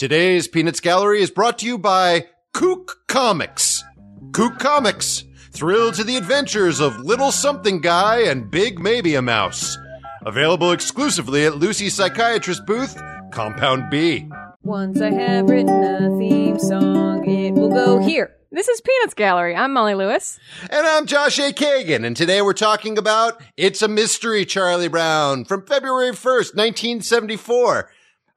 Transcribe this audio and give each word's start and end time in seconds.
Today's 0.00 0.48
Peanuts 0.48 0.80
Gallery 0.80 1.20
is 1.20 1.30
brought 1.30 1.58
to 1.58 1.66
you 1.66 1.76
by 1.76 2.24
Kook 2.54 3.06
Comics. 3.06 3.84
Kook 4.32 4.58
Comics, 4.58 5.24
thrill 5.52 5.92
to 5.92 6.02
the 6.02 6.16
adventures 6.16 6.80
of 6.80 7.00
Little 7.00 7.30
Something 7.30 7.82
Guy 7.82 8.20
and 8.20 8.50
Big 8.50 8.78
Maybe 8.78 9.14
a 9.14 9.20
Mouse. 9.20 9.76
Available 10.24 10.72
exclusively 10.72 11.44
at 11.44 11.58
Lucy's 11.58 11.92
Psychiatrist 11.92 12.64
booth, 12.64 12.98
Compound 13.30 13.90
B. 13.90 14.26
Once 14.62 15.02
I 15.02 15.10
have 15.10 15.50
written 15.50 15.68
a 15.68 16.18
theme 16.18 16.58
song, 16.58 17.28
it 17.28 17.52
will 17.52 17.68
go 17.68 17.98
here. 17.98 18.34
This 18.50 18.68
is 18.68 18.80
Peanuts 18.80 19.12
Gallery. 19.12 19.54
I'm 19.54 19.74
Molly 19.74 19.94
Lewis. 19.94 20.40
And 20.70 20.86
I'm 20.86 21.04
Josh 21.04 21.38
A. 21.38 21.52
Kagan, 21.52 22.06
and 22.06 22.16
today 22.16 22.40
we're 22.40 22.54
talking 22.54 22.96
about 22.96 23.38
It's 23.58 23.82
a 23.82 23.88
Mystery, 23.88 24.46
Charlie 24.46 24.88
Brown, 24.88 25.44
from 25.44 25.66
February 25.66 26.12
1st, 26.12 26.56
1974. 26.56 27.90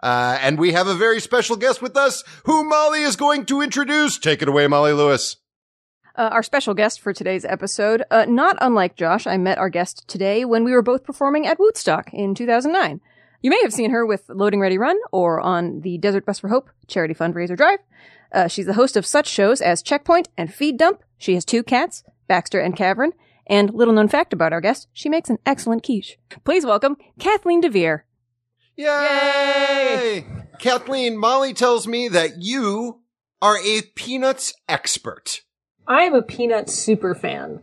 Uh, 0.03 0.37
and 0.41 0.59
we 0.59 0.73
have 0.73 0.87
a 0.87 0.93
very 0.93 1.21
special 1.21 1.55
guest 1.55 1.81
with 1.81 1.95
us 1.95 2.25
who 2.43 2.67
Molly 2.67 3.03
is 3.03 3.15
going 3.15 3.45
to 3.45 3.61
introduce. 3.61 4.19
Take 4.19 4.41
it 4.41 4.49
away, 4.49 4.67
Molly 4.67 4.91
Lewis. 4.91 5.37
Uh, 6.15 6.29
our 6.29 6.43
special 6.43 6.73
guest 6.73 6.99
for 6.99 7.13
today's 7.13 7.45
episode, 7.45 8.03
uh, 8.11 8.25
not 8.27 8.57
unlike 8.59 8.97
Josh, 8.97 9.25
I 9.25 9.37
met 9.37 9.57
our 9.57 9.69
guest 9.69 10.05
today 10.09 10.43
when 10.43 10.65
we 10.65 10.73
were 10.73 10.81
both 10.81 11.05
performing 11.05 11.47
at 11.47 11.57
Woodstock 11.57 12.13
in 12.13 12.35
2009. 12.35 12.99
You 13.41 13.49
may 13.49 13.61
have 13.61 13.73
seen 13.73 13.91
her 13.91 14.05
with 14.05 14.27
Loading 14.27 14.59
Ready 14.59 14.77
Run 14.77 14.97
or 15.13 15.39
on 15.39 15.79
the 15.79 15.97
Desert 15.97 16.25
Bus 16.25 16.39
for 16.39 16.49
Hope 16.49 16.69
charity 16.87 17.13
fundraiser 17.13 17.55
drive. 17.55 17.79
Uh, 18.33 18.47
she's 18.49 18.65
the 18.65 18.73
host 18.73 18.97
of 18.97 19.05
such 19.05 19.27
shows 19.27 19.61
as 19.61 19.81
Checkpoint 19.81 20.27
and 20.37 20.53
Feed 20.53 20.77
Dump. 20.77 21.01
She 21.17 21.33
has 21.35 21.45
two 21.45 21.63
cats, 21.63 22.03
Baxter 22.27 22.59
and 22.59 22.75
Cavern. 22.75 23.13
And 23.47 23.73
little 23.73 23.93
known 23.93 24.09
fact 24.09 24.33
about 24.33 24.51
our 24.51 24.61
guest, 24.61 24.89
she 24.91 25.07
makes 25.07 25.29
an 25.29 25.39
excellent 25.45 25.83
quiche. 25.83 26.17
Please 26.43 26.65
welcome 26.65 26.97
Kathleen 27.19 27.61
DeVere. 27.61 28.03
Yay! 28.75 30.25
Kathleen, 30.59 31.17
Molly 31.17 31.53
tells 31.53 31.87
me 31.87 32.07
that 32.07 32.41
you 32.41 33.01
are 33.41 33.57
a 33.57 33.81
peanuts 33.95 34.53
expert. 34.67 35.41
I 35.87 36.03
am 36.03 36.13
a 36.13 36.21
Peanuts 36.21 36.73
super 36.73 37.13
fan. 37.13 37.61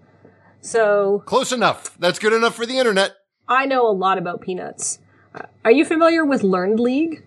So 0.60 1.22
Close 1.26 1.52
enough. 1.52 1.96
That's 1.98 2.18
good 2.18 2.34
enough 2.34 2.54
for 2.54 2.66
the 2.66 2.78
internet. 2.78 3.12
I 3.48 3.66
know 3.66 3.88
a 3.88 3.92
lot 3.92 4.18
about 4.18 4.42
Peanuts. 4.42 4.98
Uh, 5.34 5.46
Are 5.64 5.72
you 5.72 5.84
familiar 5.84 6.24
with 6.24 6.42
Learned 6.42 6.78
League? 6.78 7.24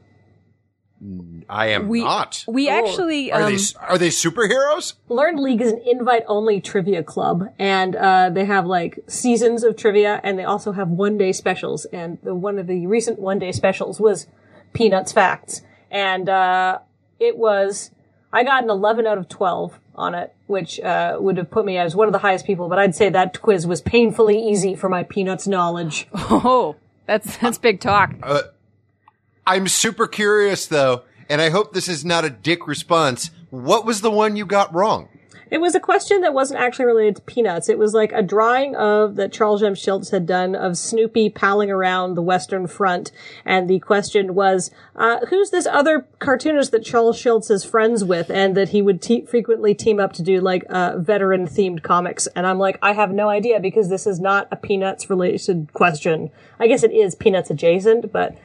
I 1.50 1.68
am 1.68 1.88
We 1.88 2.02
not. 2.04 2.44
we 2.48 2.70
Oh. 2.70 2.72
actually 2.74 3.32
Are 3.32 3.44
um, 3.44 3.52
they 3.52 3.58
are 3.80 3.98
they 3.98 4.10
superheroes? 4.10 4.94
Learned 5.10 5.40
League 5.40 5.62
is 5.62 5.72
an 5.72 5.82
invite 5.86 6.24
only 6.28 6.62
trivia 6.62 7.04
club 7.04 7.50
and 7.60 7.96
uh, 7.96 8.30
they 8.30 8.46
have 8.46 8.66
like 8.66 9.00
seasons 9.08 9.64
of 9.64 9.76
trivia 9.76 10.20
and 10.24 10.38
they 10.40 10.44
also 10.44 10.72
have 10.72 10.90
one 10.90 11.18
day 11.18 11.32
specials 11.32 11.86
and 11.86 12.18
the, 12.24 12.34
one 12.36 12.58
of 12.60 12.68
the 12.68 12.88
recent 12.88 13.20
one 13.20 13.40
day 13.40 13.52
specials 13.52 14.00
was 14.00 14.28
Peanuts 14.74 15.12
Facts 15.12 15.62
and 15.92 16.28
uh, 16.30 16.80
it 17.20 17.38
was 17.38 17.92
I 18.32 18.44
got 18.44 18.64
an 18.64 18.70
11 18.70 19.06
out 19.06 19.18
of 19.18 19.30
12 19.30 19.80
on 19.96 20.16
it 20.16 20.34
which 20.48 20.80
uh, 20.80 21.18
would 21.20 21.38
have 21.38 21.52
put 21.52 21.66
me 21.66 21.78
as 21.78 21.96
one 21.96 22.08
of 22.08 22.14
the 22.14 22.20
highest 22.20 22.46
people 22.46 22.68
but 22.70 22.80
I'd 22.80 22.96
say 22.96 23.10
that 23.10 23.42
quiz 23.42 23.68
was 23.68 23.82
painfully 23.82 24.40
easy 24.40 24.76
for 24.76 24.90
my 24.90 25.04
Peanuts 25.04 25.48
knowledge. 25.48 26.08
oh 26.14 26.76
that's 27.06 27.36
that's 27.38 27.58
big 27.58 27.80
talk. 27.82 28.16
I'm 29.46 29.68
super 29.68 30.08
curious 30.08 30.68
though, 30.68 31.04
and 31.30 31.42
I 31.42 31.50
hope 31.50 31.74
this 31.74 31.88
is 31.88 32.04
not 32.04 32.26
a 32.26 32.30
dick 32.30 32.68
response. 32.68 33.32
What 33.50 33.86
was 33.86 34.02
the 34.02 34.12
one 34.12 34.36
you 34.36 34.46
got 34.46 34.74
wrong? 34.74 35.10
It 35.54 35.62
was 35.62 35.76
a 35.76 35.80
question 35.80 36.22
that 36.22 36.34
wasn't 36.34 36.62
actually 36.62 36.86
related 36.86 37.18
to 37.18 37.22
peanuts. 37.22 37.70
It 37.70 37.78
was 37.78 37.94
like 37.94 38.12
a 38.12 38.24
drawing 38.24 38.76
of 38.76 39.18
that 39.18 39.32
Charles 39.32 39.62
M. 39.62 39.76
Schulz 39.76 40.10
had 40.10 40.26
done 40.26 40.56
of 40.56 40.80
Snoopy 40.80 41.30
palling 41.30 41.70
around 41.70 42.16
the 42.16 42.24
Western 42.24 42.66
Front, 42.66 43.12
and 43.46 43.70
the 43.70 43.78
question 43.78 44.34
was, 44.34 44.72
uh, 44.96 45.20
"Who's 45.28 45.52
this 45.52 45.68
other 45.68 46.08
cartoonist 46.18 46.72
that 46.72 46.84
Charles 46.84 47.20
Schulz 47.20 47.52
is 47.52 47.64
friends 47.64 48.04
with, 48.04 48.32
and 48.32 48.58
that 48.58 48.70
he 48.70 48.82
would 48.82 49.00
te- 49.00 49.28
frequently 49.28 49.76
team 49.76 50.00
up 50.00 50.14
to 50.14 50.24
do 50.24 50.42
like 50.42 50.66
uh, 50.72 50.98
veteran-themed 50.98 51.84
comics?" 51.84 52.26
And 52.36 52.48
I'm 52.48 52.58
like, 52.58 52.80
I 52.82 52.94
have 52.94 53.12
no 53.12 53.30
idea 53.30 53.60
because 53.60 53.90
this 53.90 54.08
is 54.08 54.20
not 54.20 54.48
a 54.52 54.56
peanuts-related 54.56 55.72
question. 55.74 56.32
I 56.60 56.66
guess 56.66 56.82
it 56.82 56.92
is 56.92 57.14
peanuts 57.14 57.52
adjacent, 57.52 58.12
but 58.12 58.36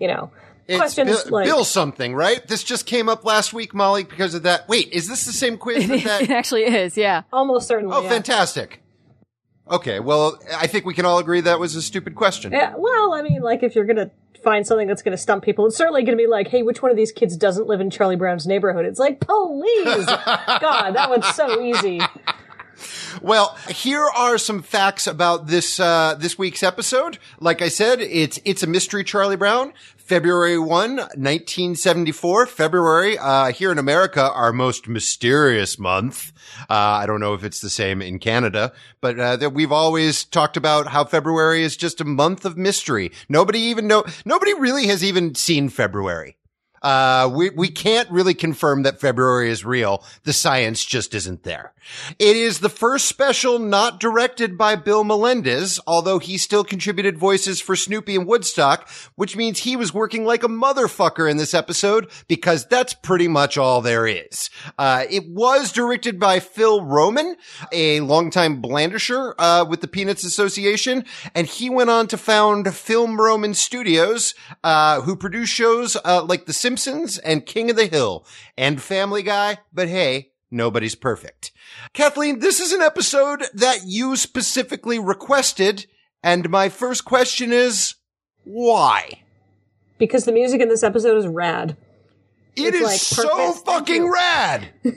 you 0.00 0.08
know, 0.08 0.30
It's 0.66 0.78
questions 0.78 1.24
Bill, 1.24 1.32
like 1.32 1.44
Bill 1.46 1.64
something, 1.64 2.14
right? 2.14 2.46
This 2.46 2.64
just 2.64 2.86
came 2.86 3.08
up 3.08 3.24
last 3.24 3.52
week, 3.52 3.74
Molly, 3.74 4.04
because 4.04 4.34
of 4.34 4.44
that. 4.44 4.68
Wait, 4.68 4.92
is 4.92 5.08
this 5.08 5.26
the 5.26 5.32
same 5.32 5.58
quiz 5.58 5.86
that 5.88 6.22
it 6.22 6.30
actually 6.30 6.64
is, 6.64 6.96
yeah. 6.96 7.22
almost 7.32 7.68
certainly. 7.68 7.94
Oh, 7.94 8.02
yeah. 8.02 8.08
fantastic. 8.08 8.80
Okay, 9.70 9.98
well, 9.98 10.38
I 10.54 10.66
think 10.66 10.84
we 10.84 10.94
can 10.94 11.06
all 11.06 11.18
agree 11.18 11.40
that 11.40 11.58
was 11.58 11.74
a 11.74 11.82
stupid 11.82 12.14
question. 12.14 12.52
Yeah, 12.52 12.74
well, 12.76 13.14
I 13.14 13.22
mean, 13.22 13.40
like 13.40 13.62
if 13.62 13.74
you're 13.74 13.86
gonna 13.86 14.10
find 14.42 14.66
something 14.66 14.86
that's 14.86 15.02
gonna 15.02 15.16
stump 15.16 15.42
people, 15.42 15.66
it's 15.66 15.76
certainly 15.76 16.02
gonna 16.02 16.18
be 16.18 16.26
like, 16.26 16.48
hey, 16.48 16.62
which 16.62 16.82
one 16.82 16.90
of 16.90 16.96
these 16.96 17.12
kids 17.12 17.36
doesn't 17.36 17.66
live 17.66 17.80
in 17.80 17.90
Charlie 17.90 18.16
Brown's 18.16 18.46
neighborhood? 18.46 18.84
It's 18.84 18.98
like, 18.98 19.20
police! 19.20 20.06
God, 20.06 20.92
that 20.92 21.08
one's 21.08 21.26
so 21.28 21.62
easy. 21.62 22.00
Well, 23.22 23.56
here 23.68 24.04
are 24.04 24.38
some 24.38 24.62
facts 24.62 25.06
about 25.06 25.46
this 25.46 25.78
uh, 25.80 26.16
this 26.18 26.36
week's 26.36 26.62
episode. 26.62 27.18
Like 27.40 27.62
I 27.62 27.68
said, 27.68 28.00
it's 28.00 28.38
it's 28.44 28.62
a 28.62 28.66
mystery. 28.66 29.04
Charlie 29.04 29.36
Brown, 29.36 29.72
February 30.04 30.58
1, 30.58 30.68
1974. 30.68 32.46
February 32.46 33.16
uh, 33.16 33.50
here 33.52 33.72
in 33.72 33.78
America, 33.78 34.30
our 34.32 34.52
most 34.52 34.86
mysterious 34.86 35.78
month. 35.78 36.30
Uh, 36.68 36.74
I 36.74 37.06
don't 37.06 37.20
know 37.20 37.32
if 37.32 37.42
it's 37.42 37.62
the 37.62 37.70
same 37.70 38.02
in 38.02 38.18
Canada, 38.18 38.74
but 39.00 39.18
uh, 39.18 39.36
that 39.36 39.54
we've 39.54 39.72
always 39.72 40.24
talked 40.24 40.58
about 40.58 40.88
how 40.88 41.04
February 41.04 41.62
is 41.62 41.74
just 41.74 42.02
a 42.02 42.04
month 42.04 42.44
of 42.44 42.58
mystery. 42.58 43.12
Nobody 43.30 43.60
even 43.60 43.86
know. 43.86 44.04
Nobody 44.26 44.52
really 44.52 44.88
has 44.88 45.02
even 45.02 45.34
seen 45.34 45.70
February. 45.70 46.36
Uh, 46.84 47.30
we, 47.32 47.48
we 47.48 47.68
can't 47.68 48.10
really 48.10 48.34
confirm 48.34 48.82
that 48.82 49.00
February 49.00 49.48
is 49.48 49.64
real. 49.64 50.04
The 50.24 50.34
science 50.34 50.84
just 50.84 51.14
isn't 51.14 51.42
there. 51.42 51.72
It 52.18 52.36
is 52.36 52.60
the 52.60 52.68
first 52.68 53.06
special 53.06 53.58
not 53.58 53.98
directed 53.98 54.58
by 54.58 54.76
Bill 54.76 55.02
Melendez, 55.02 55.80
although 55.86 56.18
he 56.18 56.36
still 56.36 56.62
contributed 56.62 57.16
voices 57.16 57.58
for 57.58 57.74
Snoopy 57.74 58.16
and 58.16 58.26
Woodstock, 58.26 58.88
which 59.14 59.34
means 59.34 59.60
he 59.60 59.76
was 59.76 59.94
working 59.94 60.26
like 60.26 60.42
a 60.42 60.48
motherfucker 60.48 61.28
in 61.30 61.38
this 61.38 61.54
episode 61.54 62.10
because 62.28 62.66
that's 62.66 62.92
pretty 62.92 63.28
much 63.28 63.56
all 63.56 63.80
there 63.80 64.06
is. 64.06 64.50
Uh, 64.78 65.04
it 65.08 65.26
was 65.26 65.72
directed 65.72 66.20
by 66.20 66.38
Phil 66.38 66.84
Roman, 66.84 67.36
a 67.72 68.00
longtime 68.00 68.60
Blandisher, 68.60 69.32
uh, 69.38 69.64
with 69.66 69.80
the 69.80 69.88
Peanuts 69.88 70.24
Association, 70.24 71.06
and 71.34 71.46
he 71.46 71.70
went 71.70 71.88
on 71.88 72.08
to 72.08 72.18
found 72.18 72.74
Film 72.74 73.18
Roman 73.18 73.54
Studios, 73.54 74.34
uh, 74.62 75.00
who 75.00 75.16
produce 75.16 75.48
shows, 75.48 75.96
uh, 76.04 76.22
like 76.22 76.44
The 76.44 76.52
Simpsons 76.52 76.73
and 77.18 77.46
King 77.46 77.70
of 77.70 77.76
the 77.76 77.86
Hill 77.86 78.26
and 78.56 78.80
Family 78.80 79.22
Guy, 79.22 79.58
but 79.72 79.88
hey, 79.88 80.30
nobody's 80.50 80.94
perfect. 80.94 81.52
Kathleen, 81.92 82.40
this 82.40 82.60
is 82.60 82.72
an 82.72 82.82
episode 82.82 83.44
that 83.54 83.80
you 83.84 84.16
specifically 84.16 84.98
requested, 84.98 85.86
and 86.22 86.50
my 86.50 86.68
first 86.68 87.04
question 87.04 87.52
is, 87.52 87.94
why? 88.44 89.22
Because 89.98 90.24
the 90.24 90.32
music 90.32 90.60
in 90.60 90.68
this 90.68 90.82
episode 90.82 91.16
is 91.16 91.26
rad. 91.26 91.76
It 92.56 92.74
It's 92.74 92.76
is 92.76 92.82
like 92.82 93.00
so 93.00 93.52
fucking 93.52 94.10
rad. 94.10 94.68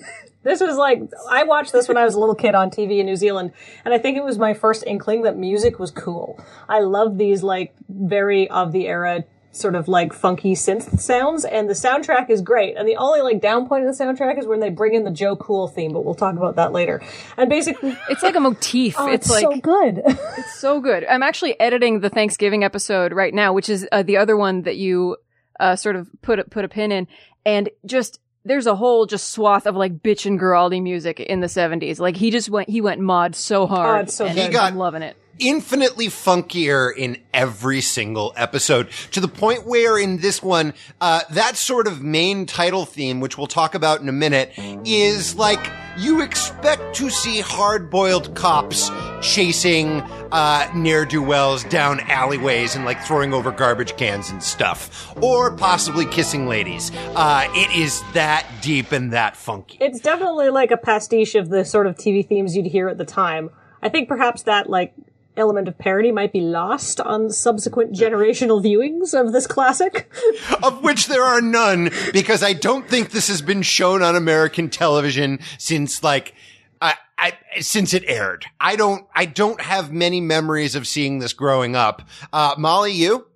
This 0.48 0.62
was 0.62 0.78
like, 0.78 1.02
I 1.30 1.44
watched 1.44 1.74
this 1.74 1.90
when 1.90 1.98
I 1.98 2.06
was 2.06 2.16
a 2.16 2.20
little 2.22 2.34
kid 2.34 2.56
on 2.56 2.70
TV 2.70 3.00
in 3.00 3.06
New 3.06 3.18
Zealand, 3.18 3.52
and 3.84 3.94
I 3.94 3.98
think 3.98 4.18
it 4.18 4.24
was 4.24 4.38
my 4.38 4.54
first 4.54 4.86
inkling 4.88 5.24
that 5.24 5.36
music 5.36 5.78
was 5.78 5.92
cool. 5.92 6.40
I 6.70 6.80
love 6.80 7.18
these 7.18 7.44
like 7.44 7.74
very 7.90 8.50
of 8.50 8.72
the 8.72 8.88
era 8.88 9.26
sort 9.58 9.76
of 9.76 9.88
like 9.88 10.14
funky 10.14 10.54
synth 10.54 11.00
sounds, 11.00 11.44
and 11.46 11.70
the 11.70 11.74
soundtrack 11.74 12.30
is 12.30 12.42
great. 12.42 12.78
And 12.78 12.88
the 12.88 12.96
only 12.98 13.22
like 13.22 13.42
down 13.42 13.68
point 13.68 13.86
of 13.86 13.96
the 13.98 14.04
soundtrack 14.04 14.38
is 14.40 14.46
when 14.48 14.60
they 14.60 14.70
bring 14.70 14.94
in 14.94 15.04
the 15.04 15.12
Joe 15.12 15.36
Cool 15.36 15.68
theme, 15.68 15.92
but 15.94 16.06
we'll 16.06 16.16
talk 16.16 16.36
about 16.36 16.56
that 16.56 16.72
later. 16.72 17.02
And 17.38 17.50
basically, 17.50 17.98
It's 18.10 18.24
like 18.24 18.36
a 18.36 18.40
motif. 18.40 18.96
oh, 19.00 19.08
it's, 19.08 19.26
it's, 19.30 19.44
like 19.44 19.44
so 19.44 19.60
good. 19.62 20.02
It's 20.38 20.60
so 20.60 20.80
good. 20.80 21.06
I'm 21.06 21.24
actually 21.24 21.60
editing 21.60 22.00
the 22.00 22.10
Thanksgiving 22.10 22.64
episode 22.64 23.12
right 23.14 23.34
now, 23.34 23.54
which 23.54 23.70
is 23.70 23.88
uh, 23.92 24.04
the 24.04 24.18
other 24.18 24.38
one 24.38 24.62
that 24.64 24.78
you 24.78 25.18
uh, 25.60 25.76
sort 25.76 25.96
of 25.96 26.08
put 26.22 26.40
a, 26.40 26.44
put 26.44 26.64
a 26.64 26.70
pin 26.70 26.92
in, 26.92 27.08
and 27.46 27.70
just 27.86 28.20
there's 28.46 28.68
a 28.68 28.76
whole 28.76 29.06
just 29.06 29.32
swath 29.32 29.66
of 29.66 29.76
like 29.76 29.98
bitch 29.98 30.26
and 30.26 30.40
Guaraldi 30.40 30.82
music 30.82 31.20
in 31.20 31.42
the 31.42 31.48
70s. 31.48 32.00
Like 32.00 32.16
he 32.16 32.32
just 32.32 32.50
went 32.50 32.70
he 32.70 32.80
went 32.82 33.02
mod 33.02 33.36
so 33.36 33.68
hard. 33.68 34.00
Oh, 34.00 34.02
it's 34.04 34.14
so 34.16 34.26
and 34.26 34.36
good. 34.36 34.42
I'm 34.46 34.52
He 34.52 34.54
got- 34.54 34.74
loving 34.76 35.02
it. 35.02 35.18
Infinitely 35.40 36.08
funkier 36.08 36.96
in 36.96 37.18
every 37.34 37.82
single 37.82 38.34
episode 38.36 38.90
to 39.12 39.20
the 39.20 39.28
point 39.28 39.66
where 39.66 39.98
in 39.98 40.18
this 40.18 40.42
one, 40.42 40.74
uh, 41.02 41.22
that 41.32 41.56
sort 41.56 41.88
of 41.88 42.02
main 42.02 42.46
title 42.46 42.86
theme, 42.86 43.20
which 43.20 43.38
we'll 43.38 43.48
talk 43.48 43.76
about 43.76 44.02
in 44.02 44.10
a 44.10 44.14
minute, 44.14 44.52
is 44.86 45.36
like 45.36 45.60
you 45.98 46.22
expect 46.22 46.96
to 46.96 47.10
see 47.10 47.40
hard-boiled 47.40 48.36
cops 48.36 48.92
chasing, 49.22 50.02
uh, 50.32 50.70
ne'er-do-wells 50.76 51.64
down 51.66 52.00
alleyways 52.02 52.76
and 52.76 52.86
like 52.86 53.02
throwing 53.04 53.34
over 53.34 53.52
garbage 53.52 53.98
cans 53.98 54.30
and 54.30 54.44
stuff, 54.44 55.16
or 55.22 55.56
possibly 55.56 56.06
kissing 56.06 56.48
ladies. 56.48 56.92
Uh, 57.16 57.48
it 57.52 57.76
is 57.76 58.04
that 58.14 58.46
deep 58.62 58.92
and 58.92 59.12
that 59.14 59.36
funky. 59.36 59.78
it's 59.82 60.00
definitely 60.00 60.50
like 60.50 60.70
a 60.72 60.78
pastiche 60.78 61.36
of 61.36 61.50
the 61.50 61.66
sort 61.66 61.88
of 61.88 61.96
TV 61.96 62.28
themes 62.28 62.56
you'd 62.56 62.68
hear 62.68 62.88
at 62.90 62.98
the 62.98 63.06
time. 63.06 63.50
I 63.82 63.90
think 63.90 64.08
perhaps 64.08 64.44
that 64.44 64.70
like 64.70 64.94
element 65.38 65.68
of 65.68 65.78
parody 65.78 66.12
might 66.12 66.34
be 66.34 66.42
lost 66.42 67.00
on 67.00 67.30
subsequent 67.30 67.94
generational 67.94 68.64
viewings 68.64 69.14
of 69.14 69.34
this 69.34 69.48
classic. 69.48 70.12
of 70.64 70.84
which 70.84 71.08
there 71.08 71.24
are 71.24 71.42
none, 71.42 71.92
because 72.14 72.44
I 72.44 72.54
don't 72.54 72.88
think 72.88 73.12
this 73.12 73.28
has 73.28 73.42
been 73.42 73.62
shown 73.62 74.02
on 74.02 74.16
American 74.16 74.70
television 74.70 75.40
since 75.58 76.04
like, 76.04 76.34
I, 76.82 76.96
I, 77.18 77.34
since 77.60 77.94
it 77.94 78.04
aired. 78.08 78.46
I 78.60 78.76
don't, 78.76 79.06
I 79.16 79.26
don't 79.26 79.62
have 79.62 79.92
many 79.92 80.22
memories 80.22 80.76
of 80.76 80.88
seeing 80.88 81.20
this 81.20 81.34
growing 81.34 81.76
up. 81.76 82.08
Uh, 82.34 82.56
Molly, 82.58 82.94
you? 82.94 83.28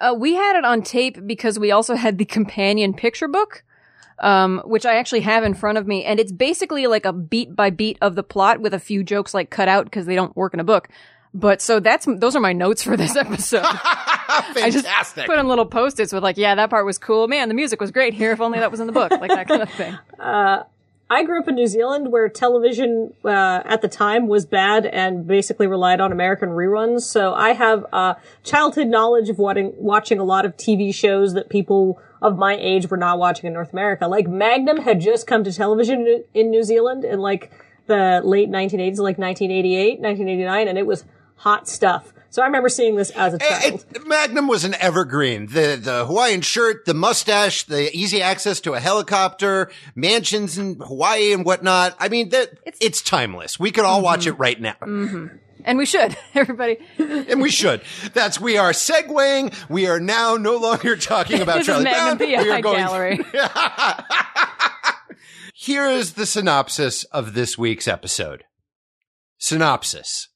Uh, 0.00 0.14
we 0.16 0.34
had 0.34 0.56
it 0.56 0.64
on 0.64 0.82
tape 0.82 1.26
because 1.26 1.58
we 1.58 1.70
also 1.70 1.94
had 1.94 2.16
the 2.16 2.24
companion 2.24 2.94
picture 2.94 3.28
book, 3.28 3.62
um, 4.20 4.62
which 4.64 4.86
I 4.86 4.96
actually 4.96 5.20
have 5.20 5.44
in 5.44 5.52
front 5.52 5.76
of 5.76 5.86
me, 5.86 6.04
and 6.04 6.18
it's 6.18 6.32
basically 6.32 6.86
like 6.86 7.04
a 7.04 7.12
beat 7.12 7.54
by 7.54 7.68
beat 7.68 7.98
of 8.00 8.14
the 8.14 8.22
plot 8.22 8.60
with 8.60 8.72
a 8.72 8.78
few 8.78 9.04
jokes 9.04 9.34
like 9.34 9.50
cut 9.50 9.68
out 9.68 9.84
because 9.84 10.06
they 10.06 10.14
don't 10.14 10.34
work 10.34 10.54
in 10.54 10.60
a 10.60 10.64
book. 10.64 10.88
But 11.32 11.62
so 11.62 11.78
that's 11.80 12.06
those 12.06 12.34
are 12.34 12.40
my 12.40 12.52
notes 12.52 12.82
for 12.82 12.96
this 12.96 13.16
episode. 13.16 13.62
Fantastic. 13.62 14.62
I 14.64 14.70
just 14.70 14.84
Fantastic. 14.86 15.26
put 15.26 15.38
in 15.38 15.48
little 15.48 15.66
post-its 15.66 16.12
with 16.12 16.22
like, 16.22 16.36
yeah, 16.36 16.54
that 16.54 16.70
part 16.70 16.84
was 16.84 16.98
cool. 16.98 17.28
Man, 17.28 17.48
the 17.48 17.54
music 17.54 17.80
was 17.80 17.90
great. 17.90 18.14
Here, 18.14 18.32
if 18.32 18.40
only 18.40 18.58
that 18.58 18.70
was 18.70 18.80
in 18.80 18.86
the 18.86 18.92
book, 18.92 19.10
like 19.12 19.30
that 19.30 19.48
kind 19.48 19.62
of 19.62 19.70
thing. 19.72 19.96
I 21.12 21.24
grew 21.24 21.40
up 21.40 21.48
in 21.48 21.56
New 21.56 21.66
Zealand 21.66 22.12
where 22.12 22.28
television 22.28 23.12
uh, 23.24 23.62
at 23.64 23.82
the 23.82 23.88
time 23.88 24.28
was 24.28 24.46
bad 24.46 24.86
and 24.86 25.26
basically 25.26 25.66
relied 25.66 26.00
on 26.00 26.12
American 26.12 26.50
reruns. 26.50 27.00
So 27.00 27.34
I 27.34 27.52
have 27.52 27.84
uh, 27.92 28.14
childhood 28.44 28.86
knowledge 28.86 29.28
of 29.28 29.36
what, 29.36 29.56
watching 29.74 30.20
a 30.20 30.24
lot 30.24 30.44
of 30.46 30.56
TV 30.56 30.94
shows 30.94 31.34
that 31.34 31.48
people 31.48 32.00
of 32.22 32.38
my 32.38 32.56
age 32.56 32.88
were 32.88 32.96
not 32.96 33.18
watching 33.18 33.48
in 33.48 33.52
North 33.52 33.72
America. 33.72 34.06
Like 34.06 34.28
Magnum 34.28 34.76
had 34.82 35.00
just 35.00 35.26
come 35.26 35.42
to 35.42 35.52
television 35.52 36.22
in 36.32 36.50
New 36.50 36.62
Zealand 36.62 37.04
in 37.04 37.18
like 37.18 37.50
the 37.86 38.20
late 38.22 38.48
1980s, 38.48 38.98
like 38.98 39.18
1988, 39.18 39.98
1989, 39.98 40.68
and 40.68 40.78
it 40.78 40.86
was 40.86 41.04
hot 41.40 41.66
stuff. 41.66 42.12
So 42.28 42.42
I 42.42 42.46
remember 42.46 42.68
seeing 42.68 42.94
this 42.94 43.10
as 43.10 43.34
a 43.34 43.42
eh, 43.42 43.60
child. 43.70 43.84
It- 43.94 44.06
Magnum 44.06 44.46
was 44.46 44.64
an 44.64 44.74
evergreen. 44.74 45.46
The 45.46 45.78
the 45.82 46.04
Hawaiian 46.06 46.42
shirt, 46.42 46.84
the 46.84 46.94
mustache, 46.94 47.64
the 47.64 47.94
easy 47.96 48.22
access 48.22 48.60
to 48.60 48.74
a 48.74 48.80
helicopter, 48.80 49.70
mansions 49.96 50.58
in 50.58 50.76
Hawaii 50.76 51.32
and 51.32 51.44
whatnot. 51.44 51.96
I 51.98 52.08
mean, 52.08 52.28
that 52.28 52.50
it's, 52.80 53.02
timeless. 53.02 53.58
We 53.58 53.72
could 53.72 53.84
all 53.84 53.96
mm-hmm. 53.96 54.04
watch 54.04 54.26
it 54.26 54.32
right 54.32 54.60
now, 54.60 54.76
mm-hmm. 54.80 55.36
And 55.64 55.76
we 55.76 55.86
should, 55.86 56.16
everybody. 56.34 56.78
and 56.98 57.40
we 57.42 57.50
should. 57.50 57.82
That's 58.12 58.40
we 58.40 58.56
are 58.58 58.72
segueing. 58.72 59.54
We 59.68 59.86
are 59.88 59.98
now 60.00 60.36
no 60.36 60.56
longer 60.56 60.96
talking 60.98 61.40
about 61.40 61.58
This 61.58 61.68
is 61.68 61.74
Charlie 61.74 61.84
Magnum 61.84 62.18
Brown. 62.18 62.28
We 62.28 62.36
are 62.36 62.44
PI 62.44 62.60
going- 62.60 62.76
Gallery. 62.76 63.20
Here 65.54 65.86
is 65.86 66.14
the 66.14 66.26
synopsis 66.26 67.04
of 67.04 67.34
this 67.34 67.58
week's 67.58 67.86
episode. 67.88 68.44
Synopsis. 69.36 70.29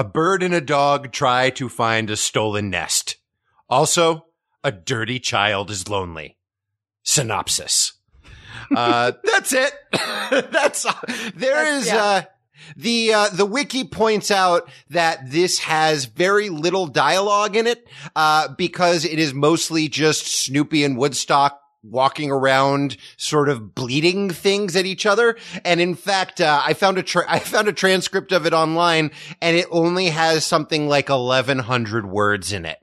A 0.00 0.04
bird 0.04 0.42
and 0.42 0.54
a 0.54 0.62
dog 0.62 1.12
try 1.12 1.50
to 1.50 1.68
find 1.68 2.08
a 2.08 2.16
stolen 2.16 2.70
nest. 2.70 3.16
Also, 3.68 4.28
a 4.64 4.72
dirty 4.72 5.20
child 5.20 5.70
is 5.70 5.90
lonely. 5.90 6.38
Synopsis. 7.02 7.92
Uh, 8.74 9.12
that's 9.24 9.52
it. 9.52 9.74
that's, 10.50 10.86
there 11.34 11.76
is, 11.76 11.88
yeah. 11.88 12.02
uh, 12.02 12.22
the 12.78 13.12
uh, 13.12 13.28
the 13.28 13.44
wiki 13.44 13.84
points 13.84 14.30
out 14.30 14.70
that 14.88 15.30
this 15.30 15.58
has 15.58 16.06
very 16.06 16.48
little 16.48 16.86
dialogue 16.86 17.54
in 17.54 17.66
it 17.66 17.86
uh, 18.16 18.48
because 18.56 19.04
it 19.04 19.18
is 19.18 19.34
mostly 19.34 19.88
just 19.88 20.26
Snoopy 20.26 20.82
and 20.82 20.96
Woodstock 20.96 21.60
walking 21.82 22.30
around 22.30 22.96
sort 23.16 23.48
of 23.48 23.74
bleeding 23.74 24.30
things 24.30 24.76
at 24.76 24.86
each 24.86 25.06
other 25.06 25.36
and 25.64 25.80
in 25.80 25.94
fact 25.94 26.40
uh, 26.40 26.60
I 26.64 26.74
found 26.74 26.98
a 26.98 27.02
tra- 27.02 27.24
I 27.28 27.38
found 27.38 27.68
a 27.68 27.72
transcript 27.72 28.32
of 28.32 28.46
it 28.46 28.52
online 28.52 29.10
and 29.40 29.56
it 29.56 29.66
only 29.70 30.06
has 30.06 30.44
something 30.44 30.88
like 30.88 31.08
1100 31.08 32.06
words 32.06 32.52
in 32.52 32.66
it 32.66 32.78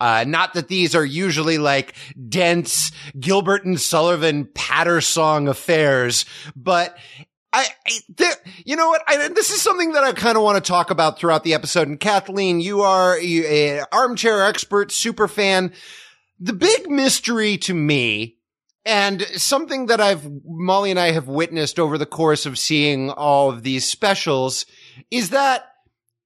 uh, 0.00 0.24
not 0.26 0.54
that 0.54 0.68
these 0.68 0.94
are 0.94 1.04
usually 1.04 1.58
like 1.58 1.94
dense 2.28 2.92
Gilbert 3.18 3.64
and 3.64 3.80
Sullivan 3.80 4.48
patter 4.54 5.00
song 5.00 5.48
affairs, 5.48 6.24
but 6.54 6.96
I, 7.52 7.66
I 7.86 7.98
there, 8.16 8.34
you 8.64 8.76
know 8.76 8.88
what? 8.88 9.02
I, 9.06 9.28
this 9.28 9.50
is 9.50 9.60
something 9.60 9.92
that 9.92 10.04
I 10.04 10.12
kind 10.12 10.36
of 10.36 10.42
want 10.42 10.62
to 10.62 10.68
talk 10.68 10.90
about 10.90 11.18
throughout 11.18 11.44
the 11.44 11.54
episode. 11.54 11.88
And 11.88 12.00
Kathleen, 12.00 12.60
you 12.60 12.82
are 12.82 13.18
a, 13.18 13.78
a 13.78 13.86
armchair 13.92 14.42
expert, 14.42 14.90
super 14.90 15.28
fan. 15.28 15.72
The 16.40 16.54
big 16.54 16.90
mystery 16.90 17.58
to 17.58 17.74
me 17.74 18.38
and 18.84 19.22
something 19.36 19.86
that 19.86 20.00
I've, 20.00 20.28
Molly 20.44 20.90
and 20.90 20.98
I 20.98 21.12
have 21.12 21.28
witnessed 21.28 21.78
over 21.78 21.98
the 21.98 22.06
course 22.06 22.46
of 22.46 22.58
seeing 22.58 23.10
all 23.10 23.50
of 23.50 23.62
these 23.62 23.88
specials 23.88 24.66
is 25.10 25.30
that 25.30 25.66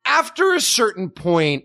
after 0.07 0.55
a 0.55 0.61
certain 0.61 1.11
point, 1.11 1.65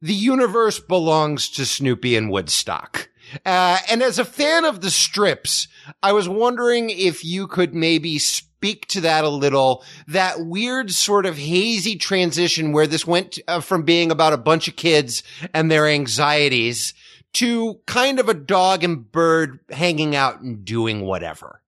the 0.00 0.14
universe 0.14 0.78
belongs 0.78 1.48
to 1.50 1.66
Snoopy 1.66 2.16
and 2.16 2.30
Woodstock. 2.30 3.08
Uh, 3.44 3.78
and 3.90 4.02
as 4.02 4.18
a 4.18 4.24
fan 4.24 4.64
of 4.64 4.80
the 4.80 4.90
strips, 4.90 5.66
I 6.02 6.12
was 6.12 6.28
wondering 6.28 6.90
if 6.90 7.24
you 7.24 7.48
could 7.48 7.74
maybe 7.74 8.18
speak 8.18 8.86
to 8.88 9.00
that 9.00 9.24
a 9.24 9.28
little. 9.28 9.84
That 10.06 10.40
weird 10.40 10.92
sort 10.92 11.26
of 11.26 11.36
hazy 11.36 11.96
transition 11.96 12.72
where 12.72 12.86
this 12.86 13.06
went 13.06 13.40
uh, 13.48 13.60
from 13.60 13.82
being 13.82 14.12
about 14.12 14.32
a 14.32 14.38
bunch 14.38 14.68
of 14.68 14.76
kids 14.76 15.24
and 15.52 15.70
their 15.70 15.88
anxieties 15.88 16.94
to 17.36 17.78
kind 17.86 18.18
of 18.18 18.30
a 18.30 18.34
dog 18.34 18.82
and 18.82 19.12
bird 19.12 19.60
hanging 19.70 20.16
out 20.16 20.40
and 20.40 20.64
doing 20.64 21.02
whatever. 21.02 21.60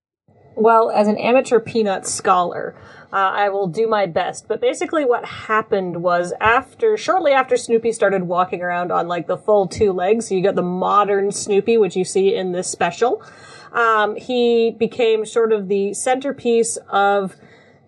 Well, 0.56 0.90
as 0.90 1.06
an 1.08 1.18
amateur 1.18 1.60
peanut 1.60 2.06
scholar, 2.06 2.74
uh, 3.12 3.16
I 3.16 3.50
will 3.50 3.66
do 3.66 3.86
my 3.86 4.06
best. 4.06 4.48
But 4.48 4.62
basically, 4.62 5.04
what 5.04 5.26
happened 5.26 6.02
was 6.02 6.32
after, 6.40 6.96
shortly 6.96 7.32
after 7.32 7.58
Snoopy 7.58 7.92
started 7.92 8.22
walking 8.22 8.62
around 8.62 8.90
on 8.90 9.08
like 9.08 9.26
the 9.26 9.36
full 9.36 9.68
two 9.68 9.92
legs, 9.92 10.28
so 10.28 10.34
you 10.34 10.42
got 10.42 10.54
the 10.54 10.62
modern 10.62 11.32
Snoopy, 11.32 11.76
which 11.76 11.96
you 11.96 12.04
see 12.04 12.34
in 12.34 12.52
this 12.52 12.68
special. 12.68 13.22
Um, 13.72 14.16
he 14.16 14.70
became 14.70 15.26
sort 15.26 15.52
of 15.52 15.68
the 15.68 15.92
centerpiece 15.92 16.78
of 16.88 17.36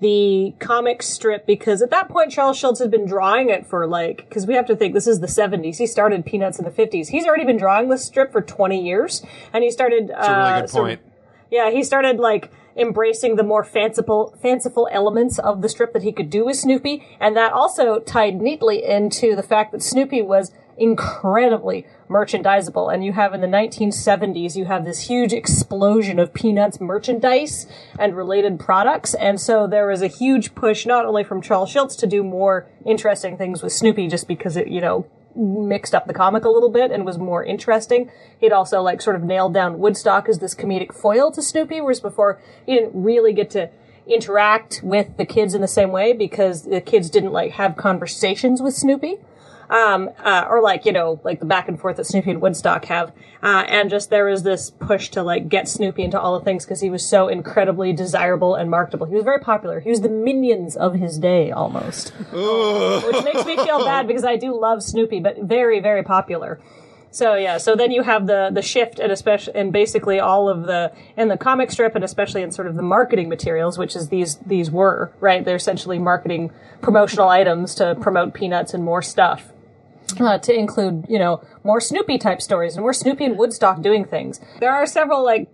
the 0.01 0.55
comic 0.59 1.03
strip 1.03 1.47
because 1.47 1.83
at 1.83 1.91
that 1.91 2.09
point 2.09 2.33
Charles 2.33 2.57
Schulz 2.57 2.79
had 2.79 2.91
been 2.91 3.07
drawing 3.07 3.51
it 3.51 3.67
for 3.67 3.87
like 3.87 4.27
because 4.29 4.47
we 4.47 4.55
have 4.55 4.67
to 4.67 4.77
think 4.77 4.95
this 4.95 5.07
is 5.07 5.21
the 5.21 5.27
70s. 5.27 5.77
He 5.77 5.87
started 5.87 6.25
Peanuts 6.25 6.59
in 6.59 6.65
the 6.65 6.71
50s. 6.71 7.09
He's 7.09 7.27
already 7.27 7.45
been 7.45 7.59
drawing 7.59 7.89
this 7.89 8.05
strip 8.05 8.33
for 8.33 8.41
20 8.41 8.81
years, 8.83 9.23
and 9.53 9.63
he 9.63 9.71
started. 9.71 10.09
That's 10.09 10.27
a 10.27 10.31
really 10.33 10.43
uh, 10.43 10.61
good 10.61 10.65
of- 10.65 10.71
point. 10.73 11.01
yeah, 11.51 11.71
he 11.71 11.83
started 11.85 12.19
like 12.19 12.51
embracing 12.77 13.37
the 13.37 13.43
more 13.43 13.63
fanciful 13.65 14.35
fanciful 14.41 14.89
elements 14.91 15.39
of 15.39 15.61
the 15.61 15.69
strip 15.69 15.93
that 15.93 16.03
he 16.03 16.13
could 16.13 16.31
do 16.31 16.47
with 16.47 16.57
Snoopy, 16.57 17.07
and 17.21 17.37
that 17.37 17.53
also 17.53 17.99
tied 17.99 18.41
neatly 18.41 18.83
into 18.85 19.37
the 19.37 19.43
fact 19.43 19.73
that 19.73 19.83
Snoopy 19.83 20.23
was 20.23 20.53
incredibly 20.79 21.87
merchandisable. 22.11 22.93
And 22.93 23.05
you 23.05 23.13
have 23.13 23.33
in 23.33 23.41
the 23.41 23.47
1970s, 23.47 24.57
you 24.57 24.65
have 24.67 24.85
this 24.85 25.03
huge 25.09 25.33
explosion 25.33 26.19
of 26.19 26.35
Peanuts 26.35 26.81
merchandise 26.81 27.67
and 27.99 28.17
related 28.17 28.59
products, 28.59 29.15
and 29.15 29.41
so 29.41 29.67
there 29.67 29.87
was 29.87 30.03
a 30.03 30.09
huge 30.09 30.55
push 30.55 30.85
not 30.85 31.07
only 31.07 31.25
from 31.25 31.41
Charles 31.41 31.71
Schulz 31.71 31.97
to 31.97 32.07
do 32.07 32.23
more 32.23 32.67
interesting 32.85 33.37
things 33.37 33.63
with 33.63 33.73
Snoopy, 33.73 34.09
just 34.09 34.27
because 34.27 34.57
it, 34.57 34.69
you 34.69 34.81
know, 34.81 35.07
mixed 35.37 35.95
up 35.95 36.07
the 36.07 36.15
comic 36.15 36.45
a 36.45 36.49
little 36.49 36.71
bit 36.71 36.91
and 36.91 37.07
was 37.07 37.17
more 37.17 37.45
interesting. 37.45 38.11
He'd 38.41 38.53
also 38.53 38.83
like 38.83 39.01
sort 39.01 39.17
of 39.17 39.23
nailed 39.23 39.55
down 39.55 39.79
Woodstock 39.79 40.29
as 40.29 40.41
this 40.41 40.55
comedic 40.55 40.93
foil 40.93 41.31
to 41.31 41.41
Snoopy, 41.41 41.81
whereas 41.81 42.01
before 42.01 42.41
he 42.67 42.75
didn't 42.75 43.01
really 43.01 43.33
get 43.33 43.51
to 43.51 43.71
interact 44.07 44.81
with 44.83 45.17
the 45.17 45.25
kids 45.25 45.55
in 45.55 45.61
the 45.61 45.69
same 45.69 45.93
way 45.93 46.13
because 46.13 46.65
the 46.65 46.81
kids 46.81 47.11
didn't 47.11 47.33
like 47.33 47.53
have 47.53 47.77
conversations 47.77 48.61
with 48.61 48.75
Snoopy. 48.75 49.19
Um, 49.71 50.11
uh, 50.19 50.47
or 50.51 50.61
like, 50.61 50.85
you 50.85 50.91
know, 50.93 51.21
like 51.23 51.39
the 51.39 51.47
back 51.47 51.69
and 51.69 51.81
forth 51.81 51.97
that 51.97 52.05
Snoopy 52.05 52.33
and 52.33 52.41
Woodstock 52.43 52.87
have. 52.87 53.13
Uh, 53.41 53.65
and 53.69 53.89
just 53.89 54.11
there 54.11 54.27
was 54.27 54.43
this 54.43 54.69
push 54.69 55.11
to 55.11 55.23
like 55.23 55.49
get 55.49 55.69
Snoopy 55.69 56.03
into 56.03 56.21
all 56.21 56.39
the 56.39 56.45
things 56.45 56.65
because 56.65 56.81
he 56.81 56.91
was 56.91 57.07
so 57.07 57.29
incredibly 57.29 57.93
desirable 57.93 58.57
and 58.57 58.69
marketable. 58.69 59.07
He 59.07 59.15
was 59.15 59.25
very 59.25 59.41
popular. 59.41 59.81
He 59.81 59.89
was 59.89 60.01
the 60.01 60.09
minions 60.09 60.77
of 60.77 60.95
his 60.95 61.19
day 61.19 61.53
almost 61.53 62.13
which 62.33 63.25
makes 63.25 63.45
me 63.45 63.57
feel 63.57 63.85
bad 63.85 64.07
because 64.07 64.25
I 64.25 64.37
do 64.37 64.59
love 64.59 64.83
Snoopy, 64.83 65.21
but 65.21 65.39
very, 65.39 65.81
very 65.81 66.03
popular. 66.03 66.61
So 67.13 67.35
yeah, 67.35 67.59
so 67.59 67.75
then 67.75 67.91
you 67.91 68.03
have 68.03 68.29
the 68.29 68.51
the 68.53 68.63
shift 68.63 69.01
and 69.01 69.11
especially 69.11 69.55
and 69.57 69.73
basically 69.73 70.21
all 70.21 70.49
of 70.49 70.67
the 70.67 70.93
in 71.17 71.27
the 71.27 71.37
comic 71.37 71.73
strip 71.73 71.97
and 71.97 72.05
especially 72.05 72.43
in 72.43 72.53
sort 72.53 72.69
of 72.69 72.77
the 72.77 72.83
marketing 72.83 73.29
materials, 73.29 73.79
which 73.79 73.97
is 73.97 74.09
these 74.11 74.37
these 74.37 74.71
were 74.71 75.11
right. 75.19 75.45
They're 75.45 75.57
essentially 75.57 75.99
marketing 75.99 76.53
promotional 76.83 77.29
items 77.29 77.75
to 77.77 77.97
promote 77.97 78.33
Peanuts 78.33 78.75
and 78.75 78.85
more 78.85 79.03
stuff. 79.03 79.53
Uh, 80.19 80.39
to 80.39 80.53
include, 80.53 81.07
you 81.09 81.19
know, 81.19 81.43
more 81.65 81.81
Snoopy 81.81 82.19
type 82.19 82.41
stories 82.41 82.75
and 82.75 82.83
more 82.83 82.93
Snoopy 82.93 83.25
and 83.25 83.39
Woodstock 83.39 83.83
doing 83.83 84.05
things. 84.05 84.41
There 84.61 84.73
are 84.73 84.87
several 84.87 85.25
like 85.25 85.49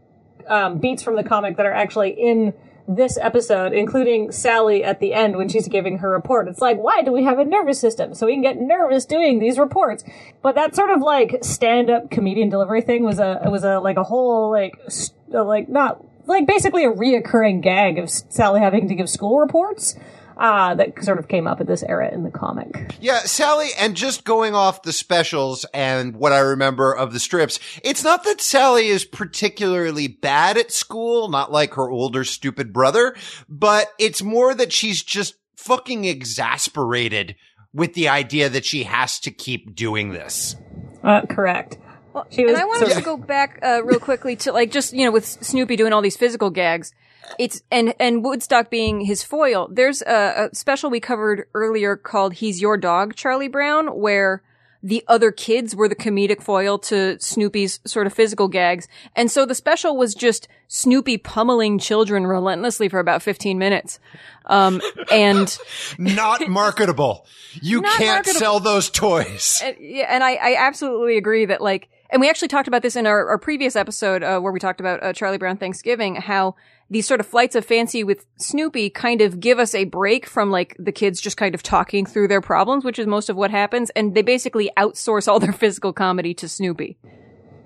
um, 0.48 0.78
beats 0.78 1.02
from 1.02 1.16
the 1.16 1.24
comic 1.24 1.56
that 1.56 1.66
are 1.66 1.72
actually 1.72 2.10
in 2.10 2.54
this 2.88 3.18
episode, 3.20 3.72
including 3.72 4.30
Sally 4.30 4.84
at 4.84 5.00
the 5.00 5.12
end 5.12 5.36
when 5.36 5.48
she's 5.48 5.66
giving 5.66 5.98
her 5.98 6.10
report. 6.10 6.46
It's 6.48 6.60
like, 6.60 6.78
why 6.78 7.02
do 7.02 7.12
we 7.12 7.24
have 7.24 7.38
a 7.38 7.44
nervous 7.44 7.80
system? 7.80 8.14
So 8.14 8.26
we 8.26 8.34
can 8.34 8.42
get 8.42 8.60
nervous 8.60 9.04
doing 9.04 9.38
these 9.38 9.58
reports. 9.58 10.04
But 10.42 10.54
that 10.54 10.76
sort 10.76 10.90
of 10.90 11.00
like 11.00 11.38
stand-up 11.42 12.10
comedian 12.10 12.48
delivery 12.48 12.82
thing 12.82 13.02
was 13.04 13.18
a 13.18 13.42
was 13.46 13.64
a 13.64 13.78
like 13.80 13.96
a 13.96 14.04
whole 14.04 14.50
like 14.50 14.78
st- 14.88 15.16
like 15.32 15.68
not 15.68 16.04
like 16.26 16.46
basically 16.46 16.84
a 16.84 16.90
reoccurring 16.90 17.60
gag 17.60 17.98
of 17.98 18.08
Sally 18.10 18.60
having 18.60 18.88
to 18.88 18.94
give 18.94 19.08
school 19.08 19.38
reports. 19.38 19.96
Uh, 20.36 20.74
that 20.74 21.02
sort 21.02 21.18
of 21.18 21.28
came 21.28 21.46
up 21.46 21.60
at 21.60 21.66
this 21.66 21.82
era 21.82 22.12
in 22.12 22.22
the 22.24 22.30
comic. 22.30 22.94
Yeah, 23.00 23.20
Sally, 23.20 23.68
and 23.78 23.94
just 23.96 24.24
going 24.24 24.54
off 24.54 24.82
the 24.82 24.92
specials 24.92 25.64
and 25.72 26.16
what 26.16 26.32
I 26.32 26.40
remember 26.40 26.94
of 26.94 27.12
the 27.12 27.20
strips, 27.20 27.58
it's 27.82 28.04
not 28.04 28.24
that 28.24 28.40
Sally 28.40 28.88
is 28.88 29.04
particularly 29.04 30.08
bad 30.08 30.56
at 30.58 30.72
school, 30.72 31.28
not 31.28 31.50
like 31.52 31.74
her 31.74 31.90
older 31.90 32.24
stupid 32.24 32.72
brother, 32.72 33.16
but 33.48 33.88
it's 33.98 34.22
more 34.22 34.54
that 34.54 34.72
she's 34.72 35.02
just 35.02 35.34
fucking 35.56 36.04
exasperated 36.04 37.36
with 37.72 37.94
the 37.94 38.08
idea 38.08 38.48
that 38.48 38.64
she 38.64 38.84
has 38.84 39.18
to 39.20 39.30
keep 39.30 39.74
doing 39.74 40.10
this. 40.12 40.56
Uh, 41.02 41.22
correct. 41.26 41.78
Well, 42.12 42.26
She 42.30 42.44
was- 42.44 42.52
and 42.54 42.62
I 42.62 42.64
wanted 42.64 42.88
so- 42.92 42.98
to 42.98 43.04
go 43.04 43.16
back 43.16 43.58
uh, 43.62 43.82
real 43.84 44.00
quickly 44.00 44.36
to 44.36 44.52
like 44.52 44.70
just 44.70 44.92
you 44.92 45.04
know 45.04 45.10
with 45.10 45.26
Snoopy 45.26 45.76
doing 45.76 45.92
all 45.92 46.00
these 46.02 46.16
physical 46.16 46.50
gags. 46.50 46.92
It's 47.38 47.62
and 47.70 47.94
and 47.98 48.24
Woodstock 48.24 48.70
being 48.70 49.02
his 49.02 49.22
foil. 49.22 49.68
There's 49.70 50.02
a, 50.02 50.48
a 50.50 50.54
special 50.54 50.90
we 50.90 51.00
covered 51.00 51.46
earlier 51.54 51.96
called 51.96 52.34
"He's 52.34 52.60
Your 52.60 52.76
Dog, 52.76 53.14
Charlie 53.14 53.48
Brown," 53.48 53.88
where 53.98 54.42
the 54.82 55.02
other 55.08 55.32
kids 55.32 55.74
were 55.74 55.88
the 55.88 55.96
comedic 55.96 56.40
foil 56.40 56.78
to 56.78 57.18
Snoopy's 57.18 57.80
sort 57.84 58.06
of 58.06 58.12
physical 58.12 58.46
gags, 58.46 58.86
and 59.16 59.30
so 59.30 59.44
the 59.44 59.54
special 59.54 59.96
was 59.96 60.14
just 60.14 60.46
Snoopy 60.68 61.18
pummeling 61.18 61.78
children 61.78 62.26
relentlessly 62.26 62.88
for 62.88 62.98
about 62.98 63.22
15 63.22 63.58
minutes. 63.58 63.98
Um, 64.46 64.80
and 65.10 65.56
Not 65.98 66.48
marketable. 66.48 67.26
You 67.60 67.80
Not 67.80 67.96
can't 67.98 68.08
marketable. 68.26 68.38
sell 68.38 68.60
those 68.60 68.90
toys. 68.90 69.60
And, 69.62 69.76
yeah, 69.80 70.06
and 70.08 70.22
I, 70.22 70.34
I 70.34 70.56
absolutely 70.58 71.16
agree 71.16 71.46
that 71.46 71.60
like, 71.60 71.88
and 72.10 72.20
we 72.20 72.28
actually 72.28 72.48
talked 72.48 72.68
about 72.68 72.82
this 72.82 72.96
in 72.96 73.06
our, 73.06 73.28
our 73.28 73.38
previous 73.38 73.74
episode 73.76 74.22
uh, 74.22 74.38
where 74.40 74.52
we 74.52 74.60
talked 74.60 74.80
about 74.80 75.02
uh, 75.02 75.12
Charlie 75.12 75.38
Brown 75.38 75.56
Thanksgiving, 75.56 76.16
how 76.16 76.54
these 76.90 77.06
sort 77.06 77.20
of 77.20 77.26
flights 77.26 77.56
of 77.56 77.64
fancy 77.64 78.04
with 78.04 78.24
Snoopy 78.38 78.90
kind 78.90 79.20
of 79.20 79.40
give 79.40 79.58
us 79.58 79.74
a 79.74 79.84
break 79.84 80.26
from 80.26 80.50
like 80.50 80.76
the 80.78 80.92
kids 80.92 81.20
just 81.20 81.36
kind 81.36 81.54
of 81.54 81.62
talking 81.62 82.06
through 82.06 82.28
their 82.28 82.40
problems, 82.40 82.84
which 82.84 82.98
is 82.98 83.06
most 83.06 83.28
of 83.28 83.36
what 83.36 83.50
happens, 83.50 83.90
and 83.90 84.14
they 84.14 84.22
basically 84.22 84.70
outsource 84.76 85.28
all 85.28 85.40
their 85.40 85.52
physical 85.64 85.92
comedy 85.92 86.34
to 86.34 86.48
Snoopy. 86.48 86.96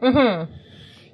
Hmm. 0.03 0.45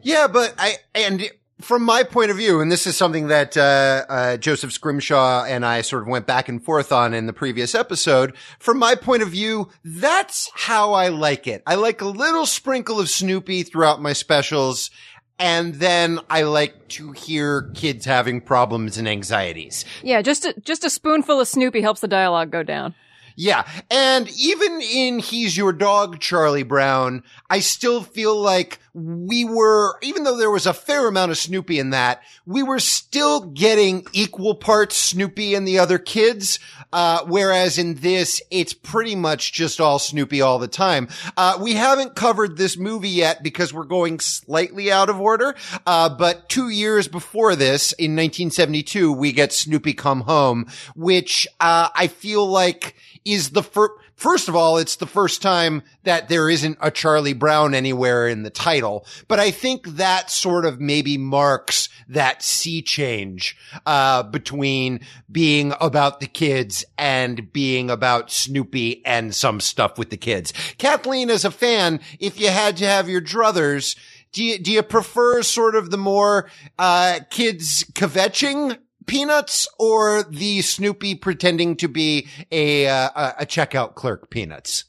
Yeah, 0.02 0.28
but 0.28 0.54
I, 0.56 0.76
and 0.94 1.28
from 1.60 1.82
my 1.82 2.04
point 2.04 2.30
of 2.30 2.36
view, 2.36 2.60
and 2.60 2.70
this 2.70 2.86
is 2.86 2.96
something 2.96 3.28
that, 3.28 3.56
uh, 3.56 4.04
uh, 4.08 4.36
Joseph 4.36 4.72
Scrimshaw 4.72 5.44
and 5.44 5.64
I 5.64 5.80
sort 5.80 6.02
of 6.02 6.08
went 6.08 6.26
back 6.26 6.48
and 6.48 6.62
forth 6.62 6.92
on 6.92 7.14
in 7.14 7.26
the 7.26 7.32
previous 7.32 7.74
episode. 7.74 8.36
From 8.60 8.78
my 8.78 8.94
point 8.94 9.22
of 9.22 9.30
view, 9.30 9.70
that's 9.82 10.50
how 10.54 10.92
I 10.92 11.08
like 11.08 11.46
it. 11.46 11.62
I 11.66 11.76
like 11.76 12.02
a 12.02 12.06
little 12.06 12.46
sprinkle 12.46 13.00
of 13.00 13.08
Snoopy 13.08 13.64
throughout 13.64 14.02
my 14.02 14.12
specials. 14.12 14.90
And 15.38 15.74
then 15.74 16.20
I 16.30 16.42
like 16.42 16.88
to 16.88 17.12
hear 17.12 17.70
kids 17.74 18.06
having 18.06 18.40
problems 18.40 18.96
and 18.96 19.06
anxieties. 19.06 19.84
Yeah, 20.02 20.22
just 20.22 20.46
a, 20.46 20.54
just 20.60 20.84
a 20.84 20.90
spoonful 20.90 21.40
of 21.40 21.48
Snoopy 21.48 21.82
helps 21.82 22.00
the 22.00 22.08
dialogue 22.08 22.50
go 22.50 22.62
down. 22.62 22.94
Yeah. 23.36 23.68
And 23.90 24.30
even 24.38 24.80
in 24.80 25.18
He's 25.18 25.56
Your 25.56 25.74
Dog, 25.74 26.20
Charlie 26.20 26.62
Brown, 26.62 27.22
I 27.50 27.60
still 27.60 28.02
feel 28.02 28.34
like 28.40 28.80
we 28.94 29.44
were, 29.44 29.98
even 30.02 30.24
though 30.24 30.38
there 30.38 30.50
was 30.50 30.64
a 30.64 30.72
fair 30.72 31.06
amount 31.06 31.30
of 31.30 31.36
Snoopy 31.36 31.78
in 31.78 31.90
that, 31.90 32.22
we 32.46 32.62
were 32.62 32.80
still 32.80 33.40
getting 33.40 34.06
equal 34.14 34.54
parts 34.54 34.96
Snoopy 34.96 35.54
and 35.54 35.68
the 35.68 35.78
other 35.78 35.98
kids. 35.98 36.58
Uh, 36.94 37.24
whereas 37.26 37.76
in 37.76 37.96
this, 37.96 38.40
it's 38.50 38.72
pretty 38.72 39.14
much 39.14 39.52
just 39.52 39.82
all 39.82 39.98
Snoopy 39.98 40.40
all 40.40 40.58
the 40.58 40.66
time. 40.66 41.08
Uh, 41.36 41.58
we 41.60 41.74
haven't 41.74 42.14
covered 42.14 42.56
this 42.56 42.78
movie 42.78 43.10
yet 43.10 43.42
because 43.42 43.74
we're 43.74 43.84
going 43.84 44.18
slightly 44.18 44.90
out 44.90 45.10
of 45.10 45.20
order. 45.20 45.54
Uh, 45.84 46.08
but 46.08 46.48
two 46.48 46.70
years 46.70 47.06
before 47.06 47.54
this, 47.54 47.92
in 47.92 48.12
1972, 48.12 49.12
we 49.12 49.30
get 49.32 49.52
Snoopy 49.52 49.92
Come 49.92 50.22
Home, 50.22 50.66
which, 50.94 51.46
uh, 51.60 51.90
I 51.94 52.06
feel 52.06 52.46
like 52.46 52.96
is 53.26 53.50
the 53.50 53.62
first, 53.62 53.92
first 54.14 54.48
of 54.48 54.54
all, 54.54 54.78
it's 54.78 54.96
the 54.96 55.06
first 55.06 55.42
time 55.42 55.82
that 56.04 56.28
there 56.28 56.48
isn't 56.48 56.78
a 56.80 56.92
Charlie 56.92 57.32
Brown 57.32 57.74
anywhere 57.74 58.28
in 58.28 58.44
the 58.44 58.50
title, 58.50 59.04
but 59.26 59.40
I 59.40 59.50
think 59.50 59.86
that 59.96 60.30
sort 60.30 60.64
of 60.64 60.80
maybe 60.80 61.18
marks 61.18 61.88
that 62.08 62.42
sea 62.42 62.80
change, 62.82 63.56
uh, 63.84 64.22
between 64.22 65.00
being 65.30 65.74
about 65.80 66.20
the 66.20 66.28
kids 66.28 66.84
and 66.96 67.52
being 67.52 67.90
about 67.90 68.30
Snoopy 68.30 69.04
and 69.04 69.34
some 69.34 69.60
stuff 69.60 69.98
with 69.98 70.10
the 70.10 70.16
kids. 70.16 70.52
Kathleen, 70.78 71.28
as 71.28 71.44
a 71.44 71.50
fan, 71.50 71.98
if 72.20 72.38
you 72.38 72.48
had 72.48 72.76
to 72.76 72.86
have 72.86 73.08
your 73.08 73.20
druthers, 73.20 73.96
do 74.32 74.44
you, 74.44 74.58
do 74.58 74.70
you 74.70 74.82
prefer 74.82 75.42
sort 75.42 75.74
of 75.74 75.90
the 75.90 75.98
more, 75.98 76.48
uh, 76.78 77.20
kids 77.30 77.84
kvetching 77.92 78.78
Peanuts 79.06 79.68
or 79.78 80.22
the 80.24 80.62
Snoopy 80.62 81.14
pretending 81.16 81.76
to 81.76 81.88
be 81.88 82.28
a 82.50 82.86
uh, 82.88 83.32
a 83.38 83.46
checkout 83.46 83.94
clerk 83.94 84.30
Peanuts? 84.30 84.84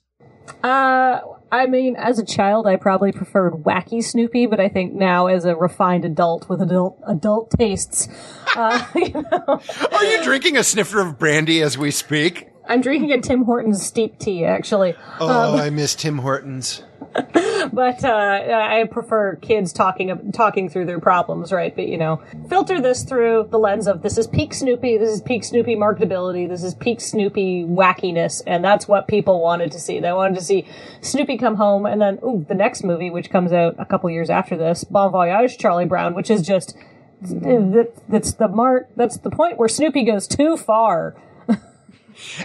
Uh, 0.63 1.19
I 1.51 1.67
mean, 1.67 1.95
as 1.95 2.19
a 2.19 2.25
child, 2.25 2.67
I 2.67 2.75
probably 2.77 3.12
preferred 3.12 3.53
wacky 3.63 4.03
Snoopy, 4.03 4.47
but 4.47 4.59
I 4.59 4.69
think 4.69 4.93
now, 4.93 5.27
as 5.27 5.45
a 5.45 5.55
refined 5.55 6.05
adult 6.05 6.50
with 6.50 6.62
adult 6.62 7.00
adult 7.07 7.51
tastes, 7.57 8.07
uh, 8.55 8.86
you 8.95 9.13
know, 9.13 9.62
Are 9.91 10.05
you 10.05 10.24
drinking 10.24 10.57
a 10.57 10.63
snifter 10.63 11.00
of 11.00 11.17
brandy 11.17 11.62
as 11.62 11.77
we 11.77 11.91
speak? 11.91 12.50
I'm 12.67 12.81
drinking 12.81 13.13
a 13.13 13.21
Tim 13.21 13.43
Hortons 13.43 13.86
steep 13.86 14.19
tea, 14.19 14.43
actually. 14.43 14.93
Oh, 15.19 15.57
I 15.57 15.69
miss 15.69 15.95
Tim 15.95 16.17
Hortons. 16.17 16.83
But 17.74 18.04
uh, 18.04 18.10
I 18.10 18.86
prefer 18.90 19.36
kids 19.36 19.74
talking 19.74 20.32
talking 20.32 20.70
through 20.70 20.86
their 20.86 21.00
problems, 21.00 21.52
right? 21.52 21.76
But 21.76 21.88
you 21.88 21.98
know, 21.98 22.22
filter 22.50 22.80
this 22.80 23.04
through 23.04 23.48
the 23.52 23.60
lens 23.60 23.88
of 23.88 24.04
this 24.04 24.18
is 24.18 24.26
peak 24.28 24.54
Snoopy, 24.54 24.98
this 24.98 25.10
is 25.10 25.22
peak 25.22 25.44
Snoopy 25.44 25.76
marketability, 25.76 26.48
this 26.48 26.64
is 26.64 26.76
peak 26.76 27.02
Snoopy 27.02 27.66
wackiness, 27.66 28.42
and 28.48 28.64
that's 28.64 28.88
what 28.88 29.08
people 29.08 29.42
wanted 29.42 29.72
to 29.74 29.80
see. 29.80 30.00
They 30.00 30.14
wanted 30.14 30.36
to 30.36 30.44
see 30.44 30.66
Snoopy 31.02 31.38
come 31.38 31.56
home, 31.56 31.86
and 31.86 32.02
then 32.02 32.20
ooh, 32.24 32.46
the 32.48 32.56
next 32.56 32.84
movie, 32.84 33.10
which 33.10 33.30
comes 33.30 33.52
out 33.52 33.76
a 33.78 33.86
couple 33.86 34.10
years 34.10 34.30
after 34.30 34.56
this, 34.56 34.84
Bon 34.84 35.12
Voyage, 35.12 35.58
Charlie 35.58 35.86
Brown, 35.86 36.14
which 36.14 36.30
is 36.30 36.42
just 36.44 36.78
that's 37.22 38.34
the 38.34 38.48
mark. 38.48 38.90
That's 38.96 39.18
the 39.18 39.32
point 39.32 39.58
where 39.58 39.68
Snoopy 39.68 40.04
goes 40.04 40.28
too 40.28 40.58
far. 40.58 41.16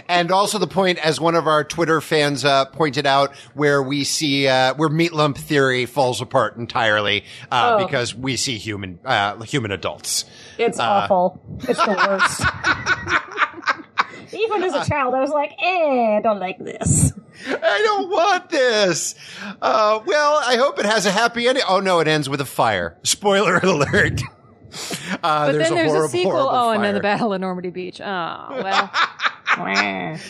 And 0.07 0.31
also 0.31 0.57
the 0.59 0.67
point, 0.67 0.99
as 0.99 1.19
one 1.19 1.35
of 1.35 1.47
our 1.47 1.63
Twitter 1.63 1.99
fans 2.01 2.43
uh, 2.45 2.65
pointed 2.65 3.05
out, 3.05 3.35
where 3.53 3.81
we 3.81 4.03
see 4.03 4.47
uh, 4.47 4.73
where 4.75 4.89
Meat 4.89 5.13
Lump 5.13 5.37
Theory 5.37 5.85
falls 5.85 6.21
apart 6.21 6.57
entirely 6.57 7.23
uh, 7.51 7.77
Oh. 7.79 7.85
because 7.85 8.13
we 8.15 8.35
see 8.37 8.57
human 8.57 8.99
uh, 9.05 9.41
human 9.43 9.71
adults. 9.71 10.25
It's 10.57 10.79
awful. 10.79 11.41
It's 11.67 11.79
the 11.83 11.95
worst. 12.07 12.41
Even 14.33 14.63
as 14.63 14.73
a 14.73 14.89
child, 14.89 15.13
I 15.13 15.19
was 15.19 15.29
like, 15.29 15.51
eh, 15.61 16.17
I 16.17 16.21
don't 16.23 16.39
like 16.39 16.57
this. 16.57 17.13
I 17.47 17.81
don't 17.83 18.09
want 18.09 18.49
this. 18.49 19.13
Uh, 19.61 19.99
well, 20.05 20.41
I 20.43 20.55
hope 20.55 20.79
it 20.79 20.85
has 20.85 21.05
a 21.05 21.11
happy 21.11 21.47
ending. 21.47 21.63
Oh 21.67 21.79
no, 21.79 21.99
it 21.99 22.07
ends 22.07 22.27
with 22.29 22.41
a 22.41 22.45
fire. 22.45 22.97
Spoiler 23.03 23.57
alert. 23.57 24.21
Uh, 25.21 25.45
But 25.45 25.51
there's 25.51 25.67
then 25.69 25.75
there's 25.75 25.91
horrible, 25.91 26.05
a 26.05 26.09
sequel. 26.09 26.31
horrible 26.31 26.49
Oh, 26.49 26.69
and 26.71 26.83
then 26.83 26.95
the 26.95 26.99
Battle 26.99 27.31
of 27.31 27.39
Normandy 27.39 27.69
Beach. 27.69 28.01
Oh, 28.01 28.05
well. 28.63 28.91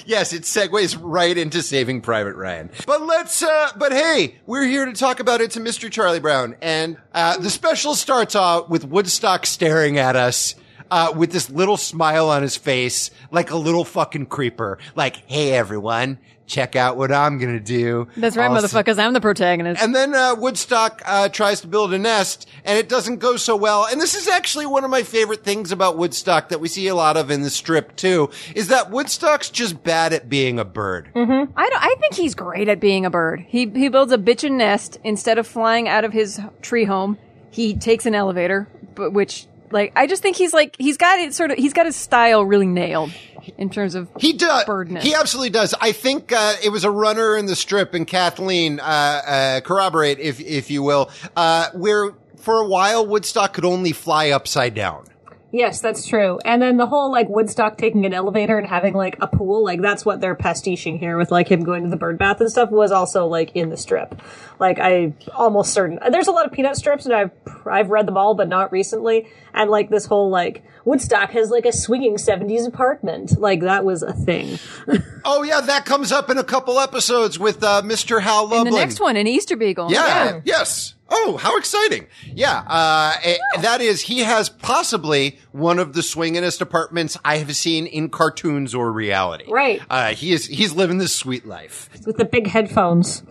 Yes, 0.06 0.34
it 0.34 0.44
segues 0.44 0.98
right 1.00 1.38
into 1.38 1.62
Saving 1.62 2.02
Private 2.02 2.36
Ryan. 2.36 2.70
But 2.86 3.02
let's, 3.04 3.42
uh, 3.42 3.72
but 3.78 3.92
hey, 3.92 4.36
we're 4.46 4.66
here 4.66 4.86
to 4.86 4.94
talk 4.94 5.20
about 5.20 5.42
It's 5.42 5.58
a 5.58 5.60
Mystery 5.60 5.90
Charlie 5.90 6.20
Brown. 6.20 6.56
And, 6.62 6.98
uh, 7.14 7.38
the 7.38 7.50
special 7.50 7.96
starts 7.96 8.36
out 8.36 8.70
with 8.70 8.86
Woodstock 8.86 9.46
staring 9.46 9.98
at 9.98 10.16
us. 10.16 10.56
Uh, 10.92 11.12
with 11.16 11.32
this 11.32 11.50
little 11.50 11.78
smile 11.78 12.30
on 12.30 12.44
his 12.44 12.56
face, 12.56 13.10
like 13.32 13.50
a 13.50 13.56
little 13.56 13.84
fucking 13.84 14.28
creeper. 14.28 14.78
Like, 14.96 15.16
hey 15.26 15.52
everyone, 15.54 16.20
check 16.46 16.76
out 16.76 16.98
what 16.98 17.12
I'm 17.12 17.38
gonna 17.38 17.60
do. 17.60 18.08
That's 18.18 18.36
right, 18.36 18.50
motherfuckers. 18.50 19.00
I'm 19.00 19.14
the 19.14 19.22
protagonist. 19.22 19.82
And 19.82 19.96
then 19.96 20.14
uh, 20.14 20.36
Woodstock 20.38 21.02
uh, 21.06 21.30
tries 21.30 21.62
to 21.62 21.68
build 21.68 21.94
a 21.94 22.00
nest, 22.00 22.48
and 22.66 22.78
it 22.78 22.90
doesn't 22.90 23.18
go 23.18 23.38
so 23.38 23.56
well. 23.56 23.86
And 23.90 24.00
this 24.00 24.16
is 24.16 24.28
actually 24.28 24.66
one 24.66 24.84
of 24.84 24.90
my 24.90 25.04
favorite 25.04 25.44
things 25.44 25.72
about 25.72 25.98
Woodstock 25.98 26.50
that 26.50 26.60
we 26.60 26.68
see 26.68 26.88
a 26.88 26.96
lot 26.96 27.18
of 27.18 27.32
in 27.32 27.42
the 27.42 27.50
strip 27.50 27.96
too, 27.96 28.30
is 28.56 28.68
that 28.68 28.92
Woodstock's 28.92 29.50
just 29.50 29.84
bad 29.84 30.14
at 30.14 30.30
being 30.30 30.60
a 30.60 30.66
bird. 30.66 31.10
I 31.16 31.20
don't. 31.20 31.56
I 31.58 31.96
think 32.00 32.16
he's 32.16 32.36
great 32.36 32.68
at 32.70 32.80
being 32.80 33.06
a 33.06 33.10
bird. 33.10 33.44
He 33.48 33.68
he 33.68 33.90
builds 33.90 34.12
a 34.12 34.18
bitchin' 34.18 34.54
nest 34.54 35.00
instead 35.04 35.38
of 35.38 35.48
flying 35.48 35.88
out 35.88 36.04
of 36.04 36.14
his 36.14 36.40
tree 36.62 36.86
home. 36.86 37.18
He 37.52 37.76
takes 37.76 38.06
an 38.06 38.16
elevator, 38.16 38.68
but 38.96 39.14
which 39.14 39.48
like 39.72 39.92
I 39.96 40.08
just 40.08 40.22
think 40.22 40.38
he's 40.38 40.54
like 40.54 40.76
he's 40.80 40.98
got 40.98 41.20
it 41.20 41.34
sort 41.34 41.52
of 41.52 41.58
he's 41.58 41.74
got 41.74 41.86
his 41.86 41.96
style 41.96 42.46
really 42.46 42.68
nailed 42.68 43.12
in 43.58 43.70
terms 43.70 43.96
of 43.96 44.10
He 44.20 44.34
does. 44.34 44.66
Birdness. 44.66 45.04
He 45.04 45.14
absolutely 45.16 45.50
does. 45.50 45.74
I 45.80 45.92
think 45.92 46.32
uh, 46.32 46.54
it 46.64 46.70
was 46.70 46.84
a 46.84 46.92
runner 46.92 47.38
in 47.38 47.46
the 47.46 47.56
strip, 47.56 47.94
and 47.94 48.08
Kathleen 48.08 48.80
uh, 48.80 48.84
uh, 48.84 49.62
corroborate, 49.62 50.20
if 50.20 50.40
if 50.40 50.70
you 50.72 50.84
will, 50.84 51.10
uh, 51.36 51.70
where 51.74 52.14
for 52.38 52.60
a 52.60 52.68
while 52.68 53.06
Woodstock 53.06 53.54
could 53.54 53.66
only 53.66 53.92
fly 53.92 54.30
upside 54.30 54.74
down. 54.74 55.06
Yes, 55.54 55.82
that's 55.82 56.08
true. 56.08 56.40
And 56.44 56.64
then 56.64 56.78
the 56.78 56.88
whole 56.88 57.12
like 57.12 57.30
Woodstock 57.30 57.78
taking 57.78 58.08
an 58.08 58.14
elevator 58.14 58.58
and 58.58 58.68
having 58.68 58.96
like 58.96 59.18
a 59.22 59.28
pool, 59.28 59.64
like 59.64 59.82
that's 59.82 60.04
what 60.04 60.20
they're 60.20 60.34
pastiching 60.34 60.98
here 60.98 61.16
with 61.16 61.30
like 61.30 61.48
him 61.48 61.64
going 61.64 61.84
to 61.84 61.92
the 61.92 61.96
bird 61.96 62.18
bath 62.18 62.42
and 62.42 62.50
stuff 62.50 62.72
was 62.72 62.92
also 62.92 63.28
like 63.28 63.56
in 63.56 63.70
the 63.70 63.78
strip. 63.78 64.20
Like 64.60 64.80
I 64.80 65.14
almost 65.36 65.72
certain 65.72 66.00
there's 66.12 66.26
a 66.26 66.32
lot 66.32 66.48
of 66.48 66.54
peanut 66.54 66.76
strips 66.76 67.06
and 67.06 67.14
I've 67.14 67.30
I've 67.68 67.92
read 67.92 68.08
them 68.08 68.18
all 68.18 68.34
but 68.34 68.50
not 68.50 68.72
recently. 68.72 69.28
And 69.54 69.70
like 69.70 69.92
this 69.92 70.08
whole 70.08 70.32
like 70.32 70.64
Woodstock 70.86 71.32
has 71.32 71.50
like 71.50 71.66
a 71.66 71.72
swinging 71.72 72.16
70s 72.16 72.68
apartment. 72.68 73.40
Like 73.40 73.62
that 73.62 73.86
was 73.86 74.04
a 74.04 74.14
thing. 74.14 74.60
Oh 75.26 75.42
yeah, 75.44 75.62
that 75.62 75.86
comes 75.86 76.12
up 76.12 76.30
in 76.30 76.38
a 76.38 76.44
couple 76.44 76.82
episodes 76.82 77.40
with 77.40 77.64
uh, 77.64 77.82
Mr. 77.82 78.22
Hal 78.22 78.44
Lublin. 78.44 78.68
And 78.68 78.76
the 78.76 78.78
next 78.78 79.00
one, 79.00 79.16
an 79.16 79.26
Easter 79.26 79.56
Beagle. 79.56 79.90
Yeah, 79.90 80.42
yes. 80.44 80.96
Oh, 81.10 81.38
how 81.38 81.58
exciting. 81.58 82.08
Yeah, 82.26 82.64
uh, 82.68 83.14
eh, 83.24 83.38
that 83.62 83.80
is, 83.80 84.02
he 84.02 84.20
has 84.20 84.50
possibly 84.50 85.40
one 85.54 85.80
of 85.80 85.94
the 85.94 86.02
swingingest 86.02 86.60
apartments 86.60 87.18
I 87.24 87.38
have 87.38 87.56
seen 87.56 87.86
in 87.86 88.10
cartoons 88.10 88.76
or 88.76 88.92
reality. 88.92 89.46
Right. 89.48 89.82
Uh, 89.90 90.14
he 90.14 90.34
is, 90.34 90.46
he's 90.48 90.74
living 90.74 90.98
this 90.98 91.16
sweet 91.16 91.46
life. 91.46 91.90
With 92.06 92.18
the 92.18 92.26
big 92.26 92.48
headphones. 92.48 93.24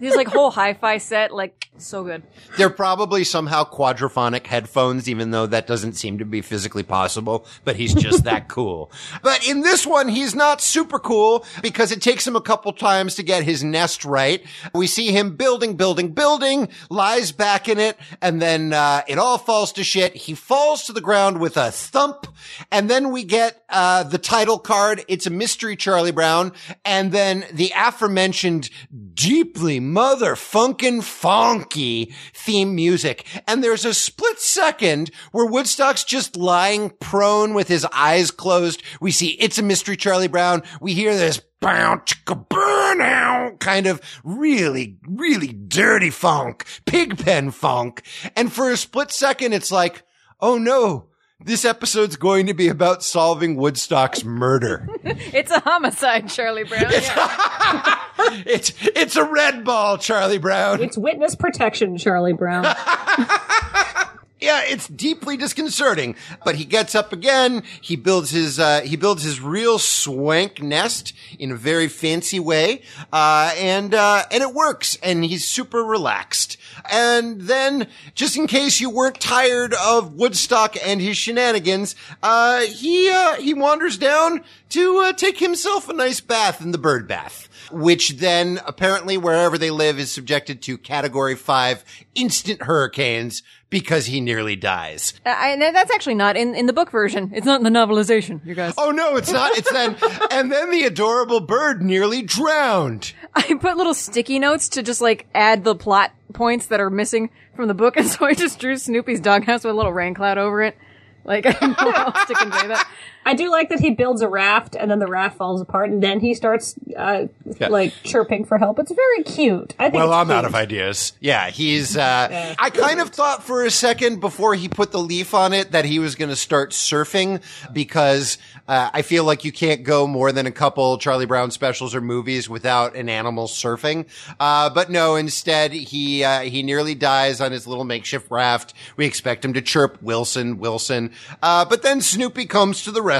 His 0.00 0.16
like 0.16 0.28
whole 0.28 0.50
hi-fi 0.50 0.98
set, 0.98 1.32
like 1.32 1.68
so 1.78 2.04
good. 2.04 2.22
They're 2.56 2.70
probably 2.70 3.24
somehow 3.24 3.64
quadraphonic 3.64 4.46
headphones, 4.46 5.08
even 5.08 5.30
though 5.30 5.46
that 5.46 5.66
doesn't 5.66 5.94
seem 5.94 6.18
to 6.18 6.24
be 6.24 6.40
physically 6.40 6.82
possible, 6.82 7.46
but 7.64 7.76
he's 7.76 7.94
just 7.94 8.24
that 8.24 8.48
cool. 8.48 8.90
But 9.22 9.46
in 9.48 9.62
this 9.62 9.86
one, 9.86 10.08
he's 10.08 10.34
not 10.34 10.60
super 10.60 10.98
cool 10.98 11.44
because 11.62 11.92
it 11.92 12.02
takes 12.02 12.26
him 12.26 12.36
a 12.36 12.40
couple 12.40 12.72
times 12.72 13.14
to 13.16 13.22
get 13.22 13.44
his 13.44 13.64
nest 13.64 14.04
right. 14.04 14.44
We 14.74 14.86
see 14.86 15.10
him 15.12 15.36
building, 15.36 15.76
building, 15.76 16.12
building, 16.12 16.68
lies 16.90 17.32
back 17.32 17.68
in 17.68 17.78
it, 17.78 17.96
and 18.20 18.40
then, 18.40 18.72
uh, 18.72 19.02
it 19.08 19.18
all 19.18 19.38
falls 19.38 19.72
to 19.72 19.84
shit. 19.84 20.14
He 20.14 20.34
falls 20.34 20.84
to 20.84 20.92
the 20.92 21.00
ground 21.00 21.40
with 21.40 21.56
a 21.56 21.70
thump, 21.70 22.26
and 22.70 22.88
then 22.88 23.10
we 23.10 23.24
get, 23.24 23.64
uh, 23.68 24.04
the 24.04 24.18
title 24.18 24.58
card. 24.58 25.04
It's 25.08 25.26
a 25.26 25.30
mystery 25.30 25.76
Charlie 25.76 26.12
Brown, 26.12 26.52
and 26.84 27.12
then 27.12 27.44
the 27.52 27.72
aforementioned 27.76 28.70
deeply 29.14 29.80
motherfunkin' 29.84 31.02
funky 31.02 32.14
theme 32.32 32.74
music. 32.74 33.26
And 33.46 33.62
there's 33.62 33.84
a 33.84 33.94
split 33.94 34.40
second 34.40 35.10
where 35.32 35.46
Woodstock's 35.46 36.04
just 36.04 36.36
lying 36.36 36.90
prone 37.00 37.54
with 37.54 37.68
his 37.68 37.86
eyes 37.92 38.30
closed. 38.30 38.82
We 39.00 39.10
see 39.10 39.32
It's 39.40 39.58
a 39.58 39.62
Mystery 39.62 39.96
Charlie 39.96 40.28
Brown. 40.28 40.62
We 40.80 40.94
hear 40.94 41.16
this 41.16 41.40
chicka 41.62 42.48
burn 42.48 43.00
out 43.00 43.58
kind 43.60 43.86
of 43.86 44.00
really, 44.22 44.98
really 45.06 45.48
dirty 45.48 46.10
funk, 46.10 46.66
pigpen 46.84 47.50
funk. 47.50 48.02
And 48.36 48.52
for 48.52 48.70
a 48.70 48.76
split 48.76 49.10
second, 49.10 49.52
it's 49.54 49.72
like, 49.72 50.02
oh 50.40 50.58
no. 50.58 51.08
This 51.44 51.66
episode's 51.66 52.16
going 52.16 52.46
to 52.46 52.54
be 52.54 52.68
about 52.68 53.02
solving 53.02 53.56
Woodstock's 53.56 54.24
murder. 54.24 54.88
It's 55.04 55.50
a 55.50 55.60
homicide, 55.60 56.28
Charlie 56.30 56.64
Brown. 56.64 56.90
Yeah. 56.90 58.00
it's 58.46 58.72
it's 58.80 59.16
a 59.16 59.24
red 59.24 59.64
ball, 59.64 59.98
Charlie 59.98 60.38
Brown. 60.38 60.82
It's 60.82 60.96
witness 60.96 61.34
protection, 61.34 61.98
Charlie 61.98 62.32
Brown. 62.32 62.64
yeah, 64.40 64.62
it's 64.64 64.88
deeply 64.88 65.36
disconcerting. 65.36 66.16
But 66.44 66.54
he 66.54 66.64
gets 66.64 66.94
up 66.94 67.12
again. 67.12 67.64
He 67.80 67.96
builds 67.96 68.30
his 68.30 68.58
uh, 68.58 68.80
he 68.82 68.96
builds 68.96 69.22
his 69.22 69.40
real 69.40 69.78
swank 69.78 70.62
nest 70.62 71.12
in 71.38 71.50
a 71.50 71.56
very 71.56 71.88
fancy 71.88 72.40
way, 72.40 72.82
uh, 73.12 73.54
and 73.58 73.92
uh, 73.92 74.24
and 74.30 74.42
it 74.42 74.54
works. 74.54 74.96
And 75.02 75.24
he's 75.24 75.46
super 75.46 75.82
relaxed. 75.82 76.56
And 76.90 77.42
then, 77.42 77.88
just 78.14 78.36
in 78.36 78.46
case 78.46 78.80
you 78.80 78.90
weren't 78.90 79.20
tired 79.20 79.74
of 79.74 80.14
Woodstock 80.14 80.76
and 80.84 81.00
his 81.00 81.16
shenanigans, 81.16 81.96
uh, 82.22 82.60
he 82.62 83.10
uh, 83.10 83.36
he 83.36 83.54
wanders 83.54 83.96
down 83.96 84.44
to 84.70 84.98
uh, 84.98 85.12
take 85.12 85.38
himself 85.38 85.88
a 85.88 85.92
nice 85.92 86.20
bath 86.20 86.60
in 86.60 86.72
the 86.72 86.78
bird 86.78 87.08
bath 87.08 87.48
which 87.74 88.16
then 88.16 88.60
apparently 88.66 89.16
wherever 89.16 89.58
they 89.58 89.70
live 89.70 89.98
is 89.98 90.10
subjected 90.10 90.62
to 90.62 90.78
category 90.78 91.34
five 91.34 91.84
instant 92.14 92.62
hurricanes 92.62 93.42
because 93.70 94.06
he 94.06 94.20
nearly 94.20 94.54
dies. 94.54 95.14
Uh, 95.26 95.34
I, 95.36 95.56
that's 95.56 95.90
actually 95.90 96.14
not 96.14 96.36
in, 96.36 96.54
in 96.54 96.66
the 96.66 96.72
book 96.72 96.92
version. 96.92 97.32
It's 97.34 97.44
not 97.44 97.60
in 97.60 97.64
the 97.64 97.70
novelization, 97.70 98.44
you 98.46 98.54
guys. 98.54 98.74
Oh 98.78 98.92
no, 98.92 99.16
it's 99.16 99.32
not. 99.32 99.50
It's 99.56 99.72
then, 99.72 99.96
and 100.30 100.52
then 100.52 100.70
the 100.70 100.84
adorable 100.84 101.40
bird 101.40 101.82
nearly 101.82 102.22
drowned. 102.22 103.12
I 103.34 103.54
put 103.60 103.76
little 103.76 103.94
sticky 103.94 104.38
notes 104.38 104.68
to 104.70 104.82
just 104.82 105.00
like 105.00 105.26
add 105.34 105.64
the 105.64 105.74
plot 105.74 106.12
points 106.32 106.66
that 106.66 106.80
are 106.80 106.90
missing 106.90 107.30
from 107.56 107.66
the 107.66 107.74
book, 107.74 107.96
and 107.98 108.06
so 108.06 108.24
I 108.26 108.34
just 108.34 108.60
drew 108.60 108.76
Snoopy's 108.76 109.20
doghouse 109.20 109.64
with 109.64 109.72
a 109.72 109.76
little 109.76 109.92
rain 109.92 110.14
cloud 110.14 110.38
over 110.38 110.62
it. 110.62 110.76
Like, 111.24 111.46
I 111.46 111.52
don't 111.52 111.70
know 111.70 111.92
how 111.92 112.04
else 112.06 112.24
to 112.26 112.34
convey 112.34 112.68
that. 112.68 112.88
I 113.26 113.34
do 113.34 113.50
like 113.50 113.68
that 113.70 113.80
he 113.80 113.90
builds 113.90 114.20
a 114.22 114.28
raft 114.28 114.76
and 114.76 114.90
then 114.90 114.98
the 114.98 115.06
raft 115.06 115.36
falls 115.36 115.60
apart 115.60 115.90
and 115.90 116.02
then 116.02 116.20
he 116.20 116.34
starts 116.34 116.74
uh, 116.96 117.26
Yeah. 117.58 117.68
like 117.68 117.92
chirping 118.02 118.44
for 118.44 118.58
help. 118.58 118.78
It's 118.78 118.92
very 118.92 119.22
cute. 119.24 119.74
I 119.78 119.84
think 119.90 119.94
well, 119.94 120.12
I'm 120.12 120.30
out 120.30 120.44
of 120.44 120.54
ideas. 120.54 121.12
Yeah, 121.20 121.50
he's, 121.50 121.96
uh, 121.96 122.54
I 122.58 122.70
kind 122.70 123.00
of 123.00 123.10
thought 123.10 123.42
for 123.42 123.64
a 123.64 123.70
second 123.70 124.20
before 124.20 124.54
he 124.54 124.68
put 124.68 124.92
the 124.92 125.00
leaf 125.00 125.32
on 125.34 125.52
it 125.52 125.72
that 125.72 125.84
he 125.84 125.98
was 125.98 126.14
going 126.14 126.28
to 126.30 126.36
start 126.36 126.70
surfing 126.72 127.40
because, 127.72 128.38
uh, 128.68 128.90
I 128.92 129.02
feel 129.02 129.24
like 129.24 129.44
you 129.44 129.52
can't 129.52 129.82
go 129.84 130.06
more 130.06 130.32
than 130.32 130.46
a 130.46 130.50
couple 130.52 130.96
Charlie 130.98 131.26
Brown 131.26 131.50
specials 131.50 131.94
or 131.94 132.00
movies 132.00 132.48
without 132.48 132.96
an 132.96 133.08
animal 133.08 133.46
surfing. 133.46 134.06
Uh, 134.40 134.70
but 134.70 134.90
no, 134.90 135.16
instead 135.16 135.72
he, 135.72 136.24
uh, 136.24 136.40
he 136.40 136.62
nearly 136.62 136.94
dies 136.94 137.40
on 137.40 137.52
his 137.52 137.66
little 137.66 137.84
makeshift 137.84 138.30
raft. 138.30 138.74
We 138.96 139.06
expect 139.06 139.44
him 139.44 139.52
to 139.54 139.62
chirp 139.62 140.02
Wilson, 140.02 140.58
Wilson. 140.58 141.10
Uh, 141.42 141.64
but 141.64 141.82
then 141.82 142.00
Snoopy 142.00 142.46
comes 142.46 142.84
to 142.84 142.90
the 142.90 143.00
rescue. 143.02 143.13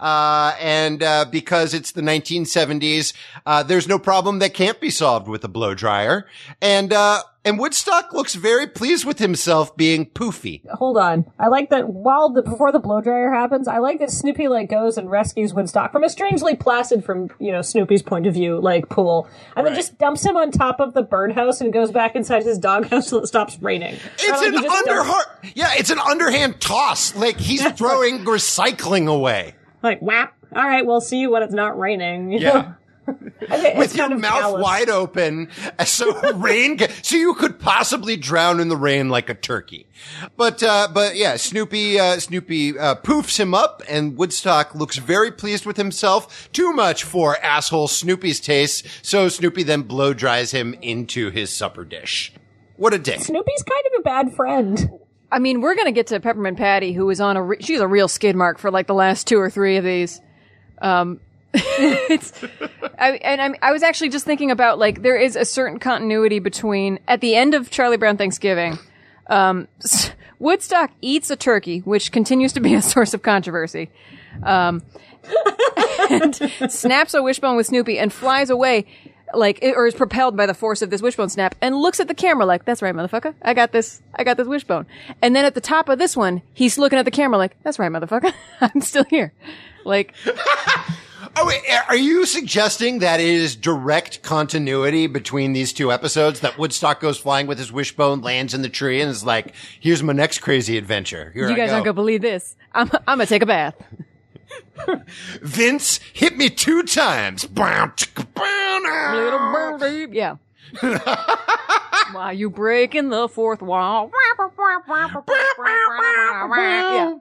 Uh, 0.00 0.54
and, 0.60 1.02
uh, 1.02 1.24
because 1.30 1.74
it's 1.74 1.92
the 1.92 2.02
1970s, 2.02 3.12
uh, 3.46 3.62
there's 3.62 3.88
no 3.88 3.98
problem 3.98 4.38
that 4.40 4.54
can't 4.54 4.80
be 4.80 4.90
solved 4.90 5.28
with 5.28 5.44
a 5.44 5.48
blow 5.48 5.74
dryer. 5.74 6.26
And, 6.60 6.92
uh, 6.92 7.22
and 7.44 7.58
Woodstock 7.58 8.12
looks 8.12 8.34
very 8.34 8.66
pleased 8.66 9.04
with 9.04 9.18
himself 9.18 9.76
being 9.76 10.06
poofy. 10.06 10.66
Hold 10.70 10.96
on. 10.96 11.30
I 11.38 11.48
like 11.48 11.70
that 11.70 11.88
while 11.88 12.30
the 12.30 12.42
before 12.42 12.72
the 12.72 12.78
blow 12.78 13.00
dryer 13.00 13.32
happens, 13.32 13.68
I 13.68 13.78
like 13.78 13.98
that 13.98 14.10
Snoopy 14.10 14.48
like 14.48 14.70
goes 14.70 14.96
and 14.96 15.10
rescues 15.10 15.52
Woodstock 15.52 15.92
from 15.92 16.04
a 16.04 16.08
strangely 16.08 16.56
placid 16.56 17.04
from, 17.04 17.30
you 17.38 17.52
know, 17.52 17.60
Snoopy's 17.62 18.02
point 18.02 18.26
of 18.26 18.34
view, 18.34 18.58
like 18.60 18.88
pool. 18.88 19.28
And 19.56 19.66
then 19.66 19.74
just 19.74 19.98
dumps 19.98 20.24
him 20.24 20.36
on 20.36 20.50
top 20.50 20.80
of 20.80 20.94
the 20.94 21.02
birdhouse 21.02 21.60
and 21.60 21.72
goes 21.72 21.90
back 21.90 22.16
inside 22.16 22.44
his 22.44 22.58
doghouse 22.58 23.10
till 23.10 23.18
it 23.18 23.26
stops 23.26 23.58
raining. 23.60 23.96
It's 24.14 24.28
like 24.28 24.46
an 24.48 24.54
dumps- 24.54 24.88
underhand, 24.88 25.24
yeah, 25.54 25.72
it's 25.76 25.90
an 25.90 25.98
underhand 25.98 26.60
toss. 26.60 27.14
Like 27.14 27.38
he's 27.38 27.64
throwing 27.72 28.20
recycling 28.24 29.08
away. 29.08 29.54
like 29.82 30.00
whap. 30.00 30.34
All 30.54 30.62
right, 30.62 30.86
we'll 30.86 31.00
see 31.00 31.18
you 31.18 31.30
when 31.30 31.42
it's 31.42 31.52
not 31.54 31.78
raining. 31.78 32.32
Yeah. 32.32 32.52
know? 32.52 32.74
I 33.06 33.58
think 33.60 33.78
With 33.78 33.94
your 33.96 34.08
mouth 34.16 34.40
callous. 34.40 34.62
wide 34.62 34.88
open, 34.88 35.48
so 35.84 36.32
rain, 36.34 36.78
so 37.02 37.16
you 37.16 37.34
could 37.34 37.58
possibly 37.58 38.16
drown 38.16 38.60
in 38.60 38.68
the 38.68 38.76
rain 38.76 39.08
like 39.10 39.28
a 39.28 39.34
turkey. 39.34 39.86
But, 40.36 40.62
uh, 40.62 40.88
but 40.92 41.16
yeah, 41.16 41.36
Snoopy, 41.36 42.00
uh, 42.00 42.18
Snoopy, 42.18 42.78
uh, 42.78 42.94
poofs 42.96 43.38
him 43.38 43.52
up 43.54 43.82
and 43.88 44.16
Woodstock 44.16 44.74
looks 44.74 44.96
very 44.96 45.30
pleased 45.30 45.66
with 45.66 45.76
himself. 45.76 46.48
Too 46.52 46.72
much 46.72 47.04
for 47.04 47.36
asshole 47.42 47.88
Snoopy's 47.88 48.40
taste. 48.40 48.86
So 49.02 49.28
Snoopy 49.28 49.62
then 49.64 49.82
blow 49.82 50.14
dries 50.14 50.50
him 50.52 50.74
into 50.80 51.30
his 51.30 51.50
supper 51.52 51.84
dish. 51.84 52.32
What 52.76 52.94
a 52.94 52.98
dick. 52.98 53.20
Snoopy's 53.20 53.62
kind 53.62 53.82
of 53.86 54.00
a 54.00 54.02
bad 54.02 54.34
friend. 54.34 54.90
I 55.30 55.38
mean, 55.38 55.60
we're 55.60 55.74
gonna 55.74 55.92
get 55.92 56.06
to 56.08 56.20
Peppermint 56.20 56.56
Patty, 56.58 56.92
who 56.92 57.08
is 57.10 57.20
on 57.20 57.36
a 57.36 57.42
re- 57.42 57.56
she's 57.60 57.80
a 57.80 57.86
real 57.88 58.08
skid 58.08 58.36
mark 58.36 58.58
for 58.58 58.70
like 58.70 58.86
the 58.86 58.94
last 58.94 59.26
two 59.26 59.38
or 59.38 59.50
three 59.50 59.76
of 59.76 59.84
these. 59.84 60.20
Um, 60.80 61.20
it's 62.10 62.32
I, 62.98 63.12
and 63.12 63.40
I'm, 63.40 63.54
I 63.62 63.72
was 63.72 63.84
actually 63.84 64.08
just 64.08 64.24
thinking 64.24 64.50
about 64.50 64.78
like 64.78 65.02
there 65.02 65.16
is 65.16 65.36
a 65.36 65.44
certain 65.44 65.78
continuity 65.78 66.40
between 66.40 66.98
at 67.06 67.20
the 67.20 67.36
end 67.36 67.54
of 67.54 67.70
Charlie 67.70 67.96
Brown 67.96 68.16
Thanksgiving, 68.16 68.78
um, 69.28 69.68
Woodstock 70.40 70.90
eats 71.00 71.30
a 71.30 71.36
turkey, 71.36 71.78
which 71.80 72.10
continues 72.10 72.52
to 72.54 72.60
be 72.60 72.74
a 72.74 72.82
source 72.82 73.14
of 73.14 73.22
controversy. 73.22 73.90
Um, 74.42 74.82
and 76.10 76.34
snaps 76.68 77.14
a 77.14 77.22
wishbone 77.22 77.56
with 77.56 77.66
Snoopy 77.66 77.98
and 77.98 78.12
flies 78.12 78.50
away. 78.50 78.86
Like, 79.32 79.60
or 79.62 79.86
is 79.86 79.94
propelled 79.94 80.36
by 80.36 80.46
the 80.46 80.54
force 80.54 80.82
of 80.82 80.90
this 80.90 81.02
wishbone 81.02 81.28
snap 81.28 81.56
and 81.60 81.74
looks 81.74 81.98
at 81.98 82.08
the 82.08 82.14
camera 82.14 82.46
like, 82.46 82.64
that's 82.64 82.82
right, 82.82 82.94
motherfucker. 82.94 83.34
I 83.42 83.54
got 83.54 83.72
this. 83.72 84.00
I 84.14 84.22
got 84.22 84.36
this 84.36 84.46
wishbone. 84.46 84.86
And 85.22 85.34
then 85.34 85.44
at 85.44 85.54
the 85.54 85.60
top 85.60 85.88
of 85.88 85.98
this 85.98 86.16
one, 86.16 86.42
he's 86.52 86.78
looking 86.78 86.98
at 86.98 87.04
the 87.04 87.10
camera 87.10 87.38
like, 87.38 87.56
that's 87.62 87.78
right, 87.78 87.90
motherfucker. 87.90 88.32
I'm 88.60 88.80
still 88.80 89.04
here. 89.04 89.32
Like, 89.84 90.14
Oh, 91.36 91.46
wait, 91.46 91.62
are 91.88 91.96
you 91.96 92.26
suggesting 92.26 93.00
that 93.00 93.18
it 93.20 93.26
is 93.26 93.56
direct 93.56 94.22
continuity 94.22 95.06
between 95.06 95.52
these 95.52 95.72
two 95.72 95.90
episodes? 95.90 96.40
That 96.40 96.58
Woodstock 96.58 97.00
goes 97.00 97.18
flying 97.18 97.46
with 97.46 97.58
his 97.58 97.72
wishbone, 97.72 98.20
lands 98.20 98.54
in 98.54 98.62
the 98.62 98.68
tree, 98.68 99.00
and 99.00 99.10
is 99.10 99.24
like, 99.24 99.52
"Here's 99.80 100.02
my 100.02 100.12
next 100.12 100.38
crazy 100.38 100.78
adventure." 100.78 101.30
Here 101.34 101.48
you 101.48 101.54
I 101.54 101.56
guys 101.56 101.68
go. 101.70 101.74
aren't 101.74 101.84
gonna 101.86 101.94
believe 101.94 102.22
this. 102.22 102.54
I'm, 102.72 102.88
I'm 103.08 103.18
gonna 103.18 103.26
take 103.26 103.42
a 103.42 103.46
bath. 103.46 103.74
Vince 105.42 105.98
hit 106.12 106.36
me 106.36 106.48
two 106.50 106.82
times. 106.84 107.44
Bow, 107.46 107.86
chicka, 107.96 108.26
bow. 108.34 109.12
Little 109.14 109.78
birdie. 109.78 110.16
Yeah. 110.16 110.36
Why 112.12 112.32
you 112.32 112.50
breaking 112.50 113.08
the 113.08 113.28
fourth 113.28 113.62
wall? 113.62 114.10
yeah. 116.56 117.14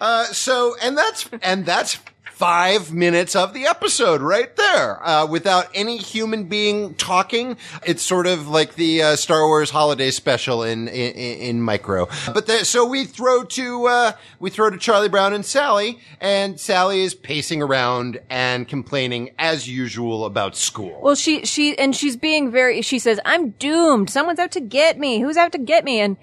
Uh, 0.00 0.24
so, 0.24 0.76
and 0.82 0.96
that's, 0.96 1.28
and 1.42 1.66
that's 1.66 1.98
five 2.40 2.90
minutes 2.90 3.36
of 3.36 3.52
the 3.52 3.66
episode 3.66 4.22
right 4.22 4.56
there, 4.56 5.06
uh, 5.06 5.26
without 5.26 5.68
any 5.74 5.98
human 5.98 6.44
being 6.44 6.94
talking. 6.94 7.54
It's 7.84 8.02
sort 8.02 8.26
of 8.26 8.48
like 8.48 8.76
the 8.76 9.02
uh, 9.02 9.16
Star 9.16 9.46
Wars 9.46 9.68
holiday 9.68 10.10
special 10.10 10.62
in 10.62 10.88
in, 10.88 11.12
in 11.12 11.60
micro. 11.60 12.08
But 12.32 12.46
the, 12.46 12.64
so 12.64 12.86
we 12.86 13.04
throw 13.04 13.44
to 13.44 13.86
uh, 13.88 14.12
we 14.38 14.48
throw 14.48 14.70
to 14.70 14.78
Charlie 14.78 15.10
Brown 15.10 15.34
and 15.34 15.44
Sally, 15.44 15.98
and 16.18 16.58
Sally 16.58 17.02
is 17.02 17.14
pacing 17.14 17.60
around 17.60 18.18
and 18.30 18.66
complaining 18.66 19.32
as 19.38 19.68
usual 19.68 20.24
about 20.24 20.56
school. 20.56 20.98
Well, 21.02 21.16
she 21.16 21.44
she 21.44 21.78
and 21.78 21.94
she's 21.94 22.16
being 22.16 22.50
very. 22.50 22.80
She 22.80 22.98
says, 22.98 23.20
"I'm 23.26 23.50
doomed. 23.50 24.08
Someone's 24.08 24.38
out 24.38 24.52
to 24.52 24.60
get 24.60 24.98
me. 24.98 25.20
Who's 25.20 25.36
out 25.36 25.52
to 25.52 25.58
get 25.58 25.84
me?" 25.84 26.00
And 26.00 26.16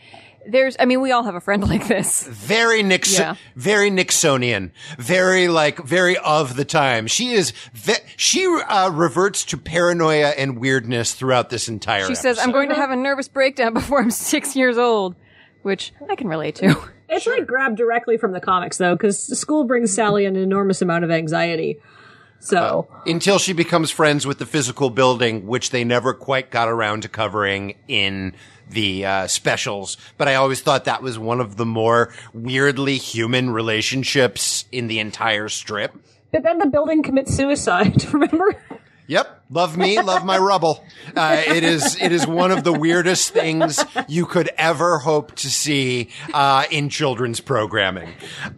there's, 0.47 0.75
I 0.79 0.85
mean, 0.85 1.01
we 1.01 1.11
all 1.11 1.23
have 1.23 1.35
a 1.35 1.41
friend 1.41 1.63
like 1.69 1.87
this. 1.87 2.25
very 2.27 2.83
Nixon, 2.83 3.21
Yeah. 3.21 3.35
very 3.55 3.89
Nixonian, 3.91 4.71
very 4.97 5.47
like, 5.47 5.79
very 5.85 6.17
of 6.17 6.55
the 6.55 6.65
time. 6.65 7.07
She 7.07 7.33
is, 7.33 7.51
ve- 7.73 7.93
she 8.15 8.45
uh, 8.45 8.89
reverts 8.91 9.45
to 9.45 9.57
paranoia 9.57 10.29
and 10.29 10.57
weirdness 10.59 11.13
throughout 11.13 11.49
this 11.49 11.67
entire. 11.67 12.05
She 12.07 12.15
says, 12.15 12.39
"I'm 12.39 12.51
going 12.51 12.69
to 12.69 12.75
have 12.75 12.91
a 12.91 12.95
nervous 12.95 13.27
breakdown 13.27 13.73
before 13.75 13.99
I'm 14.01 14.11
six 14.11 14.55
years 14.55 14.77
old," 14.77 15.15
which 15.63 15.93
I 16.09 16.15
can 16.15 16.27
relate 16.27 16.55
to. 16.55 16.75
It's 17.09 17.25
like 17.25 17.47
grabbed 17.47 17.77
directly 17.77 18.17
from 18.17 18.33
the 18.33 18.41
comics 18.41 18.77
though, 18.77 18.93
because 18.95 19.17
school 19.39 19.63
brings 19.63 19.93
Sally 19.93 20.25
an 20.25 20.35
enormous 20.35 20.81
amount 20.81 21.03
of 21.05 21.11
anxiety. 21.11 21.79
So 22.39 22.87
until 23.05 23.39
she 23.39 23.53
becomes 23.53 23.89
friends 23.91 24.27
with 24.27 24.37
the 24.39 24.45
physical 24.45 24.89
building, 24.89 25.47
which 25.47 25.71
they 25.71 25.83
never 25.83 26.13
quite 26.13 26.51
got 26.51 26.67
around 26.67 27.01
to 27.01 27.09
covering 27.09 27.75
in 27.87 28.33
the 28.69 29.05
uh, 29.05 29.27
specials. 29.27 29.97
But 30.17 30.27
I 30.27 30.35
always 30.35 30.61
thought 30.61 30.85
that 30.85 31.01
was 31.01 31.17
one 31.17 31.39
of 31.39 31.57
the 31.57 31.65
more 31.65 32.13
weirdly 32.33 32.97
human 32.97 33.49
relationships 33.49 34.65
in 34.71 34.87
the 34.87 34.99
entire 34.99 35.49
strip. 35.49 35.95
But 36.31 36.43
then 36.43 36.59
the 36.59 36.67
building 36.67 37.03
commits 37.03 37.35
suicide, 37.35 38.03
remember? 38.13 38.55
Yep. 39.07 39.45
Love 39.49 39.77
me, 39.77 40.01
love 40.01 40.25
my 40.25 40.37
rubble. 40.37 40.83
Uh, 41.15 41.41
it 41.47 41.63
is, 41.63 41.97
it 42.01 42.11
is 42.11 42.27
one 42.27 42.51
of 42.51 42.65
the 42.65 42.73
weirdest 42.73 43.29
things 43.29 43.81
you 44.09 44.25
could 44.25 44.49
ever 44.57 44.97
hope 44.99 45.33
to 45.35 45.49
see, 45.49 46.09
uh, 46.33 46.65
in 46.69 46.89
children's 46.89 47.39
programming. 47.39 48.09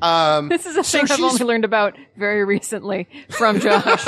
Um, 0.02 0.50
This 0.50 0.66
is 0.66 0.76
a 0.76 0.84
So 0.84 0.98
thing 1.06 1.12
I've 1.12 1.22
only 1.22 1.46
learned 1.46 1.66
about 1.66 1.96
very 2.18 2.44
recently 2.44 3.08
from 3.30 3.60
Josh. 3.60 4.08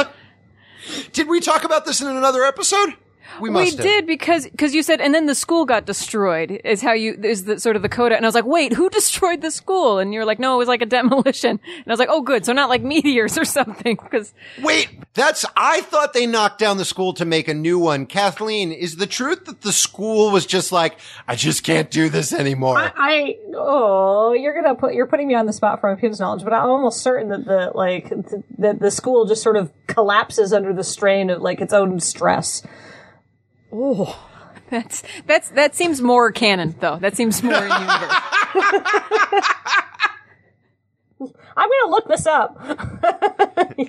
did 1.14 1.28
we 1.28 1.40
talk 1.40 1.64
about 1.64 1.86
this 1.86 2.02
in 2.02 2.08
another 2.08 2.44
episode? 2.44 2.96
We 3.39 3.50
we 3.50 3.70
have. 3.72 3.80
did 3.80 4.08
because 4.08 4.46
because 4.48 4.74
you 4.74 4.84
said, 4.84 5.02
and 5.02 5.13
then 5.13 5.26
the 5.26 5.36
school 5.36 5.65
got 5.65 5.86
destroyed. 5.86 6.62
Is 6.63 6.82
how 6.82 6.94
you 6.94 7.17
is 7.24 7.46
the 7.46 7.60
sort 7.60 7.76
of 7.76 7.82
the 7.82 7.89
coda. 7.89 8.15
And 8.15 8.26
I 8.26 8.28
was 8.28 8.36
like, 8.36 8.46
wait, 8.46 8.74
who 8.74 8.89
destroyed 9.02 9.41
the 9.41 9.52
school? 9.52 10.00
And 10.00 10.13
you're 10.13 10.26
like, 10.26 10.39
no, 10.39 10.56
it 10.56 10.58
was 10.58 10.67
like 10.67 10.82
a 10.82 10.86
demolition. 10.86 11.60
And 11.63 11.88
I 11.88 11.91
was 11.91 12.00
like, 12.00 12.10
oh, 12.12 12.22
good. 12.22 12.46
So 12.46 12.54
not 12.54 12.70
like 12.70 12.82
meteors 12.82 13.38
or 13.38 13.46
something. 13.52 13.98
Because 14.02 14.34
Wait, 14.62 14.89
that's, 15.13 15.46
I 15.56 15.82
thought 15.82 16.13
they 16.13 16.26
knocked 16.26 16.60
down 16.60 16.78
the 16.78 16.86
school 16.86 17.13
to 17.13 17.26
make 17.26 17.48
a 17.48 17.54
new 17.54 17.80
one. 17.80 18.06
Kathleen, 18.06 18.72
is 18.72 18.98
the 18.98 19.08
truth 19.08 19.46
that 19.46 19.62
the 19.62 19.72
school 19.72 20.32
was 20.32 20.46
just 20.46 20.72
like, 20.72 20.98
I 21.28 21.36
just 21.36 21.63
can't 21.63 21.89
do 21.91 22.10
this 22.10 22.34
anymore? 22.34 22.78
I 22.96 23.38
oh, 23.56 24.34
you're 24.34 24.54
gonna 24.54 24.76
put 24.76 24.94
you're 24.94 25.08
putting 25.08 25.28
me 25.28 25.36
on 25.36 25.46
the 25.46 25.54
spot 25.54 25.82
for 25.82 25.94
my 25.94 26.00
pupils 26.00 26.20
knowledge, 26.20 26.44
but 26.44 26.54
I'm 26.54 26.70
almost 26.70 27.02
certain 27.02 27.30
that 27.30 27.46
the 27.46 27.72
like 27.76 28.10
th- 28.10 28.44
that 28.60 28.80
the 28.80 28.91
school 28.91 29.26
just 29.26 29.44
sort 29.44 29.58
of 29.58 29.72
collapses 29.88 30.54
under 30.54 30.74
the 30.74 30.84
strain 30.84 31.30
of 31.30 31.41
like 31.41 31.62
its 31.62 31.74
own 31.74 32.00
stress. 32.00 32.63
Oh. 33.71 34.27
that's 34.69 35.03
that's 35.25 35.49
that 35.49 35.75
seems 35.75 36.01
more 36.01 36.31
canon, 36.31 36.75
though. 36.79 36.97
That 36.97 37.15
seems 37.15 37.43
more 37.43 37.53
in 37.53 37.63
universe. 37.63 37.81
I'm 41.55 41.69
gonna 41.69 41.91
look 41.91 42.07
this 42.07 42.25
up. 42.25 42.57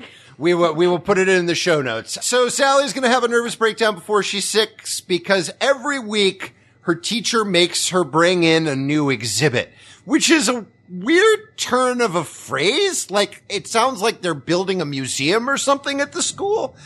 We 0.43 0.55
will, 0.55 0.75
we 0.75 0.89
will 0.89 0.99
put 0.99 1.19
it 1.19 1.29
in 1.29 1.47
the 1.47 1.55
show 1.55 1.83
notes. 1.83 2.19
So 2.27 2.49
Sally's 2.49 2.93
going 2.93 3.05
to 3.05 3.09
have 3.09 3.23
a 3.23 3.29
nervous 3.29 3.55
breakdown 3.55 3.95
before 3.95 4.25
she's 4.25 4.45
six 4.45 5.01
because 5.01 5.53
every 5.61 6.01
week 6.01 6.57
her 6.81 6.97
teacher 6.97 7.45
makes 7.45 7.91
her 7.91 8.03
bring 8.03 8.43
in 8.43 8.67
a 8.67 8.75
new 8.75 9.09
exhibit, 9.09 9.71
which 10.05 10.31
is 10.31 10.49
a 10.49 10.67
weird 10.93 11.57
turn 11.57 12.01
of 12.03 12.15
a 12.15 12.25
phrase. 12.25 13.11
Like 13.11 13.43
it 13.49 13.67
sounds 13.67 14.03
like 14.03 14.21
they're 14.21 14.35
building 14.35 14.81
a 14.81 14.87
museum 14.87 15.49
or 15.49 15.57
something 15.57 16.01
at 16.01 16.13
the 16.13 16.23
school. 16.23 16.77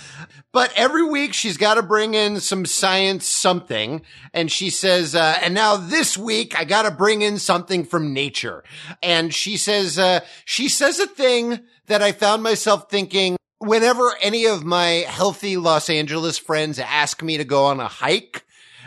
But 0.52 0.72
every 0.76 1.02
week 1.02 1.34
she's 1.34 1.56
got 1.56 1.74
to 1.74 1.82
bring 1.82 2.14
in 2.14 2.40
some 2.40 2.64
science 2.64 3.26
something. 3.26 4.02
And 4.32 4.50
she 4.50 4.70
says, 4.70 5.14
uh, 5.14 5.38
and 5.42 5.52
now 5.52 5.76
this 5.76 6.16
week 6.16 6.58
I 6.58 6.64
got 6.64 6.82
to 6.82 6.90
bring 6.90 7.20
in 7.20 7.38
something 7.38 7.84
from 7.84 8.14
nature. 8.14 8.64
And 9.02 9.34
she 9.34 9.56
says, 9.56 9.98
uh, 9.98 10.20
she 10.44 10.68
says 10.68 10.98
a 10.98 11.06
thing 11.06 11.60
that 11.88 12.00
I 12.00 12.12
found 12.12 12.42
myself 12.42 12.88
thinking 12.88 13.36
whenever 13.58 14.14
any 14.22 14.46
of 14.46 14.64
my 14.64 15.04
healthy 15.08 15.56
Los 15.56 15.90
Angeles 15.90 16.38
friends 16.38 16.78
ask 16.78 17.22
me 17.22 17.36
to 17.36 17.44
go 17.44 17.66
on 17.66 17.80
a 17.80 17.88
hike. 17.88 18.44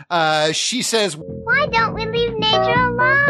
Uh, 0.08 0.52
she 0.52 0.82
says, 0.82 1.16
Why 1.16 1.66
don't 1.70 1.94
we 1.94 2.06
leave 2.06 2.36
nature 2.36 2.72
alone? 2.72 3.29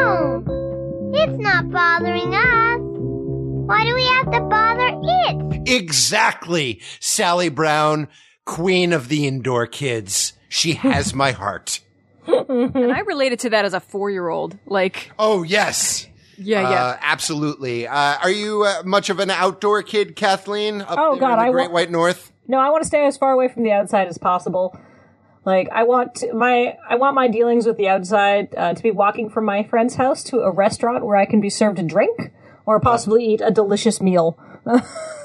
It's 1.22 1.38
not 1.38 1.70
bothering 1.70 2.34
us. 2.34 2.80
Why 2.80 3.84
do 3.84 3.94
we 3.94 4.04
have 4.06 4.30
to 4.32 4.40
bother 4.40 4.88
it? 4.88 5.68
exactly, 5.68 6.80
Sally 7.00 7.48
Brown, 7.48 8.08
queen 8.44 8.92
of 8.92 9.08
the 9.08 9.26
indoor 9.26 9.66
kids. 9.66 10.32
She 10.48 10.72
has 10.74 11.14
my 11.22 11.32
heart. 11.32 11.80
and 12.26 12.92
I 12.92 13.00
related 13.00 13.40
to 13.40 13.50
that 13.50 13.64
as 13.64 13.74
a 13.74 13.80
four 13.80 14.10
year 14.10 14.28
old. 14.28 14.58
Like, 14.66 15.12
Oh, 15.18 15.42
yes. 15.42 16.06
yeah, 16.38 16.62
yeah. 16.62 16.84
Uh, 16.84 16.96
absolutely. 17.02 17.86
Uh, 17.86 17.94
are 18.22 18.30
you 18.30 18.64
uh, 18.64 18.82
much 18.84 19.10
of 19.10 19.20
an 19.20 19.30
outdoor 19.30 19.82
kid, 19.82 20.16
Kathleen? 20.16 20.80
Up 20.82 20.96
Oh, 20.98 21.10
there 21.12 21.20
God, 21.20 21.32
in 21.34 21.38
the 21.38 21.44
I 21.44 21.50
Great 21.52 21.68
wa- 21.68 21.74
White 21.74 21.90
North. 21.90 22.32
No, 22.48 22.58
I 22.58 22.70
want 22.70 22.82
to 22.82 22.86
stay 22.88 23.06
as 23.06 23.16
far 23.16 23.32
away 23.32 23.48
from 23.48 23.62
the 23.62 23.72
outside 23.72 24.08
as 24.08 24.18
possible. 24.18 24.76
Like 25.44 25.68
I 25.72 25.84
want 25.84 26.16
to, 26.16 26.34
my 26.34 26.76
I 26.88 26.96
want 26.96 27.14
my 27.14 27.28
dealings 27.28 27.66
with 27.66 27.76
the 27.76 27.88
outside 27.88 28.54
uh, 28.56 28.74
to 28.74 28.82
be 28.82 28.90
walking 28.90 29.30
from 29.30 29.44
my 29.44 29.62
friend's 29.62 29.94
house 29.94 30.22
to 30.24 30.40
a 30.40 30.50
restaurant 30.50 31.04
where 31.04 31.16
I 31.16 31.24
can 31.24 31.40
be 31.40 31.50
served 31.50 31.78
a 31.78 31.82
drink 31.82 32.32
or 32.66 32.78
possibly 32.78 33.24
eat 33.24 33.40
a 33.40 33.50
delicious 33.50 34.00
meal. 34.00 34.38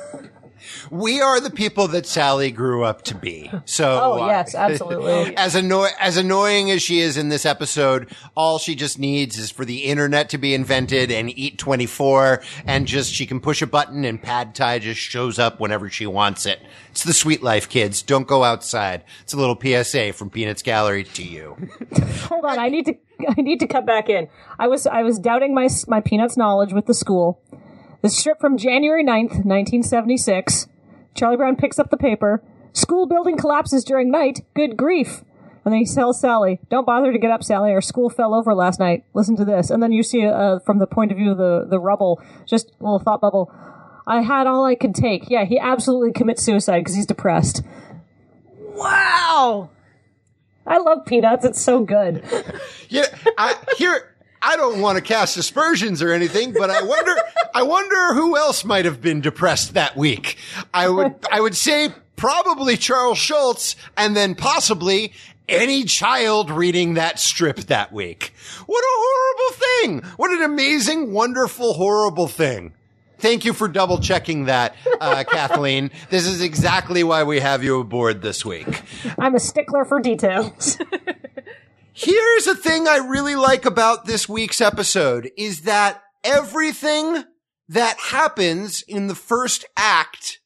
We 0.92 1.22
are 1.22 1.40
the 1.40 1.50
people 1.50 1.88
that 1.90 2.06
Sally 2.06 2.52
grew 2.52 2.84
up 2.84 3.04
to 3.04 3.16
be. 3.16 3.52
So, 3.66 4.00
Oh 4.02 4.24
uh, 4.24 4.28
yes, 4.28 4.56
absolutely. 4.56 5.36
as 5.36 5.56
as 5.56 6.18
annoying 6.18 6.72
as 6.72 6.82
she 6.82 7.00
is 7.00 7.18
in 7.18 7.30
this 7.30 7.46
episode, 7.46 8.14
all 8.36 8.58
she 8.58 8.76
just 8.76 9.00
needs 9.00 9.38
is 9.38 9.52
for 9.52 9.66
the 9.66 9.86
internet 9.86 10.30
to 10.30 10.38
be 10.38 10.54
invented 10.54 11.12
and 11.12 11.36
eat 11.38 11.58
24 11.58 12.42
and 12.66 12.88
just 12.88 13.14
she 13.14 13.26
can 13.26 13.40
push 13.40 13.62
a 13.62 13.68
button 13.68 14.06
and 14.06 14.22
pad 14.22 14.56
thai 14.56 14.80
just 14.80 15.00
shows 15.00 15.40
up 15.40 15.60
whenever 15.60 15.90
she 15.90 16.06
wants 16.06 16.46
it. 16.46 16.60
It's 16.92 17.04
the 17.04 17.14
sweet 17.14 17.44
life, 17.44 17.68
kids. 17.68 18.02
Don't 18.02 18.28
go 18.28 18.44
outside. 18.44 19.04
It's 19.24 19.34
a 19.34 19.38
little 19.38 19.60
PSA 19.60 20.14
from 20.14 20.30
Peanuts 20.30 20.62
Gallery 20.62 21.04
to 21.04 21.24
you. 21.24 21.58
Hold 22.30 22.46
on, 22.46 22.60
I 22.60 22.70
need 22.70 22.86
to 22.86 22.96
I 23.38 23.42
need 23.42 23.60
to 23.60 23.68
cut 23.68 23.86
back 23.86 24.10
in. 24.10 24.28
I 24.60 24.68
was 24.68 24.88
I 24.88 25.04
was 25.04 25.20
doubting 25.20 25.54
my 25.54 25.68
my 25.88 26.02
peanuts 26.02 26.38
knowledge 26.38 26.74
with 26.74 26.86
the 26.86 26.94
school. 26.94 27.42
The 28.06 28.12
strip 28.12 28.40
from 28.40 28.60
January 28.60 29.04
9th, 29.04 29.44
1976. 29.44 30.68
Charlie 31.16 31.38
Brown 31.38 31.56
picks 31.56 31.80
up 31.80 31.90
the 31.90 31.98
paper. 31.98 32.44
School 32.72 33.08
building 33.08 33.36
collapses 33.36 33.84
during 33.84 34.12
night. 34.12 34.46
Good 34.54 34.78
grief. 34.78 35.24
And 35.66 35.74
then 35.74 35.80
he 35.80 35.88
tells 35.88 36.20
Sally, 36.20 36.60
"Don't 36.70 36.86
bother 36.86 37.12
to 37.12 37.18
get 37.18 37.32
up, 37.32 37.44
Sally. 37.44 37.72
Our 37.72 37.82
school 37.82 38.12
fell 38.12 38.36
over 38.36 38.54
last 38.54 38.80
night. 38.80 39.06
Listen 39.16 39.36
to 39.38 39.44
this." 39.44 39.72
And 39.72 39.82
then 39.82 39.92
you 39.92 40.04
see, 40.04 40.24
uh, 40.24 40.60
from 40.60 40.78
the 40.78 40.86
point 40.86 41.12
of 41.12 41.18
view 41.18 41.32
of 41.32 41.40
the 41.40 41.66
the 41.68 41.80
rubble, 41.80 42.22
just 42.46 42.70
a 42.80 42.84
little 42.84 43.00
thought 43.00 43.22
bubble. 43.22 43.52
I 44.06 44.22
had 44.22 44.46
all 44.46 44.66
I 44.66 44.76
could 44.76 44.94
take. 44.94 45.32
Yeah, 45.32 45.46
he 45.46 45.58
absolutely 45.58 46.12
commits 46.12 46.44
suicide 46.44 46.82
because 46.82 46.94
he's 46.94 47.08
depressed. 47.08 47.64
wow. 48.76 49.72
I 50.68 50.78
love 50.78 51.08
Peanuts. 51.08 51.44
It's 51.44 51.60
so 51.60 51.80
good. 51.84 52.24
Yeah, 52.88 53.08
I, 53.36 53.56
here, 53.78 54.15
I 54.46 54.58
don't 54.58 54.80
want 54.80 54.98
to 54.98 55.02
cast 55.02 55.38
aspersions 55.38 56.04
or 56.04 56.12
anything, 56.12 56.54
but 56.54 56.70
I 56.70 56.84
wonder, 56.84 57.16
I 57.56 57.64
wonder 57.64 58.14
who 58.14 58.38
else 58.38 58.64
might 58.64 58.86
have 58.86 59.02
been 59.02 59.20
depressed 59.20 59.74
that 59.74 59.98
week. 59.98 60.38
I 60.72 60.88
would, 60.88 61.16
I 61.32 61.42
would 61.42 61.56
say 61.56 61.90
probably 62.16 62.78
Charles 62.78 63.18
Schulz 63.18 63.76
and 63.98 64.16
then 64.16 64.36
possibly 64.36 65.14
any 65.50 65.84
child 65.84 66.52
reading 66.52 66.94
that 66.94 67.20
strip 67.20 67.58
that 67.62 67.92
week. 67.92 68.34
What 68.68 68.84
a 68.84 68.88
horrible 68.88 69.58
thing. 69.58 70.12
What 70.18 70.30
an 70.32 70.44
amazing, 70.44 71.12
wonderful, 71.12 71.74
horrible 71.74 72.28
thing. 72.28 72.74
Thank 73.18 73.46
you 73.46 73.54
for 73.54 73.68
double 73.68 74.00
checking 74.00 74.46
that, 74.46 74.76
uh, 75.02 75.24
Kathleen. 75.28 75.90
This 76.12 76.28
is 76.28 76.42
exactly 76.42 77.04
why 77.04 77.24
we 77.24 77.40
have 77.40 77.64
you 77.64 77.80
aboard 77.80 78.22
this 78.22 78.46
week. 78.46 78.84
I'm 79.18 79.34
a 79.34 79.40
stickler 79.40 79.86
for 79.86 80.00
details. 80.00 80.78
Here's 81.98 82.46
a 82.46 82.56
thing 82.56 82.90
I 82.90 82.98
really 82.98 83.38
like 83.38 83.64
about 83.64 84.04
this 84.04 84.28
week's 84.28 84.60
episode 84.60 85.32
is 85.38 85.62
that 85.62 86.04
everything 86.26 87.24
that 87.70 87.98
happens 87.98 88.82
in 88.82 89.08
the 89.08 89.16
first 89.16 89.64
act 89.78 90.42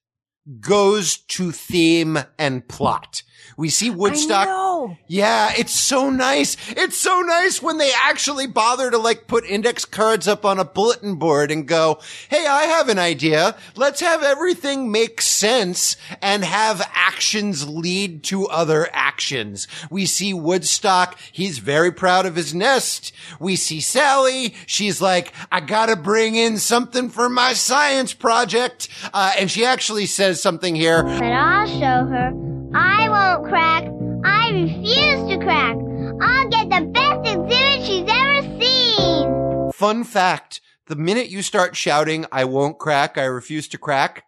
goes 0.60 1.18
to 1.18 1.52
theme 1.52 2.20
and 2.38 2.68
plot. 2.68 3.24
We 3.58 3.70
see 3.70 3.90
Woodstock. 3.90 4.46
I 4.80 4.88
know. 4.88 4.98
Yeah, 5.08 5.54
it's 5.58 5.74
so 5.74 6.10
nice. 6.10 6.56
It's 6.70 6.98
so 6.98 7.22
nice 7.22 7.62
when 7.62 7.78
they 7.78 7.92
actually 7.94 8.48
bother 8.48 8.92
to 8.92 8.98
like 8.98 9.28
put 9.28 9.46
index 9.46 9.86
cards 9.86 10.28
up 10.28 10.46
on 10.46 10.60
a 10.60 10.66
bulletin 10.66 11.16
board 11.16 11.52
and 11.52 11.68
go, 11.68 12.00
Hey, 12.30 12.46
I 12.46 12.64
have 12.64 12.90
an 12.90 13.00
idea. 13.00 13.58
Let's 13.76 14.02
have 14.02 14.24
everything 14.24 14.92
make 14.92 15.22
sense 15.22 15.98
and 16.22 16.44
have 16.44 16.88
actions 16.94 17.68
lead 17.68 18.24
to 18.26 18.48
other 18.48 18.90
actions. 18.94 19.68
We 19.90 20.06
see 20.06 20.34
Woodstock. 20.34 21.18
He's 21.32 21.60
very 21.60 21.92
proud 21.92 22.26
of 22.26 22.36
his 22.36 22.54
nest. 22.54 23.12
We 23.40 23.56
see 23.56 23.82
Sally. 23.82 24.54
She's 24.66 25.02
like, 25.02 25.34
I 25.52 25.60
gotta 25.60 25.96
bring 25.96 26.36
in 26.36 26.58
something 26.58 27.10
for 27.10 27.30
my 27.30 27.54
science 27.54 28.14
project. 28.14 28.90
Uh, 29.14 29.32
and 29.38 29.50
she 29.50 29.66
actually 29.66 30.06
says 30.06 30.42
something 30.42 30.76
here. 30.76 31.04
But 31.04 31.24
I'll 31.24 31.68
show 31.68 32.08
her. 32.08 32.32
I 32.74 33.10
won't 33.10 33.50
crack. 33.50 33.99
I 34.24 34.52
refuse 34.52 35.30
to 35.30 35.38
crack. 35.44 35.76
I'll 36.22 36.50
get 36.50 36.70
the 36.70 36.86
best 36.92 37.20
exhibit 37.26 37.86
she's 37.86 38.08
ever 38.10 38.62
seen. 38.62 39.72
Fun 39.72 40.04
fact. 40.04 40.62
The 40.88 40.96
minute 40.96 41.30
you 41.30 41.42
start 41.42 41.76
shouting, 41.76 42.26
I 42.32 42.46
won't 42.46 42.80
crack, 42.80 43.18
I 43.18 43.26
refuse 43.26 43.68
to 43.70 43.78
crack, 43.78 44.26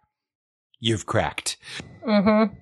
you've 0.78 1.06
cracked. 1.06 1.56
Mm-hmm. 2.06 2.54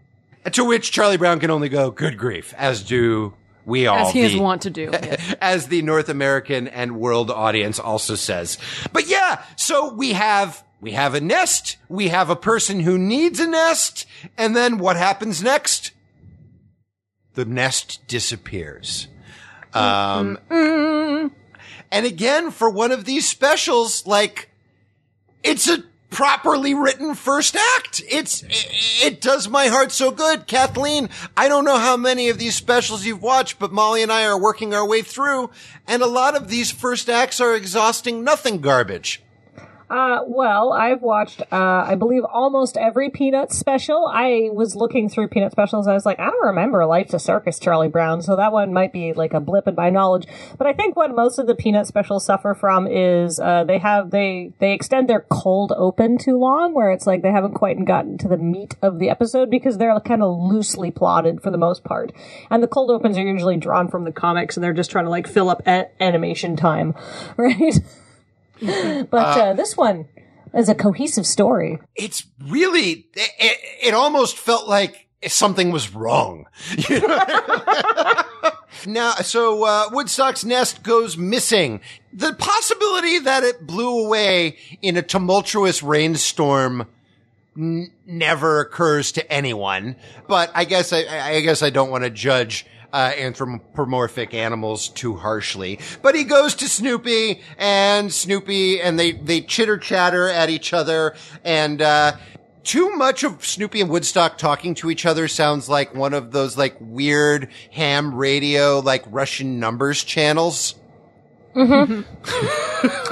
To 0.51 0.65
which 0.65 0.91
Charlie 0.91 1.19
Brown 1.19 1.39
can 1.39 1.51
only 1.51 1.69
go, 1.69 1.91
good 1.91 2.17
grief, 2.17 2.55
as 2.57 2.83
do 2.83 3.35
we 3.67 3.87
all. 3.87 4.09
As 4.09 4.13
he 4.13 4.23
is 4.23 4.37
wont 4.37 4.63
to 4.63 4.71
do. 4.71 4.89
yes. 4.93 5.35
as 5.41 5.69
the 5.69 5.83
North 5.83 6.09
American 6.09 6.67
and 6.67 6.97
world 6.97 7.31
audience 7.31 7.79
also 7.79 8.15
says. 8.15 8.57
But 8.93 9.07
yeah, 9.07 9.45
so 9.57 9.93
we 9.93 10.15
have, 10.15 10.65
we 10.81 10.93
have 10.93 11.15
a 11.15 11.21
nest. 11.21 11.77
We 11.91 12.09
have 12.09 12.31
a 12.31 12.37
person 12.37 12.81
who 12.81 12.99
needs 12.99 13.39
a 13.39 13.47
nest. 13.47 14.07
And 14.39 14.57
then 14.57 14.79
what 14.79 14.97
happens 14.97 15.43
next? 15.43 15.93
The 17.41 17.47
nest 17.47 18.07
disappears. 18.07 19.09
Um, 19.73 20.37
and 20.51 22.05
again, 22.05 22.51
for 22.51 22.69
one 22.69 22.93
of 22.93 23.07
these 23.07 23.27
specials, 23.27 24.07
like, 24.07 24.51
it's 25.43 25.67
a 25.67 25.83
properly 26.11 26.75
written 26.75 27.15
first 27.15 27.57
act. 27.57 28.03
It's, 28.07 28.43
it, 28.43 28.67
it 29.03 29.21
does 29.23 29.49
my 29.49 29.69
heart 29.69 29.91
so 29.91 30.11
good. 30.11 30.47
Kathleen, 30.47 31.09
I 31.35 31.49
don't 31.49 31.65
know 31.65 31.79
how 31.79 31.97
many 31.97 32.29
of 32.29 32.37
these 32.37 32.57
specials 32.57 33.07
you've 33.07 33.23
watched, 33.23 33.59
but 33.59 33.73
Molly 33.73 34.03
and 34.03 34.13
I 34.13 34.27
are 34.27 34.39
working 34.39 34.75
our 34.75 34.87
way 34.87 35.01
through, 35.01 35.49
and 35.89 36.03
a 36.03 36.07
lot 36.07 36.37
of 36.37 36.49
these 36.49 36.71
first 36.71 37.09
acts 37.09 37.41
are 37.41 37.55
exhausting 37.55 38.23
nothing 38.23 38.61
garbage. 38.61 39.23
Uh, 39.91 40.21
well, 40.29 40.73
I've 40.73 41.03
watched, 41.03 41.43
uh, 41.51 41.85
I 41.85 41.97
believe 41.97 42.23
almost 42.23 42.77
every 42.77 43.11
Peanuts 43.11 43.59
special. 43.59 44.07
I 44.07 44.49
was 44.53 44.77
looking 44.77 45.09
through 45.09 45.29
Peanut 45.29 45.51
specials 45.51 45.89
I 45.89 45.95
was 45.95 46.07
like, 46.07 46.21
I 46.21 46.31
don't 46.31 46.47
remember 46.47 46.87
Life's 46.87 47.13
a 47.13 47.19
Circus, 47.19 47.59
Charlie 47.59 47.89
Brown, 47.89 48.23
so 48.23 48.37
that 48.37 48.53
one 48.53 48.73
might 48.73 48.93
be 48.93 49.13
like 49.15 49.35
a 49.35 49.41
blip 49.41 49.67
in 49.67 49.75
my 49.75 49.91
knowledge. 49.91 50.29
But 50.57 50.69
I 50.69 50.75
think 50.75 50.95
what 50.95 51.13
most 51.13 51.41
of 51.41 51.49
the 51.49 51.57
Peanut 51.57 51.89
specials 51.89 52.25
suffer 52.25 52.55
from 52.55 52.87
is, 52.87 53.41
uh, 53.41 53.65
they 53.65 53.79
have, 53.79 54.13
they, 54.13 54.53
they 54.61 54.75
extend 54.75 55.09
their 55.09 55.27
cold 55.29 55.73
open 55.77 56.19
too 56.19 56.39
long, 56.39 56.73
where 56.73 56.93
it's 56.93 57.09
like 57.09 57.23
they 57.23 57.33
haven't 57.33 57.55
quite 57.55 57.85
gotten 57.85 58.17
to 58.19 58.29
the 58.29 58.39
meat 58.39 58.77
of 58.83 59.01
the 59.01 59.11
episode 59.11 59.51
because 59.51 59.79
they're 59.79 59.99
kind 59.99 60.23
of 60.23 60.39
loosely 60.39 60.93
plotted 60.93 61.43
for 61.43 61.51
the 61.51 61.59
most 61.59 61.83
part. 61.83 62.13
And 62.49 62.63
the 62.63 62.69
cold 62.69 62.93
opens 62.93 63.19
are 63.19 63.27
usually 63.27 63.57
drawn 63.57 63.89
from 63.89 64.05
the 64.05 64.13
comics 64.13 64.57
and 64.57 64.63
they're 64.63 64.73
just 64.73 64.93
trying 64.93 65.07
to 65.07 65.11
like 65.11 65.27
fill 65.27 65.51
up 65.51 65.67
a- 65.67 65.89
animation 66.01 66.55
time, 66.55 66.95
right? 67.37 67.81
But 68.61 69.39
uh, 69.39 69.53
this 69.55 69.77
one 69.77 70.09
is 70.55 70.69
a 70.69 70.75
cohesive 70.75 71.27
story. 71.27 71.79
It's 71.95 72.27
really, 72.47 73.07
it, 73.15 73.31
it, 73.39 73.59
it 73.89 73.95
almost 73.95 74.37
felt 74.37 74.69
like 74.69 75.07
something 75.27 75.71
was 75.71 75.95
wrong. 75.95 76.47
You 76.89 77.01
know? 77.01 77.25
now, 78.87 79.13
so, 79.15 79.65
uh, 79.65 79.85
Woodstock's 79.93 80.45
nest 80.45 80.83
goes 80.83 81.17
missing. 81.17 81.81
The 82.13 82.33
possibility 82.35 83.19
that 83.21 83.43
it 83.45 83.67
blew 83.67 84.05
away 84.05 84.57
in 84.83 84.97
a 84.97 85.03
tumultuous 85.03 85.83
rainstorm 85.83 86.87
n- 87.57 87.91
never 88.07 88.61
occurs 88.61 89.13
to 89.13 89.33
anyone. 89.33 89.97
But 90.27 90.51
I 90.55 90.65
guess 90.65 90.93
I, 90.93 91.05
I 91.07 91.41
guess 91.41 91.63
I 91.63 91.71
don't 91.71 91.91
want 91.91 92.05
to 92.05 92.11
judge 92.11 92.67
uh, 92.93 93.13
anthropomorphic 93.17 94.35
animals 94.35 94.89
too 94.89 95.15
harshly. 95.17 95.79
But 96.03 96.15
he 96.15 96.25
goes 96.25 96.55
to 96.57 96.69
Snoopy 96.69 97.41
and 97.59 98.13
Snoopy 98.13 98.81
and 98.81 98.99
they, 98.99 99.13
they 99.13 99.41
chitter 99.41 99.79
chatter 99.79 100.29
at 100.29 100.51
each 100.51 100.73
other 100.73 101.15
and, 101.45 101.81
uh, 101.83 102.13
too 102.63 102.91
much 102.95 103.25
of 103.25 103.45
Snoopy 103.45 103.81
and 103.81 103.89
Woodstock 103.89 104.37
talking 104.37 104.75
to 104.77 104.91
each 104.91 105.07
other 105.07 105.29
sounds 105.29 105.69
like 105.69 105.95
one 105.95 106.13
of 106.13 106.31
those 106.31 106.59
like 106.59 106.77
weird 106.79 107.49
ham 107.73 108.15
radio, 108.15 108.81
like 108.81 109.03
Russian 109.09 109.59
numbers 109.59 110.05
channels. 110.05 110.75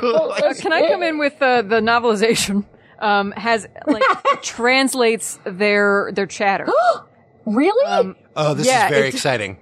Uh, 0.01 0.55
can 0.61 0.73
I 0.73 0.87
come 0.89 1.03
in 1.03 1.19
with 1.19 1.41
uh, 1.43 1.63
the 1.63 1.81
novelization? 1.81 2.65
Um, 3.01 3.33
has 3.33 3.67
like 3.87 4.03
translates 4.43 5.39
their 5.45 6.11
their 6.13 6.27
chatter. 6.27 6.67
Really? 7.47 8.15
Oh, 8.37 8.53
this 8.53 8.67
Yeah, 8.67 8.85
is 8.87 8.91
very 8.91 9.09
it- 9.09 9.15
exciting. 9.15 9.57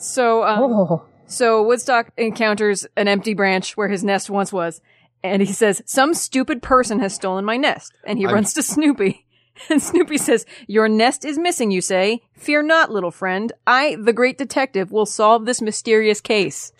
So 0.00 0.44
um, 0.44 0.58
oh. 0.62 1.04
So 1.26 1.62
Woodstock 1.62 2.10
encounters 2.16 2.86
an 2.96 3.06
empty 3.06 3.34
branch 3.34 3.76
where 3.76 3.88
his 3.88 4.02
nest 4.02 4.30
once 4.30 4.52
was, 4.52 4.80
and 5.22 5.42
he 5.42 5.52
says, 5.52 5.82
"Some 5.86 6.14
stupid 6.14 6.62
person 6.62 6.98
has 7.00 7.14
stolen 7.14 7.44
my 7.44 7.56
nest." 7.56 7.92
And 8.04 8.18
he 8.18 8.26
runs 8.26 8.52
to 8.54 8.62
Snoopy, 8.62 9.26
and 9.70 9.82
Snoopy 9.82 10.18
says, 10.18 10.46
"Your 10.66 10.88
nest 10.88 11.24
is 11.24 11.38
missing, 11.38 11.70
you 11.70 11.82
say? 11.82 12.22
Fear 12.32 12.62
not, 12.62 12.90
little 12.90 13.10
friend. 13.10 13.52
I, 13.66 13.96
the 14.02 14.14
great 14.14 14.38
detective, 14.38 14.90
will 14.90 15.06
solve 15.06 15.44
this 15.44 15.60
mysterious 15.60 16.20
case." 16.20 16.72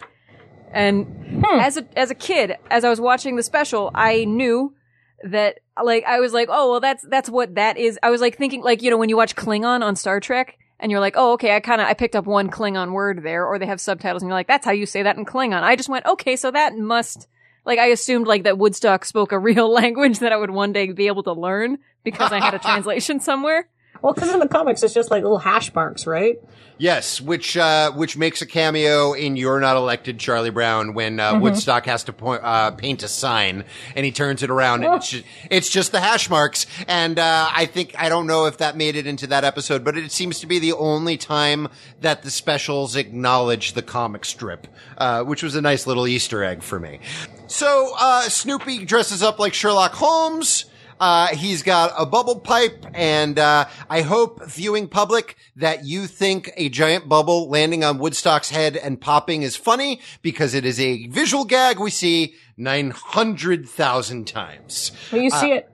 And 0.73 1.45
as 1.45 1.77
a 1.77 1.87
as 1.97 2.11
a 2.11 2.15
kid, 2.15 2.57
as 2.71 2.85
I 2.85 2.91
was 2.91 3.01
watching 3.01 3.37
the 3.37 3.43
special, 3.43 3.91
I 3.95 4.25
knew 4.25 4.75
that 5.23 5.61
like 5.83 6.05
I 6.05 6.21
was 6.21 6.33
like, 6.33 6.49
"Oh, 6.51 6.71
well, 6.71 6.81
that's 6.81 7.05
that's 7.09 7.29
what 7.29 7.55
that 7.57 7.77
is." 7.77 7.99
I 8.03 8.11
was 8.11 8.21
like 8.21 8.39
thinking, 8.39 8.63
like 8.63 8.83
you 8.83 8.91
know, 8.91 8.97
when 8.97 9.11
you 9.11 9.17
watch 9.17 9.37
Klingon 9.37 9.83
on 9.83 9.95
Star 9.95 10.21
Trek. 10.21 10.57
And 10.81 10.91
you're 10.91 11.01
like, 11.01 11.15
oh, 11.17 11.35
okay, 11.35 11.55
I 11.55 11.61
kind 11.61 11.81
of, 11.81 11.87
I 11.87 11.95
picked 11.95 12.17
up 12.17 12.27
one 12.27 12.51
Klingon 12.51 12.93
word 12.93 13.23
there, 13.23 13.47
or 13.47 13.59
they 13.59 13.67
have 13.67 13.81
subtitles, 13.81 14.23
and 14.23 14.29
you're 14.29 14.37
like, 14.37 14.49
that's 14.49 14.65
how 14.65 14.73
you 14.73 14.87
say 14.87 15.03
that 15.03 15.17
in 15.17 15.27
Klingon. 15.27 15.63
I 15.63 15.77
just 15.77 15.91
went, 15.91 16.07
okay, 16.07 16.37
so 16.37 16.51
that 16.51 16.77
must, 16.77 17.29
like, 17.67 17.79
I 17.79 17.87
assumed 17.89 18.27
like 18.27 18.45
that 18.45 18.59
Woodstock 18.59 19.05
spoke 19.05 19.33
a 19.33 19.39
real 19.51 19.71
language 19.71 20.21
that 20.21 20.33
I 20.33 20.37
would 20.37 20.51
one 20.51 20.73
day 20.73 20.91
be 20.91 21.07
able 21.07 21.23
to 21.25 21.33
learn 21.33 21.79
because 22.03 22.33
I 22.33 22.41
had 22.41 22.55
a 22.55 22.59
translation 22.71 23.21
somewhere. 23.21 23.69
Well, 24.03 24.15
because 24.15 24.33
in 24.33 24.41
the 24.41 24.49
comics, 24.49 24.83
it's 24.83 24.95
just 24.95 25.11
like 25.11 25.23
little 25.23 25.39
hash 25.39 25.75
marks, 25.75 26.07
right? 26.07 26.39
Yes, 26.79 27.21
which 27.21 27.59
uh, 27.59 27.93
which 27.93 28.17
makes 28.17 28.41
a 28.41 28.47
cameo 28.47 29.13
in 29.13 29.37
"You're 29.37 29.61
Not 29.61 29.77
Elected," 29.77 30.19
Charlie 30.19 30.49
Brown, 30.49 30.95
when 30.95 31.21
uh, 31.21 31.39
Woodstock 31.39 31.85
has 31.85 32.05
to 32.05 32.15
point, 32.15 32.41
uh, 32.43 32.71
paint 32.71 33.03
a 33.03 33.09
sign, 33.09 33.67
and 33.95 34.07
he 34.07 34.13
turns 34.13 34.43
it 34.43 34.49
around, 34.49 34.85
and 34.85 34.95
it's 34.95 35.11
just, 35.11 35.25
it's 35.51 35.69
just 35.69 35.93
the 35.93 36.01
hash 36.01 36.31
marks. 36.31 36.67
And 36.89 37.19
uh, 37.19 37.51
I 37.55 37.67
think 37.67 37.95
I 37.99 38.09
don't 38.09 38.27
know 38.27 38.47
if 38.47 38.57
that 38.59 38.79
made 38.79 38.97
it 38.97 39.07
into 39.07 39.27
that 39.27 39.45
episode, 39.45 39.85
but 39.85 39.99
it 39.99 40.11
seems 40.11 40.41
to 40.41 40.47
be 40.47 40.59
the 40.59 40.73
only 40.73 41.19
time 41.19 41.69
that 42.01 42.23
the 42.23 42.31
specials 42.31 42.97
acknowledge 42.97 43.75
the 43.75 43.83
comic 43.83 44.25
strip, 44.25 44.67
uh, 44.97 45.23
which 45.23 45.43
was 45.43 45.57
a 45.57 45.61
nice 45.61 45.87
little 45.87 46.07
Easter 46.07 46.43
egg 46.43 46.63
for 46.63 46.81
me. 46.81 47.01
So 47.47 47.93
uh, 47.99 48.23
Snoopy 48.23 48.87
dresses 48.87 49.23
up 49.23 49.39
like 49.39 49.53
Sherlock 49.53 49.93
Holmes. 49.93 50.65
Uh, 51.01 51.29
he's 51.29 51.63
got 51.63 51.95
a 51.97 52.05
bubble 52.05 52.39
pipe, 52.39 52.85
and 52.93 53.39
uh, 53.39 53.65
I 53.89 54.03
hope, 54.03 54.45
viewing 54.45 54.87
public, 54.87 55.35
that 55.57 55.87
you 55.87 56.07
think 56.07 56.53
a 56.59 56.69
giant 56.69 57.09
bubble 57.09 57.49
landing 57.49 57.83
on 57.83 57.99
Woodstock's 57.99 58.51
head 58.51 58.77
and 58.77 59.01
popping 59.01 59.43
is 59.43 59.57
funny 59.57 60.03
because 60.21 60.53
it 60.53 60.67
is 60.67 60.79
a 60.79 61.07
visual 61.07 61.47
gag 61.47 61.81
we 61.81 61.91
see 61.91 62.35
nine 62.59 62.91
hundred 62.91 63.67
thousand 63.67 64.27
times. 64.27 64.93
Well, 65.11 65.23
you 65.23 65.31
see 65.31 65.53
it 65.53 65.71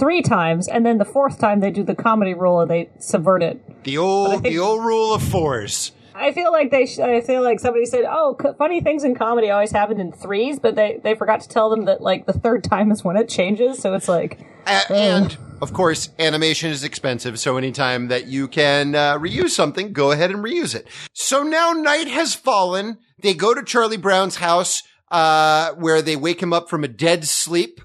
three 0.00 0.22
times, 0.22 0.66
and 0.66 0.84
then 0.84 0.98
the 0.98 1.04
fourth 1.04 1.38
time 1.38 1.60
they 1.60 1.70
do 1.70 1.84
the 1.84 1.94
comedy 1.94 2.34
rule 2.34 2.60
and 2.60 2.68
they 2.68 2.90
subvert 2.98 3.44
it. 3.44 3.84
The 3.84 3.98
old, 3.98 4.42
the 4.42 4.58
old 4.58 4.84
rule 4.84 5.14
of 5.14 5.22
fours. 5.22 5.92
I 6.14 6.32
feel 6.32 6.52
like 6.52 6.70
they. 6.70 6.86
Sh- 6.86 7.00
I 7.00 7.20
feel 7.20 7.42
like 7.42 7.58
somebody 7.60 7.86
said, 7.86 8.04
"Oh, 8.08 8.36
c- 8.40 8.50
funny 8.56 8.80
things 8.80 9.02
in 9.04 9.14
comedy 9.14 9.50
always 9.50 9.72
happen 9.72 10.00
in 10.00 10.12
threes, 10.12 10.58
but 10.58 10.76
they 10.76 11.00
they 11.02 11.14
forgot 11.14 11.40
to 11.40 11.48
tell 11.48 11.70
them 11.70 11.86
that 11.86 12.00
like 12.00 12.26
the 12.26 12.32
third 12.32 12.62
time 12.64 12.90
is 12.92 13.02
when 13.02 13.16
it 13.16 13.28
changes. 13.28 13.78
So 13.80 13.94
it's 13.94 14.08
like, 14.08 14.38
A- 14.66 14.92
and 14.92 15.36
of 15.60 15.72
course, 15.72 16.10
animation 16.18 16.70
is 16.70 16.84
expensive, 16.84 17.38
so 17.40 17.56
anytime 17.56 18.08
that 18.08 18.26
you 18.26 18.46
can 18.48 18.94
uh, 18.94 19.18
reuse 19.18 19.50
something, 19.50 19.92
go 19.92 20.12
ahead 20.12 20.30
and 20.30 20.44
reuse 20.44 20.74
it. 20.74 20.86
So 21.14 21.42
now 21.42 21.72
night 21.72 22.08
has 22.08 22.34
fallen. 22.34 22.98
They 23.20 23.34
go 23.34 23.52
to 23.54 23.62
Charlie 23.62 23.96
Brown's 23.96 24.36
house, 24.36 24.82
uh, 25.10 25.72
where 25.72 26.00
they 26.02 26.16
wake 26.16 26.42
him 26.42 26.52
up 26.52 26.68
from 26.68 26.84
a 26.84 26.88
dead 26.88 27.24
sleep. 27.26 27.80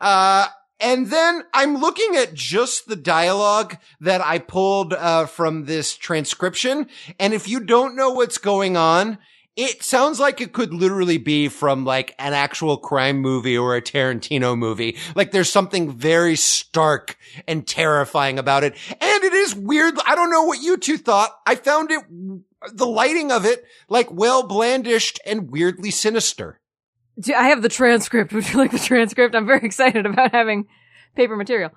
Uh, 0.00 0.46
and 0.82 1.06
then 1.06 1.44
I'm 1.54 1.76
looking 1.76 2.16
at 2.16 2.34
just 2.34 2.88
the 2.88 2.96
dialogue 2.96 3.78
that 4.00 4.20
I 4.20 4.38
pulled 4.38 4.92
uh, 4.92 5.26
from 5.26 5.64
this 5.64 5.96
transcription. 5.96 6.88
And 7.20 7.32
if 7.32 7.48
you 7.48 7.60
don't 7.60 7.96
know 7.96 8.10
what's 8.10 8.38
going 8.38 8.76
on, 8.76 9.18
it 9.54 9.82
sounds 9.82 10.18
like 10.18 10.40
it 10.40 10.52
could 10.52 10.72
literally 10.72 11.18
be 11.18 11.48
from 11.48 11.84
like 11.84 12.14
an 12.18 12.32
actual 12.32 12.78
crime 12.78 13.18
movie 13.18 13.56
or 13.56 13.76
a 13.76 13.82
Tarantino 13.82 14.56
movie. 14.56 14.96
Like 15.14 15.30
there's 15.30 15.50
something 15.50 15.92
very 15.92 16.36
stark 16.36 17.18
and 17.46 17.66
terrifying 17.66 18.38
about 18.38 18.64
it. 18.64 18.74
And 18.90 19.24
it 19.24 19.32
is 19.32 19.54
weird. 19.54 19.94
I 20.06 20.14
don't 20.14 20.30
know 20.30 20.44
what 20.44 20.62
you 20.62 20.78
two 20.78 20.98
thought. 20.98 21.30
I 21.46 21.54
found 21.54 21.90
it 21.90 22.02
the 22.72 22.86
lighting 22.86 23.30
of 23.30 23.44
it, 23.44 23.64
like 23.88 24.10
well 24.10 24.48
blandished 24.48 25.18
and 25.26 25.50
weirdly 25.50 25.90
sinister. 25.90 26.58
Do- 27.20 27.34
I 27.34 27.48
have 27.48 27.62
the 27.62 27.68
transcript. 27.68 28.32
Would 28.34 28.48
you 28.50 28.58
like 28.58 28.70
the 28.70 28.78
transcript? 28.78 29.34
I'm 29.34 29.46
very 29.46 29.64
excited 29.64 30.06
about 30.06 30.32
having 30.32 30.66
paper 31.16 31.36
material. 31.36 31.70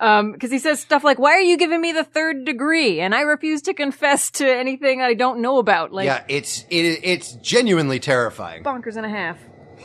Um, 0.00 0.38
cause 0.38 0.50
he 0.50 0.58
says 0.58 0.80
stuff 0.80 1.04
like, 1.04 1.18
why 1.18 1.32
are 1.32 1.42
you 1.42 1.58
giving 1.58 1.78
me 1.78 1.92
the 1.92 2.04
third 2.04 2.46
degree? 2.46 3.00
And 3.00 3.14
I 3.14 3.20
refuse 3.20 3.60
to 3.62 3.74
confess 3.74 4.30
to 4.32 4.48
anything 4.50 5.02
I 5.02 5.12
don't 5.12 5.42
know 5.42 5.58
about. 5.58 5.92
Like, 5.92 6.06
yeah, 6.06 6.24
it's 6.26 6.64
it, 6.70 7.00
it's 7.02 7.34
genuinely 7.34 8.00
terrifying. 8.00 8.64
bonkers 8.64 8.96
and 8.96 9.04
a 9.04 9.10
half. 9.10 9.36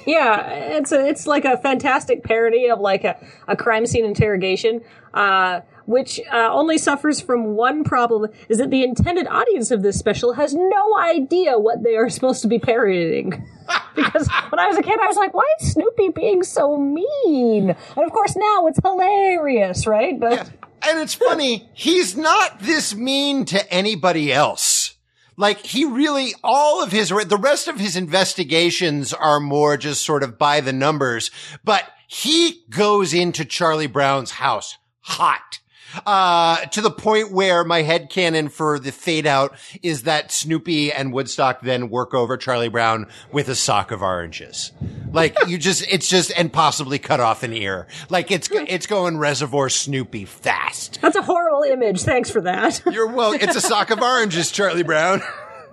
Yeah, 0.06 0.48
it's 0.50 0.92
a, 0.94 1.06
it's 1.06 1.28
like 1.28 1.44
a 1.46 1.58
fantastic 1.58 2.24
parody 2.24 2.70
of 2.70 2.80
like 2.80 3.04
a, 3.04 3.18
a 3.48 3.58
crime 3.58 3.86
scene 3.86 4.06
interrogation, 4.06 4.82
uh, 5.14 5.62
which 5.86 6.20
uh, 6.32 6.50
only 6.52 6.78
suffers 6.78 7.22
from 7.22 7.56
one 7.56 7.84
problem: 7.84 8.32
is 8.50 8.58
that 8.58 8.70
the 8.70 8.84
intended 8.84 9.28
audience 9.28 9.72
of 9.72 9.82
this 9.82 9.98
special 9.98 10.34
has 10.34 10.54
no 10.54 10.98
idea 10.98 11.60
what 11.60 11.84
they 11.84 11.96
are 11.96 12.10
supposed 12.10 12.42
to 12.42 12.48
be 12.48 12.60
parodying. 12.60 13.32
because 13.96 14.30
when 14.50 14.60
I 14.60 14.68
was 14.68 14.78
a 14.78 14.84
kid, 14.84 15.00
I 15.02 15.08
was 15.08 15.18
like, 15.18 15.34
"Why 15.34 15.48
is 15.62 15.74
Snoopy 15.74 16.10
being 16.10 16.44
so 16.44 16.78
mean?" 16.78 17.70
And 17.70 18.06
of 18.06 18.12
course, 18.12 18.36
now 18.36 18.68
it's 18.68 18.80
hilarious, 18.84 19.88
right? 19.88 20.20
But 20.20 20.52
And 20.88 21.00
it's 21.00 21.16
funny, 21.16 21.68
he's 21.74 22.16
not 22.16 22.60
this 22.60 22.94
mean 22.94 23.46
to 23.46 23.74
anybody 23.74 24.32
else. 24.32 24.96
Like 25.36 25.58
he 25.60 25.84
really, 25.84 26.34
all 26.44 26.84
of 26.84 26.92
his, 26.92 27.10
the 27.10 27.40
rest 27.42 27.68
of 27.68 27.80
his 27.80 27.96
investigations 27.96 29.12
are 29.12 29.40
more 29.40 29.78
just 29.78 30.06
sort 30.06 30.24
of 30.24 30.38
by 30.38 30.62
the 30.62 30.72
numbers, 30.72 31.32
but 31.64 31.84
he 32.08 32.64
goes 32.70 33.14
into 33.14 33.46
Charlie 33.46 33.88
Brown's 33.88 34.32
house 34.32 34.78
hot. 35.02 35.60
Uh, 36.06 36.58
to 36.68 36.82
the 36.82 36.92
point 36.92 37.32
where 37.32 37.64
my 37.64 37.84
headcanon 37.84 38.52
for 38.52 38.80
the 38.80 38.92
fade 38.92 39.26
out 39.28 39.56
is 39.82 40.04
that 40.04 40.32
Snoopy 40.32 40.92
and 40.92 41.14
Woodstock 41.14 41.62
then 41.62 41.90
work 41.90 42.14
over 42.14 42.38
Charlie 42.38 42.70
Brown 42.70 43.08
with 43.32 43.50
a 43.50 43.56
sock 43.56 43.92
of 43.92 44.02
oranges. 44.02 44.72
Like 45.12 45.38
you 45.48 45.58
just, 45.58 45.86
it's 45.90 46.10
just, 46.10 46.32
and 46.38 46.52
possibly 46.52 47.00
cut 47.00 47.20
off 47.20 47.44
an 47.44 47.54
ear. 47.54 47.88
Like 48.10 48.32
it's, 48.32 48.50
it's 48.52 48.88
going 48.88 49.18
reservoir 49.18 49.70
Snoopy 49.70 50.26
fast. 50.26 51.00
that's 51.02 51.16
a 51.16 51.22
horrible 51.22 51.64
image. 51.64 52.02
Thanks 52.02 52.30
for 52.30 52.42
that. 52.42 52.82
You're 52.92 53.08
well. 53.08 53.34
It's 53.34 53.56
a 53.56 53.62
sock 53.62 53.92
of 53.92 54.02
oranges, 54.02 54.52
Charlie 54.52 54.84
Brown. 54.84 55.22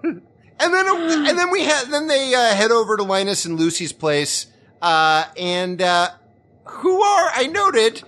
and 0.02 0.22
then, 0.58 0.86
and 1.28 1.38
then 1.38 1.50
we 1.50 1.64
had, 1.64 1.86
then 1.86 2.06
they 2.06 2.34
uh, 2.34 2.54
head 2.54 2.70
over 2.70 2.96
to 2.96 3.02
Linus 3.02 3.44
and 3.44 3.58
Lucy's 3.58 3.92
place, 3.92 4.46
uh, 4.80 5.24
and 5.36 5.80
uh, 5.80 6.10
who 6.64 7.00
are 7.02 7.30
I 7.34 7.46
noted 7.46 8.02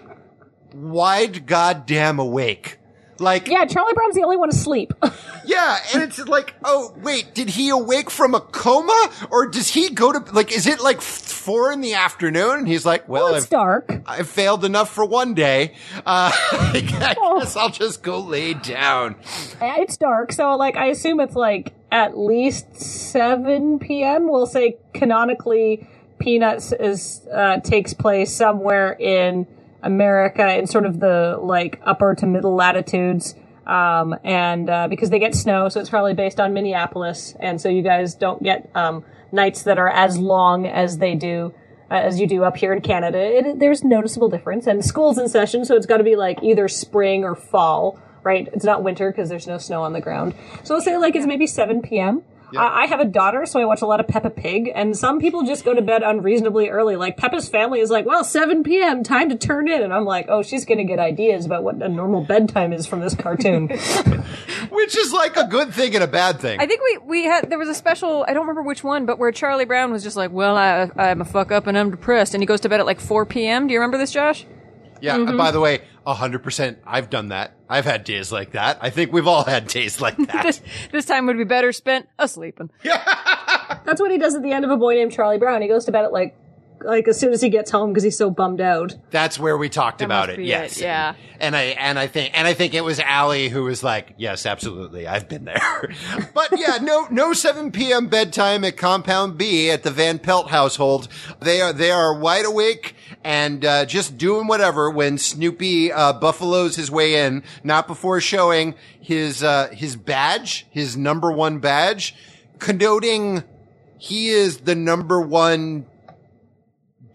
wide 0.75 1.47
goddamn 1.47 2.19
awake. 2.19 2.79
Like, 3.19 3.49
yeah, 3.49 3.65
Charlie 3.65 3.93
Brown's 3.95 4.17
the 4.17 4.23
only 4.23 4.37
one 4.37 4.49
asleep. 4.49 4.93
yeah, 5.45 5.79
and 5.95 6.03
it's 6.03 6.19
like, 6.27 6.55
oh, 6.65 6.95
wait, 6.97 7.35
did 7.35 7.49
he 7.49 7.69
awake 7.69 8.11
from 8.11 8.35
a 8.35 8.41
coma? 8.41 9.11
Or 9.31 9.47
does 9.47 9.69
he 9.69 9.91
go 9.91 10.13
to, 10.13 10.33
like, 10.33 10.53
is 10.53 10.67
it 10.67 10.81
like 10.81 11.01
four 11.01 11.73
in 11.73 11.81
the 11.81 11.95
afternoon? 11.95 12.61
And 12.61 12.69
he's 12.69 12.85
like, 12.85 13.09
well, 13.09 13.27
well, 13.27 13.35
it's 13.35 13.47
I've, 13.47 13.51
dark. 13.51 13.93
I've 14.07 14.29
failed 14.29 14.65
enough 14.65 14.91
for 14.93 15.05
one 15.05 15.35
day. 15.35 15.75
Uh, 15.99 16.33
I 16.53 16.81
guess 16.81 17.57
I'll 17.57 17.71
just 17.71 18.03
go 18.03 18.19
lay 18.19 18.55
down. 18.55 19.17
It's 19.61 19.97
dark, 19.97 20.33
so 20.33 20.57
like 20.57 20.77
I 20.77 20.87
assume 20.87 21.21
it's 21.21 21.37
like 21.37 21.73
at 21.93 22.19
least 22.19 22.75
seven 22.77 23.79
p.m. 23.79 24.29
We'll 24.29 24.47
say 24.47 24.79
canonically, 24.93 25.87
Peanuts 26.19 26.73
is 26.73 27.27
uh, 27.33 27.61
takes 27.61 27.95
place 27.95 28.35
somewhere 28.35 28.93
in 28.93 29.47
America 29.85 30.57
in 30.57 30.67
sort 30.67 30.87
of 30.87 30.99
the 30.99 31.39
like 31.41 31.81
upper 31.85 32.15
to 32.17 32.27
middle 32.27 32.55
latitudes. 32.55 33.35
Um, 33.67 34.15
and 34.25 34.69
uh, 34.69 34.89
because 34.89 35.09
they 35.09 35.19
get 35.19 35.35
snow, 35.35 35.71
so 35.71 35.81
it's 35.81 35.89
probably 35.89 36.13
based 36.13 36.39
on 36.39 36.53
Minneapolis, 36.53 37.35
and 37.41 37.59
so 37.59 37.71
you 37.71 37.83
guys 37.83 38.15
don't 38.15 38.43
get 38.43 38.69
um, 38.75 39.05
nights 39.33 39.63
that 39.63 39.79
are 39.79 39.89
as 39.89 40.19
long 40.19 40.67
as 40.67 40.99
they 40.99 41.15
do 41.15 41.55
uh, 41.91 41.95
as 41.95 42.21
you 42.21 42.27
do 42.27 42.45
up 42.45 42.57
here 42.57 42.73
in 42.73 42.83
Canada. 42.83 43.19
It, 43.19 43.59
there's 43.59 43.83
noticeable 43.83 44.29
difference, 44.29 44.67
and 44.67 44.85
school's 44.85 45.17
in 45.17 45.29
session, 45.29 45.65
so 45.65 45.77
it's 45.77 45.87
got 45.87 45.99
to 45.99 46.05
be 46.05 46.17
like 46.17 46.43
either 46.43 46.69
spring 46.69 47.25
or 47.25 47.35
fall, 47.35 47.99
right? 48.23 48.49
It's 48.53 48.65
not 48.65 48.83
winter 48.83 49.11
because 49.11 49.29
there's 49.29 49.47
no 49.47 49.57
snow 49.57 49.83
on 49.83 49.95
the 49.95 50.01
ground. 50.01 50.35
So 50.63 50.75
let's 50.75 50.85
say 50.85 50.99
like 50.99 51.17
it's 51.17 51.27
maybe 51.27 51.47
7 51.47 51.81
p.m. 51.81 52.23
I 52.57 52.85
I 52.85 52.87
have 52.87 53.01
a 53.01 53.05
daughter, 53.05 53.47
so 53.47 53.61
I 53.61 53.65
watch 53.65 53.83
a 53.83 53.87
lot 53.87 54.01
of 54.01 54.09
Peppa 54.09 54.31
Pig, 54.31 54.71
and 54.75 54.97
some 54.97 55.19
people 55.21 55.45
just 55.45 55.65
go 55.65 55.75
to 55.75 55.83
bed 55.83 56.03
unreasonably 56.03 56.69
early. 56.69 56.97
Like 56.97 57.17
Peppa's 57.17 57.49
family 57.49 57.81
is 57.81 57.91
like, 57.91 58.07
"Well, 58.07 58.25
7 58.25 58.63
p.m. 58.63 59.03
time 59.03 59.29
to 59.31 59.37
turn 59.37 59.69
in," 59.69 59.83
and 59.83 59.93
I'm 59.93 60.05
like, 60.05 60.27
"Oh, 60.29 60.43
she's 60.43 60.65
gonna 60.65 60.85
get 60.85 60.99
ideas 60.99 61.47
about 61.47 61.63
what 61.63 61.77
a 61.83 61.89
normal 61.89 62.25
bedtime 62.25 62.73
is 62.73 62.87
from 62.87 63.01
this 63.01 63.15
cartoon." 63.15 63.69
Which 64.71 64.97
is 64.97 65.13
like 65.13 65.37
a 65.37 65.47
good 65.47 65.73
thing 65.73 65.95
and 65.95 66.05
a 66.05 66.09
bad 66.09 66.41
thing. 66.41 66.59
I 66.61 66.67
think 66.67 66.81
we, 66.83 66.99
we 67.07 67.25
had, 67.25 67.49
there 67.51 67.59
was 67.59 67.69
a 67.69 67.75
special, 67.75 68.25
I 68.27 68.33
don't 68.33 68.43
remember 68.43 68.63
which 68.63 68.83
one, 68.83 69.07
but 69.07 69.19
where 69.19 69.31
Charlie 69.33 69.65
Brown 69.65 69.93
was 69.93 70.03
just 70.03 70.17
like, 70.17 70.31
well, 70.33 70.57
I, 70.57 70.91
I'm 70.97 71.21
a 71.21 71.25
fuck 71.25 71.53
up 71.53 71.67
and 71.67 71.79
I'm 71.79 71.91
depressed. 71.91 72.35
And 72.35 72.43
he 72.43 72.47
goes 72.47 72.61
to 72.63 72.69
bed 72.69 72.81
at 72.81 72.87
like 72.87 73.01
4 73.01 73.27
p.m. 73.27 73.67
Do 73.67 73.73
you 73.73 73.81
remember 73.81 73.99
this, 73.99 74.11
Josh? 74.11 74.47
Yeah. 75.05 75.15
and 75.17 75.29
mm-hmm. 75.29 75.37
By 75.37 75.51
the 75.51 75.61
way, 75.61 75.83
hundred 76.07 76.43
percent. 76.43 76.79
I've 76.87 77.11
done 77.11 77.29
that. 77.29 77.55
I've 77.69 77.85
had 77.85 78.05
days 78.05 78.31
like 78.31 78.53
that. 78.53 78.79
I 78.81 78.91
think 78.91 79.13
we've 79.13 79.27
all 79.27 79.45
had 79.45 79.67
days 79.67 80.01
like 80.01 80.17
that. 80.29 80.43
This, 80.45 80.63
this 80.93 81.05
time 81.07 81.27
would 81.27 81.39
be 81.39 81.45
better 81.45 81.73
spent 81.73 82.09
asleeping. 82.19 82.71
That's 82.83 84.01
what 84.01 84.11
he 84.11 84.19
does 84.19 84.35
at 84.35 84.43
the 84.43 84.53
end 84.53 84.65
of 84.65 84.71
A 84.71 84.77
Boy 84.77 84.95
Named 84.95 85.13
Charlie 85.13 85.39
Brown. 85.39 85.63
He 85.63 85.69
goes 85.69 85.85
to 85.87 85.93
bed 85.93 86.05
at 86.05 86.13
like, 86.13 86.37
like 86.81 87.09
as 87.09 87.19
soon 87.19 87.33
as 87.33 87.41
he 87.41 87.49
gets 87.49 87.71
home 87.71 87.91
because 87.91 88.03
he's 88.03 88.17
so 88.17 88.31
bummed 88.31 88.61
out. 88.61 88.95
That's 89.11 89.39
where 89.39 89.57
we 89.57 89.69
talked 89.69 90.03
about 90.03 90.31
it. 90.31 90.41
Yes. 90.41 90.79
it, 90.79 90.85
yeah. 90.85 91.15
And 91.41 91.57
I 91.57 91.63
and 91.63 91.99
I 91.99 92.07
think 92.07 92.37
and 92.39 92.47
I 92.47 92.55
think 92.55 92.75
it 92.75 92.85
was 92.85 93.01
Allie 93.01 93.49
who 93.49 93.65
was 93.65 93.83
like, 93.83 94.15
"Yes, 94.17 94.47
absolutely. 94.47 95.07
I've 95.07 95.29
been 95.29 95.45
there." 95.45 95.95
but 96.35 96.59
yeah, 96.59 96.79
no 96.81 97.07
no 97.11 97.33
7 97.33 97.73
p.m. 97.73 98.07
bedtime 98.07 98.65
at 98.65 98.77
Compound 98.77 99.37
B 99.39 99.71
at 99.71 99.83
the 99.83 99.91
Van 99.91 100.19
Pelt 100.19 100.51
household. 100.51 101.09
They 101.41 101.61
are 101.61 101.73
they 101.73 101.91
are 101.91 102.19
wide 102.19 102.45
awake 102.45 102.95
and 103.25 103.65
uh, 103.65 103.87
just 103.87 104.19
doing 104.19 104.47
whatever 104.47 104.91
when 104.91 105.19
Snoopy 105.19 105.91
uh, 105.91 106.13
buffaloes 106.13 106.77
his 106.77 106.91
way 106.91 107.27
in, 107.27 107.43
not 107.65 107.87
before 107.87 108.21
showing 108.21 108.75
his 109.01 109.43
uh, 109.43 109.69
his 109.73 109.97
badge, 109.97 110.67
his 110.71 110.97
number 110.97 111.33
one 111.33 111.59
badge, 111.59 112.15
connoting 112.59 113.43
he 113.99 114.29
is 114.29 114.59
the 114.59 114.75
number 114.75 115.21
one 115.21 115.87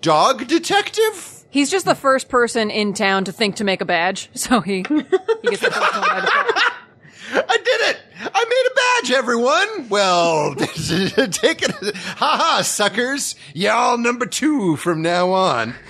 dog 0.02 0.48
detective. 0.48 1.45
He's 1.52 1.72
just 1.72 1.86
the 1.86 1.95
first 1.95 2.30
person 2.30 2.69
in 2.69 2.93
town 2.93 3.26
to 3.26 3.32
think 3.32 3.56
to 3.58 3.63
make 3.63 3.82
a 3.82 3.86
badge. 3.86 4.30
So 4.34 4.62
he, 4.62 4.78
he 4.78 4.84
gets 4.84 5.62
the 5.62 5.72
first 5.72 5.93
one 5.93 6.02
by 6.02 6.22
default. 6.22 6.63
I 7.32 7.58
did 7.58 7.82
it! 7.89 8.00
I 8.22 8.46
made 8.46 8.65
a 8.72 9.08
badge, 9.08 9.12
everyone! 9.18 9.89
Well, 9.89 10.56
take 10.56 11.62
it. 11.62 11.96
Haha, 11.96 12.62
suckers. 12.63 13.36
Y'all 13.54 13.98
number 13.98 14.26
two 14.26 14.76
from 14.78 15.02
now 15.02 15.32
on. 15.32 15.76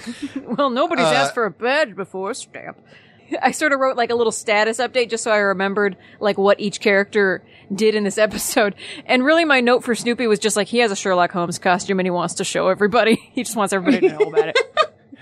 Well, 0.58 0.72
nobody's 0.72 1.06
uh, 1.06 1.10
asked 1.12 1.36
for 1.36 1.46
a 1.46 1.52
badge 1.52 1.96
before, 1.96 2.34
stamp. 2.34 2.78
I 3.42 3.52
sort 3.52 3.72
of 3.72 3.80
wrote 3.80 3.98
like 3.98 4.10
a 4.10 4.16
little 4.16 4.32
status 4.32 4.80
update 4.80 5.10
just 5.10 5.24
so 5.24 5.32
I 5.32 5.38
remembered 5.38 5.98
like 6.20 6.38
what 6.38 6.60
each 6.60 6.80
character 6.80 7.44
did 7.74 7.96
in 7.96 8.04
this 8.04 8.18
episode. 8.18 8.76
And 9.06 9.24
really 9.24 9.46
my 9.46 9.62
note 9.62 9.84
for 9.84 9.96
Snoopy 9.96 10.28
was 10.28 10.40
just 10.40 10.56
like 10.56 10.68
he 10.68 10.80
has 10.80 10.92
a 10.92 10.96
Sherlock 10.96 11.32
Holmes 11.32 11.60
costume 11.60 12.00
and 12.00 12.06
he 12.06 12.12
wants 12.12 12.36
to 12.36 12.44
show 12.44 12.68
everybody. 12.70 13.16
He 13.34 13.44
just 13.44 13.56
wants 13.56 13.74
everybody 13.74 14.10
to 14.10 14.18
know 14.18 14.26
about 14.26 14.50
it. 14.50 14.58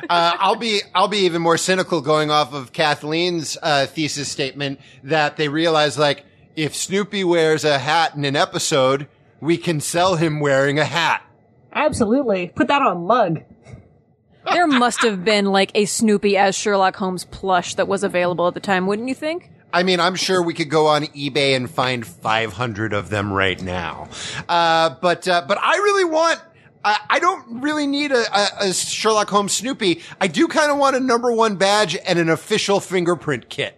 Uh, 0.09 0.35
I'll 0.39 0.55
be, 0.55 0.81
I'll 0.95 1.07
be 1.07 1.19
even 1.19 1.41
more 1.41 1.57
cynical 1.57 2.01
going 2.01 2.31
off 2.31 2.53
of 2.53 2.71
Kathleen's, 2.73 3.57
uh, 3.61 3.85
thesis 3.87 4.29
statement 4.29 4.79
that 5.03 5.37
they 5.37 5.49
realize 5.49 5.97
like, 5.97 6.25
if 6.55 6.75
Snoopy 6.75 7.23
wears 7.23 7.63
a 7.63 7.77
hat 7.77 8.15
in 8.15 8.25
an 8.25 8.35
episode, 8.35 9.07
we 9.39 9.57
can 9.57 9.79
sell 9.79 10.15
him 10.15 10.39
wearing 10.39 10.79
a 10.79 10.85
hat. 10.85 11.23
Absolutely, 11.71 12.47
put 12.55 12.67
that 12.67 12.81
on 12.81 12.97
a 12.97 12.99
mug. 12.99 13.43
There 14.51 14.67
must 14.67 15.03
have 15.03 15.23
been 15.23 15.45
like 15.45 15.71
a 15.75 15.85
Snoopy 15.85 16.37
as 16.37 16.55
Sherlock 16.55 16.95
Holmes 16.95 17.25
plush 17.25 17.75
that 17.75 17.87
was 17.87 18.03
available 18.03 18.47
at 18.47 18.53
the 18.53 18.59
time, 18.59 18.87
wouldn't 18.87 19.07
you 19.09 19.15
think? 19.15 19.51
I 19.73 19.83
mean, 19.83 19.99
I'm 19.99 20.15
sure 20.15 20.41
we 20.41 20.53
could 20.53 20.69
go 20.69 20.87
on 20.87 21.03
eBay 21.07 21.55
and 21.55 21.69
find 21.69 22.07
500 22.07 22.93
of 22.93 23.09
them 23.09 23.31
right 23.31 23.61
now. 23.61 24.09
Uh, 24.47 24.95
but, 25.01 25.27
uh, 25.27 25.43
but 25.47 25.59
I 25.61 25.75
really 25.75 26.05
want, 26.05 26.41
I, 27.09 27.19
don't 27.19 27.61
really 27.61 27.87
need 27.87 28.11
a, 28.11 28.23
a, 28.37 28.69
a 28.69 28.73
Sherlock 28.73 29.29
Holmes 29.29 29.53
Snoopy. 29.53 30.01
I 30.21 30.27
do 30.27 30.47
kind 30.47 30.71
of 30.71 30.77
want 30.77 30.95
a 30.95 30.99
number 30.99 31.31
one 31.31 31.55
badge 31.55 31.97
and 32.05 32.19
an 32.19 32.29
official 32.29 32.79
fingerprint 32.79 33.49
kit. 33.49 33.75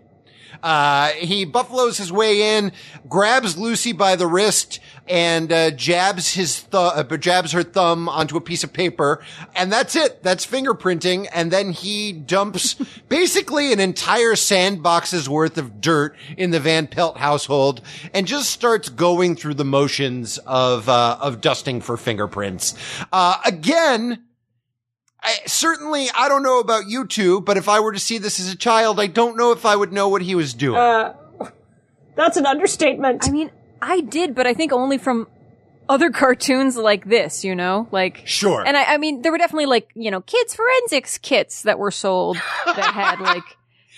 Uh, 0.62 1.10
he 1.10 1.46
buffaloes 1.46 1.98
his 1.98 2.12
way 2.12 2.58
in, 2.58 2.72
grabs 3.08 3.58
Lucy 3.58 3.94
by 3.94 4.16
the 4.16 4.28
wrist, 4.28 4.80
and 5.10 5.52
uh, 5.52 5.72
jabs 5.72 6.36
his 6.36 6.62
th- 6.64 6.74
uh, 6.74 7.18
jabs 7.18 7.52
her 7.52 7.64
thumb 7.64 8.08
onto 8.08 8.38
a 8.38 8.42
piece 8.42 8.64
of 8.64 8.72
paper, 8.72 9.22
and 9.56 9.72
that's 9.72 9.96
it. 9.96 10.22
That's 10.22 10.46
fingerprinting, 10.46 11.28
and 11.34 11.50
then 11.52 11.72
he 11.72 12.12
dumps 12.14 12.76
basically 13.10 13.74
an 13.74 13.80
entire 13.80 14.36
sandbox's 14.36 15.28
worth 15.28 15.58
of 15.58 15.82
dirt 15.82 16.16
in 16.38 16.52
the 16.52 16.60
Van 16.60 16.86
Pelt 16.88 17.18
household, 17.18 17.82
and 18.14 18.28
just 18.28 18.52
starts 18.52 18.88
going 18.90 19.36
through 19.36 19.56
the 19.56 19.66
motions 19.66 20.38
of 20.46 20.88
uh, 20.88 21.18
of 21.20 21.42
dusting 21.42 21.82
for 21.82 21.98
fingerprints. 21.98 22.76
Uh, 23.12 23.38
again. 23.46 24.24
I, 25.22 25.36
certainly, 25.48 26.08
I 26.16 26.30
don't 26.30 26.44
know 26.44 26.62
about 26.62 26.88
you 26.88 27.06
two, 27.06 27.42
but 27.42 27.58
if 27.58 27.68
I 27.68 27.82
were 27.82 27.92
to 27.92 28.00
see 28.00 28.20
this 28.20 28.40
as 28.40 28.54
a 28.54 28.56
child, 28.56 29.02
I 29.02 29.08
don't 29.08 29.36
know 29.36 29.52
if 29.52 29.66
I 29.66 29.76
would 29.76 29.92
know 29.92 30.08
what 30.08 30.22
he 30.22 30.34
was 30.34 30.54
doing. 30.54 30.78
Uh, 30.78 31.14
That's 32.16 32.38
an 32.38 32.46
understatement. 32.46 33.28
I 33.28 33.32
mean, 33.32 33.52
I 33.82 34.02
did, 34.02 34.36
but 34.36 34.46
I 34.48 34.54
think 34.54 34.72
only 34.72 34.98
from 34.98 35.28
other 35.88 36.10
cartoons 36.22 36.78
like 36.78 37.06
this, 37.06 37.44
you 37.44 37.56
know, 37.56 37.88
like 37.92 38.22
Sure. 38.26 38.66
And 38.66 38.76
I, 38.78 38.94
I 38.94 38.98
mean, 38.98 39.22
there 39.22 39.32
were 39.32 39.38
definitely 39.38 39.66
like 39.68 39.90
you 39.96 40.12
know 40.12 40.22
kids 40.22 40.56
forensics 40.56 41.18
kits 41.18 41.64
that 41.64 41.80
were 41.80 41.92
sold 41.92 42.38
that 42.66 42.78
had 42.94 43.20
like 43.34 43.44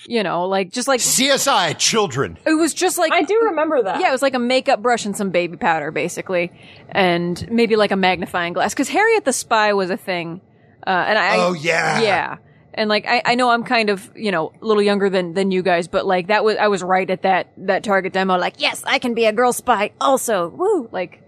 you 0.08 0.24
know 0.24 0.46
like 0.48 0.72
just 0.72 0.88
like 0.88 1.00
CSI 1.00 1.78
children. 1.78 2.38
it 2.46 2.54
was 2.54 2.74
just 2.74 2.98
like 2.98 3.12
I 3.12 3.22
do 3.24 3.40
remember 3.46 3.84
that. 3.84 4.00
yeah, 4.00 4.10
it 4.10 4.12
was 4.12 4.22
like 4.22 4.34
a 4.34 4.40
makeup 4.40 4.82
brush 4.82 5.06
and 5.06 5.16
some 5.16 5.30
baby 5.32 5.58
powder, 5.58 5.92
basically, 5.92 6.52
and 6.90 7.50
maybe 7.52 7.76
like 7.76 7.92
a 7.92 7.96
magnifying 7.98 8.54
glass. 8.54 8.74
Because 8.74 8.90
Harriet 8.90 9.26
the 9.26 9.34
Spy 9.34 9.74
was 9.74 9.90
a 9.90 9.98
thing, 9.98 10.42
uh, 10.88 10.90
and 10.90 11.18
I 11.20 11.38
Oh, 11.38 11.54
yeah. 11.54 12.02
yeah, 12.02 12.38
and 12.74 12.90
like 12.90 13.06
I, 13.08 13.22
I 13.26 13.36
know 13.36 13.50
I'm 13.50 13.64
kind 13.64 13.90
of 13.90 14.12
you 14.16 14.32
know 14.32 14.54
a 14.62 14.66
little 14.66 14.84
younger 14.84 15.10
than 15.10 15.34
than 15.34 15.52
you 15.52 15.62
guys, 15.62 15.88
but 15.88 16.06
like 16.06 16.28
that 16.28 16.44
was 16.44 16.58
I 16.58 16.68
was 16.68 16.84
right 16.84 17.10
at 17.10 17.24
that 17.24 17.52
that 17.58 17.84
target 17.84 18.14
demo. 18.14 18.38
Like 18.38 18.56
yes, 18.60 18.84
I 18.86 19.00
can 19.00 19.14
be 19.14 19.26
a 19.26 19.34
girl 19.34 19.54
spy 19.54 19.92
also. 20.00 20.50
Woo, 20.50 20.90
like. 20.92 21.20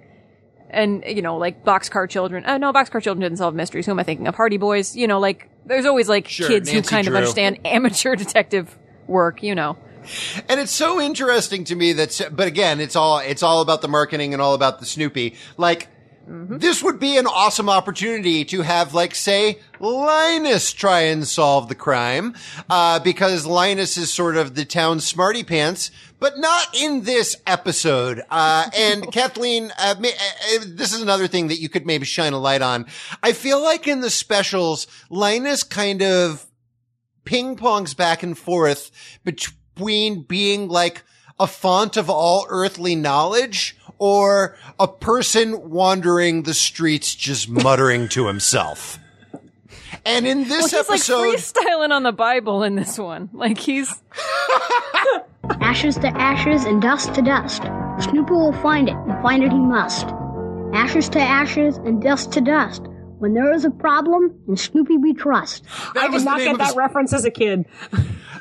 And 0.70 1.04
you 1.06 1.22
know, 1.22 1.38
like 1.38 1.64
boxcar 1.64 2.10
children. 2.10 2.46
Oh 2.48 2.58
no, 2.58 2.74
boxcar 2.74 3.00
children 3.00 3.20
didn't 3.22 3.38
solve 3.38 3.54
mysteries. 3.54 3.86
Who 3.86 3.92
am 3.92 4.00
I 4.00 4.04
thinking 4.04 4.28
of? 4.28 4.34
Hardy 4.34 4.58
Boys. 4.58 4.96
You 4.96 5.06
know, 5.06 5.20
like 5.20 5.48
there's 5.68 5.86
always 5.86 6.10
like 6.10 6.28
Sure, 6.28 6.48
kids 6.48 6.72
who 6.72 6.82
kind 6.82 7.06
Drew. 7.06 7.14
of 7.14 7.18
understand 7.18 7.60
amateur 7.66 8.16
detective 8.16 8.76
work. 9.06 9.44
You 9.44 9.54
know. 9.54 9.78
And 10.50 10.60
it's 10.60 10.72
so 10.72 11.00
interesting 11.00 11.64
to 11.66 11.76
me 11.76 11.94
that, 11.94 12.30
but 12.32 12.48
again, 12.48 12.80
it's 12.80 12.96
all, 12.96 13.20
it's 13.20 13.44
all 13.44 13.62
about 13.62 13.82
the 13.82 13.88
marketing 13.88 14.34
and 14.34 14.42
all 14.42 14.54
about 14.54 14.80
the 14.80 14.86
Snoopy. 14.86 15.36
Like, 15.58 15.88
this 16.26 16.82
would 16.82 17.00
be 17.00 17.18
an 17.18 17.28
awesome 17.28 17.70
opportunity 17.70 18.46
to 18.46 18.62
have, 18.62 18.94
like, 18.94 19.14
say, 19.14 19.60
Linus 19.80 20.72
try 20.72 21.02
and 21.02 21.28
solve 21.28 21.68
the 21.68 21.76
crime, 21.76 22.34
uh, 22.70 23.00
because 23.00 23.46
Linus 23.46 23.98
is 23.98 24.14
sort 24.14 24.38
of 24.38 24.56
the 24.56 24.64
town 24.64 25.02
smarty 25.02 25.44
pants, 25.44 25.92
but 26.20 26.38
not 26.38 26.74
in 26.74 27.04
this 27.04 27.36
episode. 27.46 28.22
Uh, 28.30 28.70
and 28.78 29.12
Kathleen, 29.12 29.72
uh, 29.78 29.96
ma- 30.00 30.08
uh, 30.08 30.56
uh, 30.56 30.66
this 30.68 30.94
is 30.94 31.02
another 31.02 31.28
thing 31.28 31.50
that 31.50 31.60
you 31.60 31.68
could 31.68 31.86
maybe 31.86 32.06
shine 32.06 32.34
a 32.34 32.40
light 32.40 32.62
on. 32.62 32.86
I 33.22 33.34
feel 33.34 33.62
like 33.62 33.88
in 33.88 34.00
the 34.00 34.10
specials, 34.10 34.88
Linus 35.10 35.64
kind 35.64 36.02
of 36.02 36.46
ping 37.26 37.58
pongs 37.58 37.96
back 37.96 38.24
and 38.24 38.38
forth 38.38 38.92
between 39.24 40.24
being 40.24 40.70
like 40.70 41.04
a 41.40 41.48
font 41.48 41.98
of 41.98 42.10
all 42.10 42.46
earthly 42.50 42.96
knowledge 42.96 43.76
or 44.04 44.58
a 44.82 44.88
person 44.88 45.70
wandering 45.70 46.44
the 46.44 46.54
streets 46.54 47.16
just 47.16 47.48
muttering 47.48 48.10
to 48.10 48.28
himself. 48.28 49.00
And 50.06 50.28
in 50.28 50.40
Well, 50.40 50.48
this 50.50 50.72
he's 50.72 50.74
episode, 50.74 51.22
like 51.30 51.38
freestyling 51.40 51.92
on 51.92 52.04
the 52.04 52.12
Bible 52.12 52.64
in 52.64 52.76
this 52.76 53.00
one. 53.00 53.30
Like 53.32 53.58
he's 53.58 53.90
Ashes 55.62 55.96
to 55.98 56.08
ashes 56.08 56.66
and 56.66 56.82
dust 56.82 57.14
to 57.16 57.22
dust. 57.22 57.64
Snoopy 58.00 58.32
will 58.34 58.52
find 58.62 58.90
it, 58.90 58.96
and 58.96 59.22
find 59.22 59.42
it 59.44 59.52
he 59.54 59.58
must. 59.60 60.08
Ashes 60.74 61.08
to 61.10 61.20
ashes 61.22 61.78
and 61.78 62.02
dust 62.02 62.34
to 62.34 62.42
dust. 62.42 62.82
When 63.20 63.34
there 63.34 63.54
is 63.54 63.64
a 63.64 63.72
problem, 63.72 64.38
in 64.50 64.58
Snoopy 64.58 64.98
we 64.98 65.14
trust. 65.14 65.64
that 65.94 66.04
I 66.04 66.08
did 66.10 66.26
not 66.26 66.40
get 66.40 66.58
that 66.58 66.68
his- 66.68 66.76
reference 66.76 67.14
as 67.14 67.24
a 67.24 67.32
kid. 67.32 67.66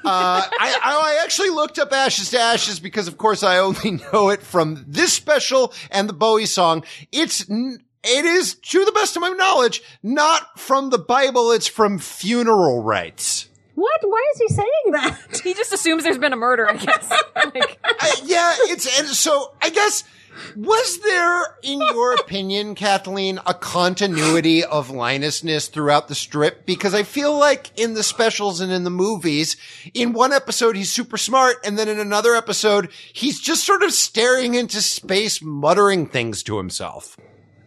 Uh, 0.05 0.42
I, 0.50 0.50
I, 0.61 0.78
I 0.82 1.20
actually 1.24 1.50
looked 1.50 1.78
up 1.78 1.92
Ashes 1.92 2.30
to 2.30 2.38
Ashes 2.38 2.80
because, 2.80 3.09
of 3.09 3.18
course, 3.18 3.42
I 3.42 3.59
only 3.59 3.90
know 4.12 4.30
it 4.30 4.42
from 4.42 4.84
this 4.86 5.12
special 5.12 5.72
and 5.90 6.09
the 6.09 6.12
Bowie 6.12 6.46
song. 6.46 6.84
It's, 7.11 7.48
n- 7.48 7.82
it 8.05 8.24
is, 8.24 8.55
to 8.55 8.84
the 8.84 8.92
best 8.92 9.16
of 9.16 9.20
my 9.22 9.30
knowledge, 9.30 9.82
not 10.03 10.59
from 10.59 10.90
the 10.90 10.98
Bible. 10.98 11.53
It's 11.53 11.68
from 11.68 11.98
funeral 11.98 12.82
rites. 12.82 13.48
What? 13.74 14.00
Why 14.03 14.24
is 14.34 14.40
he 14.40 14.48
saying 14.48 14.92
that? 14.92 15.40
he 15.42 15.55
just 15.55 15.72
assumes 15.72 16.05
there's 16.05 16.18
been 16.18 16.32
a 16.32 16.36
murder. 16.36 16.68
I 16.68 16.76
guess. 16.76 17.11
like, 17.34 17.78
I, 17.84 18.20
yeah, 18.24 18.55
it's 18.64 18.98
and 18.98 19.09
so 19.09 19.55
I 19.62 19.70
guess 19.70 20.05
was 20.57 21.01
there, 21.01 21.57
in 21.62 21.80
your 21.80 22.14
opinion, 22.20 22.74
Kathleen, 22.74 23.38
a 23.47 23.55
continuity 23.55 24.64
of 24.64 24.88
Linusness 24.88 25.70
throughout 25.70 26.09
the 26.09 26.14
strip? 26.14 26.66
Because 26.66 26.95
I 26.95 27.03
feel 27.03 27.38
like 27.38 27.70
in 27.78 27.95
the 27.95 28.03
specials 28.03 28.61
and 28.61 28.72
in 28.72 28.84
the 28.84 28.90
movies, 28.90 29.57
in 29.95 30.12
one 30.12 30.32
episode 30.32 30.76
he's 30.76 30.90
super 30.90 31.16
smart, 31.16 31.57
and 31.64 31.78
then 31.78 31.88
in 31.88 31.99
another 31.99 32.34
episode 32.34 32.90
he's 33.12 33.40
just 33.40 33.64
sort 33.64 33.82
of 33.82 33.93
staring 33.93 34.55
into 34.55 34.80
space, 34.82 35.43
muttering 35.43 36.07
things 36.07 36.43
to 36.45 36.59
himself. 36.59 37.16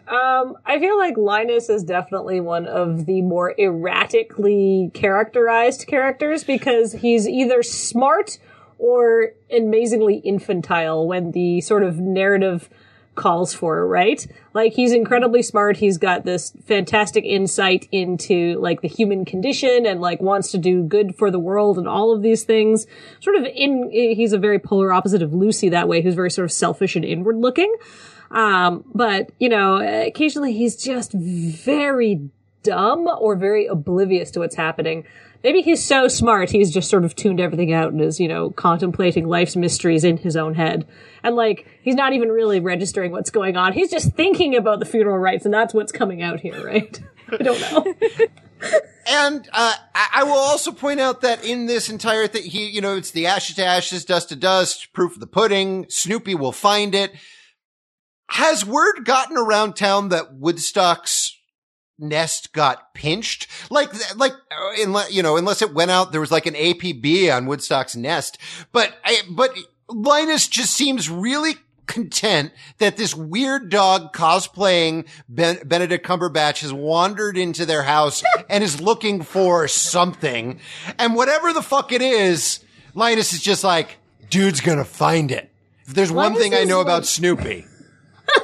Um, 0.07 0.55
I 0.65 0.77
feel 0.79 0.97
like 0.97 1.17
Linus 1.17 1.67
is 1.67 1.83
definitely 1.83 2.39
one 2.39 2.67
of 2.67 3.07
the 3.07 3.23
more 3.23 3.55
erratically 3.59 4.91
characterized 4.93 5.87
characters 5.87 6.43
because 6.43 6.93
he's 6.93 7.27
either 7.27 7.63
smart 7.63 8.37
or 8.77 9.33
amazingly 9.51 10.17
infantile 10.17 11.07
when 11.07 11.31
the 11.31 11.61
sort 11.61 11.83
of 11.83 11.99
narrative 11.99 12.69
calls 13.15 13.53
for 13.53 13.87
right? 13.87 14.27
Like 14.53 14.73
he's 14.73 14.91
incredibly 14.91 15.41
smart. 15.41 15.77
He's 15.77 15.97
got 15.97 16.25
this 16.25 16.51
fantastic 16.65 17.23
insight 17.25 17.87
into 17.91 18.59
like 18.59 18.81
the 18.81 18.87
human 18.87 19.25
condition 19.25 19.85
and 19.85 20.01
like 20.01 20.21
wants 20.21 20.51
to 20.51 20.57
do 20.57 20.83
good 20.83 21.15
for 21.15 21.31
the 21.31 21.39
world 21.39 21.77
and 21.77 21.87
all 21.87 22.13
of 22.13 22.21
these 22.21 22.43
things. 22.43 22.85
Sort 23.21 23.37
of 23.37 23.45
in, 23.45 23.89
he's 23.89 24.33
a 24.33 24.37
very 24.37 24.59
polar 24.59 24.91
opposite 24.91 25.21
of 25.21 25.33
Lucy 25.33 25.69
that 25.69 25.87
way, 25.87 26.01
who's 26.01 26.15
very 26.15 26.31
sort 26.31 26.45
of 26.45 26.51
selfish 26.51 26.95
and 26.95 27.05
inward 27.05 27.37
looking. 27.37 27.73
Um, 28.31 28.83
but 28.93 29.31
you 29.39 29.49
know, 29.49 29.77
occasionally 30.05 30.53
he's 30.53 30.75
just 30.75 31.13
very 31.13 32.29
dumb 32.63 33.07
or 33.07 33.35
very 33.35 33.67
oblivious 33.67 34.31
to 34.31 34.39
what's 34.39 34.55
happening. 34.55 35.05
Maybe 35.45 35.61
he's 35.61 35.85
so 35.85 36.07
smart 36.07 36.49
he's 36.49 36.73
just 36.73 36.89
sort 36.89 37.05
of 37.05 37.15
tuned 37.15 37.39
everything 37.39 37.71
out 37.71 37.91
and 37.91 38.01
is, 38.01 38.19
you 38.19 38.27
know, 38.27 38.49
contemplating 38.49 39.27
life's 39.27 39.55
mysteries 39.55 40.03
in 40.03 40.17
his 40.17 40.35
own 40.35 40.55
head. 40.55 40.87
And 41.21 41.35
like, 41.35 41.67
he's 41.83 41.93
not 41.93 42.13
even 42.13 42.29
really 42.29 42.59
registering 42.59 43.11
what's 43.11 43.29
going 43.29 43.55
on. 43.55 43.71
He's 43.71 43.91
just 43.91 44.13
thinking 44.13 44.55
about 44.55 44.79
the 44.79 44.87
funeral 44.87 45.19
rites 45.19 45.45
and 45.45 45.53
that's 45.53 45.71
what's 45.71 45.91
coming 45.91 46.23
out 46.23 46.39
here, 46.39 46.65
right? 46.65 46.99
I 47.31 47.37
don't 47.37 47.61
know. 47.61 47.93
And 49.07 49.47
uh, 49.53 49.75
I, 49.93 50.07
I 50.15 50.23
will 50.23 50.33
also 50.33 50.71
point 50.71 50.99
out 50.99 51.21
that 51.21 51.45
in 51.45 51.67
this 51.67 51.91
entire 51.91 52.25
thing, 52.25 52.41
he, 52.41 52.67
you 52.67 52.81
know, 52.81 52.95
it's 52.95 53.11
the 53.11 53.27
ashes 53.27 53.57
to 53.57 53.65
ashes, 53.65 54.03
dust 54.03 54.29
to 54.29 54.35
dust, 54.35 54.93
proof 54.93 55.13
of 55.13 55.19
the 55.19 55.27
pudding. 55.27 55.85
Snoopy 55.89 56.33
will 56.33 56.53
find 56.53 56.95
it. 56.95 57.11
Has 58.31 58.65
word 58.65 59.05
gotten 59.05 59.37
around 59.37 59.75
town 59.75 60.09
that 60.09 60.33
Woodstock's 60.33 61.34
nest 61.99 62.53
got 62.53 62.93
pinched? 62.93 63.47
Like, 63.69 63.91
like, 64.17 64.33
uh, 64.33 64.83
unless, 64.83 65.13
you 65.13 65.23
know, 65.23 65.37
unless 65.37 65.61
it 65.61 65.73
went 65.73 65.91
out, 65.91 66.11
there 66.11 66.21
was 66.21 66.31
like 66.31 66.45
an 66.45 66.53
APB 66.55 67.35
on 67.35 67.45
Woodstock's 67.45 67.95
nest. 67.95 68.37
But, 68.71 68.95
I, 69.03 69.21
but 69.29 69.51
Linus 69.89 70.47
just 70.47 70.73
seems 70.73 71.09
really 71.09 71.55
content 71.87 72.51
that 72.79 72.97
this 72.97 73.13
weird 73.13 73.69
dog 73.69 74.11
cosplaying 74.11 75.07
ben- 75.29 75.59
Benedict 75.67 76.05
Cumberbatch 76.05 76.61
has 76.61 76.73
wandered 76.73 77.37
into 77.37 77.65
their 77.65 77.83
house 77.83 78.23
and 78.49 78.63
is 78.63 78.81
looking 78.81 79.21
for 79.21 79.67
something. 79.67 80.59
And 80.97 81.15
whatever 81.15 81.53
the 81.53 81.61
fuck 81.61 81.91
it 81.91 82.01
is, 82.01 82.59
Linus 82.95 83.33
is 83.33 83.41
just 83.41 83.63
like, 83.63 83.97
dude's 84.29 84.61
gonna 84.61 84.83
find 84.85 85.31
it. 85.31 85.51
If 85.87 85.93
there's 85.93 86.11
one 86.11 86.33
thing 86.35 86.55
I 86.55 86.63
know 86.63 86.77
like- 86.79 86.87
about 86.87 87.05
Snoopy. 87.05 87.67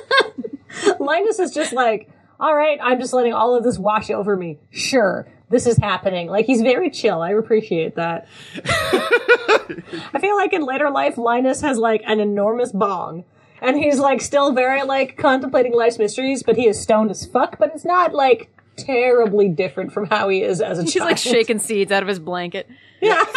Linus 0.99 1.39
is 1.39 1.52
just 1.52 1.74
like, 1.74 2.10
all 2.41 2.55
right, 2.55 2.79
I'm 2.81 2.99
just 2.99 3.13
letting 3.13 3.33
all 3.33 3.55
of 3.55 3.63
this 3.63 3.77
wash 3.77 4.09
over 4.09 4.35
me. 4.35 4.57
Sure, 4.71 5.27
this 5.49 5.67
is 5.67 5.77
happening. 5.77 6.27
Like 6.27 6.45
he's 6.45 6.61
very 6.61 6.89
chill. 6.89 7.21
I 7.21 7.31
appreciate 7.31 7.95
that. 7.95 8.27
I 8.55 10.19
feel 10.19 10.35
like 10.35 10.51
in 10.51 10.63
later 10.65 10.89
life, 10.89 11.17
Linus 11.17 11.61
has 11.61 11.77
like 11.77 12.01
an 12.05 12.19
enormous 12.19 12.71
bong. 12.71 13.23
And 13.61 13.77
he's 13.77 13.99
like 13.99 14.21
still 14.21 14.53
very 14.53 14.81
like 14.81 15.17
contemplating 15.17 15.73
life's 15.73 15.99
mysteries, 15.99 16.41
but 16.41 16.57
he 16.57 16.67
is 16.67 16.81
stoned 16.81 17.11
as 17.11 17.27
fuck, 17.27 17.59
but 17.59 17.71
it's 17.75 17.85
not 17.85 18.11
like 18.11 18.49
terribly 18.75 19.49
different 19.49 19.93
from 19.93 20.07
how 20.07 20.29
he 20.29 20.41
is 20.41 20.61
as 20.61 20.79
a 20.79 20.81
child. 20.81 20.85
he's 20.85 20.93
child. 20.95 21.09
like 21.11 21.17
shaking 21.19 21.59
seeds 21.59 21.91
out 21.91 22.01
of 22.01 22.09
his 22.09 22.19
blanket. 22.19 22.67
Yeah. 23.01 23.23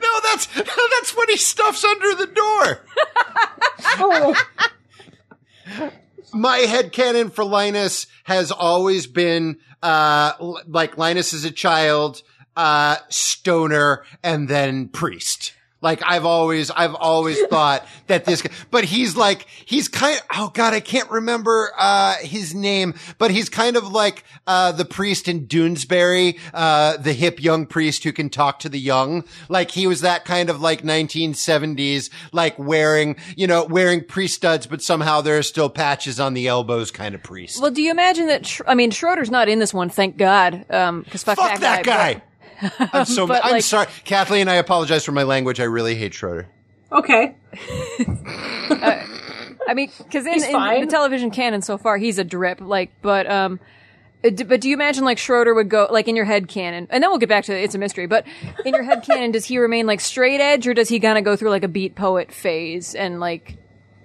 No, 0.00 0.20
that's, 0.22 0.46
that's 0.46 1.16
what 1.16 1.28
he 1.28 1.36
stuffs 1.36 1.84
under 1.84 2.14
the 2.14 2.26
door. 2.26 2.84
oh, 3.98 4.36
my 6.32 6.60
headcanon 6.60 7.32
for 7.32 7.44
Linus 7.44 8.06
has 8.24 8.50
always 8.50 9.06
been, 9.06 9.58
uh, 9.82 10.32
like 10.66 10.98
Linus 10.98 11.32
is 11.32 11.44
a 11.44 11.50
child, 11.50 12.22
uh, 12.56 12.96
stoner 13.08 14.04
and 14.22 14.48
then 14.48 14.88
priest. 14.88 15.52
Like 15.82 16.00
I've 16.06 16.24
always, 16.24 16.70
I've 16.70 16.94
always 16.94 17.38
thought 17.50 17.86
that 18.06 18.24
this, 18.24 18.42
but 18.70 18.84
he's 18.84 19.16
like, 19.16 19.46
he's 19.64 19.88
kind 19.88 20.20
oh 20.34 20.50
God, 20.54 20.72
I 20.72 20.80
can't 20.80 21.10
remember, 21.10 21.72
uh, 21.78 22.14
his 22.20 22.54
name, 22.54 22.94
but 23.18 23.30
he's 23.30 23.48
kind 23.48 23.76
of 23.76 23.88
like, 23.88 24.24
uh, 24.46 24.72
the 24.72 24.84
priest 24.84 25.28
in 25.28 25.46
Doonesbury, 25.46 26.38
uh, 26.54 26.96
the 26.96 27.12
hip 27.12 27.42
young 27.42 27.66
priest 27.66 28.04
who 28.04 28.12
can 28.12 28.30
talk 28.30 28.60
to 28.60 28.68
the 28.68 28.78
young. 28.80 29.24
Like 29.48 29.70
he 29.72 29.86
was 29.86 30.00
that 30.00 30.24
kind 30.24 30.48
of 30.48 30.60
like 30.60 30.82
1970s, 30.82 32.10
like 32.32 32.58
wearing, 32.58 33.16
you 33.36 33.46
know, 33.46 33.64
wearing 33.64 34.04
priest 34.04 34.34
studs, 34.36 34.66
but 34.66 34.82
somehow 34.82 35.20
there 35.20 35.38
are 35.38 35.42
still 35.42 35.68
patches 35.68 36.20
on 36.20 36.34
the 36.34 36.46
elbows 36.46 36.90
kind 36.90 37.14
of 37.14 37.22
priest. 37.22 37.60
Well, 37.60 37.70
do 37.70 37.82
you 37.82 37.90
imagine 37.90 38.26
that? 38.28 38.46
Sch- 38.46 38.62
I 38.66 38.74
mean, 38.74 38.90
Schroeder's 38.90 39.30
not 39.30 39.48
in 39.48 39.58
this 39.58 39.74
one, 39.74 39.88
thank 39.88 40.16
God. 40.16 40.64
Um, 40.70 41.02
because 41.02 41.22
fuck, 41.24 41.36
Fuck 41.38 41.60
that 41.60 41.84
guy. 41.84 42.14
guy. 42.14 42.22
I'm 42.78 43.04
so, 43.04 43.26
But, 43.26 43.44
I'm 43.44 43.52
like- 43.52 43.62
sorry. 43.62 43.86
Kathleen, 44.04 44.48
I 44.48 44.54
apologize 44.54 45.04
for 45.04 45.12
my 45.12 45.22
language. 45.22 45.60
I 45.60 45.64
really 45.64 45.94
hate 45.94 46.14
Schroeder. 46.14 46.48
Okay. 46.90 47.34
I 49.68 49.74
mean, 49.74 49.90
because 49.98 50.26
in, 50.26 50.34
in 50.34 50.80
the 50.80 50.88
television 50.90 51.30
canon 51.30 51.62
so 51.62 51.78
far, 51.78 51.96
he's 51.96 52.18
a 52.18 52.24
drip. 52.24 52.60
Like, 52.60 52.90
but 53.00 53.30
um, 53.30 53.60
uh, 54.24 54.30
d- 54.30 54.44
but 54.44 54.60
do 54.60 54.68
you 54.68 54.74
imagine 54.74 55.04
like 55.04 55.18
Schroeder 55.18 55.54
would 55.54 55.68
go 55.68 55.86
like 55.90 56.08
in 56.08 56.16
your 56.16 56.24
head 56.24 56.48
canon, 56.48 56.86
and 56.90 57.02
then 57.02 57.10
we'll 57.10 57.18
get 57.18 57.28
back 57.28 57.44
to 57.44 57.54
it's 57.56 57.74
a 57.74 57.78
mystery. 57.78 58.06
But 58.06 58.26
in 58.64 58.74
your 58.74 58.82
head 58.82 59.04
canon, 59.04 59.30
does 59.30 59.44
he 59.46 59.58
remain 59.58 59.86
like 59.86 60.00
straight 60.00 60.40
edge, 60.40 60.66
or 60.66 60.74
does 60.74 60.88
he 60.88 61.00
kind 61.00 61.16
of 61.16 61.24
go 61.24 61.36
through 61.36 61.50
like 61.50 61.64
a 61.64 61.68
beat 61.68 61.94
poet 61.94 62.32
phase 62.32 62.94
and 62.94 63.20
like 63.20 63.56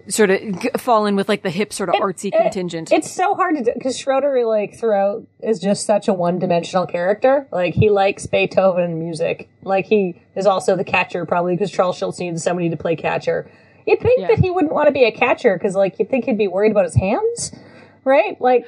sort 0.09 0.29
of 0.29 0.39
g- 0.61 0.69
fall 0.77 1.05
in 1.05 1.15
with 1.15 1.27
like 1.29 1.43
the 1.43 1.49
hip 1.49 1.71
sort 1.73 1.89
of 1.89 1.95
artsy 1.95 2.27
It- 2.33 2.41
contingent? 2.41 2.91
It's 2.91 3.09
so 3.11 3.35
hard 3.35 3.57
to 3.57 3.63
do 3.63 3.71
because 3.73 3.97
Schroeder, 3.97 4.45
like 4.45 4.75
throughout, 4.79 5.25
is 5.41 5.59
just 5.59 5.85
such 5.85 6.07
a 6.07 6.13
one-dimensional 6.13 6.85
character. 6.87 7.47
Like 7.51 7.73
he 7.73 7.89
likes 7.89 8.25
Beethoven 8.25 8.99
music. 8.99 9.49
Like 9.63 9.85
he 9.85 10.21
is 10.35 10.45
also 10.45 10.75
the 10.75 10.83
catcher, 10.83 11.25
probably 11.25 11.53
because 11.55 11.71
Charles 11.71 11.97
Schulz 11.97 12.19
needed 12.19 12.39
somebody 12.41 12.69
to 12.69 12.77
play 12.77 12.95
catcher. 12.95 13.49
You'd 13.85 14.01
think 14.01 14.19
Yeah. 14.21 14.27
that 14.27 14.39
he 14.39 14.49
wouldn't 14.51 14.73
want 14.73 14.87
to 14.87 14.91
be 14.91 15.05
a 15.05 15.11
catcher 15.11 15.57
because, 15.57 15.73
like, 15.75 15.97
you'd 15.97 16.09
think 16.09 16.25
he'd 16.25 16.37
be 16.37 16.49
worried 16.49 16.71
about 16.71 16.83
his 16.83 16.95
hands, 16.95 17.53
right? 18.03 18.35
Like, 18.41 18.67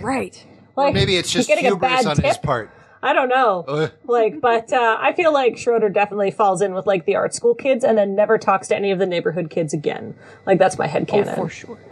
right. 0.00 0.44
like 0.76 0.94
Maybe 0.94 1.16
it's 1.16 1.32
just 1.32 1.48
getting 1.48 1.66
a 1.66 1.70
hubris 1.70 1.90
bad 1.90 2.06
on 2.06 2.14
tip. 2.16 2.24
his 2.24 2.38
part. 2.38 2.70
I 3.02 3.12
don't 3.12 3.28
know. 3.28 3.64
Ugh. 3.66 3.92
Like, 4.04 4.40
but 4.40 4.72
uh, 4.72 4.96
I 5.00 5.12
feel 5.12 5.32
like 5.32 5.58
Schroeder 5.58 5.88
definitely 5.88 6.30
falls 6.30 6.62
in 6.62 6.72
with 6.72 6.86
like 6.86 7.04
the 7.04 7.16
art 7.16 7.34
school 7.34 7.54
kids, 7.54 7.84
and 7.84 7.98
then 7.98 8.14
never 8.14 8.38
talks 8.38 8.68
to 8.68 8.76
any 8.76 8.90
of 8.90 8.98
the 8.98 9.06
neighborhood 9.06 9.50
kids 9.50 9.74
again. 9.74 10.14
Like 10.46 10.58
that's 10.58 10.78
my 10.78 10.86
head 10.86 11.08
canon. 11.08 11.34
For 11.34 11.48
sure. 11.48 11.78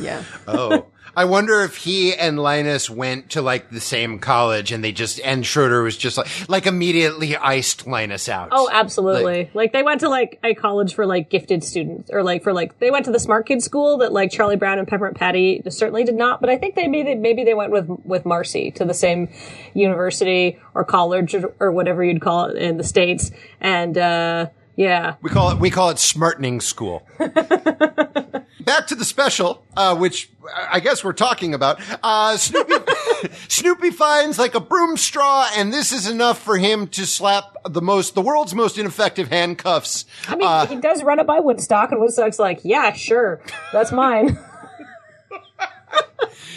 Yeah. 0.00 0.22
Oh. 0.46 0.86
I 1.18 1.24
wonder 1.24 1.62
if 1.62 1.74
he 1.78 2.14
and 2.14 2.38
Linus 2.38 2.88
went 2.88 3.30
to 3.30 3.42
like 3.42 3.70
the 3.70 3.80
same 3.80 4.20
college 4.20 4.70
and 4.70 4.84
they 4.84 4.92
just, 4.92 5.18
and 5.24 5.44
Schroeder 5.44 5.82
was 5.82 5.96
just 5.96 6.16
like, 6.16 6.28
like 6.48 6.66
immediately 6.66 7.36
iced 7.36 7.88
Linus 7.88 8.28
out. 8.28 8.50
Oh, 8.52 8.68
absolutely. 8.70 9.50
Like, 9.52 9.72
they 9.72 9.82
went 9.82 10.02
to 10.02 10.08
like 10.08 10.38
a 10.44 10.54
college 10.54 10.94
for 10.94 11.06
like 11.06 11.28
gifted 11.28 11.64
students, 11.64 12.08
or 12.12 12.22
like 12.22 12.44
for 12.44 12.52
like 12.52 12.78
they 12.78 12.92
went 12.92 13.06
to 13.06 13.10
the 13.10 13.18
smart 13.18 13.46
kid 13.46 13.64
school 13.64 13.98
that 13.98 14.12
like 14.12 14.30
Charlie 14.30 14.54
Brown 14.54 14.78
and 14.78 14.86
Peppermint 14.86 15.16
Patty 15.16 15.60
certainly 15.68 16.04
did 16.04 16.14
not. 16.14 16.40
But 16.40 16.50
I 16.50 16.56
think 16.56 16.76
they 16.76 16.86
maybe 16.86 17.16
maybe 17.16 17.42
they 17.42 17.54
went 17.54 17.72
with 17.72 17.88
with 18.04 18.22
Marcie 18.22 18.70
to 18.76 18.84
the 18.84 18.94
same 18.94 19.28
university 19.74 20.60
or 20.72 20.84
college 20.84 21.34
or, 21.34 21.52
or 21.58 21.72
whatever 21.72 22.04
you'd 22.04 22.20
call 22.20 22.44
it 22.44 22.56
in 22.56 22.76
the 22.76 22.84
states. 22.84 23.32
And 23.60 23.98
uh 23.98 24.50
yeah, 24.78 25.16
We 25.22 25.30
call 25.30 25.50
it, 25.50 25.58
we 25.58 25.70
call 25.70 25.90
it 25.90 25.98
smartening 25.98 26.60
school. 26.60 27.04
Back 27.18 28.86
to 28.86 28.94
the 28.94 29.04
special, 29.04 29.64
uh, 29.76 29.96
which 29.96 30.30
I 30.70 30.78
guess 30.78 31.02
we're 31.02 31.14
talking 31.14 31.52
about. 31.52 31.80
Uh, 32.00 32.36
Snoopy, 32.36 32.74
Snoopy 33.48 33.90
finds 33.90 34.38
like 34.38 34.54
a 34.54 34.60
broom 34.60 34.96
straw 34.96 35.50
and 35.56 35.72
this 35.72 35.90
is 35.90 36.08
enough 36.08 36.40
for 36.40 36.58
him 36.58 36.86
to 36.88 37.06
slap 37.06 37.56
the 37.68 37.82
most, 37.82 38.14
the 38.14 38.22
world's 38.22 38.54
most 38.54 38.78
ineffective 38.78 39.30
handcuffs. 39.30 40.04
I 40.28 40.36
mean 40.36 40.68
he 40.68 40.76
does 40.80 41.02
run 41.02 41.18
it 41.18 41.26
by 41.26 41.40
Woodstock, 41.40 41.90
and 41.90 42.00
Woodstock's 42.00 42.38
like, 42.38 42.60
yeah, 42.62 42.92
sure, 42.92 43.42
that's 43.72 43.90
mine. 43.90 44.38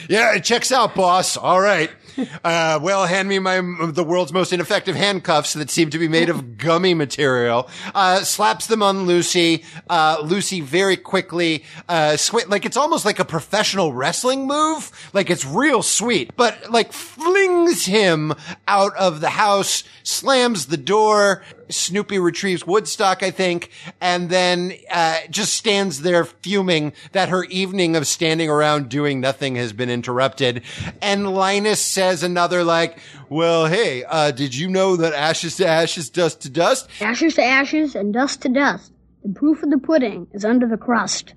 Yeah, 0.09 0.35
it 0.35 0.43
checks 0.43 0.73
out, 0.73 0.93
boss. 0.93 1.37
All 1.37 1.61
right. 1.61 1.89
Uh, 2.43 2.79
well, 2.81 3.05
hand 3.05 3.29
me 3.29 3.39
my 3.39 3.61
the 3.91 4.03
world's 4.03 4.33
most 4.33 4.51
ineffective 4.53 4.95
handcuffs 4.95 5.53
that 5.53 5.69
seem 5.69 5.89
to 5.89 5.99
be 5.99 6.07
made 6.07 6.29
of 6.29 6.57
gummy 6.57 6.93
material. 6.93 7.69
Uh, 7.93 8.21
slaps 8.23 8.67
them 8.67 8.81
on 8.81 9.05
Lucy. 9.05 9.63
Uh, 9.89 10.17
Lucy 10.23 10.61
very 10.61 10.97
quickly, 10.97 11.63
uh, 11.87 12.11
swi 12.11 12.47
like 12.47 12.65
it's 12.65 12.77
almost 12.77 13.05
like 13.05 13.19
a 13.19 13.25
professional 13.25 13.93
wrestling 13.93 14.47
move. 14.47 14.91
Like 15.13 15.29
it's 15.29 15.45
real 15.45 15.83
sweet, 15.83 16.35
but 16.35 16.71
like 16.71 16.93
flings 16.93 17.85
him 17.85 18.33
out 18.67 18.95
of 18.97 19.21
the 19.21 19.29
house, 19.29 19.83
slams 20.03 20.67
the 20.67 20.77
door. 20.77 21.43
Snoopy 21.71 22.19
retrieves 22.19 22.65
Woodstock, 22.65 23.23
I 23.23 23.31
think, 23.31 23.71
and 23.99 24.29
then 24.29 24.73
uh, 24.89 25.17
just 25.29 25.53
stands 25.53 26.01
there 26.01 26.25
fuming 26.25 26.93
that 27.13 27.29
her 27.29 27.43
evening 27.45 27.95
of 27.95 28.07
standing 28.07 28.49
around 28.49 28.89
doing 28.89 29.19
nothing 29.19 29.55
has 29.55 29.73
been 29.73 29.89
interrupted. 29.89 30.61
And 31.01 31.33
Linus 31.33 31.81
says 31.81 32.23
another 32.23 32.63
like, 32.63 32.97
"Well, 33.29 33.65
hey, 33.67 34.03
uh, 34.03 34.31
did 34.31 34.55
you 34.55 34.69
know 34.69 34.95
that 34.97 35.13
ashes 35.13 35.57
to 35.57 35.67
ashes, 35.67 36.09
dust 36.09 36.41
to 36.41 36.49
dust?" 36.49 36.89
Ashes 36.99 37.35
to 37.35 37.43
ashes 37.43 37.95
and 37.95 38.13
dust 38.13 38.41
to 38.43 38.49
dust. 38.49 38.91
The 39.23 39.33
proof 39.33 39.63
of 39.63 39.69
the 39.69 39.77
pudding 39.77 40.27
is 40.33 40.45
under 40.45 40.67
the 40.67 40.77
crust. 40.77 41.33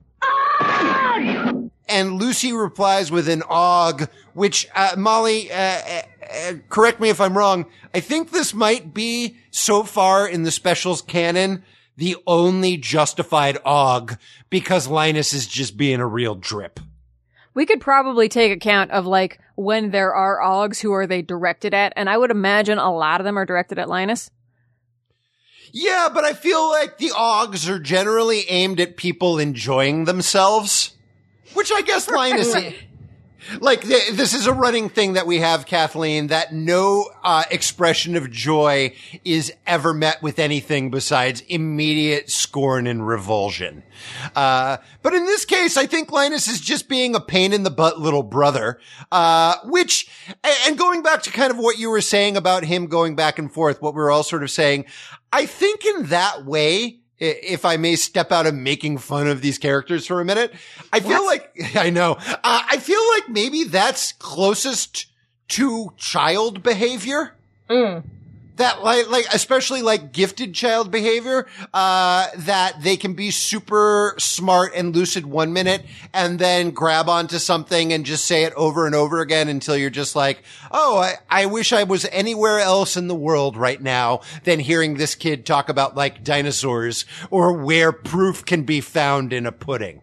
And 1.87 2.15
Lucy 2.15 2.53
replies 2.53 3.11
with 3.11 3.29
an 3.29 3.43
og, 3.49 4.09
which, 4.33 4.67
uh, 4.75 4.95
Molly, 4.97 5.51
uh, 6.35 6.55
correct 6.69 7.01
me 7.01 7.09
if 7.09 7.21
I'm 7.21 7.37
wrong. 7.37 7.67
I 7.95 8.01
think 8.01 8.31
this 8.31 8.55
might 8.55 8.93
be 8.93 9.37
so 9.51 9.83
far 9.83 10.27
in 10.27 10.43
the 10.43 10.51
specials 10.51 11.03
canon, 11.03 11.63
the 11.97 12.17
only 12.27 12.77
justified 12.77 13.59
og 13.65 14.19
because 14.51 14.89
Linus 14.89 15.33
is 15.33 15.47
just 15.47 15.77
being 15.77 16.01
a 16.01 16.07
real 16.07 16.35
drip. 16.35 16.81
We 17.55 17.67
could 17.67 17.81
probably 17.81 18.29
take 18.29 18.53
account 18.53 18.91
of 18.91 19.07
like 19.07 19.39
when 19.55 19.91
there 19.91 20.13
are 20.13 20.43
ogs, 20.43 20.81
who 20.81 20.93
are 20.93 21.07
they 21.07 21.23
directed 21.23 21.73
at? 21.73 21.93
And 21.97 22.11
I 22.11 22.19
would 22.19 22.33
imagine 22.33 22.79
a 22.79 22.95
lot 22.95 23.21
of 23.21 23.25
them 23.25 23.39
are 23.39 23.47
directed 23.47 23.79
at 23.79 23.89
Linus. 23.89 24.31
Yeah, 25.73 26.09
but 26.13 26.25
I 26.25 26.35
feel 26.35 26.69
like 26.71 26.99
the 26.99 27.13
ogs 27.17 27.69
are 27.69 27.79
generally 27.79 28.49
aimed 28.49 28.81
at 28.81 28.97
people 28.97 29.39
enjoying 29.39 30.05
themselves, 30.05 30.95
which 31.55 31.73
I 31.73 31.83
guess 31.83 32.09
Linus, 32.09 32.55
like 33.61 33.83
th- 33.83 34.13
this 34.13 34.35
is 34.35 34.47
a 34.47 34.53
running 34.53 34.89
thing 34.89 35.15
that 35.15 35.27
we 35.27 35.39
have, 35.39 35.67
Kathleen, 35.67 36.29
that 36.29 36.53
no 36.53 37.11
uh, 37.23 37.45
expression 37.51 38.17
of 38.17 38.31
joy 38.31 38.95
is 39.25 39.53
ever 39.67 39.95
met 39.95 40.23
with 40.23 40.39
anything 40.39 40.91
besides 40.91 41.43
immediate 41.43 42.31
scorn 42.31 42.87
and 42.87 43.07
revulsion. 43.07 43.83
Uh, 44.35 44.79
but 45.03 45.15
in 45.15 45.25
this 45.27 45.45
case, 45.45 45.77
I 45.77 45.87
think 45.87 46.11
Linus 46.11 46.49
is 46.49 46.61
just 46.61 46.89
being 46.89 47.15
a 47.15 47.21
pain 47.21 47.53
in 47.53 47.63
the 47.63 47.71
butt 47.71 48.01
little 48.01 48.23
brother, 48.23 48.79
uh, 49.13 49.57
which, 49.65 50.09
and 50.67 50.79
going 50.79 51.03
back 51.03 51.23
to 51.23 51.31
kind 51.31 51.51
of 51.51 51.59
what 51.59 51.79
you 51.79 51.91
were 51.91 52.01
saying 52.01 52.37
about 52.37 52.65
him 52.65 52.87
going 52.87 53.17
back 53.17 53.39
and 53.39 53.53
forth, 53.53 53.81
what 53.81 53.95
we 53.95 53.99
were 53.99 54.11
all 54.11 54.23
sort 54.23 54.43
of 54.43 54.51
saying, 54.51 54.85
I 55.33 55.47
think 55.47 55.85
in 55.85 56.07
that 56.07 56.45
way, 56.45 57.01
if 57.19 57.65
I 57.65 57.77
may 57.77 57.97
step 57.97 58.33
out 58.33 58.47
of 58.47 58.55
making 58.55 58.99
fun 58.99 59.29
of 59.29 59.41
these 59.41 59.59
characters 59.59 60.07
for 60.07 60.21
a 60.21 60.25
minute, 60.25 60.53
I 60.93 61.01
feel 61.01 61.25
like, 61.25 61.51
I 61.77 61.91
know, 61.91 62.17
uh, 62.19 62.37
I 62.43 62.79
feel 62.79 63.01
like 63.17 63.29
maybe 63.29 63.65
that's 63.65 64.13
closest 64.13 65.07
to 65.49 65.93
child 65.97 66.63
behavior 66.63 67.35
that 68.57 68.83
like 68.83 69.09
like 69.09 69.27
especially 69.33 69.83
like 69.83 70.13
gifted 70.13 70.55
child 70.55 70.91
behavior 70.91 71.47
uh 71.73 72.29
that 72.37 72.81
they 72.83 72.97
can 72.97 73.15
be 73.15 73.31
super 73.31 74.15
smart 74.19 74.73
and 74.75 74.95
lucid 74.95 75.27
one 75.27 75.53
minute 75.53 75.85
and 76.13 76.39
then 76.39 76.71
grab 76.71 77.09
onto 77.09 77.39
something 77.39 77.93
and 77.93 78.07
just 78.07 78.25
say 78.25 78.45
it 78.45 78.53
over 78.55 78.87
and 78.87 78.95
over 78.95 79.21
again 79.21 79.49
until 79.49 79.77
you're 79.77 79.91
just 79.91 80.15
like 80.15 80.43
oh 80.71 80.99
i, 80.99 81.15
I 81.29 81.47
wish 81.47 81.73
i 81.73 81.83
was 81.83 82.07
anywhere 82.07 82.61
else 82.61 82.97
in 82.97 83.09
the 83.09 83.15
world 83.15 83.57
right 83.57 83.81
now 83.81 84.21
than 84.45 84.61
hearing 84.61 84.95
this 84.95 85.15
kid 85.15 85.45
talk 85.45 85.69
about 85.69 85.97
like 85.97 86.23
dinosaurs 86.23 87.05
or 87.31 87.53
where 87.53 87.93
proof 87.93 88.45
can 88.45 88.63
be 88.63 88.81
found 88.81 89.33
in 89.33 89.47
a 89.47 89.53
pudding 89.53 90.01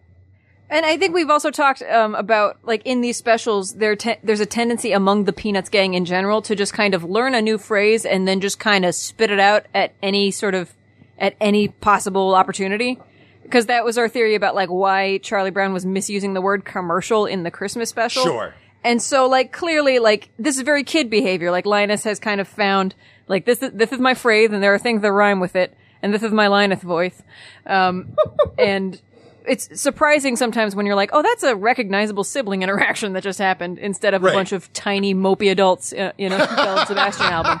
And 0.72 0.86
I 0.86 0.96
think 0.96 1.14
we've 1.14 1.28
also 1.28 1.50
talked 1.50 1.82
um, 1.82 2.14
about 2.14 2.56
like 2.62 2.80
in 2.86 3.02
these 3.02 3.18
specials, 3.18 3.74
there 3.74 3.94
te- 3.94 4.16
there's 4.24 4.40
a 4.40 4.46
tendency 4.46 4.92
among 4.92 5.24
the 5.24 5.32
Peanuts 5.32 5.68
gang 5.68 5.92
in 5.92 6.06
general 6.06 6.40
to 6.42 6.56
just 6.56 6.72
kind 6.72 6.94
of 6.94 7.04
learn 7.04 7.34
a 7.34 7.42
new 7.42 7.58
phrase 7.58 8.06
and 8.06 8.26
then 8.26 8.40
just 8.40 8.58
kind 8.58 8.86
of 8.86 8.94
spit 8.94 9.30
it 9.30 9.38
out 9.38 9.66
at 9.74 9.92
any 10.02 10.30
sort 10.30 10.54
of 10.54 10.72
at 11.18 11.36
any 11.42 11.68
possible 11.68 12.34
opportunity. 12.34 12.98
Because 13.42 13.66
that 13.66 13.84
was 13.84 13.98
our 13.98 14.08
theory 14.08 14.34
about 14.34 14.54
like 14.54 14.70
why 14.70 15.18
Charlie 15.18 15.50
Brown 15.50 15.74
was 15.74 15.84
misusing 15.84 16.32
the 16.32 16.40
word 16.40 16.64
commercial 16.64 17.26
in 17.26 17.42
the 17.42 17.50
Christmas 17.50 17.90
special. 17.90 18.22
Sure. 18.22 18.54
And 18.82 19.02
so 19.02 19.28
like 19.28 19.52
clearly 19.52 19.98
like 19.98 20.30
this 20.38 20.56
is 20.56 20.62
very 20.62 20.84
kid 20.84 21.10
behavior. 21.10 21.50
Like 21.50 21.66
Linus 21.66 22.04
has 22.04 22.18
kind 22.18 22.40
of 22.40 22.48
found 22.48 22.94
like 23.28 23.44
this 23.44 23.62
is, 23.62 23.72
this 23.74 23.92
is 23.92 23.98
my 23.98 24.14
phrase 24.14 24.50
and 24.52 24.62
there 24.62 24.72
are 24.72 24.78
things 24.78 25.02
that 25.02 25.12
rhyme 25.12 25.38
with 25.38 25.54
it 25.54 25.76
and 26.00 26.14
this 26.14 26.22
is 26.22 26.32
my 26.32 26.46
Linus 26.46 26.82
voice. 26.82 27.22
Um, 27.66 28.16
and 28.58 28.98
it's 29.46 29.80
surprising 29.80 30.36
sometimes 30.36 30.74
when 30.74 30.86
you're 30.86 30.94
like, 30.94 31.10
oh, 31.12 31.22
that's 31.22 31.42
a 31.42 31.56
recognizable 31.56 32.24
sibling 32.24 32.62
interaction 32.62 33.12
that 33.14 33.22
just 33.22 33.38
happened 33.38 33.78
instead 33.78 34.14
of 34.14 34.22
Right. 34.22 34.32
a 34.32 34.36
bunch 34.36 34.52
of 34.52 34.72
tiny 34.72 35.14
mopey 35.14 35.50
adults 35.50 35.92
in 35.92 36.32
a 36.32 36.38
Belle 36.56 36.78
and 36.78 36.88
Sebastian 36.88 37.26
album. 37.26 37.60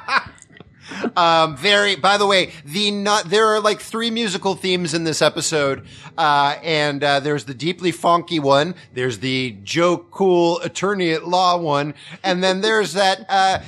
Um, 1.16 1.56
very, 1.56 1.96
by 1.96 2.18
the 2.18 2.26
way, 2.26 2.52
the 2.64 2.90
not, 2.90 3.24
there 3.30 3.46
are 3.46 3.60
like 3.60 3.80
three 3.80 4.10
musical 4.10 4.54
themes 4.54 4.94
in 4.94 5.04
this 5.04 5.22
episode. 5.22 5.86
Uh, 6.18 6.56
and, 6.62 7.02
uh, 7.02 7.20
there's 7.20 7.44
the 7.44 7.54
deeply 7.54 7.92
funky 7.92 8.38
one. 8.38 8.74
There's 8.92 9.20
the 9.20 9.56
Joe 9.62 9.96
Cool 9.96 10.60
attorney 10.60 11.12
at 11.12 11.26
law 11.26 11.56
one. 11.56 11.94
And 12.22 12.42
then 12.42 12.60
there's 12.60 12.92
that, 12.94 13.24
uh, 13.28 13.60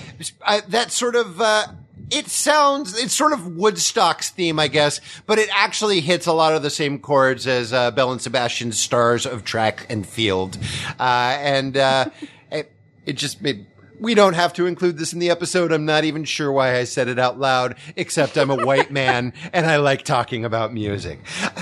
uh 0.42 0.60
that 0.68 0.90
sort 0.90 1.16
of, 1.16 1.40
uh, 1.40 1.66
it 2.10 2.28
sounds, 2.28 2.96
it's 2.98 3.14
sort 3.14 3.32
of 3.32 3.56
Woodstock's 3.56 4.30
theme, 4.30 4.58
I 4.58 4.68
guess, 4.68 5.00
but 5.26 5.38
it 5.38 5.48
actually 5.52 6.00
hits 6.00 6.26
a 6.26 6.32
lot 6.32 6.54
of 6.54 6.62
the 6.62 6.70
same 6.70 6.98
chords 6.98 7.46
as, 7.46 7.72
uh, 7.72 7.90
Belle 7.90 8.12
and 8.12 8.20
Sebastian's 8.20 8.78
Stars 8.78 9.26
of 9.26 9.44
Track 9.44 9.86
and 9.88 10.06
Field. 10.06 10.58
Uh, 10.98 11.36
and, 11.40 11.76
uh, 11.76 12.06
it, 12.50 12.72
it 13.06 13.14
just 13.14 13.42
made, 13.42 13.66
We 14.00 14.14
don't 14.14 14.34
have 14.34 14.52
to 14.54 14.66
include 14.66 14.98
this 14.98 15.12
in 15.12 15.18
the 15.18 15.30
episode. 15.30 15.72
I'm 15.72 15.86
not 15.86 16.04
even 16.04 16.24
sure 16.24 16.52
why 16.52 16.76
I 16.76 16.84
said 16.84 17.08
it 17.08 17.18
out 17.18 17.38
loud, 17.38 17.76
except 17.96 18.36
I'm 18.36 18.50
a 18.50 18.64
white 18.64 18.90
man 18.92 19.32
and 19.52 19.66
I 19.66 19.76
like 19.76 20.04
talking 20.04 20.44
about 20.44 20.72
music. 20.72 21.20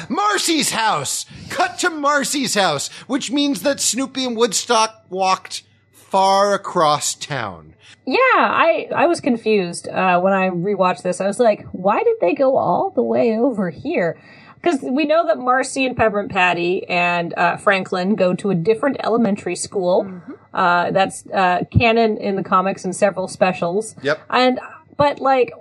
Marcie's 0.09 0.71
house! 0.71 1.27
Cut 1.51 1.79
to 1.81 1.91
Marcie's 1.91 2.55
house, 2.55 2.89
which 3.07 3.31
means 3.31 3.63
that 3.63 3.81
Snoopy 3.81 4.25
and 4.25 4.37
Woodstock 4.37 5.07
walked 5.09 5.63
far 5.93 6.53
across 6.53 7.15
town. 7.15 7.72
Yeah, 8.05 8.17
I 8.17 8.89
I 8.95 9.07
was 9.07 9.21
confused 9.21 9.89
uh, 9.89 10.21
when 10.21 10.33
I 10.33 10.51
rewatched 10.51 11.03
this. 11.03 11.21
I 11.21 11.27
was 11.27 11.39
like, 11.39 11.67
why 11.73 12.03
did 12.03 12.17
they 12.21 12.35
go 12.35 12.57
all 12.57 12.91
the 12.91 13.03
way 13.03 13.37
over 13.37 13.71
here? 13.71 14.19
Because 14.61 14.81
we 14.83 15.05
know 15.05 15.27
that 15.27 15.39
Marcie 15.39 15.87
and 15.87 15.97
Peppermint 15.97 16.31
Patty 16.31 16.89
and 16.89 17.35
uh, 17.37 17.57
Franklin 17.57 18.15
go 18.15 18.33
to 18.35 18.51
a 18.51 18.55
different 18.55 18.97
elementary 19.03 19.57
school. 19.57 20.21
Uh, 20.55 20.91
that's 20.91 21.27
uh, 21.29 21.65
canon 21.73 22.17
in 22.17 22.37
the 22.37 22.45
comics 22.45 22.85
and 22.85 22.95
several 22.95 23.29
specials. 23.29 23.95
Yep. 24.03 24.21
And 24.31 24.61
but 24.97 25.21
like. 25.21 25.53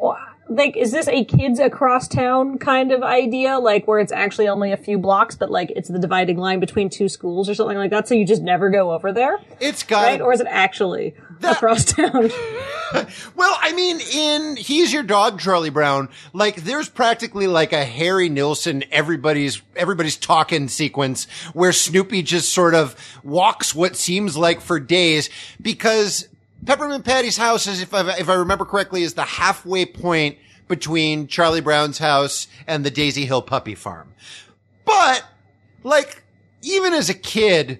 Like, 0.49 0.75
is 0.75 0.91
this 0.91 1.07
a 1.07 1.23
kids 1.23 1.59
across 1.59 2.09
town 2.09 2.57
kind 2.57 2.91
of 2.91 3.03
idea? 3.03 3.57
Like, 3.57 3.87
where 3.87 3.99
it's 3.99 4.11
actually 4.11 4.49
only 4.49 4.73
a 4.73 4.75
few 4.75 4.97
blocks, 4.97 5.33
but 5.33 5.49
like 5.49 5.71
it's 5.77 5.87
the 5.87 5.97
dividing 5.97 6.35
line 6.35 6.59
between 6.59 6.89
two 6.89 7.07
schools 7.07 7.47
or 7.47 7.55
something 7.55 7.77
like 7.77 7.89
that, 7.91 8.09
so 8.09 8.15
you 8.15 8.25
just 8.25 8.41
never 8.41 8.69
go 8.69 8.91
over 8.91 9.13
there? 9.13 9.39
It's 9.61 9.83
got 9.83 10.03
Right? 10.03 10.19
Or 10.19 10.33
is 10.33 10.41
it 10.41 10.47
actually 10.49 11.15
across 11.43 11.85
town? 11.85 12.29
Well, 13.35 13.57
I 13.61 13.71
mean, 13.71 14.01
in 14.01 14.57
He's 14.57 14.91
Your 14.91 15.03
Dog, 15.03 15.39
Charlie 15.39 15.69
Brown, 15.69 16.09
like 16.33 16.57
there's 16.57 16.89
practically 16.89 17.47
like 17.47 17.71
a 17.71 17.85
Harry 17.85 18.27
Nilsson, 18.27 18.83
everybody's, 18.91 19.61
everybody's 19.77 20.17
talking 20.17 20.67
sequence 20.67 21.23
where 21.53 21.71
Snoopy 21.71 22.21
just 22.23 22.51
sort 22.51 22.75
of 22.75 22.95
walks 23.23 23.73
what 23.73 23.95
seems 23.95 24.35
like 24.35 24.59
for 24.59 24.77
days 24.77 25.29
because 25.61 26.27
Peppermint 26.65 27.05
Patty's 27.05 27.37
house 27.37 27.65
is, 27.65 27.81
if 27.81 27.93
I, 27.93 28.17
if 28.17 28.29
I 28.29 28.33
remember 28.35 28.65
correctly, 28.65 29.03
is 29.03 29.13
the 29.13 29.23
halfway 29.23 29.85
point 29.85 30.37
between 30.67 31.27
Charlie 31.27 31.61
Brown's 31.61 31.97
house 31.97 32.47
and 32.67 32.85
the 32.85 32.91
Daisy 32.91 33.25
Hill 33.25 33.41
puppy 33.41 33.75
farm. 33.75 34.13
But, 34.85 35.25
like, 35.83 36.23
even 36.61 36.93
as 36.93 37.09
a 37.09 37.13
kid, 37.13 37.79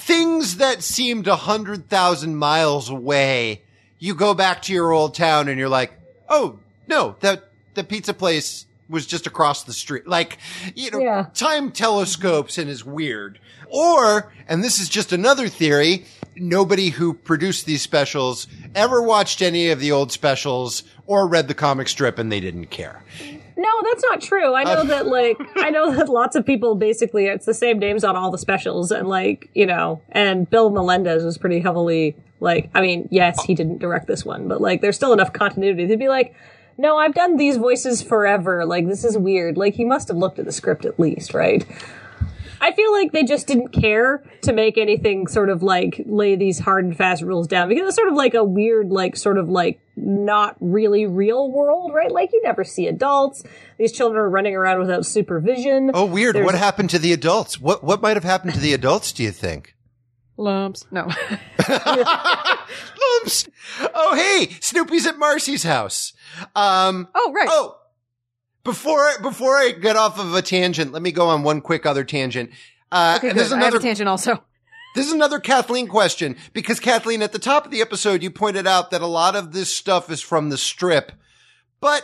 things 0.00 0.56
that 0.56 0.82
seemed 0.82 1.26
a 1.28 1.36
hundred 1.36 1.88
thousand 1.88 2.36
miles 2.36 2.88
away, 2.90 3.62
you 3.98 4.14
go 4.14 4.34
back 4.34 4.62
to 4.62 4.72
your 4.72 4.92
old 4.92 5.14
town 5.14 5.48
and 5.48 5.58
you're 5.58 5.68
like, 5.68 5.92
oh, 6.28 6.58
no, 6.86 7.16
that, 7.20 7.44
the 7.74 7.84
pizza 7.84 8.14
place 8.14 8.66
was 8.88 9.06
just 9.06 9.26
across 9.26 9.62
the 9.64 9.72
street. 9.72 10.06
Like, 10.06 10.38
you 10.74 10.90
know, 10.90 10.98
Yeah. 10.98 11.26
time 11.34 11.70
telescopes 11.70 12.58
and 12.58 12.68
is 12.68 12.84
weird. 12.84 13.38
Or, 13.68 14.32
and 14.48 14.64
this 14.64 14.80
is 14.80 14.88
just 14.88 15.12
another 15.12 15.46
theory, 15.48 16.06
nobody 16.34 16.88
who 16.88 17.14
produced 17.14 17.66
these 17.66 17.82
specials 17.82 18.48
ever 18.74 19.00
watched 19.00 19.42
any 19.42 19.68
of 19.70 19.78
the 19.78 19.92
old 19.92 20.10
specials 20.10 20.82
or 21.06 21.28
read 21.28 21.46
the 21.46 21.54
comic 21.54 21.88
strip 21.88 22.18
and 22.18 22.32
they 22.32 22.40
didn't 22.40 22.66
care. 22.66 23.02
No, 23.62 23.68
that's 23.84 24.02
not 24.04 24.22
true. 24.22 24.54
I 24.54 24.64
know 24.64 24.70
Uh, 24.80 24.84
that 24.84 25.06
like 25.06 25.36
I 25.56 25.68
know 25.68 25.94
that 25.94 26.08
lots 26.08 26.34
of 26.34 26.46
people 26.46 26.76
basically 26.76 27.26
it's 27.26 27.44
the 27.44 27.52
same 27.52 27.78
names 27.78 28.04
on 28.04 28.16
all 28.16 28.30
the 28.30 28.38
specials 28.38 28.90
and 28.90 29.06
like, 29.06 29.50
you 29.54 29.66
know, 29.66 30.00
and 30.12 30.48
Bill 30.48 30.70
Melendez 30.70 31.24
was 31.24 31.36
pretty 31.36 31.60
heavily 31.60 32.16
like 32.40 32.70
I 32.74 32.80
mean, 32.80 33.06
yes, 33.10 33.44
he 33.44 33.54
didn't 33.54 33.78
direct 33.78 34.06
this 34.06 34.24
one, 34.24 34.48
but 34.48 34.62
like 34.62 34.80
there's 34.80 34.96
still 34.96 35.12
enough 35.12 35.34
continuity 35.34 35.86
to 35.88 35.96
be 35.98 36.08
like, 36.08 36.34
no, 36.78 36.96
I've 36.96 37.12
done 37.12 37.36
these 37.36 37.58
voices 37.58 38.00
forever. 38.00 38.64
Like 38.64 38.88
this 38.88 39.04
is 39.04 39.18
weird. 39.18 39.58
Like 39.58 39.74
he 39.74 39.84
must 39.84 40.08
have 40.08 40.16
looked 40.16 40.38
at 40.38 40.46
the 40.46 40.52
script 40.52 40.86
at 40.86 40.98
least, 40.98 41.34
right? 41.34 41.66
I 42.60 42.72
feel 42.72 42.92
like 42.92 43.12
they 43.12 43.24
just 43.24 43.46
didn't 43.46 43.68
care 43.72 44.22
to 44.42 44.52
make 44.52 44.76
anything 44.76 45.26
sort 45.26 45.48
of 45.48 45.62
like 45.62 46.02
lay 46.06 46.36
these 46.36 46.58
hard 46.58 46.84
and 46.84 46.96
fast 46.96 47.22
rules 47.22 47.46
down 47.46 47.68
because 47.68 47.86
it's 47.88 47.96
sort 47.96 48.08
of 48.08 48.14
like 48.14 48.34
a 48.34 48.44
weird, 48.44 48.90
like 48.90 49.16
sort 49.16 49.38
of 49.38 49.48
like 49.48 49.80
not 49.96 50.56
really 50.60 51.06
real 51.06 51.50
world, 51.50 51.92
right? 51.94 52.10
Like 52.10 52.30
you 52.32 52.42
never 52.42 52.62
see 52.64 52.86
adults. 52.86 53.42
These 53.78 53.92
children 53.92 54.20
are 54.20 54.28
running 54.30 54.54
around 54.54 54.78
without 54.80 55.06
supervision. 55.06 55.90
Oh, 55.94 56.04
weird. 56.04 56.34
There's- 56.34 56.44
What 56.46 56.54
happened 56.54 56.90
to 56.90 56.98
the 56.98 57.12
adults? 57.12 57.58
What, 57.60 57.82
what 57.82 58.02
might 58.02 58.16
have 58.16 58.24
happened 58.24 58.54
to 58.54 58.60
the 58.60 58.74
adults, 58.74 59.12
do 59.12 59.22
you 59.22 59.30
think? 59.30 59.74
Lumps. 60.36 60.86
No. 60.90 61.08
Lumps. 61.68 63.48
Oh, 63.94 64.14
hey, 64.14 64.56
Snoopy's 64.60 65.06
at 65.06 65.18
Marcie's 65.18 65.62
house. 65.62 66.12
Um, 66.54 67.08
oh, 67.14 67.32
right. 67.34 67.48
oh, 67.50 67.76
before, 68.64 69.00
I- 69.00 69.16
before 69.22 69.56
I 69.56 69.72
get 69.72 69.96
off 69.96 70.18
of 70.18 70.34
a 70.34 70.42
tangent, 70.42 70.92
let 70.92 71.02
me 71.02 71.12
go 71.12 71.28
on 71.28 71.42
one 71.42 71.60
quick 71.60 71.86
other 71.86 72.04
tangent. 72.04 72.50
Uh, 72.92 73.14
okay, 73.18 73.28
good. 73.28 73.36
there's 73.36 73.52
I 73.52 73.56
have 73.56 73.64
a 73.64 73.66
another, 73.68 73.80
tangent 73.82 74.08
also. 74.08 74.42
this 74.94 75.06
is 75.06 75.12
another 75.12 75.38
Kathleen 75.40 75.86
question 75.88 76.36
because 76.52 76.80
Kathleen, 76.80 77.22
at 77.22 77.32
the 77.32 77.38
top 77.38 77.64
of 77.64 77.70
the 77.70 77.80
episode, 77.80 78.22
you 78.22 78.30
pointed 78.30 78.66
out 78.66 78.90
that 78.90 79.00
a 79.02 79.06
lot 79.06 79.36
of 79.36 79.52
this 79.52 79.74
stuff 79.74 80.10
is 80.10 80.20
from 80.20 80.48
the 80.48 80.58
strip, 80.58 81.12
but 81.80 82.02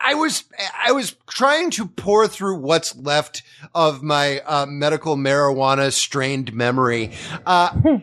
I 0.00 0.14
was, 0.14 0.44
I 0.86 0.92
was 0.92 1.16
trying 1.28 1.70
to 1.72 1.86
pour 1.86 2.28
through 2.28 2.58
what's 2.58 2.94
left 2.96 3.42
of 3.74 4.02
my, 4.02 4.40
uh, 4.40 4.64
medical 4.66 5.16
marijuana 5.16 5.92
strained 5.92 6.52
memory. 6.52 7.10
Uh, 7.44 7.70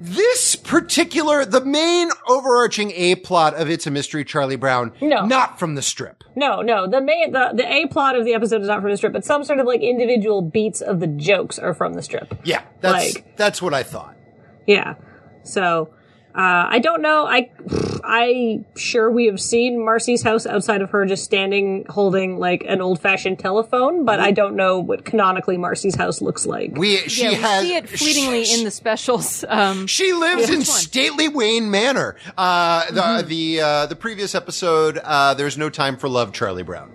this 0.00 0.56
particular, 0.56 1.44
the 1.44 1.64
main 1.64 2.10
overarching 2.28 2.90
A 2.92 3.14
plot 3.16 3.54
of 3.54 3.70
It's 3.70 3.86
a 3.86 3.90
Mystery 3.90 4.24
Charlie 4.24 4.56
Brown, 4.56 4.92
No. 5.00 5.24
not 5.26 5.58
from 5.58 5.74
the 5.74 5.82
strip. 5.82 6.22
No, 6.34 6.60
no. 6.62 6.86
The 6.88 7.00
main, 7.00 7.32
the, 7.32 7.50
the 7.54 7.66
A 7.66 7.86
plot 7.88 8.16
of 8.16 8.24
the 8.24 8.34
episode 8.34 8.60
is 8.62 8.68
not 8.68 8.82
from 8.82 8.90
the 8.90 8.96
strip, 8.96 9.12
but 9.12 9.24
some 9.24 9.42
sort 9.44 9.58
of 9.58 9.66
like 9.66 9.80
individual 9.80 10.42
beats 10.42 10.80
of 10.80 11.00
the 11.00 11.06
jokes 11.06 11.58
are 11.58 11.72
from 11.74 11.94
the 11.94 12.02
strip. 12.02 12.34
Yeah, 12.44 12.62
that's, 12.80 13.14
Like- 13.14 13.36
that's 13.36 13.62
what 13.62 13.72
I 13.74 13.82
thought. 13.82 14.14
Yeah. 14.66 14.94
So, 15.44 15.90
uh, 16.36 16.66
I 16.68 16.78
don't 16.80 17.00
know. 17.00 17.26
I, 17.26 17.50
I 18.04 18.60
sure 18.76 19.10
we 19.10 19.26
have 19.26 19.40
seen 19.40 19.82
Marcie's 19.82 20.22
house 20.22 20.44
outside 20.46 20.82
of 20.82 20.90
her 20.90 21.06
just 21.06 21.24
standing 21.24 21.86
holding 21.88 22.38
like 22.38 22.62
an 22.68 22.80
old 22.82 23.00
fashioned 23.00 23.38
telephone, 23.38 24.04
but 24.04 24.20
I 24.20 24.32
don't 24.32 24.54
know 24.54 24.78
what 24.78 25.04
canonically 25.04 25.56
Marcie's 25.56 25.94
house 25.94 26.20
looks 26.20 26.44
like. 26.44 26.72
We, 26.76 26.98
she 27.08 27.22
yeah, 27.22 27.28
we 27.30 27.34
has, 27.36 27.62
see 27.62 27.74
it 27.74 27.88
fleetingly 27.88 28.44
in 28.52 28.64
the 28.64 28.70
specials. 28.70 29.44
Um, 29.48 29.86
She 29.86 30.12
lives 30.12 30.50
in 30.50 30.56
one? 30.56 30.64
stately 30.64 31.28
Wayne 31.28 31.70
Manor. 31.70 32.16
Uh, 32.36 32.84
the 32.90 33.00
Mm-hmm. 33.00 33.28
the 33.28 33.60
uh, 33.60 33.86
the 33.86 33.96
previous 33.96 34.34
episode, 34.34 34.98
uh, 35.02 35.32
"There's 35.34 35.56
No 35.56 35.70
Time 35.70 35.96
for 35.96 36.08
Love," 36.08 36.32
Charlie 36.32 36.62
Brown. 36.64 36.92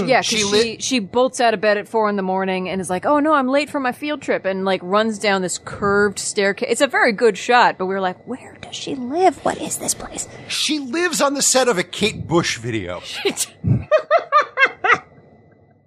Yeah, 0.00 0.18
'cause 0.18 0.26
she 0.26 0.36
she, 0.38 0.44
lit- 0.44 0.82
she 0.82 0.98
bolts 0.98 1.40
out 1.40 1.54
of 1.54 1.60
bed 1.60 1.78
at 1.78 1.88
four 1.88 2.08
in 2.08 2.16
the 2.16 2.22
morning 2.22 2.68
and 2.68 2.80
is 2.80 2.90
like, 2.90 3.06
"Oh 3.06 3.20
no, 3.20 3.32
I'm 3.34 3.48
late 3.48 3.70
for 3.70 3.80
my 3.80 3.92
field 3.92 4.22
trip," 4.22 4.44
and 4.44 4.64
like 4.64 4.80
runs 4.82 5.18
down 5.18 5.42
this 5.42 5.58
curved 5.64 6.18
staircase. 6.18 6.68
It's 6.70 6.80
a 6.80 6.86
very 6.86 7.12
good 7.12 7.38
shot, 7.38 7.78
but 7.78 7.86
we 7.86 7.94
were 7.94 8.00
like, 8.00 8.26
"Where 8.26 8.56
does 8.60 8.74
she 8.76 8.94
live? 8.94 9.44
What 9.44 9.60
is 9.60 9.78
this 9.78 9.94
place?" 9.94 10.28
She 10.48 10.78
lives 10.78 11.20
on 11.20 11.34
the 11.34 11.42
set 11.42 11.68
of 11.68 11.78
a 11.78 11.82
Kate 11.84 12.26
Bush 12.26 12.58
video. 12.58 13.02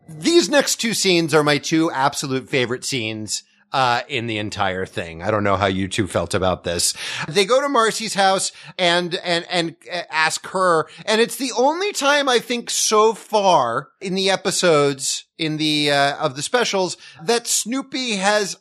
These 0.07 0.49
next 0.49 0.77
two 0.77 0.93
scenes 0.93 1.33
are 1.33 1.43
my 1.43 1.57
two 1.57 1.91
absolute 1.91 2.47
favorite 2.49 2.85
scenes. 2.85 3.43
Uh, 3.75 4.03
in 4.07 4.25
the 4.27 4.37
entire 4.37 4.85
thing. 4.85 5.21
I 5.21 5.29
don't 5.31 5.43
know 5.43 5.57
how 5.57 5.65
you 5.65 5.89
two 5.89 6.07
felt 6.07 6.33
about 6.33 6.63
this. 6.63 6.93
They 7.27 7.43
go 7.43 7.59
to 7.59 7.67
Marcie's 7.67 8.13
house 8.13 8.53
and, 8.77 9.15
and, 9.15 9.45
and 9.49 9.75
uh, 9.91 10.03
ask 10.09 10.47
her, 10.47 10.87
and 11.05 11.19
it's 11.19 11.35
the 11.35 11.51
only 11.57 11.91
time 11.91 12.29
I 12.29 12.39
think 12.39 12.69
so 12.69 13.13
far 13.13 13.89
in 13.99 14.15
the 14.15 14.29
episodes, 14.29 15.25
in 15.37 15.57
the, 15.57 15.91
uh, 15.91 16.15
of 16.15 16.37
the 16.37 16.41
specials 16.41 16.95
that 17.21 17.47
Snoopy 17.47 18.15
has 18.15 18.55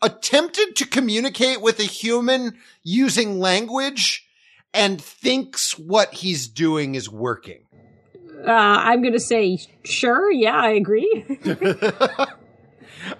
attempted 0.00 0.76
to 0.76 0.86
communicate 0.86 1.60
with 1.60 1.78
a 1.78 1.82
human 1.82 2.56
using 2.82 3.38
language 3.40 4.26
and 4.72 4.98
thinks 4.98 5.78
what 5.78 6.14
he's 6.14 6.48
doing 6.48 6.94
is 6.94 7.10
working. 7.10 7.66
Uh, 8.46 8.50
I'm 8.50 9.02
gonna 9.02 9.20
say, 9.20 9.58
sure, 9.84 10.32
yeah, 10.32 10.56
I 10.56 10.70
agree. 10.70 11.26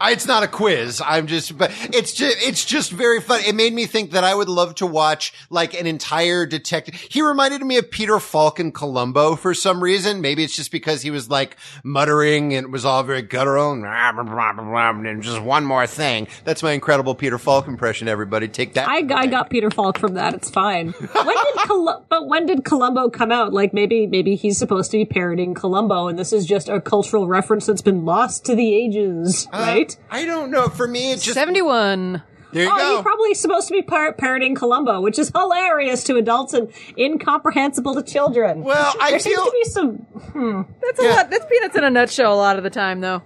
I- 0.01 0.13
It's 0.13 0.27
not 0.27 0.43
a 0.43 0.49
quiz. 0.49 1.01
I'm 1.05 1.27
just, 1.27 1.57
but 1.57 1.71
it's 1.95 2.13
just, 2.13 2.37
it's 2.47 2.65
just 2.65 2.91
very 2.91 3.21
fun. 3.21 3.41
It 3.47 3.55
made 3.55 3.73
me 3.73 3.87
think 3.87 4.11
that 4.13 4.25
I 4.25 4.35
would 4.35 4.49
love 4.49 4.75
to 4.77 4.87
watch 4.87 5.33
like 5.51 5.75
an 5.79 5.87
entire 5.87 6.47
detective. 6.47 6.95
He 6.95 7.23
reminded 7.23 7.63
me 7.63 7.77
of 7.79 7.91
Peter 7.91 8.19
Falk 8.19 8.59
in 8.61 8.73
Columbo 8.73 9.37
for 9.37 9.55
some 9.55 9.83
reason. 9.83 10.21
Maybe 10.21 10.43
it's 10.45 10.57
just 10.57 10.73
because 10.73 11.03
he 11.03 11.11
was 11.11 11.31
like 11.31 11.57
muttering 11.85 12.55
and 12.55 12.67
it 12.67 12.71
was 12.71 12.85
all 12.85 13.03
very 13.03 13.23
guttural 13.23 13.73
and, 13.73 13.83
blah, 13.83 14.13
blah, 14.13 14.23
blah, 14.25 14.53
blah, 14.53 14.65
blah, 14.93 15.11
and 15.11 15.23
just 15.23 15.41
one 15.43 15.65
more 15.65 15.87
thing. 15.87 16.29
That's 16.45 16.63
my 16.63 16.73
incredible 16.73 17.15
Peter 17.15 17.39
Falk 17.39 17.67
impression. 17.67 18.09
Everybody 18.09 18.49
take 18.49 18.75
that. 18.75 18.89
I, 18.89 18.99
I 19.15 19.27
got 19.27 19.51
Peter 19.51 19.71
Falk 19.71 19.99
from 19.99 20.15
that. 20.15 20.35
It's 20.35 20.51
fine. 20.51 20.91
When 20.93 21.27
did 21.27 21.55
Col- 21.67 22.05
but 22.09 22.27
when 22.29 22.47
did 22.47 22.65
Columbo 22.65 23.11
come 23.11 23.33
out? 23.33 23.53
Like 23.53 23.73
maybe 23.73 24.07
maybe 24.07 24.35
he's 24.37 24.59
supposed 24.59 24.91
to 24.93 24.97
be 24.99 25.05
parodying 25.05 25.55
Columbo, 25.55 26.09
and 26.09 26.19
this 26.19 26.33
is 26.33 26.47
just 26.47 26.69
a 26.69 26.81
cultural 26.81 27.27
reference 27.27 27.67
that's 27.67 27.83
been 27.83 28.05
lost 28.05 28.45
to 28.47 28.55
the 28.55 28.75
ages, 28.75 29.47
uh, 29.53 29.68
right? 29.69 29.97
Uh, 30.11 30.15
I 30.15 30.25
don't 30.25 30.51
know. 30.51 30.69
For 30.69 30.87
me, 30.89 31.13
it's 31.13 31.23
just, 31.25 31.35
Seventy-one. 31.35 32.23
there 32.53 32.65
you 32.65 32.71
Oh, 32.73 32.77
go. 32.77 32.95
he's 32.97 33.03
probably 33.03 33.35
supposed 33.35 33.69
to 33.69 33.73
be 33.75 33.83
par- 33.83 34.13
parodying 34.15 34.55
Columbo, 34.55 35.01
which 35.01 35.19
is 35.19 35.31
hilarious 35.35 36.03
to 36.05 36.17
adults 36.17 36.55
and 36.55 36.71
incomprehensible 36.97 37.95
to 37.95 38.03
children. 38.03 38.63
Well, 38.65 38.95
I 39.01 39.11
there 39.11 39.19
seems 39.19 39.37
feel- 39.37 39.45
to 39.45 39.51
be 39.53 39.65
some. 39.65 39.89
Hmm. 40.33 40.63
That's 40.83 41.01
a 41.01 41.05
Yeah. 41.05 41.15
lot. 41.15 41.31
That's 41.31 41.47
peanuts 41.47 41.77
in 41.77 41.85
a 41.85 41.91
nutshell. 41.91 42.33
A 42.33 42.37
lot 42.37 42.57
of 42.57 42.65
the 42.65 42.71
time, 42.71 43.01
though. 43.01 43.23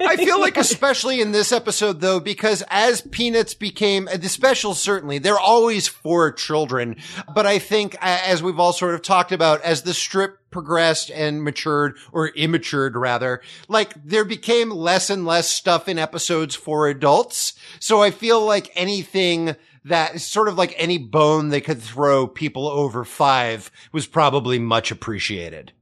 I 0.00 0.16
feel 0.16 0.40
like 0.40 0.56
especially 0.56 1.20
in 1.20 1.32
this 1.32 1.52
episode 1.52 2.00
though, 2.00 2.20
because 2.20 2.62
as 2.68 3.00
Peanuts 3.00 3.54
became, 3.54 4.08
the 4.14 4.28
specials 4.28 4.80
certainly, 4.80 5.18
they're 5.18 5.38
always 5.38 5.88
for 5.88 6.32
children. 6.32 6.96
But 7.34 7.46
I 7.46 7.58
think 7.58 7.96
as 8.00 8.42
we've 8.42 8.58
all 8.58 8.72
sort 8.72 8.94
of 8.94 9.02
talked 9.02 9.32
about, 9.32 9.62
as 9.62 9.82
the 9.82 9.94
strip 9.94 10.38
progressed 10.50 11.10
and 11.10 11.42
matured 11.42 11.96
or 12.12 12.30
immatured 12.34 12.96
rather, 12.96 13.42
like 13.68 13.92
there 14.04 14.24
became 14.24 14.70
less 14.70 15.10
and 15.10 15.26
less 15.26 15.48
stuff 15.48 15.88
in 15.88 15.98
episodes 15.98 16.54
for 16.54 16.88
adults. 16.88 17.54
So 17.80 18.02
I 18.02 18.10
feel 18.10 18.44
like 18.44 18.70
anything 18.74 19.56
that 19.84 20.20
sort 20.20 20.48
of 20.48 20.58
like 20.58 20.74
any 20.76 20.98
bone 20.98 21.48
they 21.48 21.60
could 21.60 21.80
throw 21.80 22.26
people 22.26 22.66
over 22.66 23.04
five 23.04 23.70
was 23.92 24.06
probably 24.06 24.58
much 24.58 24.90
appreciated. 24.90 25.72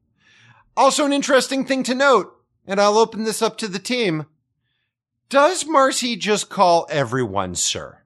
Also 0.76 1.07
an 1.07 1.12
interesting 1.12 1.64
thing 1.64 1.82
to 1.84 1.94
note, 1.94 2.34
and 2.66 2.80
I'll 2.80 2.98
open 2.98 3.24
this 3.24 3.42
up 3.42 3.56
to 3.58 3.68
the 3.68 3.78
team. 3.78 4.26
Does 5.28 5.64
Marcie 5.64 6.18
just 6.18 6.48
call 6.48 6.86
everyone 6.90 7.54
sir? 7.54 7.98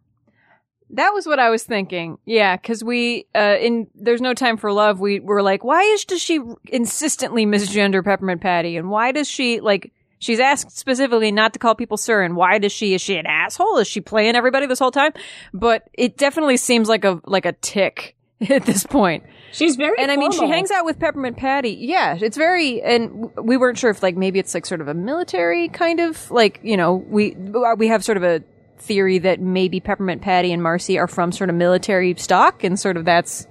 That 0.90 1.10
was 1.10 1.26
what 1.26 1.38
I 1.38 1.50
was 1.50 1.64
thinking. 1.64 2.18
Yeah, 2.24 2.56
because 2.56 2.82
we 2.82 3.26
uh 3.34 3.56
in 3.60 3.88
There's 3.94 4.20
No 4.20 4.34
Time 4.34 4.56
for 4.56 4.72
Love, 4.72 5.00
we 5.00 5.20
were 5.20 5.42
like, 5.42 5.64
why 5.64 5.82
is 5.82 6.04
does 6.04 6.22
she 6.22 6.40
insistently 6.66 7.44
misgender 7.44 8.02
Peppermint 8.02 8.40
Patty, 8.40 8.76
and 8.76 8.90
why 8.90 9.12
does 9.12 9.28
she 9.28 9.60
like? 9.60 9.92
She's 10.20 10.40
asked 10.40 10.76
specifically 10.76 11.30
not 11.30 11.52
to 11.52 11.60
call 11.60 11.76
people 11.76 11.96
sir, 11.96 12.22
and 12.22 12.34
why 12.34 12.58
does 12.58 12.72
she? 12.72 12.94
Is 12.94 13.02
she 13.02 13.16
an 13.16 13.26
asshole? 13.26 13.76
Is 13.78 13.86
she 13.86 14.00
playing 14.00 14.34
everybody 14.34 14.66
this 14.66 14.78
whole 14.78 14.90
time? 14.90 15.12
But 15.52 15.88
it 15.92 16.16
definitely 16.16 16.56
seems 16.56 16.88
like 16.88 17.04
a 17.04 17.20
like 17.26 17.44
a 17.44 17.52
tick 17.52 18.16
at 18.48 18.64
this 18.64 18.84
point. 18.84 19.24
She's 19.52 19.76
very 19.76 19.96
And 19.98 20.10
I 20.10 20.16
mean, 20.16 20.30
she 20.32 20.46
hangs 20.46 20.70
out 20.70 20.84
with 20.84 20.98
Peppermint 20.98 21.36
Patty. 21.36 21.70
Yeah, 21.80 22.18
it's 22.20 22.36
very, 22.36 22.82
and 22.82 23.34
we 23.36 23.56
weren't 23.56 23.78
sure 23.78 23.90
if 23.90 24.02
like 24.02 24.16
maybe 24.16 24.38
it's 24.38 24.52
like 24.54 24.66
sort 24.66 24.80
of 24.80 24.88
a 24.88 24.94
military 24.94 25.68
kind 25.68 26.00
of 26.00 26.30
like 26.30 26.60
you 26.62 26.76
know 26.76 26.94
we 26.96 27.34
we 27.76 27.88
have 27.88 28.04
sort 28.04 28.16
of 28.16 28.24
a 28.24 28.42
theory 28.78 29.18
that 29.18 29.40
maybe 29.40 29.80
Peppermint 29.80 30.22
Patty 30.22 30.52
and 30.52 30.62
Marcie 30.62 30.98
are 30.98 31.08
from 31.08 31.32
sort 31.32 31.50
of 31.50 31.56
military 31.56 32.14
stock, 32.16 32.62
and 32.62 32.78
sort 32.78 32.96
of 32.96 33.04
that's 33.04 33.46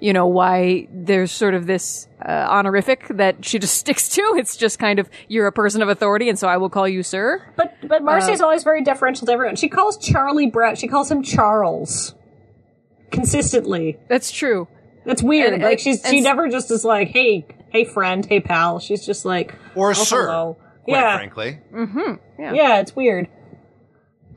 you 0.00 0.12
know 0.12 0.26
why 0.26 0.86
there's 0.92 1.32
sort 1.32 1.54
of 1.54 1.66
this 1.66 2.06
uh, 2.24 2.30
honorific 2.48 3.06
that 3.08 3.44
she 3.44 3.58
just 3.58 3.74
sticks 3.78 4.08
to. 4.10 4.20
It's 4.36 4.56
just 4.56 4.78
kind 4.78 4.98
of 4.98 5.08
you're 5.28 5.46
a 5.46 5.52
person 5.52 5.82
of 5.82 5.88
authority, 5.88 6.28
and 6.28 6.38
so 6.38 6.46
I 6.48 6.58
will 6.58 6.70
call 6.70 6.86
you 6.88 7.02
sir. 7.02 7.42
But 7.56 7.74
but 7.88 8.02
Marcie's 8.02 8.40
Uh, 8.40 8.44
always 8.44 8.62
very 8.62 8.82
deferential 8.84 9.26
to 9.26 9.32
everyone. 9.32 9.56
She 9.56 9.68
calls 9.68 9.96
Charlie 9.98 10.46
Brett. 10.50 10.78
She 10.78 10.86
calls 10.88 11.10
him 11.10 11.22
Charles 11.22 12.14
consistently. 13.10 13.98
That's 14.08 14.30
true. 14.30 14.68
That's 15.04 15.22
weird. 15.22 15.54
And- 15.54 15.62
like 15.62 15.78
she's 15.78 16.02
and 16.02 16.10
she 16.10 16.20
never 16.20 16.48
just 16.48 16.70
is 16.70 16.84
like, 16.84 17.08
hey 17.08 17.46
hey 17.70 17.84
friend, 17.84 18.24
hey 18.24 18.40
pal. 18.40 18.78
She's 18.78 19.04
just 19.04 19.24
like 19.24 19.54
Or 19.74 19.90
oh, 19.90 19.92
sir, 19.94 20.26
hello. 20.26 20.56
quite 20.84 20.96
yeah, 20.98 21.16
frankly. 21.16 21.58
yeah, 22.38 22.52
yeah. 22.52 22.80
it's 22.80 22.94
weird. 22.96 23.28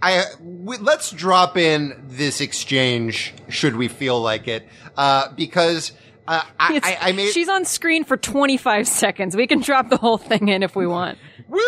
I 0.01 0.25
w- 0.39 0.79
let's 0.83 1.11
drop 1.11 1.57
in 1.57 2.03
this 2.07 2.39
exchange 2.41 3.33
should 3.49 3.75
we 3.75 3.87
feel 3.87 4.21
like 4.21 4.47
it, 4.47 4.67
uh, 4.95 5.31
because 5.33 5.91
uh, 6.27 6.43
I, 6.59 6.75
It's- 6.75 6.97
I, 7.01 7.09
I 7.09 7.11
made 7.13 7.31
she's 7.31 7.49
on 7.49 7.65
screen 7.65 8.03
for 8.03 8.15
25 8.17 8.87
seconds. 8.87 9.35
We 9.35 9.47
can 9.47 9.61
drop 9.61 9.89
the 9.89 9.97
whole 9.97 10.17
thing 10.19 10.49
in 10.49 10.61
if 10.61 10.75
we 10.75 10.85
want. 10.85 11.17
woo. 11.49 11.59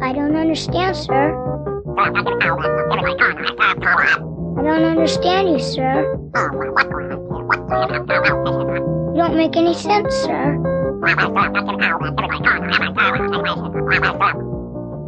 I 0.00 0.12
don't 0.12 0.36
understand, 0.36 0.96
sir. 0.96 1.57
I 1.98 2.10
don't 4.62 4.84
understand 4.84 5.48
you, 5.48 5.58
sir. 5.58 6.04
You 9.12 9.16
don't 9.16 9.36
make 9.36 9.56
any 9.56 9.74
sense, 9.74 10.14
sir. 10.14 10.62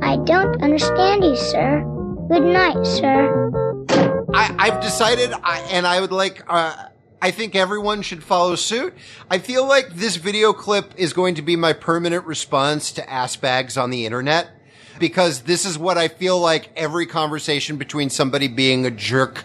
I 0.03 0.17
don't 0.25 0.61
understand 0.61 1.23
you, 1.23 1.37
sir. 1.37 1.85
Good 2.29 2.43
night, 2.43 2.85
sir. 2.85 4.27
I, 4.35 4.57
I've 4.59 4.81
decided, 4.81 5.33
I, 5.45 5.61
and 5.71 5.87
I 5.87 6.01
would 6.01 6.11
like. 6.11 6.43
Uh, 6.49 6.87
I 7.23 7.31
think 7.31 7.55
everyone 7.55 8.03
should 8.03 8.25
follow 8.25 8.57
suit. 8.57 8.95
I 9.31 9.39
feel 9.39 9.65
like 9.65 9.91
this 9.91 10.17
video 10.17 10.53
clip 10.53 10.93
is 10.97 11.13
going 11.13 11.37
to 11.37 11.43
be 11.43 11.55
my 11.55 11.73
permanent 11.73 12.25
response 12.25 12.91
to 12.93 13.09
ass 13.09 13.37
bags 13.37 13.77
on 13.77 13.91
the 13.91 14.07
internet 14.07 14.60
because 15.01 15.43
this 15.43 15.65
is 15.65 15.77
what 15.77 15.99
I 15.99 16.07
feel 16.09 16.39
like 16.39 16.71
every 16.77 17.07
conversation 17.07 17.77
between 17.77 18.11
somebody 18.11 18.47
being 18.47 18.87
a 18.87 18.91
jerk 18.91 19.45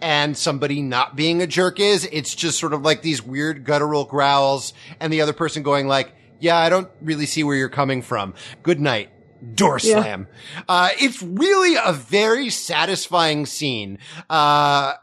and 0.00 0.36
somebody 0.36 0.82
not 0.82 1.14
being 1.14 1.40
a 1.40 1.46
jerk 1.46 1.78
is. 1.78 2.08
It's 2.10 2.34
just 2.34 2.58
sort 2.58 2.72
of 2.72 2.82
like 2.82 3.02
these 3.02 3.22
weird 3.22 3.64
guttural 3.64 4.04
growls 4.04 4.72
and 4.98 5.12
the 5.12 5.20
other 5.20 5.32
person 5.32 5.62
going 5.62 5.86
like, 5.86 6.12
yeah, 6.40 6.56
I 6.56 6.68
don't 6.68 6.88
really 7.00 7.26
see 7.26 7.44
where 7.44 7.54
you're 7.56 7.68
coming 7.68 8.02
from. 8.02 8.34
Good 8.62 8.80
night. 8.80 9.10
Door 9.54 9.80
Yeah. 9.82 10.02
slam. 10.02 10.26
Uh, 10.68 10.88
it's 10.98 11.22
really 11.22 11.76
a 11.82 11.92
very 11.92 12.50
satisfying 12.50 13.46
scene. 13.46 13.98
Uh, 14.28 14.94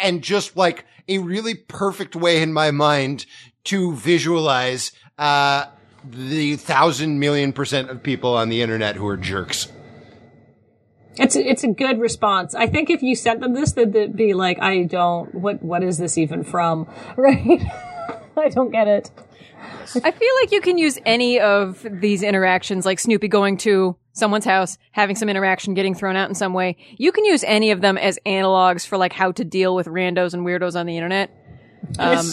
and 0.00 0.22
just 0.22 0.56
like 0.56 0.84
a 1.08 1.18
really 1.18 1.54
perfect 1.54 2.16
way 2.16 2.42
in 2.42 2.52
my 2.52 2.70
mind 2.70 3.26
to 3.64 3.94
visualize, 3.94 4.92
uh, 5.18 5.66
the 6.10 6.56
thousand 6.56 7.18
million 7.18 7.52
percent 7.52 7.90
of 7.90 8.02
people 8.02 8.36
on 8.36 8.48
the 8.48 8.62
internet 8.62 8.96
who 8.96 9.06
are 9.06 9.16
jerks. 9.16 9.72
It's 11.18 11.34
a, 11.34 11.48
it's 11.48 11.64
a 11.64 11.68
good 11.68 11.98
response. 11.98 12.54
I 12.54 12.66
think 12.66 12.90
if 12.90 13.02
you 13.02 13.16
sent 13.16 13.40
them 13.40 13.54
this, 13.54 13.72
they'd, 13.72 13.92
they'd 13.92 14.14
be 14.14 14.34
like, 14.34 14.60
I 14.60 14.82
don't. 14.82 15.34
What 15.34 15.62
what 15.62 15.82
is 15.82 15.98
this 15.98 16.18
even 16.18 16.44
from? 16.44 16.88
Right? 17.16 17.62
I 18.36 18.50
don't 18.50 18.70
get 18.70 18.86
it. 18.86 19.10
I 20.04 20.10
feel 20.10 20.28
like 20.40 20.52
you 20.52 20.60
can 20.60 20.76
use 20.76 20.98
any 21.06 21.40
of 21.40 21.86
these 21.88 22.22
interactions, 22.22 22.84
like 22.84 22.98
Snoopy 22.98 23.28
going 23.28 23.56
to 23.58 23.96
someone's 24.12 24.44
house, 24.44 24.76
having 24.92 25.16
some 25.16 25.28
interaction, 25.28 25.74
getting 25.74 25.94
thrown 25.94 26.16
out 26.16 26.28
in 26.28 26.34
some 26.34 26.52
way. 26.52 26.76
You 26.98 27.12
can 27.12 27.24
use 27.24 27.42
any 27.44 27.70
of 27.70 27.80
them 27.80 27.96
as 27.96 28.18
analogs 28.26 28.86
for 28.86 28.98
like 28.98 29.12
how 29.12 29.32
to 29.32 29.44
deal 29.44 29.74
with 29.74 29.86
randos 29.86 30.34
and 30.34 30.44
weirdos 30.44 30.78
on 30.78 30.86
the 30.86 30.96
internet. 30.96 31.30
Um, 31.98 32.26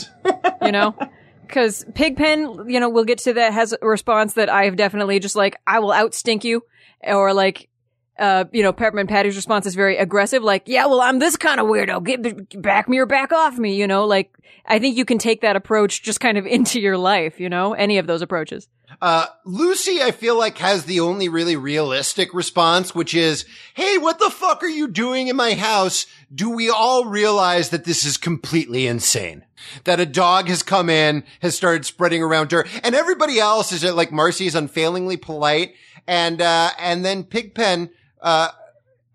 you 0.62 0.72
know? 0.72 0.98
Cause 1.54 1.86
Pigpen, 1.94 2.68
you 2.68 2.80
know, 2.80 2.90
we'll 2.90 3.04
get 3.04 3.20
to 3.20 3.34
that, 3.34 3.54
has 3.54 3.76
a 3.80 3.88
response 3.88 4.34
that 4.34 4.50
I 4.50 4.66
have 4.66 4.76
definitely 4.76 5.20
just 5.20 5.36
like, 5.36 5.56
I 5.68 5.78
will 5.80 5.92
outstink 5.92 6.44
you. 6.44 6.64
Or 7.04 7.32
like, 7.32 7.70
uh, 8.18 8.46
you 8.52 8.64
know, 8.64 8.74
Peppermint 8.74 9.08
Patty's 9.08 9.36
response 9.36 9.68
is 9.68 9.76
very 9.76 9.98
aggressive, 9.98 10.42
like, 10.42 10.64
yeah, 10.66 10.88
well, 10.88 11.02
I'm 11.02 11.20
this 11.20 11.38
kind 11.38 11.60
of 11.60 11.68
weirdo. 11.68 12.04
Get 12.04 12.62
back 12.62 12.90
me 12.90 12.98
or 12.98 13.06
back 13.06 13.32
off 13.32 13.58
me, 13.58 13.76
you 13.76 13.86
know, 13.86 14.06
like, 14.06 14.36
I 14.66 14.80
think 14.80 14.98
you 14.98 15.06
can 15.06 15.20
take 15.20 15.42
that 15.42 15.56
approach 15.56 16.02
just 16.02 16.20
kind 16.20 16.38
of 16.40 16.46
into 16.48 16.80
your 16.80 16.98
life, 16.98 17.40
you 17.40 17.50
know, 17.50 17.74
any 17.74 18.00
of 18.00 18.08
those 18.08 18.24
approaches. 18.24 18.68
Uh, 19.02 19.26
Lucy, 19.46 20.02
I 20.02 20.12
feel 20.12 20.38
like 20.38 20.58
has 20.60 20.86
the 20.86 21.00
only 21.00 21.28
really 21.30 21.56
realistic 21.56 22.34
response, 22.34 22.94
which 22.94 23.14
is, 23.14 23.46
Hey, 23.74 23.98
what 23.98 24.20
the 24.20 24.30
fuck 24.30 24.64
are 24.64 24.68
you 24.68 24.88
doing 24.88 25.28
in 25.28 25.36
my 25.36 25.54
house? 25.54 26.06
Do 26.34 26.50
we 26.50 26.70
all 26.70 27.06
realize 27.06 27.70
that 27.70 27.86
this 27.86 28.06
is 28.06 28.18
completely 28.18 28.88
insane? 28.88 29.46
That 29.84 30.00
a 30.00 30.06
dog 30.06 30.48
has 30.48 30.64
come 30.64 30.90
in, 30.90 31.24
has 31.42 31.56
started 31.56 31.86
spreading 31.86 32.24
around 32.24 32.50
dirt, 32.50 32.68
and 32.84 32.96
everybody 32.96 33.40
else 33.40 33.72
is 33.72 33.84
like 33.84 34.12
Marcie 34.12 34.48
is 34.48 34.56
unfailingly 34.56 35.18
polite. 35.18 35.76
And, 36.08 36.42
uh, 36.42 36.72
and 36.80 37.06
then 37.06 37.24
Pigpen, 37.24 37.90
uh, 38.22 38.50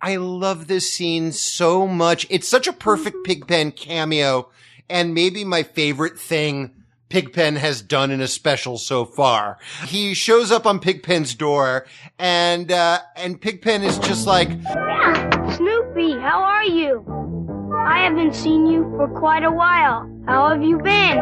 I 0.01 0.17
love 0.17 0.69
this 0.69 0.93
scene 0.93 1.33
so 1.33 1.87
much. 1.87 2.27
It's 2.31 2.49
such 2.49 2.67
a 2.67 2.73
perfect 2.73 3.25
Pigpen 3.25 3.73
cameo 3.73 4.49
and 4.89 5.15
maybe 5.15 5.45
my 5.45 5.63
favorite 5.63 6.19
thing 6.19 6.73
Pigpen 7.09 7.57
has 7.57 7.81
done 7.81 8.11
in 8.11 8.21
a 8.21 8.29
special 8.29 8.77
so 8.77 9.05
far. 9.05 9.59
He 9.87 10.13
shows 10.13 10.53
up 10.53 10.67
on 10.67 10.79
Pigpen's 10.79 11.35
door 11.35 11.87
and, 12.19 12.71
uh, 12.71 13.01
and 13.17 13.41
Pigpen 13.41 13.83
is 13.83 13.99
just 13.99 14.27
like, 14.27 14.51
Snoopy, 14.51 14.65
how 14.65 14.81
are 14.81 14.98
you? 16.69 17.05
I 17.75 18.05
haven't 18.05 18.35
seen 18.35 18.67
you 18.67 18.85
for 18.97 19.09
quite 19.09 19.45
a 19.45 19.51
while. 19.51 20.11
How 20.27 20.51
have 20.51 20.63
you 20.63 20.79
been? 20.79 21.19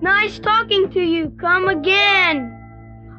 nice 0.00 0.38
talking 0.38 0.90
to 0.90 1.00
you. 1.00 1.30
Come 1.40 1.68
again. 1.68 2.58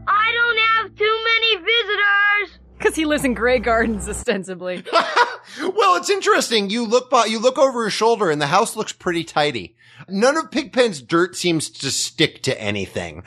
I 0.08 0.32
don't 0.34 0.58
have 0.60 0.96
too 0.96 1.20
many 1.26 1.56
visitors. 1.58 2.60
Cause 2.80 2.96
he 2.96 3.06
lives 3.06 3.24
in 3.24 3.34
Grey 3.34 3.60
Gardens, 3.60 4.10
ostensibly. 4.10 4.84
well, 4.94 5.96
it's 5.96 6.10
interesting. 6.10 6.70
You 6.70 6.86
look, 6.86 7.10
by, 7.10 7.26
you 7.26 7.40
look 7.40 7.58
over 7.58 7.86
his 7.86 7.94
shoulder 7.94 8.30
and 8.30 8.42
the 8.42 8.48
house 8.48 8.76
looks 8.76 8.92
pretty 8.92 9.24
tidy. 9.24 9.76
None 10.10 10.36
of 10.36 10.52
Pigpen's 10.52 11.02
dirt 11.02 11.36
seems 11.36 11.70
to 11.70 11.92
stick 11.92 12.44
to 12.44 12.60
anything. 12.62 13.24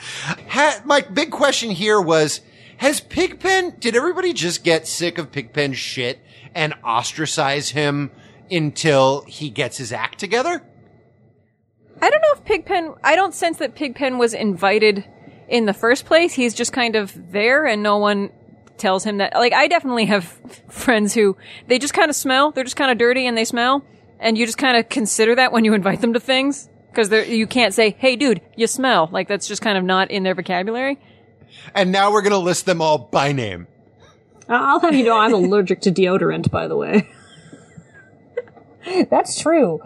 Ha- 0.48 0.82
my 0.84 1.00
big 1.00 1.30
question 1.30 1.70
here 1.70 2.00
was, 2.00 2.42
has 2.78 3.00
Pigpen, 3.00 3.76
did 3.78 3.96
everybody 3.96 4.32
just 4.32 4.64
get 4.64 4.86
sick 4.86 5.18
of 5.18 5.32
Pigpen's 5.32 5.78
shit 5.78 6.20
and 6.54 6.74
ostracize 6.84 7.70
him 7.70 8.10
until 8.50 9.22
he 9.22 9.50
gets 9.50 9.78
his 9.78 9.92
act 9.92 10.18
together? 10.18 10.62
I 12.00 12.10
don't 12.10 12.20
know 12.20 12.32
if 12.34 12.44
Pigpen, 12.44 12.94
I 13.02 13.16
don't 13.16 13.34
sense 13.34 13.58
that 13.58 13.74
Pigpen 13.74 14.18
was 14.18 14.34
invited 14.34 15.04
in 15.48 15.64
the 15.66 15.72
first 15.72 16.04
place. 16.04 16.34
He's 16.34 16.54
just 16.54 16.72
kind 16.72 16.96
of 16.96 17.32
there 17.32 17.66
and 17.66 17.82
no 17.82 17.96
one 17.98 18.30
tells 18.76 19.04
him 19.04 19.18
that. 19.18 19.32
Like, 19.34 19.54
I 19.54 19.68
definitely 19.68 20.04
have 20.06 20.24
friends 20.68 21.14
who, 21.14 21.36
they 21.66 21.78
just 21.78 21.94
kind 21.94 22.10
of 22.10 22.16
smell. 22.16 22.50
They're 22.52 22.64
just 22.64 22.76
kind 22.76 22.90
of 22.90 22.98
dirty 22.98 23.26
and 23.26 23.36
they 23.36 23.44
smell. 23.44 23.82
and 24.18 24.36
you 24.38 24.46
just 24.46 24.58
kind 24.58 24.76
of 24.76 24.88
consider 24.88 25.34
that 25.34 25.52
when 25.52 25.64
you 25.64 25.74
invite 25.74 26.00
them 26.00 26.12
to 26.14 26.20
things 26.20 26.68
because 26.90 27.10
you 27.28 27.46
can't 27.46 27.74
say, 27.74 27.94
"Hey, 27.98 28.16
dude, 28.16 28.40
you 28.56 28.66
smell." 28.66 29.10
Like 29.12 29.28
that's 29.28 29.46
just 29.46 29.60
kind 29.60 29.76
of 29.76 29.84
not 29.84 30.10
in 30.10 30.22
their 30.22 30.34
vocabulary. 30.34 30.98
And 31.74 31.92
now 31.92 32.12
we're 32.12 32.22
gonna 32.22 32.38
list 32.38 32.66
them 32.66 32.80
all 32.80 32.98
by 32.98 33.32
name. 33.32 33.66
I'll 34.48 34.80
have 34.80 34.94
you 34.94 35.04
know 35.04 35.18
I'm 35.18 35.34
allergic 35.34 35.80
to 35.82 35.90
deodorant, 35.90 36.50
by 36.50 36.68
the 36.68 36.76
way. 36.76 37.08
That's 39.10 39.40
true. 39.40 39.80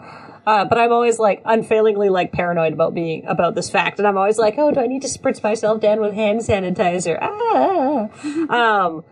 Uh, 0.45 0.65
but 0.65 0.77
I'm 0.77 0.91
always 0.91 1.19
like 1.19 1.41
unfailingly 1.45 2.09
like 2.09 2.31
paranoid 2.31 2.73
about 2.73 2.93
being 2.93 3.25
about 3.25 3.55
this 3.55 3.69
fact, 3.69 3.99
and 3.99 4.07
I'm 4.07 4.17
always 4.17 4.37
like, 4.37 4.55
oh, 4.57 4.71
do 4.71 4.79
I 4.79 4.87
need 4.87 5.01
to 5.03 5.07
spritz 5.07 5.43
myself 5.43 5.81
down 5.81 5.99
with 5.99 6.13
hand 6.13 6.41
sanitizer? 6.41 7.17
Ah. 7.21 8.09
Um, 8.49 9.03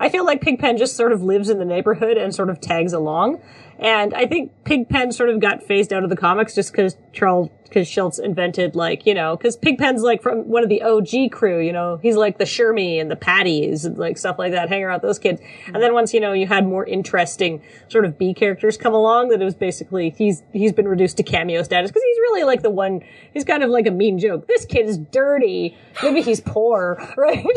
I 0.00 0.08
feel 0.08 0.24
like 0.24 0.40
Pigpen 0.40 0.76
just 0.76 0.96
sort 0.96 1.12
of 1.12 1.22
lives 1.22 1.48
in 1.50 1.58
the 1.58 1.64
neighborhood 1.64 2.16
and 2.16 2.34
sort 2.34 2.50
of 2.50 2.60
tags 2.60 2.92
along. 2.92 3.40
And 3.78 4.14
I 4.14 4.26
think 4.26 4.52
Pigpen 4.64 5.12
sort 5.12 5.28
of 5.30 5.40
got 5.40 5.62
phased 5.62 5.92
out 5.92 6.04
of 6.04 6.10
the 6.10 6.16
comics 6.16 6.54
just 6.54 6.72
because 6.72 6.96
Charles, 7.12 7.48
because 7.68 7.88
Schulz 7.88 8.18
invented 8.18 8.74
like, 8.74 9.06
you 9.06 9.14
know, 9.14 9.36
because 9.36 9.56
Pigpen's 9.56 10.02
like 10.02 10.22
from 10.22 10.48
one 10.48 10.62
of 10.62 10.68
the 10.68 10.82
OG 10.82 11.30
crew, 11.32 11.60
you 11.60 11.72
know, 11.72 11.98
he's 12.02 12.16
like 12.16 12.38
the 12.38 12.44
Shermy 12.44 13.00
and 13.00 13.10
the 13.10 13.16
Patties 13.16 13.84
and 13.84 13.98
like 13.98 14.18
stuff 14.18 14.38
like 14.38 14.52
that, 14.52 14.68
hanging 14.68 14.84
around 14.84 15.02
those 15.02 15.18
kids. 15.18 15.40
And 15.66 15.82
then 15.82 15.92
once, 15.92 16.14
you 16.14 16.20
know, 16.20 16.32
you 16.32 16.46
had 16.46 16.66
more 16.66 16.84
interesting 16.86 17.62
sort 17.88 18.04
of 18.04 18.18
B 18.18 18.34
characters 18.34 18.76
come 18.76 18.94
along, 18.94 19.28
that 19.28 19.40
it 19.40 19.44
was 19.44 19.54
basically, 19.54 20.10
he's, 20.10 20.42
he's 20.52 20.72
been 20.72 20.88
reduced 20.88 21.16
to 21.18 21.22
cameo 21.22 21.62
status 21.62 21.90
because 21.90 22.02
he's 22.02 22.18
really 22.18 22.44
like 22.44 22.62
the 22.62 22.70
one, 22.70 23.02
he's 23.32 23.44
kind 23.44 23.62
of 23.62 23.70
like 23.70 23.86
a 23.86 23.90
mean 23.90 24.18
joke. 24.18 24.46
This 24.48 24.64
kid 24.64 24.86
is 24.86 24.98
dirty. 24.98 25.76
Maybe 26.02 26.22
he's 26.22 26.40
poor, 26.40 27.02
right? 27.16 27.44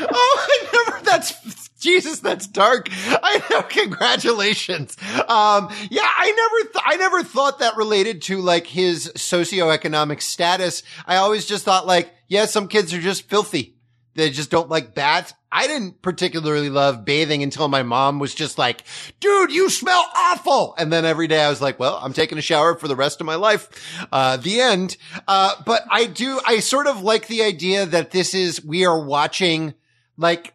Oh, 0.00 0.48
I 0.48 0.84
never. 0.86 1.04
That's 1.04 1.32
Jesus. 1.78 2.20
That's 2.20 2.46
dark. 2.46 2.88
I 2.90 3.42
know. 3.50 3.62
Congratulations. 3.62 4.96
Um, 5.00 5.70
yeah, 5.90 6.08
I 6.16 6.32
never. 6.32 6.72
Th- 6.72 6.84
I 6.84 6.96
never 6.96 7.22
thought 7.22 7.60
that 7.60 7.76
related 7.76 8.22
to 8.22 8.40
like 8.40 8.66
his 8.66 9.12
socioeconomic 9.14 10.20
status. 10.22 10.82
I 11.06 11.16
always 11.16 11.46
just 11.46 11.64
thought 11.64 11.86
like, 11.86 12.12
yeah, 12.28 12.46
some 12.46 12.68
kids 12.68 12.92
are 12.92 13.00
just 13.00 13.28
filthy. 13.28 13.76
They 14.14 14.30
just 14.30 14.50
don't 14.50 14.68
like 14.68 14.96
baths. 14.96 15.32
I 15.52 15.68
didn't 15.68 16.02
particularly 16.02 16.70
love 16.70 17.04
bathing 17.04 17.42
until 17.42 17.68
my 17.68 17.84
mom 17.84 18.18
was 18.18 18.34
just 18.34 18.58
like, 18.58 18.82
dude, 19.20 19.52
you 19.52 19.70
smell 19.70 20.04
awful. 20.14 20.74
And 20.76 20.92
then 20.92 21.04
every 21.04 21.28
day 21.28 21.40
I 21.40 21.48
was 21.48 21.62
like, 21.62 21.78
well, 21.78 21.98
I'm 22.02 22.12
taking 22.12 22.36
a 22.36 22.42
shower 22.42 22.76
for 22.76 22.88
the 22.88 22.96
rest 22.96 23.20
of 23.20 23.26
my 23.26 23.36
life. 23.36 23.68
Uh, 24.10 24.36
the 24.36 24.60
end. 24.60 24.96
Uh, 25.28 25.54
but 25.64 25.84
I 25.88 26.06
do, 26.06 26.40
I 26.44 26.58
sort 26.58 26.88
of 26.88 27.00
like 27.00 27.28
the 27.28 27.44
idea 27.44 27.86
that 27.86 28.10
this 28.10 28.34
is, 28.34 28.62
we 28.62 28.84
are 28.84 29.00
watching 29.00 29.74
like, 30.16 30.52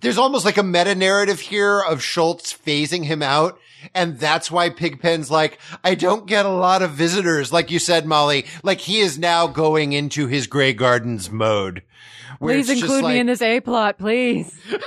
there's 0.00 0.18
almost 0.18 0.44
like 0.44 0.58
a 0.58 0.62
meta 0.62 0.94
narrative 0.94 1.40
here 1.40 1.80
of 1.80 2.02
Schulz 2.02 2.52
phasing 2.52 3.04
him 3.04 3.22
out. 3.22 3.58
And 3.94 4.18
that's 4.18 4.50
why 4.50 4.70
Pigpen's 4.70 5.30
like, 5.30 5.58
I 5.82 5.94
don't 5.96 6.26
get 6.26 6.46
a 6.46 6.50
lot 6.50 6.82
of 6.82 6.92
visitors. 6.92 7.52
Like 7.52 7.70
you 7.70 7.78
said, 7.80 8.06
Molly, 8.06 8.46
like 8.62 8.80
he 8.80 9.00
is 9.00 9.18
now 9.18 9.48
going 9.48 9.92
into 9.92 10.28
his 10.28 10.46
Grey 10.46 10.72
Gardens 10.72 11.30
mode. 11.30 11.82
Please 12.38 12.70
include 12.70 13.04
me 13.04 13.18
in 13.18 13.26
this 13.26 13.42
A 13.42 13.60
plot, 13.60 13.98
please. 13.98 14.56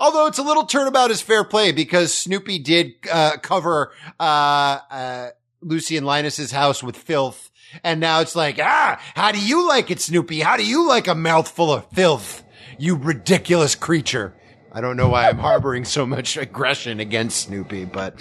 Although 0.00 0.26
it's 0.26 0.38
a 0.38 0.42
little 0.42 0.64
turnabout 0.64 1.10
is 1.10 1.20
fair 1.20 1.44
play 1.44 1.72
because 1.72 2.12
Snoopy 2.12 2.58
did 2.58 2.94
uh, 3.10 3.36
cover 3.38 3.92
uh, 4.18 4.78
uh, 4.90 5.28
Lucy 5.60 5.96
and 5.96 6.06
Linus's 6.06 6.50
house 6.50 6.82
with 6.82 6.96
filth, 6.96 7.50
and 7.84 8.00
now 8.00 8.20
it's 8.20 8.34
like, 8.34 8.58
ah, 8.60 9.00
how 9.14 9.32
do 9.32 9.40
you 9.40 9.68
like 9.68 9.90
it, 9.90 10.00
Snoopy? 10.00 10.40
How 10.40 10.56
do 10.56 10.66
you 10.66 10.88
like 10.88 11.08
a 11.08 11.14
mouthful 11.14 11.72
of 11.72 11.88
filth? 11.90 12.42
You 12.78 12.96
ridiculous 12.96 13.74
creature. 13.74 14.34
I 14.72 14.80
don't 14.82 14.96
know 14.96 15.08
why 15.08 15.28
I'm 15.28 15.38
harboring 15.38 15.86
so 15.86 16.04
much 16.04 16.36
aggression 16.36 17.00
against 17.00 17.46
Snoopy, 17.46 17.86
but 17.86 18.14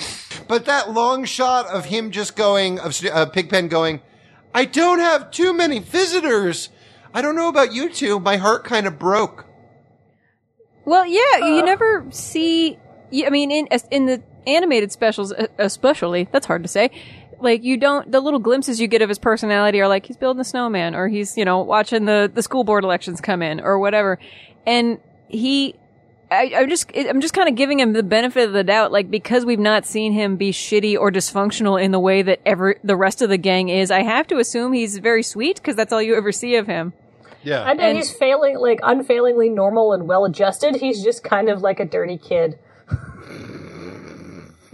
but 0.47 0.65
that 0.65 0.91
long 0.91 1.25
shot 1.25 1.67
of 1.67 1.85
him 1.85 2.11
just 2.11 2.35
going 2.37 2.79
of 2.79 2.97
uh, 3.05 3.25
Pigpen 3.25 3.67
going, 3.67 4.01
I 4.53 4.63
don't 4.63 4.99
have 4.99 5.31
too 5.31 5.51
many 5.51 5.79
visitors. 5.79 6.69
I 7.13 7.21
don't 7.21 7.35
know 7.35 7.49
about 7.49 7.73
you 7.73 7.89
two. 7.89 8.19
My 8.19 8.37
heart 8.37 8.63
kind 8.63 8.87
of 8.87 8.97
broke. 8.97 9.45
Well, 10.85 11.05
yeah, 11.05 11.37
you 11.39 11.63
never 11.63 12.05
see. 12.11 12.77
I 13.13 13.29
mean, 13.29 13.51
in 13.51 13.67
in 13.91 14.05
the 14.05 14.23
animated 14.47 14.91
specials, 14.91 15.33
uh, 15.33 15.47
especially, 15.57 16.29
that's 16.31 16.45
hard 16.45 16.63
to 16.63 16.69
say. 16.69 16.91
Like 17.45 17.63
you 17.63 17.77
don't, 17.77 18.11
the 18.11 18.19
little 18.19 18.39
glimpses 18.39 18.81
you 18.81 18.87
get 18.87 19.01
of 19.01 19.07
his 19.09 19.19
personality 19.19 19.79
are 19.79 19.87
like 19.87 20.05
he's 20.07 20.17
building 20.17 20.41
a 20.41 20.43
snowman, 20.43 20.95
or 20.95 21.07
he's 21.07 21.37
you 21.37 21.45
know 21.45 21.61
watching 21.61 22.05
the 22.05 22.29
the 22.33 22.41
school 22.41 22.63
board 22.63 22.83
elections 22.83 23.21
come 23.21 23.41
in, 23.41 23.61
or 23.61 23.77
whatever. 23.79 24.17
And 24.65 24.99
he, 25.27 25.75
I, 26.31 26.51
I'm 26.55 26.69
just 26.69 26.91
I'm 26.97 27.21
just 27.21 27.35
kind 27.35 27.47
of 27.47 27.55
giving 27.55 27.79
him 27.79 27.93
the 27.93 28.01
benefit 28.01 28.47
of 28.47 28.53
the 28.53 28.63
doubt, 28.63 28.91
like 28.91 29.11
because 29.11 29.45
we've 29.45 29.59
not 29.59 29.85
seen 29.85 30.11
him 30.11 30.37
be 30.37 30.51
shitty 30.51 30.97
or 30.97 31.11
dysfunctional 31.11 31.81
in 31.81 31.91
the 31.91 31.99
way 31.99 32.23
that 32.23 32.41
ever 32.47 32.77
the 32.83 32.95
rest 32.95 33.21
of 33.21 33.29
the 33.29 33.37
gang 33.37 33.69
is. 33.69 33.91
I 33.91 34.01
have 34.01 34.25
to 34.27 34.37
assume 34.39 34.73
he's 34.73 34.97
very 34.97 35.21
sweet 35.23 35.57
because 35.57 35.75
that's 35.75 35.93
all 35.93 36.01
you 36.01 36.15
ever 36.15 36.31
see 36.31 36.55
of 36.55 36.65
him. 36.67 36.93
Yeah. 37.43 37.61
I 37.63 37.73
know 37.73 37.83
And- 37.83 37.97
he's 37.97 38.11
failing, 38.11 38.57
like 38.57 38.79
unfailingly 38.81 39.49
normal 39.49 39.93
and 39.93 40.07
well 40.07 40.25
adjusted. 40.25 40.77
He's 40.77 41.03
just 41.03 41.23
kind 41.23 41.47
of 41.47 41.61
like 41.61 41.79
a 41.79 41.85
dirty 41.85 42.17
kid. 42.17 42.57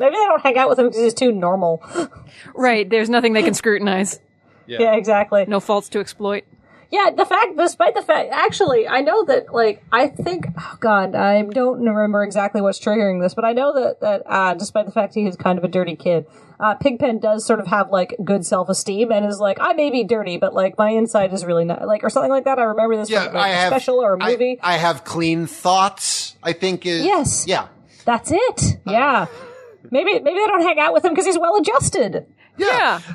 Maybe 0.02 0.16
they 0.16 0.26
don't 0.26 0.41
hang 0.41 0.58
out 0.58 0.68
with 0.70 0.78
him 0.80 0.88
because 0.88 1.02
he's 1.02 1.14
too 1.14 1.32
normal. 1.32 1.82
Right? 2.56 2.89
There's 2.89 3.10
nothing 3.10 3.34
they 3.34 3.43
can 3.43 3.54
scrutinize. 3.54 4.20
yeah, 4.68 4.95
exactly. 4.95 5.45
No 5.47 5.60
faults 5.60 5.89
to 5.89 5.99
exploit. 5.99 6.43
Yeah, 6.89 7.10
the 7.16 7.26
fact, 7.26 7.56
despite 7.56 7.93
the 7.95 8.02
fact, 8.02 8.30
actually, 8.34 8.86
I 8.88 8.99
know 8.99 9.24
that, 9.26 9.54
like, 9.54 9.82
I 9.93 10.08
think, 10.10 10.45
oh 10.60 10.78
god, 10.82 11.16
I 11.16 11.41
don't 11.41 11.80
remember 11.86 12.22
exactly 12.24 12.60
what's 12.62 12.80
triggering 12.82 13.22
this, 13.22 13.34
but 13.34 13.45
I 13.45 13.54
know 13.54 13.74
that, 13.74 14.02
that, 14.02 14.24
uh, 14.26 14.54
despite 14.56 14.88
the 14.88 14.91
fact 14.91 15.14
he 15.14 15.26
is 15.26 15.38
kind 15.38 15.58
of 15.58 15.64
a 15.64 15.70
dirty 15.70 15.95
kid, 15.95 16.26
uh, 16.60 16.76
Pigpen 16.76 17.20
does 17.20 17.45
sort 17.45 17.62
of 17.62 17.68
have, 17.68 17.91
like, 17.91 18.16
good 18.26 18.45
self-esteem 18.45 19.10
and 19.12 19.26
is 19.26 19.39
like, 19.39 19.58
I 19.62 19.72
may 19.72 19.89
be 19.89 20.04
dirty, 20.04 20.36
but, 20.38 20.54
like, 20.54 20.78
my 20.78 20.89
inside 20.89 21.32
is 21.32 21.45
really 21.45 21.64
not, 21.64 21.88
like, 21.88 22.04
or 22.04 22.10
something 22.10 22.32
like 22.32 22.43
that. 22.43 22.60
I 22.60 22.64
remember 22.64 22.97
this 22.97 23.10
Yeah, 23.10 23.26
from, 23.26 23.36
like, 23.36 23.43
I 23.45 23.49
a 23.49 23.54
have 23.56 23.68
special 23.72 24.02
or 24.02 24.16
a 24.16 24.24
I- 24.24 24.32
movie. 24.32 24.60
I, 24.62 24.74
have 24.78 25.06
clean 25.06 25.47
thoughts. 25.47 26.36
I 26.43 26.52
think 26.54 26.86
is 26.86 27.06
Yes. 27.06 27.45
Yeah, 27.47 27.68
That's 28.04 28.32
it. 28.34 28.80
Yeah. 28.86 29.28
Maybe, 29.92 30.14
maybe 30.14 30.39
they 30.39 30.48
don't 30.48 30.62
hang 30.64 30.80
out 30.80 30.94
with 30.94 31.04
him 31.06 31.12
because 31.12 31.26
he's 31.26 31.38
well 31.38 31.58
adjusted. 31.58 32.26
Yeah. 32.58 33.02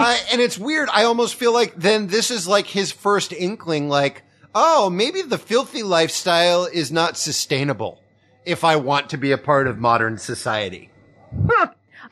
I, 0.00 0.20
and 0.32 0.40
it's 0.40 0.58
weird. 0.58 0.88
I 0.92 1.04
almost 1.04 1.34
feel 1.36 1.52
like 1.52 1.74
then 1.76 2.06
this 2.06 2.30
is 2.30 2.48
like 2.48 2.66
his 2.66 2.90
first 2.92 3.32
inkling. 3.32 3.88
Like, 3.88 4.22
oh, 4.54 4.88
maybe 4.90 5.22
the 5.22 5.38
filthy 5.38 5.82
lifestyle 5.82 6.64
is 6.64 6.90
not 6.90 7.16
sustainable 7.16 8.00
if 8.46 8.64
I 8.64 8.76
want 8.76 9.10
to 9.10 9.16
be 9.18 9.32
a 9.32 9.38
part 9.38 9.66
of 9.66 9.78
modern 9.78 10.18
society. 10.18 10.90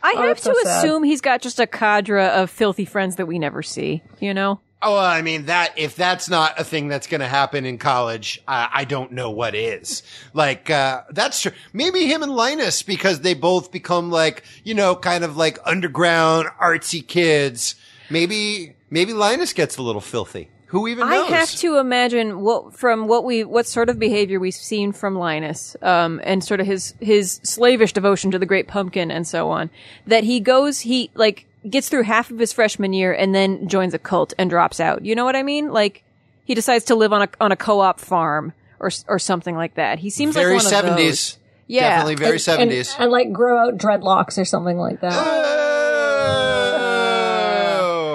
I 0.05 0.15
Oh, 0.17 0.23
have 0.29 0.39
to 0.39 0.43
so 0.43 0.55
sad. 0.63 0.85
assume 0.85 1.05
he's 1.05 1.21
got 1.21 1.43
just 1.43 1.61
a 1.61 1.67
cadre 1.67 2.25
of 2.27 2.51
filthy 2.51 2.85
friends 2.85 3.17
that 3.17 3.27
we 3.27 3.39
never 3.39 3.63
see, 3.63 4.03
you 4.21 4.35
know? 4.35 4.61
Oh, 4.85 4.95
well, 4.95 5.05
I 5.05 5.23
mean 5.23 5.47
that 5.47 5.73
if 5.77 5.95
that's 5.95 6.29
not 6.29 6.59
a 6.59 6.65
thing 6.65 6.89
that's 6.89 7.07
going 7.07 7.21
to 7.21 7.29
happen 7.29 7.65
in 7.65 7.79
college, 7.79 8.43
I, 8.49 8.69
I 8.73 8.85
don't 8.85 9.13
know 9.13 9.31
what 9.31 9.55
is. 9.55 10.03
Like 10.35 10.71
uh, 10.71 11.03
that's 11.11 11.41
true. 11.41 11.53
Maybe 11.73 12.07
him 12.07 12.23
and 12.23 12.33
Linus 12.33 12.83
because 12.83 13.21
they 13.21 13.35
both 13.35 13.71
become 13.71 14.11
like 14.11 14.45
you 14.65 14.75
know 14.75 14.97
kind 14.97 15.23
of 15.23 15.37
like 15.37 15.59
underground 15.65 16.49
artsy 16.61 17.07
kids. 17.07 17.77
Maybe 18.11 18.75
maybe 18.91 19.13
Linus 19.13 19.53
gets 19.53 19.77
a 19.77 19.83
little 19.83 20.01
filthy. 20.01 20.49
Who 20.73 20.89
even 20.89 21.09
knows? 21.11 21.31
I 21.31 21.37
have 21.37 21.51
to 21.57 21.77
imagine 21.77 22.41
what 22.41 22.75
from 22.75 23.07
what 23.07 23.25
we 23.25 23.45
what 23.45 23.67
sort 23.67 23.91
of 23.91 23.99
behavior 23.99 24.41
we've 24.41 24.55
seen 24.55 24.93
from 24.93 25.15
Linus, 25.15 25.77
um, 25.83 26.19
and 26.25 26.43
sort 26.43 26.61
of 26.61 26.67
his 26.67 26.95
his 26.99 27.41
slavish 27.43 27.93
devotion 27.93 28.31
to 28.31 28.39
the 28.39 28.47
Great 28.47 28.69
Pumpkin 28.69 29.11
and 29.11 29.27
so 29.27 29.51
on. 29.51 29.69
That 30.07 30.25
he 30.25 30.41
goes, 30.41 30.81
he 30.81 31.11
like 31.15 31.45
gets 31.69 31.89
through 31.89 32.03
half 32.03 32.31
of 32.31 32.39
his 32.39 32.53
freshman 32.53 32.93
year 32.93 33.13
and 33.13 33.35
then 33.35 33.69
joins 33.69 33.95
a 33.95 33.99
cult 33.99 34.33
and 34.39 34.51
drops 34.51 34.81
out. 34.81 35.05
You 35.05 35.15
know 35.15 35.25
what 35.25 35.37
I 35.37 35.43
mean? 35.43 35.73
Like 35.73 36.03
he 36.45 36.55
decides 36.55 36.85
to 36.87 36.95
live 36.95 37.13
on 37.13 37.23
a 37.23 37.29
on 37.41 37.53
a 37.53 37.57
co-op 37.57 38.01
farm 38.01 38.53
or 38.81 38.91
or 39.09 39.19
something 39.19 39.55
like 39.55 39.75
that. 39.75 39.99
He 39.99 40.11
seems 40.11 40.35
very 40.35 40.55
like 40.55 40.65
one 40.65 40.67
of 40.67 40.71
seventies. 40.71 41.33
those. 41.33 41.39
Yeah. 41.69 41.89
definitely 41.89 42.17
very 42.17 42.39
seventies. 42.39 42.93
And, 42.95 43.05
and, 43.05 43.13
like 43.13 43.33
grow 43.33 43.59
out 43.59 43.79
dreadlocks 43.79 44.39
or 44.39 44.45
something 44.45 44.77
like 44.77 45.01
that. 45.01 45.13
Oh. 45.15 45.73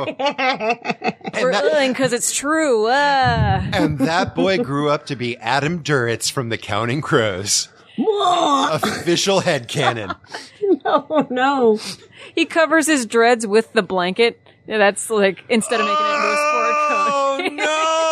and, 0.20 1.94
because 1.94 2.14
it's 2.14 2.34
true. 2.34 2.88
Uh. 2.88 3.62
and 3.74 4.00
that 4.00 4.36
boy 4.36 4.58
grew 4.58 4.90
up 4.90 5.06
to 5.08 5.16
be 5.16 5.38
Adam 5.38 5.84
Duritz 5.84 6.32
from 6.32 6.50
The 6.50 6.58
Counting 6.58 7.02
Crows. 7.02 7.70
Official 7.98 9.42
headcanon. 9.42 10.16
oh 10.16 10.57
no. 10.86 11.28
No. 11.30 11.80
He 12.36 12.46
covers 12.46 12.88
his 12.88 13.06
dreads 13.06 13.46
with 13.48 13.72
the 13.74 13.82
blanket. 13.84 14.40
Yeah, 14.68 14.78
that's 14.80 15.10
like 15.10 15.44
instead 15.50 15.80
of 15.80 15.86
making 15.88 16.06
it 16.06 16.10
into 16.16 16.28
a 16.28 16.36
sport 16.36 16.76
Oh 16.80 17.38
coat. 17.42 17.54
no! 17.54 18.04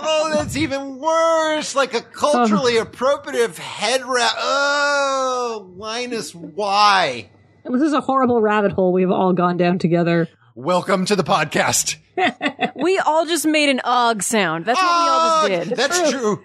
Oh, 0.10 0.30
that's 0.34 0.56
even 0.56 0.98
worse. 0.98 1.74
Like 1.74 1.92
a 1.94 2.00
culturally 2.00 2.78
um. 2.78 2.86
appropriative 2.86 3.56
head 3.58 4.04
wrap. 4.06 4.32
Oh, 4.38 5.72
Linus, 5.76 6.34
why? 6.34 7.30
This 7.64 7.82
is 7.82 7.92
a 7.92 8.00
horrible 8.00 8.40
rabbit 8.40 8.72
hole 8.72 8.92
we've 8.92 9.10
all 9.10 9.32
gone 9.32 9.56
down 9.56 9.78
together. 9.78 10.28
Welcome 10.54 11.04
to 11.06 11.16
the 11.16 11.24
podcast. 11.24 11.96
we 12.76 12.98
all 12.98 13.26
just 13.26 13.46
made 13.46 13.68
an 13.68 13.80
og 13.84 14.22
sound. 14.22 14.64
That's 14.64 14.80
what 14.80 14.86
we 14.86 15.08
all 15.08 15.44
Oh, 15.44 15.48
just 15.48 15.68
did. 15.68 15.76
That's 15.78 16.10
true. 16.10 16.42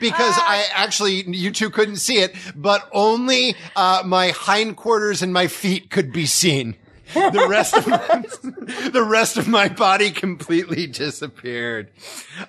Because 0.00 0.34
I 0.38 0.64
actually, 0.72 1.22
you 1.26 1.50
two 1.50 1.70
couldn't 1.70 1.96
see 1.96 2.18
it, 2.18 2.34
but 2.54 2.88
only, 2.92 3.56
uh, 3.74 4.02
my 4.04 4.28
hindquarters 4.28 5.22
and 5.22 5.32
my 5.32 5.46
feet 5.46 5.90
could 5.90 6.12
be 6.12 6.26
seen. 6.26 6.76
The 7.14 7.46
rest 7.48 7.76
of 7.76 7.86
my, 7.86 7.98
the 8.90 9.04
rest 9.04 9.36
of 9.36 9.46
my 9.46 9.68
body 9.68 10.10
completely 10.10 10.86
disappeared. 10.88 11.90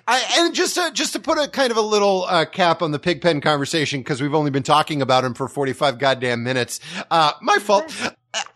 I, 0.06 0.22
and 0.38 0.54
just 0.54 0.74
to, 0.74 0.90
just 0.92 1.12
to 1.12 1.20
put 1.20 1.38
a 1.38 1.48
kind 1.48 1.70
of 1.70 1.76
a 1.76 1.82
little, 1.82 2.24
uh, 2.24 2.44
cap 2.44 2.82
on 2.82 2.90
the 2.90 2.98
pigpen 2.98 3.40
conversation, 3.40 4.02
cause 4.02 4.20
we've 4.20 4.34
only 4.34 4.50
been 4.50 4.64
talking 4.64 5.00
about 5.00 5.24
him 5.24 5.34
for 5.34 5.48
45 5.48 5.98
goddamn 5.98 6.42
minutes. 6.42 6.80
Uh, 7.10 7.32
my 7.40 7.58
fault. 7.58 7.94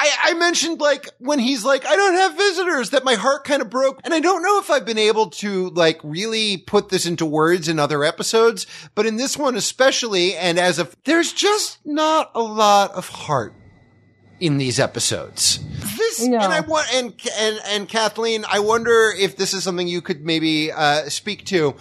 I, 0.01 0.11
I 0.24 0.35
mentioned 0.35 0.80
like 0.80 1.09
when 1.18 1.39
he's 1.39 1.64
like, 1.64 1.85
I 1.87 1.97
don't 1.97 2.14
have 2.14 2.37
visitors 2.37 2.91
that 2.91 3.05
my 3.05 3.14
heart 3.14 3.45
kind 3.45 3.62
of 3.62 3.70
broke. 3.70 4.01
And 4.05 4.12
I 4.14 4.20
don't 4.20 4.43
know 4.43 4.59
if 4.59 4.70
I've 4.70 4.85
been 4.85 4.99
able 4.99 5.30
to 5.30 5.70
like 5.70 6.01
really 6.03 6.57
put 6.57 6.89
this 6.89 7.07
into 7.07 7.24
words 7.26 7.68
in 7.68 7.78
other 7.78 8.05
episodes, 8.05 8.66
but 8.95 9.07
in 9.07 9.16
this 9.16 9.37
one 9.37 9.57
especially, 9.57 10.35
and 10.35 10.59
as 10.59 10.78
of, 10.78 10.97
there's 11.05 11.33
just 11.33 11.78
not 11.85 12.30
a 12.35 12.43
lot 12.43 12.93
of 12.93 13.09
heart 13.09 13.55
in 14.41 14.59
these 14.59 14.80
episodes. 14.80 15.61
This, 15.97 16.22
No. 16.24 16.39
and 16.41 16.53
I 16.53 16.61
want, 16.61 16.93
and, 16.93 17.14
and, 17.39 17.61
and 17.66 17.89
Kathleen, 17.89 18.45
I 18.51 18.59
wonder 18.59 19.12
if 19.16 19.37
this 19.37 19.55
is 19.55 19.62
something 19.62 19.87
you 19.87 20.03
could 20.03 20.24
maybe, 20.24 20.72
uh, 20.72 21.09
speak 21.09 21.45
to 21.47 21.76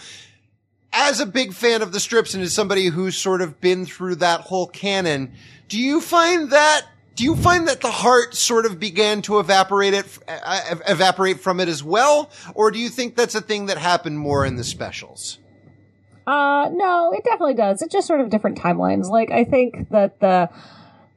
as 0.94 1.20
a 1.20 1.26
big 1.26 1.54
fan 1.54 1.82
of 1.82 1.92
the 1.92 2.00
strips 2.00 2.34
and 2.34 2.44
as 2.44 2.54
somebody 2.54 2.88
who's 2.88 3.18
sort 3.18 3.42
of 3.42 3.60
been 3.62 3.86
through 3.86 4.16
that 4.16 4.42
whole 4.42 4.68
canon, 4.68 5.32
do 5.70 5.80
you 5.80 6.02
find 6.02 6.52
that 6.52 6.86
do 7.16 7.24
you 7.24 7.36
find 7.36 7.68
that 7.68 7.82
the 7.82 7.92
heart 7.92 8.36
sort 8.36 8.66
of 8.66 8.80
began 8.80 9.22
to 9.24 9.40
evaporate 9.40 9.94
it 9.94 10.20
uh, 10.28 10.76
evaporate 10.88 11.40
from 11.40 11.60
it 11.60 11.68
as 11.68 11.84
well, 11.84 12.32
or 12.56 12.72
do 12.72 12.80
you 12.80 12.90
think 12.90 13.16
that's 13.16 13.36
a 13.36 13.42
thing 13.42 13.68
that 13.68 13.78
happened 13.78 14.18
more 14.20 14.46
in 14.46 14.56
the 14.56 14.64
specials? 14.64 15.38
Uh, 16.26 16.70
no, 16.72 17.12
it 17.12 17.24
definitely 17.24 17.56
does. 17.56 17.82
It's 17.82 17.92
just 17.92 18.08
sort 18.08 18.22
of 18.22 18.30
different 18.30 18.58
timelines. 18.58 19.10
Like, 19.10 19.32
I 19.32 19.44
think 19.44 19.90
that 19.90 20.20
the, 20.20 20.50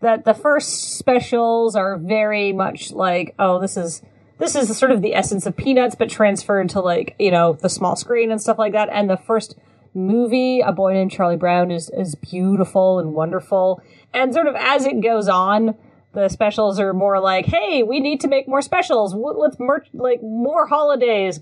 that 0.00 0.24
the 0.24 0.34
first 0.34 0.96
specials 0.96 1.76
are 1.76 1.98
very 1.98 2.52
much 2.52 2.90
like, 2.90 3.34
oh, 3.38 3.60
this 3.60 3.76
is, 3.76 4.02
this 4.38 4.56
is 4.56 4.76
sort 4.76 4.90
of 4.90 5.02
the 5.02 5.14
essence 5.14 5.46
of 5.46 5.56
Peanuts, 5.56 5.94
but 5.94 6.08
transferred 6.08 6.70
to 6.70 6.80
like, 6.80 7.14
you 7.18 7.30
know, 7.30 7.52
the 7.52 7.68
small 7.68 7.96
screen 7.96 8.32
and 8.32 8.40
stuff 8.40 8.58
like 8.58 8.72
that. 8.72 8.88
And 8.90 9.08
the 9.08 9.16
first 9.16 9.56
movie, 9.92 10.60
A 10.60 10.72
Boy 10.72 10.94
Named 10.94 11.12
Charlie 11.12 11.36
Brown, 11.36 11.70
is, 11.70 11.90
is 11.90 12.14
beautiful 12.14 12.98
and 12.98 13.12
wonderful. 13.12 13.82
And 14.14 14.32
sort 14.32 14.46
of 14.46 14.54
as 14.56 14.86
it 14.86 15.02
goes 15.02 15.28
on, 15.28 15.74
the 16.12 16.28
specials 16.28 16.78
are 16.78 16.92
more 16.92 17.20
like, 17.20 17.44
hey, 17.46 17.82
we 17.82 17.98
need 18.00 18.20
to 18.20 18.28
make 18.28 18.46
more 18.46 18.62
specials. 18.62 19.14
Let's 19.14 19.56
merch, 19.58 19.88
like, 19.92 20.22
more 20.22 20.66
holidays. 20.68 21.40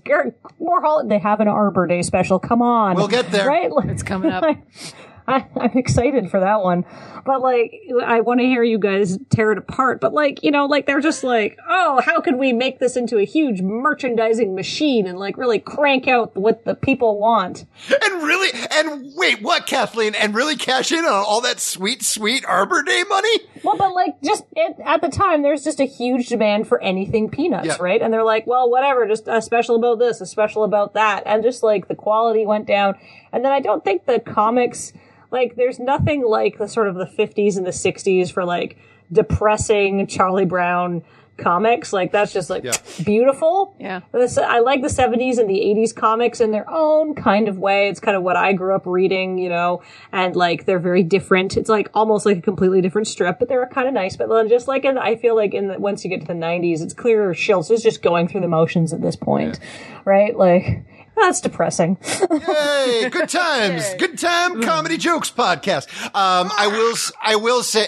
More 0.59 0.81
hol- 0.81 1.07
They 1.07 1.19
have 1.19 1.39
an 1.41 1.47
Arbor 1.47 1.85
Day 1.85 2.01
special. 2.01 2.39
Come 2.39 2.61
on. 2.63 2.95
We'll 2.95 3.07
get 3.07 3.29
there. 3.31 3.47
Right? 3.47 3.71
Like- 3.71 3.89
It's 3.89 4.01
coming 4.03 4.31
up. 4.31 4.43
I, 5.27 5.45
I'm 5.55 5.77
excited 5.77 6.29
for 6.29 6.39
that 6.39 6.61
one. 6.61 6.85
But 7.25 7.41
like, 7.41 7.73
I 8.05 8.19
want 8.21 8.41
to 8.41 8.45
hear 8.45 8.63
you 8.63 8.77
guys 8.77 9.17
tear 9.29 9.51
it 9.53 9.57
apart. 9.57 10.01
But 10.01 10.13
like, 10.13 10.43
you 10.43 10.51
know, 10.51 10.65
like 10.65 10.85
they're 10.85 10.99
just 10.99 11.23
like, 11.23 11.57
oh, 11.69 12.01
how 12.03 12.19
could 12.19 12.35
we 12.35 12.51
make 12.51 12.79
this 12.79 12.97
into 12.97 13.17
a 13.17 13.23
huge 13.23 13.61
merchandising 13.61 14.55
machine 14.55 15.07
and 15.07 15.17
like 15.17 15.37
really 15.37 15.59
crank 15.59 16.07
out 16.07 16.35
what 16.35 16.65
the 16.65 16.75
people 16.75 17.19
want? 17.19 17.65
And 17.89 18.23
really, 18.23 18.49
and 18.71 19.13
wait, 19.15 19.41
what, 19.41 19.65
Kathleen? 19.67 20.15
And 20.15 20.35
really 20.35 20.55
cash 20.57 20.91
in 20.91 21.05
on 21.05 21.11
all 21.25 21.41
that 21.41 21.59
sweet, 21.59 22.03
sweet 22.03 22.45
Arbor 22.45 22.83
Day 22.83 23.03
money? 23.07 23.39
Well, 23.63 23.77
but 23.77 23.93
like, 23.93 24.21
just 24.21 24.43
it, 24.55 24.75
at 24.83 25.01
the 25.01 25.09
time, 25.09 25.41
there's 25.41 25.63
just 25.63 25.79
a 25.79 25.85
huge 25.85 26.27
demand 26.27 26.67
for 26.67 26.81
anything 26.81 27.29
peanuts, 27.29 27.67
Yeah. 27.67 27.77
right? 27.79 28.01
And 28.01 28.13
they're 28.13 28.23
like, 28.25 28.45
well, 28.45 28.69
whatever, 28.69 29.07
just 29.07 29.27
a 29.27 29.41
special 29.41 29.77
about 29.77 29.99
this, 29.99 30.19
a 30.19 30.25
special 30.25 30.63
about 30.65 30.95
that. 30.95 31.23
And 31.25 31.41
just 31.43 31.63
like 31.63 31.87
the 31.87 31.95
quality 31.95 32.45
went 32.45 32.67
down. 32.67 32.95
And 33.33 33.43
then 33.43 33.51
I 33.51 33.59
don't 33.59 33.83
think 33.83 34.05
the 34.05 34.19
comics, 34.19 34.93
like, 35.31 35.55
there's 35.57 35.79
nothing 35.79 36.23
like 36.23 36.57
the 36.59 36.67
sort 36.69 36.87
of 36.87 36.95
the 36.95 37.05
50s 37.05 37.57
and 37.57 37.65
the 37.65 37.71
60s 37.71 38.31
for 38.31 38.45
like 38.45 38.77
depressing 39.11 40.05
Charlie 40.07 40.45
Brown 40.45 41.03
comics. 41.35 41.91
Like, 41.91 42.11
that's 42.11 42.31
just 42.31 42.51
like 42.51 42.63
Yeah. 42.63 42.73
beautiful. 43.03 43.75
Yeah. 43.79 44.01
This, 44.11 44.37
I 44.37 44.59
like 44.59 44.83
the 44.83 44.87
70s 44.87 45.39
and 45.39 45.49
the 45.49 45.59
80s 45.61 45.91
comics 45.95 46.39
in 46.39 46.51
their 46.51 46.69
own 46.69 47.15
kind 47.15 47.47
of 47.47 47.57
way. 47.57 47.87
It's 47.89 47.99
kind 47.99 48.15
of 48.15 48.21
what 48.21 48.35
I 48.35 48.53
grew 48.53 48.75
up 48.75 48.83
reading, 48.85 49.39
you 49.39 49.49
know, 49.49 49.81
and 50.11 50.35
like 50.35 50.65
they're 50.65 50.77
very 50.79 51.01
different. 51.01 51.57
It's 51.57 51.69
like 51.69 51.89
almost 51.95 52.27
like 52.27 52.37
a 52.37 52.41
completely 52.41 52.81
different 52.81 53.07
strip, 53.07 53.39
but 53.39 53.49
they're 53.49 53.65
kind 53.65 53.87
of 53.87 53.95
nice. 53.95 54.15
But 54.15 54.29
then 54.29 54.47
just 54.47 54.67
like 54.67 54.85
in, 54.85 54.97
I 54.99 55.15
feel 55.15 55.35
like 55.35 55.55
in 55.55 55.69
the, 55.69 55.79
once 55.79 56.03
you 56.03 56.09
get 56.11 56.21
to 56.21 56.27
the 56.27 56.33
90s, 56.33 56.81
it's 56.81 56.93
clear 56.93 57.33
Schulz 57.33 57.71
is 57.71 57.81
just 57.81 58.03
going 58.03 58.27
through 58.27 58.41
the 58.41 58.47
motions 58.47 58.93
at 58.93 59.01
this 59.01 59.15
point, 59.15 59.59
right? 60.05 60.37
Like, 60.37 60.83
that's 61.15 61.41
depressing. 61.41 61.97
Hey, 62.01 63.09
good 63.09 63.29
times, 63.29 63.83
good 63.99 64.17
time 64.17 64.61
comedy 64.61 64.97
jokes 64.97 65.31
podcast. 65.31 65.87
Um, 66.07 66.51
I 66.57 66.67
will, 66.67 66.91
s- 66.93 67.11
I 67.21 67.35
will 67.37 67.63
say, 67.63 67.87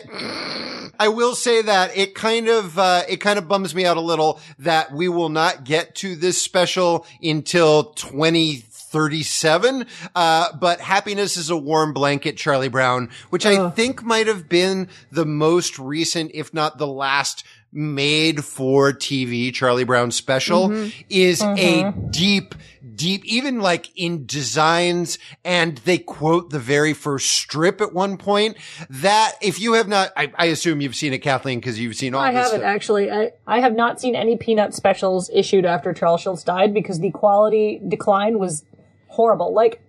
I 1.00 1.10
will 1.10 1.36
say 1.36 1.62
that 1.64 1.96
it 1.98 2.16
kind 2.16 2.48
of, 2.48 2.78
uh, 2.80 3.04
it 3.10 3.18
kind 3.18 3.38
of 3.38 3.48
bums 3.48 3.76
me 3.76 3.86
out 3.86 3.98
a 3.98 4.02
little 4.02 4.40
that 4.60 4.94
we 4.94 5.10
will 5.10 5.30
not 5.30 5.64
get 5.64 5.96
to 5.96 6.16
this 6.16 6.42
special 6.42 7.06
until 7.22 7.86
2037. 7.86 9.86
Uh, 10.16 10.54
but 10.58 10.80
happiness 10.80 11.38
is 11.38 11.50
a 11.50 11.58
warm 11.58 11.94
blanket, 11.94 12.38
Charlie 12.38 12.70
Brown, 12.70 13.10
which 13.30 13.46
I 13.46 13.70
think 13.72 14.04
might 14.04 14.28
have 14.28 14.48
been 14.48 14.88
the 15.12 15.26
most 15.26 15.78
recent, 15.80 16.32
if 16.34 16.54
not 16.54 16.78
the 16.78 16.88
last 16.88 17.44
made 17.78 18.46
for 18.46 18.94
TV 18.94 19.54
Charlie 19.54 19.84
Brown 19.84 20.10
special 20.12 20.90
is 21.10 21.42
a 21.42 21.92
deep, 22.10 22.56
deep, 22.96 23.24
even 23.26 23.60
like 23.60 23.90
in 23.96 24.26
designs 24.26 25.18
and 25.44 25.78
they 25.80 25.98
quote 25.98 26.50
the 26.50 26.60
very 26.60 26.94
first 26.94 27.30
strip 27.32 27.82
at 27.82 27.94
one 27.94 28.18
point 28.18 28.58
that 28.90 29.34
if 29.42 29.60
you 29.60 29.74
have 29.74 29.88
not, 29.88 30.12
I, 30.16 30.32
I 30.36 30.46
assume 30.46 30.82
you've 30.82 30.96
seen 30.96 31.14
it, 31.14 31.20
Kathleen, 31.20 31.60
because 31.60 31.80
you've 31.80 31.96
seen 31.96 32.14
all 32.16 32.22
I 32.22 32.32
this 32.32 32.46
haven't 32.46 32.60
stuff. 32.62 32.76
actually. 32.76 33.12
I, 33.12 33.32
I 33.46 33.60
have 33.60 33.76
not 33.76 34.00
seen 34.00 34.16
any 34.16 34.38
Peanut 34.38 34.74
specials 34.74 35.30
issued 35.34 35.66
after 35.66 35.94
Charles 35.94 36.22
Schulz 36.22 36.44
died 36.44 36.74
because 36.74 37.00
the 37.00 37.12
quality 37.12 37.82
decline 37.88 38.40
was 38.40 38.64
horrible. 39.08 39.54
Like, 39.54 39.82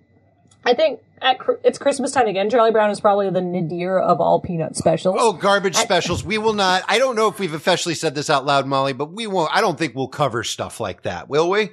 I 0.65 0.75
think 0.75 1.01
at 1.23 1.39
it's 1.65 1.79
Christmas 1.79 2.13
time 2.13 2.27
again. 2.27 2.51
Charlie 2.51 2.73
Brown 2.73 2.91
is 2.91 3.01
probably 3.01 3.31
the 3.31 3.41
nadir 3.41 3.99
of 3.99 4.21
all 4.21 4.41
Peanut 4.41 4.77
specials. 4.77 5.17
Oh, 5.19 5.33
garbage 5.33 5.77
specials. 5.77 6.25
We 6.25 6.39
will 6.39 6.53
not, 6.53 6.83
I 6.89 6.99
don't 6.99 7.17
know 7.17 7.29
if 7.29 7.39
we've 7.39 7.55
officially 7.55 7.95
said 7.95 8.15
this 8.15 8.29
out 8.29 8.45
loud, 8.45 8.67
Molly, 8.67 8.93
but 8.93 9.13
we 9.13 9.27
won't, 9.27 9.55
I 9.55 9.61
don't 9.61 9.79
think 9.79 9.95
we'll 9.95 10.09
cover 10.09 10.45
stuff 10.45 10.81
like 10.81 11.03
that, 11.03 11.29
will 11.29 11.49
we? 11.49 11.71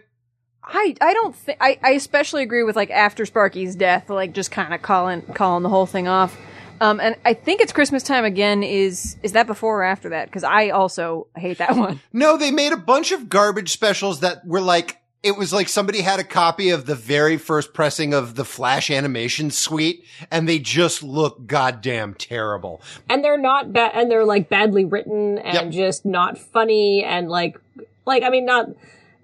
I 0.66 0.96
I 1.02 1.14
don't 1.14 1.36
think 1.36 1.58
I, 1.62 1.78
I 1.84 1.92
especially 1.92 2.44
agree 2.44 2.64
with 2.64 2.76
like 2.76 2.90
after 2.92 3.26
Sparky's 3.26 3.76
death, 3.76 4.10
like 4.10 4.34
just 4.34 4.52
kind 4.52 4.74
of 4.74 4.82
calling 4.82 5.22
calling 5.34 5.64
the 5.64 5.70
whole 5.70 5.86
thing 5.86 6.08
off. 6.08 6.38
Um, 6.82 7.00
and 7.00 7.16
I 7.24 7.34
think 7.34 7.62
it's 7.62 7.72
Christmas 7.72 8.04
time 8.04 8.26
again. 8.26 8.64
Is 8.64 9.16
is 9.24 9.34
that 9.34 9.48
before 9.48 9.80
or 9.82 9.84
after 9.84 10.10
that? 10.10 10.26
Because 10.28 10.44
I 10.44 10.70
also 10.70 11.28
hate 11.36 11.60
that 11.60 11.76
one. 11.76 12.00
No, 12.14 12.38
they 12.38 12.52
made 12.52 12.74
a 12.74 12.78
bunch 12.78 13.12
of 13.12 13.30
garbage 13.30 13.72
specials 13.72 14.20
that 14.22 14.46
were 14.46 14.60
like, 14.62 14.98
it 15.22 15.38
was 15.38 15.54
like 15.54 15.70
somebody 15.70 16.02
had 16.02 16.20
a 16.20 16.24
copy 16.24 16.70
of 16.72 16.86
the 16.86 16.96
very 16.96 17.38
first 17.38 17.74
pressing 17.74 18.14
of 18.14 18.36
the 18.36 18.44
Flash 18.44 18.90
animation 18.92 19.50
suite 19.52 20.04
and 20.32 20.48
they 20.50 20.60
just 20.60 21.04
look 21.04 21.46
goddamn 21.48 22.14
terrible. 22.16 22.82
and 23.10 23.24
they're 23.24 23.38
not 23.38 23.72
bad, 23.72 23.92
and 23.96 24.10
they're 24.12 24.26
like 24.26 24.50
badly 24.50 24.84
written 24.86 25.38
and 25.40 25.54
Yep. 25.54 25.70
just 25.72 26.06
not 26.06 26.38
funny 26.38 27.04
and 27.04 27.30
like, 27.30 27.58
like 28.06 28.24
I 28.24 28.30
mean, 28.30 28.46
not. 28.46 28.68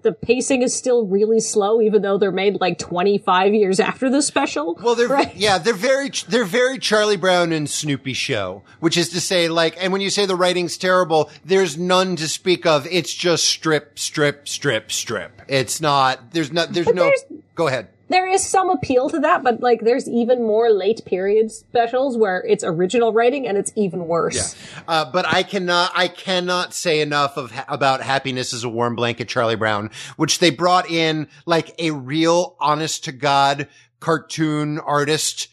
The 0.02 0.12
pacing 0.12 0.62
is 0.62 0.74
still 0.74 1.06
really 1.06 1.40
slow, 1.40 1.80
even 1.82 2.02
though 2.02 2.16
they're 2.18 2.32
made 2.32 2.60
like 2.60 2.78
25 2.78 3.52
years 3.54 3.78
after 3.80 4.08
the 4.08 4.22
special. 4.22 4.78
Well, 4.82 4.94
they're, 4.94 5.08
Right. 5.08 5.34
yeah, 5.36 5.58
they're 5.58 5.74
very, 5.74 6.10
they're 6.28 6.44
very 6.44 6.78
Charlie 6.78 7.16
Brown 7.16 7.52
and 7.52 7.68
Snoopy 7.68 8.14
show, 8.14 8.62
which 8.80 8.96
is 8.96 9.10
to 9.10 9.20
say 9.20 9.48
like, 9.48 9.76
and 9.78 9.92
when 9.92 10.00
you 10.00 10.10
say 10.10 10.24
the 10.26 10.36
writing's 10.36 10.76
terrible, 10.78 11.30
there's 11.44 11.76
none 11.76 12.16
to 12.16 12.28
speak 12.28 12.64
of. 12.64 12.86
It's 12.90 13.12
just 13.12 13.44
strip, 13.44 13.98
strip, 13.98 14.48
strip, 14.48 14.90
strip. 14.90 15.42
It's 15.48 15.80
not, 15.80 16.32
there's 16.32 16.50
not, 16.52 16.72
there's 16.72 16.86
But 16.86 16.94
no, 16.94 17.02
there's- 17.04 17.24
go 17.54 17.66
ahead. 17.68 17.88
There 18.10 18.28
is 18.28 18.44
some 18.44 18.68
appeal 18.70 19.08
to 19.08 19.20
that, 19.20 19.42
but 19.42 19.60
like 19.60 19.80
there's 19.80 20.08
even 20.08 20.42
more 20.42 20.70
late 20.70 21.04
period 21.06 21.50
specials 21.50 22.16
where 22.16 22.44
it's 22.46 22.62
original 22.62 23.12
writing 23.12 23.46
and 23.46 23.56
it's 23.56 23.72
even 23.76 24.06
worse. 24.06 24.56
Uh, 24.86 25.10
but 25.10 25.24
I 25.26 25.42
cannot, 25.44 25.92
I 25.94 26.08
cannot 26.08 26.74
say 26.74 27.00
enough 27.00 27.36
of 27.36 27.52
about 27.68 28.02
happiness 28.02 28.52
as 28.52 28.64
a 28.64 28.68
warm 28.68 28.96
blanket, 28.96 29.28
Charlie 29.28 29.56
Brown, 29.56 29.90
which 30.16 30.40
they 30.40 30.50
brought 30.50 30.90
in 30.90 31.28
like 31.46 31.74
a 31.78 31.92
real 31.92 32.56
honest 32.60 33.04
to 33.04 33.12
God 33.12 33.68
cartoon 34.00 34.78
artist 34.80 35.48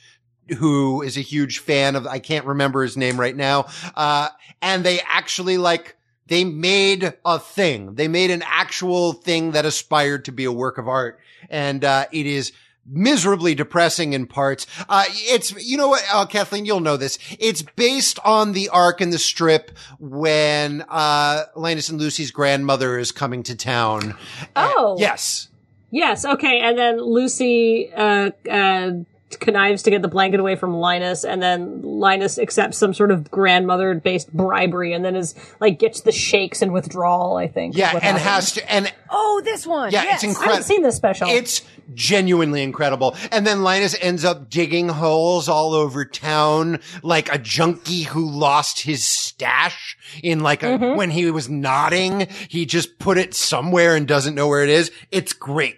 who 0.57 1.01
is 1.01 1.17
a 1.17 1.21
huge 1.21 1.59
fan 1.59 1.95
of, 1.95 2.07
I 2.07 2.19
can't 2.19 2.45
remember 2.45 2.81
his 2.81 2.97
name 2.97 3.19
right 3.19 3.35
now. 3.35 3.67
Uh, 3.95 4.29
and 4.61 4.83
they 4.83 5.01
actually 5.01 5.57
like, 5.57 5.96
they 6.27 6.43
made 6.43 7.13
a 7.25 7.39
thing. 7.39 7.95
They 7.95 8.07
made 8.07 8.31
an 8.31 8.43
actual 8.45 9.13
thing 9.13 9.51
that 9.51 9.65
aspired 9.65 10.25
to 10.25 10.31
be 10.31 10.45
a 10.45 10.51
work 10.51 10.77
of 10.77 10.87
art. 10.87 11.19
And, 11.49 11.83
uh, 11.83 12.07
it 12.11 12.25
is, 12.25 12.51
miserably 12.89 13.53
depressing 13.53 14.13
in 14.13 14.25
parts. 14.25 14.65
Uh, 14.87 15.03
it's, 15.09 15.53
you 15.61 15.75
know 15.75 15.89
what, 15.89 16.03
uh, 16.13 16.25
Kathleen, 16.25 16.65
you'll 16.65 16.79
know 16.79 16.95
this. 16.95 17.19
It's 17.37 17.61
based 17.61 18.17
on 18.23 18.53
the 18.53 18.69
arc 18.69 19.01
in 19.01 19.09
the 19.09 19.17
strip 19.17 19.71
when, 19.99 20.85
uh, 20.87 21.43
Linus 21.55 21.89
and 21.89 21.99
Lucy's 21.99 22.31
grandmother 22.31 22.97
is 22.97 23.11
coming 23.11 23.43
to 23.43 23.55
town. 23.55 24.15
Oh. 24.55 24.95
Yes. 24.97 25.49
Yes. 25.91 26.23
Okay. 26.23 26.61
And 26.61 26.77
then 26.77 27.01
Lucy, 27.01 27.91
uh, 27.93 28.31
uh, 28.49 28.91
connives 29.39 29.83
to 29.83 29.89
get 29.89 30.01
the 30.01 30.07
blanket 30.07 30.39
away 30.39 30.55
from 30.55 30.73
Linus, 30.75 31.23
and 31.25 31.41
then 31.41 31.81
Linus 31.81 32.39
accepts 32.39 32.77
some 32.77 32.93
sort 32.93 33.11
of 33.11 33.29
grandmother-based 33.29 34.31
bribery, 34.35 34.93
and 34.93 35.03
then 35.03 35.15
is 35.15 35.35
like 35.59 35.79
gets 35.79 36.01
the 36.01 36.11
shakes 36.11 36.61
and 36.61 36.71
withdrawal. 36.73 37.37
I 37.37 37.47
think. 37.47 37.75
Yeah, 37.75 37.91
and 37.93 38.01
happens. 38.01 38.23
has 38.23 38.51
to, 38.53 38.71
and 38.71 38.93
Oh, 39.09 39.41
this 39.43 39.65
one. 39.67 39.91
yeah, 39.91 40.03
yes. 40.03 40.15
it's 40.15 40.23
I 40.23 40.27
incredible. 40.29 40.53
haven't 40.55 40.67
seen 40.67 40.81
this 40.83 40.95
special. 40.95 41.27
It's 41.29 41.61
genuinely 41.93 42.61
incredible. 42.63 43.15
And 43.31 43.47
then 43.47 43.63
Linus 43.63 43.95
ends 44.01 44.25
up 44.25 44.49
digging 44.49 44.89
holes 44.89 45.47
all 45.47 45.73
over 45.73 46.03
town, 46.03 46.79
like 47.03 47.33
a 47.33 47.37
junkie 47.37 48.03
who 48.03 48.29
lost 48.29 48.81
his 48.81 49.03
stash 49.05 49.97
in 50.21 50.41
like 50.41 50.63
a, 50.63 50.67
Mm-hmm. 50.77 50.97
when 50.97 51.09
he 51.11 51.31
was 51.31 51.49
nodding, 51.49 52.27
he 52.49 52.65
just 52.65 52.99
put 52.99 53.17
it 53.17 53.33
somewhere 53.33 53.95
and 53.95 54.05
doesn't 54.07 54.35
know 54.35 54.47
where 54.47 54.63
it 54.63 54.69
is. 54.69 54.91
It's 55.11 55.31
great. 55.33 55.77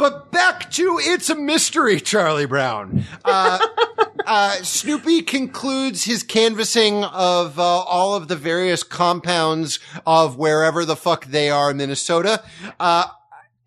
But 0.00 0.32
back 0.32 0.70
to 0.70 0.98
It's 0.98 1.28
a 1.28 1.34
Mystery, 1.34 2.00
Charlie 2.00 2.46
Brown. 2.46 3.04
Uh, 3.22 3.58
uh, 4.26 4.52
Snoopy 4.62 5.20
concludes 5.20 6.04
his 6.04 6.22
canvassing 6.22 7.04
of 7.04 7.58
uh, 7.58 7.62
all 7.62 8.14
of 8.14 8.26
the 8.26 8.34
various 8.34 8.82
compounds 8.82 9.78
of 10.06 10.38
wherever 10.38 10.86
the 10.86 10.96
fuck 10.96 11.26
they 11.26 11.50
are 11.50 11.72
in 11.72 11.76
Minnesota, 11.76 12.42
uh, 12.80 13.08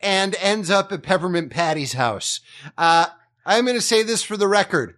and 0.01 0.35
ends 0.39 0.71
up 0.71 0.91
at 0.91 1.03
Peppermint 1.03 1.51
Patty's 1.51 1.93
house. 1.93 2.39
Uh, 2.79 3.05
I'm 3.45 3.65
going 3.65 3.77
to 3.77 3.81
say 3.81 4.01
this 4.01 4.23
for 4.23 4.35
the 4.35 4.47
record. 4.47 4.95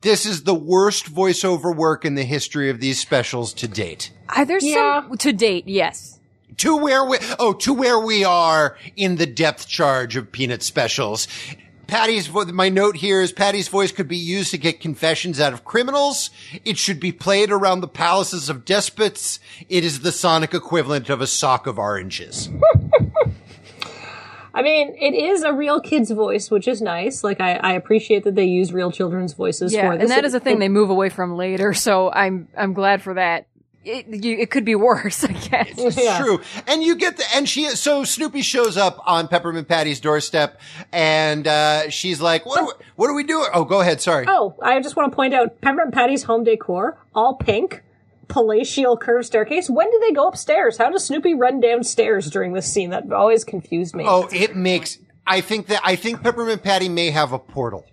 This 0.00 0.24
is 0.24 0.44
the 0.44 0.54
worst 0.54 1.14
voiceover 1.14 1.76
work 1.76 2.06
in 2.06 2.14
the 2.14 2.24
history 2.24 2.70
of 2.70 2.80
these 2.80 2.98
specials 2.98 3.52
to 3.52 3.68
date. 3.68 4.12
Uh, 4.30 4.46
there's 4.46 4.64
Yeah. 4.64 5.02
some 5.02 5.18
to 5.18 5.32
date. 5.34 5.64
Yes. 5.66 6.20
To 6.58 6.76
where 6.76 7.04
we, 7.04 7.18
oh, 7.38 7.52
to 7.54 7.72
where 7.74 7.98
we 7.98 8.24
are 8.24 8.76
in 8.96 9.16
the 9.16 9.26
depth 9.26 9.68
charge 9.68 10.16
of 10.16 10.30
Peanut 10.32 10.62
specials. 10.62 11.26
Patty's, 11.86 12.30
my 12.32 12.70
note 12.70 12.96
here 12.96 13.20
is 13.20 13.30
Patty's 13.32 13.68
voice 13.68 13.92
could 13.92 14.08
be 14.08 14.16
used 14.16 14.50
to 14.52 14.58
get 14.58 14.80
confessions 14.80 15.38
out 15.38 15.52
of 15.52 15.64
criminals. 15.64 16.30
It 16.64 16.78
should 16.78 16.98
be 16.98 17.12
played 17.12 17.50
around 17.50 17.80
the 17.80 17.88
palaces 17.88 18.48
of 18.48 18.64
despots. 18.64 19.38
It 19.68 19.84
is 19.84 20.00
the 20.00 20.10
sonic 20.12 20.54
equivalent 20.54 21.10
of 21.10 21.20
a 21.20 21.26
sock 21.26 21.66
of 21.66 21.78
oranges. 21.78 22.48
I 24.56 24.62
mean, 24.62 24.94
it 25.00 25.14
is 25.14 25.42
a 25.42 25.52
real 25.52 25.80
kid's 25.80 26.12
voice, 26.12 26.48
which 26.50 26.68
is 26.68 26.80
nice. 26.80 27.24
Like, 27.24 27.40
I, 27.40 27.54
I 27.54 27.72
appreciate 27.72 28.22
that 28.22 28.36
they 28.36 28.44
use 28.44 28.72
real 28.72 28.92
children's 28.92 29.32
voices 29.32 29.72
Yeah, 29.74 29.90
for 29.90 29.96
this. 29.96 30.02
and 30.02 30.10
that 30.12 30.24
is 30.24 30.32
a 30.32 30.38
thing 30.40 30.60
they 30.60 30.68
move 30.68 30.90
away 30.90 31.08
from 31.08 31.36
later. 31.36 31.74
So 31.74 32.10
I'm 32.12 32.46
I'm 32.56 32.72
glad 32.72 33.02
for 33.02 33.14
that. 33.14 33.48
It, 33.84 34.06
you, 34.24 34.38
it 34.38 34.50
could 34.50 34.64
be 34.64 34.74
worse, 34.74 35.24
I 35.28 35.32
guess. 35.32 35.72
It's 35.76 35.96
Yeah. 36.02 36.18
true. 36.22 36.40
And 36.66 36.82
you 36.82 36.96
get 36.96 37.16
the, 37.18 37.24
and 37.34 37.48
she, 37.48 37.68
so 37.70 38.04
Snoopy 38.04 38.42
shows 38.42 38.76
up 38.76 39.02
on 39.06 39.28
Peppermint 39.28 39.68
Patty's 39.68 40.00
doorstep 40.00 40.60
and, 40.92 41.46
uh, 41.46 41.90
she's 41.90 42.20
like, 42.20 42.46
what, 42.46 42.60
are 42.60 42.66
we- 42.66 42.72
what 42.96 43.10
are 43.10 43.14
we 43.14 43.24
doing? 43.24 43.46
Oh, 43.52 43.64
go 43.64 43.80
ahead. 43.80 44.00
Sorry. 44.00 44.24
Oh, 44.28 44.54
I 44.62 44.80
just 44.80 44.96
want 44.96 45.12
to 45.12 45.16
point 45.16 45.34
out 45.34 45.60
Peppermint 45.60 45.92
Patty's 45.92 46.22
home 46.22 46.44
decor, 46.44 46.98
all 47.14 47.34
pink, 47.36 47.82
palatial 48.28 48.96
curved 48.96 49.26
staircase. 49.26 49.68
When 49.68 49.90
do 49.90 49.98
they 50.00 50.12
go 50.12 50.26
upstairs? 50.28 50.78
How 50.78 50.90
does 50.90 51.04
Snoopy 51.04 51.34
run 51.34 51.60
downstairs 51.60 52.30
during 52.30 52.52
this 52.54 52.70
scene? 52.70 52.90
That 52.90 53.12
always 53.12 53.44
confused 53.44 53.94
me. 53.94 54.04
Oh, 54.06 54.28
it 54.32 54.56
makes. 54.56 54.98
I 55.26 55.40
think 55.40 55.66
that 55.68 55.80
I 55.84 55.96
think 55.96 56.22
Peppermint 56.22 56.62
Patty 56.62 56.88
may 56.88 57.10
have 57.10 57.32
a 57.32 57.38
portal. 57.38 57.86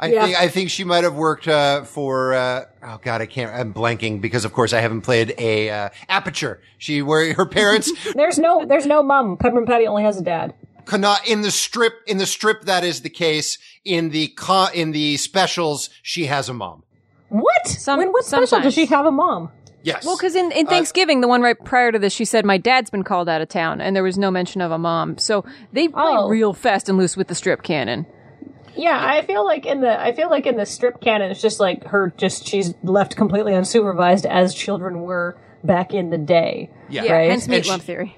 I 0.00 0.06
Yeah. 0.12 0.24
think 0.24 0.40
I 0.40 0.48
think 0.48 0.70
she 0.70 0.84
might 0.84 1.04
have 1.04 1.14
worked 1.14 1.48
uh, 1.48 1.82
for. 1.84 2.34
Uh, 2.34 2.64
oh 2.82 2.98
God, 3.02 3.20
I 3.20 3.26
can't. 3.26 3.52
I'm 3.54 3.74
blanking 3.74 4.20
because 4.20 4.44
of 4.44 4.52
course 4.52 4.72
I 4.72 4.80
haven't 4.80 5.00
played 5.02 5.34
a 5.38 5.70
uh, 5.70 5.88
Aperture. 6.08 6.60
She 6.78 7.02
where 7.02 7.34
her 7.34 7.46
parents 7.46 7.90
There's 8.14 8.38
no, 8.38 8.64
there's 8.66 8.86
no 8.86 9.02
mum. 9.02 9.36
Peppermint 9.36 9.66
Patty 9.66 9.86
only 9.86 10.04
has 10.04 10.18
a 10.18 10.22
dad. 10.22 10.54
cannot 10.86 11.26
in 11.26 11.42
the 11.42 11.50
strip. 11.50 11.94
In 12.06 12.18
the 12.18 12.26
strip, 12.26 12.62
that 12.62 12.84
is 12.84 13.02
the 13.02 13.10
case. 13.10 13.58
In 13.84 14.10
the 14.10 14.28
co- 14.28 14.68
in 14.72 14.92
the 14.92 15.16
specials, 15.16 15.90
she 16.02 16.26
has 16.26 16.48
a 16.48 16.54
mom. 16.54 16.84
What? 17.30 17.66
Some- 17.66 17.98
when 17.98 18.10
what 18.12 18.24
special 18.24 18.60
does 18.60 18.74
she 18.74 18.86
have 18.86 19.04
a 19.06 19.10
mom? 19.12 19.50
Yes. 19.82 20.04
Well, 20.04 20.16
because 20.16 20.34
in, 20.34 20.50
in 20.52 20.66
Thanksgiving, 20.66 21.20
the 21.20 21.28
one 21.28 21.40
right 21.40 21.56
prior 21.64 21.92
to 21.92 21.98
this, 21.98 22.12
she 22.12 22.24
said, 22.24 22.44
My 22.44 22.58
dad's 22.58 22.90
been 22.90 23.04
called 23.04 23.28
out 23.28 23.40
of 23.40 23.48
town, 23.48 23.80
and 23.80 23.94
there 23.94 24.02
was 24.02 24.18
no 24.18 24.30
mention 24.30 24.60
of 24.60 24.72
a 24.72 24.76
mom. 24.78 25.18
So 25.18 25.44
they 25.72 25.86
play 25.88 26.02
Oh. 26.04 26.28
real 26.28 26.52
fast 26.52 26.88
and 26.88 26.98
loose 26.98 27.16
with 27.16 27.28
the 27.28 27.34
strip 27.34 27.62
canon. 27.62 28.04
Yeah, 28.78 28.98
I 28.98 29.22
feel 29.26 29.44
like 29.44 29.66
in 29.66 29.80
the 29.80 30.00
I 30.00 30.12
feel 30.12 30.30
like 30.30 30.46
in 30.46 30.56
the 30.56 30.64
strip 30.66 31.00
canon, 31.00 31.30
it's 31.30 31.42
just 31.42 31.58
like 31.60 31.84
her 31.88 32.12
just 32.16 32.46
she's 32.46 32.74
left 32.82 33.16
completely 33.16 33.52
unsupervised 33.52 34.24
as 34.24 34.54
children 34.54 35.00
were 35.02 35.36
back 35.64 35.92
in 35.92 36.10
the 36.10 36.18
day. 36.18 36.70
Yeah. 36.88 37.02
Yeah, 37.04 37.12
Right. 37.12 37.30
hence 37.30 37.44
And 37.44 37.50
meat 37.52 37.64
she- 37.64 37.70
lump 37.70 37.82
theory. 37.82 38.16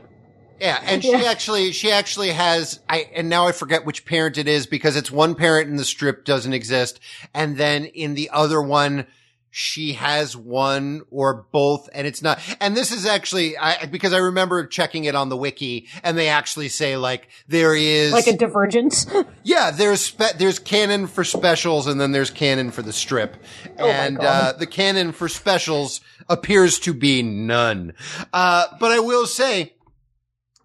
Yeah, 0.61 0.79
and 0.85 1.03
she 1.03 1.15
actually 1.15 1.73
she 1.73 1.91
actually 1.91 2.29
has 2.33 2.81
I 2.87 3.09
and 3.17 3.31
now 3.31 3.47
I 3.47 3.53
forget 3.53 3.87
which 3.87 4.05
parent 4.05 4.37
it 4.37 4.47
is 4.47 4.67
because 4.67 4.95
it's 4.95 5.11
one 5.11 5.35
parent 5.35 5.71
in 5.71 5.77
the 5.77 5.85
strip 5.87 6.27
doesn't 6.27 6.53
exist 6.53 7.01
and 7.33 7.57
then 7.57 7.87
in 7.87 8.13
the 8.13 8.29
other 8.31 8.61
one 8.61 9.07
she 9.53 9.95
has 9.95 10.37
one 10.37 11.03
or 11.11 11.45
both 11.51 11.89
and 11.93 12.07
it's 12.07 12.23
not 12.23 12.39
and 12.61 12.77
this 12.77 12.93
is 12.93 13.05
actually 13.05 13.59
I 13.59 13.87
because 13.87 14.13
I 14.13 14.19
remember 14.19 14.65
checking 14.67 15.05
it 15.05 15.17
on 15.17 15.29
the 15.29 15.37
wiki 15.37 15.89
and 16.05 16.17
they 16.17 16.29
actually 16.29 16.69
say 16.69 16.97
like 16.97 17.29
there 17.49 17.75
is 17.75 18.13
Like 18.13 18.29
a 18.29 18.37
divergence. 18.37 19.07
yeah, 19.43 19.73
there's 19.73 20.01
spe- 20.03 20.39
there's 20.39 20.61
canon 20.61 21.09
for 21.09 21.25
specials 21.25 21.89
and 21.89 22.01
then 22.01 22.13
there's 22.13 22.31
canon 22.31 22.71
for 22.71 22.83
the 22.83 22.93
strip. 22.93 23.37
and 23.77 24.19
uh 24.21 24.53
the 24.57 24.67
canon 24.67 25.11
for 25.11 25.29
specials 25.29 26.01
appears 26.29 26.79
to 26.81 26.95
be 26.95 27.23
none. 27.23 27.93
Uh 28.33 28.67
but 28.79 28.93
I 28.93 29.01
will 29.01 29.27
say 29.27 29.75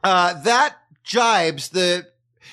uh 0.03 0.39
that 0.43 0.75
jibes 1.03 1.69
the 1.71 2.07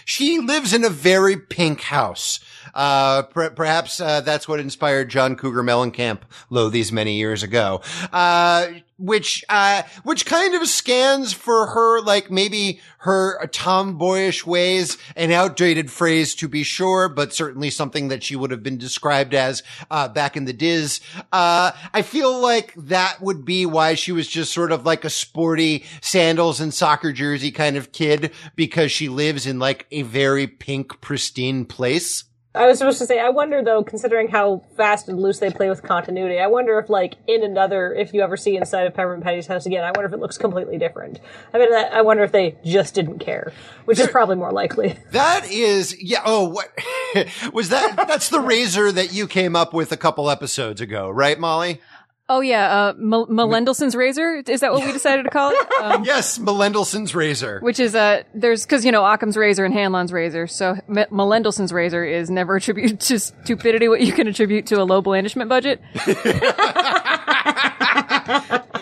she 0.05 0.39
lives 0.39 0.72
in 0.72 0.85
a 0.85 0.89
very 0.91 1.37
pink 1.37 1.83
house. 1.83 2.41
Uh, 2.74 3.22
per- 3.22 3.50
perhaps, 3.50 4.00
uh, 4.00 4.20
that's 4.20 4.48
what 4.48 4.60
inspired 4.60 5.08
John 5.08 5.36
Cougar 5.36 5.62
Mellencamp, 5.62 6.20
lo, 6.50 6.68
these 6.68 6.92
many 6.92 7.14
years 7.14 7.42
ago. 7.42 7.80
Uh, 8.12 8.66
which, 8.98 9.44
uh, 9.48 9.82
which 10.04 10.24
kind 10.26 10.54
of 10.54 10.68
scans 10.68 11.32
for 11.32 11.66
her, 11.66 12.00
like 12.00 12.30
maybe 12.30 12.80
her 12.98 13.44
tomboyish 13.48 14.46
ways, 14.46 14.96
an 15.16 15.32
outdated 15.32 15.90
phrase 15.90 16.36
to 16.36 16.46
be 16.46 16.62
sure, 16.62 17.08
but 17.08 17.32
certainly 17.32 17.68
something 17.68 18.08
that 18.08 18.22
she 18.22 18.36
would 18.36 18.52
have 18.52 18.62
been 18.62 18.78
described 18.78 19.34
as, 19.34 19.64
uh, 19.90 20.06
back 20.06 20.36
in 20.36 20.44
the 20.44 20.52
Diz. 20.52 21.00
Uh, 21.32 21.72
I 21.92 22.02
feel 22.02 22.40
like 22.40 22.74
that 22.76 23.20
would 23.20 23.44
be 23.44 23.66
why 23.66 23.94
she 23.94 24.12
was 24.12 24.28
just 24.28 24.52
sort 24.52 24.70
of 24.70 24.86
like 24.86 25.04
a 25.04 25.10
sporty 25.10 25.84
sandals 26.00 26.60
and 26.60 26.72
soccer 26.72 27.12
jersey 27.12 27.50
kind 27.50 27.76
of 27.76 27.90
kid 27.90 28.30
because 28.54 28.92
she 28.92 29.08
lives 29.08 29.46
in 29.46 29.58
like 29.58 29.86
a 29.90 30.02
very 30.02 30.46
pink, 30.46 31.00
pristine 31.00 31.64
place. 31.64 32.24
I 32.55 32.66
was 32.66 32.78
supposed 32.78 32.98
to 32.98 33.07
say, 33.07 33.18
I 33.18 33.30
wonder 33.30 33.64
though, 33.64 33.82
considering 33.82 34.28
how 34.28 34.62
fast 34.76 35.09
and 35.09 35.18
loose 35.18 35.38
they 35.38 35.50
play 35.50 35.70
with 35.70 35.82
continuity, 35.82 36.38
I 36.38 36.48
wonder 36.48 36.78
if 36.78 36.90
like 36.90 37.14
in 37.26 37.42
another, 37.42 37.94
if 37.94 38.12
you 38.12 38.20
ever 38.20 38.36
see 38.36 38.57
inside 38.57 38.86
of 38.86 38.92
Peppermint 38.92 39.24
Patty's 39.24 39.46
house 39.46 39.64
again, 39.64 39.82
I 39.84 39.86
wonder 39.88 40.05
if 40.05 40.12
it 40.12 40.20
looks 40.20 40.36
completely 40.36 40.76
different. 40.76 41.18
I 41.55 41.59
mean, 41.59 41.72
I 41.72 41.84
I 41.84 42.03
wonder 42.03 42.22
if 42.24 42.32
they 42.32 42.57
just 42.62 42.94
didn't 42.94 43.20
care, 43.20 43.53
which 43.86 43.98
is 43.98 44.09
probably 44.09 44.36
more 44.36 44.53
likely. 44.53 44.98
That 45.12 45.50
is, 45.50 45.96
yeah. 46.03 46.22
Oh, 46.26 46.48
what 46.48 46.70
was 47.55 47.70
that? 47.70 47.96
That's 47.96 48.28
the 48.28 48.40
razor 48.40 48.92
that 48.92 49.14
you 49.14 49.26
came 49.26 49.57
up 49.57 49.72
with 49.72 49.90
a 49.90 49.96
couple 49.96 50.28
episodes 50.30 50.80
ago, 50.82 51.09
right, 51.09 51.38
Molly? 51.38 51.80
Oh, 52.29 52.41
yeah. 52.41 52.73
Uh, 52.73 52.95
Melendelson's 52.97 53.95
razor? 53.95 54.43
Is 54.47 54.61
that 54.61 54.73
what 54.73 54.85
we 54.85 54.93
decided 54.93 55.25
to 55.25 55.31
call 55.31 55.51
it? 55.51 55.73
Um, 55.83 56.05
Yes, 56.05 56.39
Melendelson's 56.39 57.14
razor. 57.14 57.61
which 57.61 57.79
is, 57.79 57.95
uh, 57.95 58.23
there's, 58.33 58.64
cause, 58.64 58.85
you 58.85 58.93
know, 58.93 59.05
Occam's 59.05 59.37
razor 59.37 59.64
and 59.64 59.75
Hanlon's 59.75 60.12
razor. 60.12 60.47
So 60.47 60.77
M- 60.89 61.07
Melendelson's 61.11 61.73
razor 61.73 62.05
is 62.05 62.31
never 62.31 62.57
attributed 62.57 63.01
to 63.01 63.18
stupidity 63.18 63.89
what 63.89 64.01
you 64.01 64.12
can 64.12 64.29
attribute 64.29 64.66
to 64.66 64.81
a 64.81 64.85
low 64.85 65.03
blandishment 65.03 65.51
budget. 65.51 65.81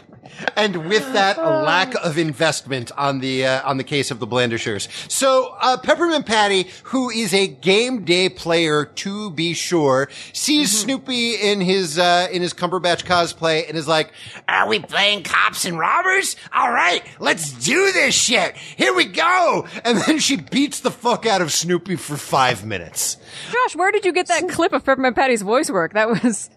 and 0.56 0.88
with 0.88 1.12
that, 1.12 1.38
a 1.38 1.62
lack 1.62 1.94
of 1.96 2.18
investment 2.18 2.90
on 2.96 3.20
the 3.20 3.46
uh, 3.46 3.68
on 3.68 3.76
the 3.76 3.84
case 3.84 4.10
of 4.10 4.18
the 4.18 4.26
Blandishers. 4.26 4.88
So 5.08 5.54
uh, 5.60 5.76
Peppermint 5.78 6.26
Patty, 6.26 6.68
who 6.84 7.10
is 7.10 7.34
a 7.34 7.46
game 7.46 8.04
day 8.04 8.28
player 8.28 8.84
to 8.84 9.30
be 9.30 9.54
sure, 9.54 10.08
sees 10.32 10.76
Snoopy 10.78 11.34
in 11.34 11.60
his 11.60 11.98
uh, 11.98 12.28
in 12.30 12.42
his 12.42 12.52
Cumberbatch 12.54 13.04
cosplay 13.04 13.68
and 13.68 13.76
is 13.76 13.88
like, 13.88 14.12
"Are 14.48 14.68
we 14.68 14.80
playing 14.80 15.24
cops 15.24 15.64
and 15.64 15.78
robbers? 15.78 16.36
All 16.52 16.72
right, 16.72 17.02
let's 17.18 17.52
do 17.52 17.92
this 17.92 18.14
shit. 18.14 18.56
Here 18.56 18.94
we 18.94 19.04
go!" 19.04 19.66
And 19.84 19.98
then 19.98 20.18
she 20.18 20.36
beats 20.36 20.80
the 20.80 20.90
fuck 20.90 21.26
out 21.26 21.40
of 21.40 21.52
Snoopy 21.52 21.96
for 21.96 22.16
five 22.16 22.64
minutes. 22.64 23.16
Josh, 23.50 23.76
where 23.76 23.92
did 23.92 24.04
you 24.04 24.12
get 24.12 24.28
that 24.28 24.48
clip 24.48 24.72
of 24.72 24.84
Peppermint 24.84 25.16
Patty's 25.16 25.42
voice 25.42 25.70
work? 25.70 25.94
That 25.94 26.08
was, 26.08 26.50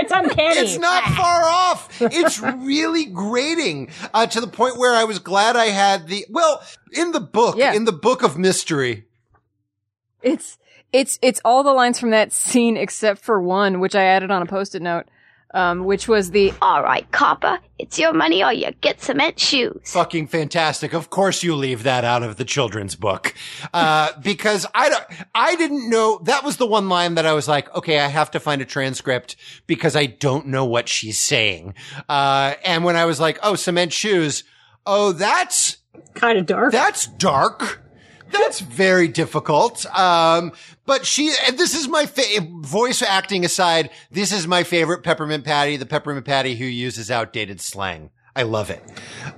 It's 0.00 0.12
uncanny. 0.12 0.58
It's 0.60 0.78
not 0.78 1.04
far 1.14 1.42
off. 1.44 2.00
It's 2.00 2.40
really 2.40 3.04
grating 3.06 3.90
uh, 4.14 4.26
to 4.26 4.40
the 4.40 4.46
point 4.46 4.78
where 4.78 4.92
I 4.94 5.04
was 5.04 5.18
glad 5.18 5.56
I 5.56 5.66
had 5.66 6.06
the 6.08 6.26
well 6.30 6.62
in 6.92 7.12
the 7.12 7.20
book 7.20 7.56
Yeah. 7.56 7.72
in 7.74 7.84
the 7.84 7.92
book 7.92 8.22
of 8.22 8.36
mystery. 8.38 9.04
it's, 10.22 10.58
it's, 10.92 11.18
it's 11.22 11.40
all 11.44 11.62
the 11.62 11.72
lines 11.72 11.98
from 12.00 12.10
that 12.10 12.32
scene 12.32 12.76
except 12.76 13.20
for 13.22 13.40
one, 13.40 13.80
which 13.80 13.94
I 13.94 14.04
added 14.04 14.30
on 14.30 14.42
a 14.42 14.46
post-it 14.46 14.82
note. 14.82 15.06
Um, 15.54 15.84
which 15.84 16.08
was 16.08 16.30
the 16.30 16.52
All 16.62 16.82
right, 16.82 17.10
copper, 17.12 17.58
it's 17.78 17.98
your 17.98 18.12
money 18.12 18.42
or 18.44 18.52
you 18.52 18.70
get 18.80 19.00
cement 19.00 19.38
shoes. 19.38 19.80
Fucking 19.84 20.28
fantastic. 20.28 20.92
Of 20.92 21.10
course 21.10 21.42
you 21.42 21.54
leave 21.54 21.82
that 21.82 22.04
out 22.04 22.22
of 22.22 22.36
the 22.36 22.44
children's 22.44 22.94
book. 22.94 23.34
Uh, 23.72 24.10
because 24.22 24.66
I 24.74 24.88
don't, 24.88 25.04
I 25.34 25.56
didn't 25.56 25.88
know, 25.90 26.20
that 26.24 26.44
was 26.44 26.56
the 26.58 26.66
one 26.66 26.88
line 26.88 27.14
that 27.14 27.26
I 27.26 27.32
was 27.32 27.48
like, 27.48 27.74
okay, 27.74 27.98
I 27.98 28.08
have 28.08 28.30
to 28.32 28.40
find 28.40 28.60
a 28.62 28.64
transcript 28.64 29.36
because 29.66 29.96
I 29.96 30.06
don't 30.06 30.46
know 30.48 30.64
what 30.64 30.88
she's 30.88 31.18
saying. 31.18 31.74
Uh, 32.08 32.54
and 32.64 32.84
when 32.84 32.96
I 32.96 33.04
was 33.06 33.18
like, 33.20 33.38
oh, 33.42 33.54
cement 33.54 33.92
shoes. 33.92 34.44
Oh, 34.86 35.12
that's, 35.12 35.78
Kind 36.14 36.38
of 36.38 36.46
dark. 36.46 36.72
that's 36.72 37.06
dark. 37.06 37.82
That's 38.30 38.60
very 38.60 39.08
difficult. 39.08 39.84
Um, 39.86 40.52
but 40.90 41.06
she, 41.06 41.32
and 41.46 41.56
this 41.56 41.76
is 41.76 41.86
my 41.86 42.04
fa- 42.04 42.44
voice 42.62 43.00
acting 43.00 43.44
aside. 43.44 43.90
This 44.10 44.32
is 44.32 44.48
my 44.48 44.64
favorite 44.64 45.04
peppermint 45.04 45.44
patty, 45.44 45.76
the 45.76 45.86
peppermint 45.86 46.26
patty 46.26 46.56
who 46.56 46.64
uses 46.64 47.12
outdated 47.12 47.60
slang. 47.60 48.10
I 48.34 48.42
love 48.42 48.70
it. 48.70 48.82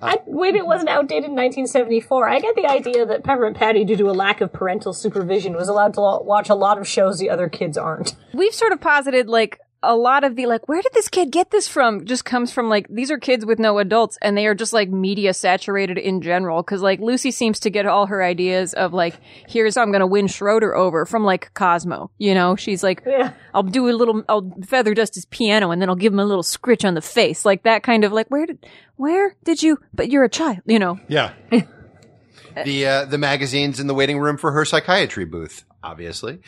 I, 0.01 0.17
maybe 0.27 0.57
it 0.57 0.67
wasn't 0.67 0.89
outdated 0.89 1.25
in 1.25 1.37
1974. 1.37 2.27
I 2.27 2.39
get 2.39 2.55
the 2.55 2.65
idea 2.65 3.05
that 3.05 3.23
Peppermint 3.23 3.59
Patty, 3.59 3.85
due 3.85 3.97
to 3.97 4.09
a 4.09 4.13
lack 4.13 4.41
of 4.41 4.51
parental 4.51 4.95
supervision, 4.95 5.53
was 5.53 5.69
allowed 5.69 5.93
to 5.95 6.01
lo- 6.01 6.23
watch 6.23 6.49
a 6.49 6.55
lot 6.55 6.79
of 6.79 6.89
shows 6.89 7.19
the 7.19 7.29
other 7.29 7.51
kids 7.51 7.77
aren't. 7.77 8.17
we've 8.33 8.55
sort 8.55 8.73
of 8.73 8.81
posited 8.81 9.29
like 9.29 9.59
a 9.85 9.97
lot 9.97 10.23
of 10.25 10.37
the 10.37 10.47
like 10.47 10.69
where 10.69 10.81
did 10.81 10.93
this 10.93 11.09
kid 11.09 11.31
get 11.33 11.51
this 11.51 11.67
from 11.67 12.05
just 12.05 12.25
comes 12.25 12.53
from 12.53 12.69
like 12.69 12.87
these 12.89 13.11
are 13.11 13.19
kids 13.19 13.45
with 13.45 13.59
no 13.59 13.79
adults 13.79 14.17
and 14.23 14.37
they 14.37 14.47
are 14.47 14.55
just 14.55 14.73
like 14.73 14.89
media 14.89 15.35
saturated 15.35 15.99
in 15.99 16.21
general 16.21 16.63
because 16.63 16.83
like 16.83 17.01
lucy 17.01 17.31
seems 17.31 17.59
to 17.61 17.69
get 17.71 17.85
all 17.87 18.07
her 18.07 18.23
ideas 18.23 18.75
of 18.75 18.93
like 18.93 19.17
here's 19.49 19.75
how 19.75 19.83
i'm 19.83 19.91
gonna 19.91 20.07
win 20.07 20.27
schroeder 20.29 20.75
over 20.77 21.05
from 21.05 21.25
like 21.25 21.53
cosmo 21.55 22.11
you 22.19 22.33
know 22.33 22.55
she's 22.55 22.83
like 22.83 23.03
Yeah. 23.05 23.33
i'll 23.55 23.63
do 23.65 23.89
a 23.89 23.91
little 23.91 24.23
i'll 24.29 24.53
feather 24.65 24.95
dust 24.95 25.15
his 25.17 25.25
piano 25.25 25.71
and 25.73 25.83
then 25.83 25.89
i'll 25.89 25.97
give 25.97 26.13
him 26.13 26.21
a 26.21 26.25
little 26.25 26.45
scritch 26.45 26.85
on 26.85 26.95
the 26.95 27.01
face 27.03 27.45
like 27.45 27.65
that 27.65 27.83
kind 27.83 28.05
of 28.05 28.13
like 28.13 28.29
where 28.29 28.47
did 28.47 28.65
where 28.97 29.35
did 29.43 29.63
you 29.63 29.79
but 29.93 30.09
you're 30.11 30.25
a 30.25 30.29
child 30.29 30.59
you 30.67 30.79
know 30.79 31.01
Yeah. 31.09 31.33
the 32.65 32.87
uh, 32.87 33.05
the 33.07 33.19
magazines 33.19 33.81
in 33.81 33.87
the 33.87 33.95
waiting 33.95 34.19
room 34.19 34.37
for 34.37 34.53
her 34.53 34.65
psychiatry 34.65 35.25
booth, 35.25 35.65
obviously. 35.83 36.41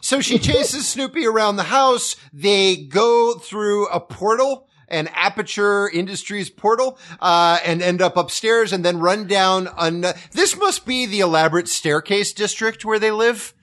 So 0.00 0.20
she 0.20 0.38
chases 0.38 0.88
Snoopy 0.88 1.26
around 1.26 1.56
the 1.56 1.64
house. 1.64 2.16
They 2.32 2.76
go 2.76 3.34
through 3.34 3.88
a 3.88 4.00
portal, 4.00 4.68
an 4.88 5.08
Aperture 5.14 5.88
Industries 5.88 6.50
portal, 6.50 6.98
uh, 7.20 7.58
and 7.64 7.82
end 7.82 8.02
up 8.02 8.16
upstairs 8.16 8.72
and 8.72 8.84
then 8.84 8.98
run 8.98 9.26
down. 9.26 9.68
An- 9.78 10.06
this 10.32 10.56
must 10.56 10.86
be 10.86 11.06
the 11.06 11.20
elaborate 11.20 11.68
staircase 11.68 12.32
district 12.32 12.84
where 12.84 12.98
they 12.98 13.10
live. 13.10 13.54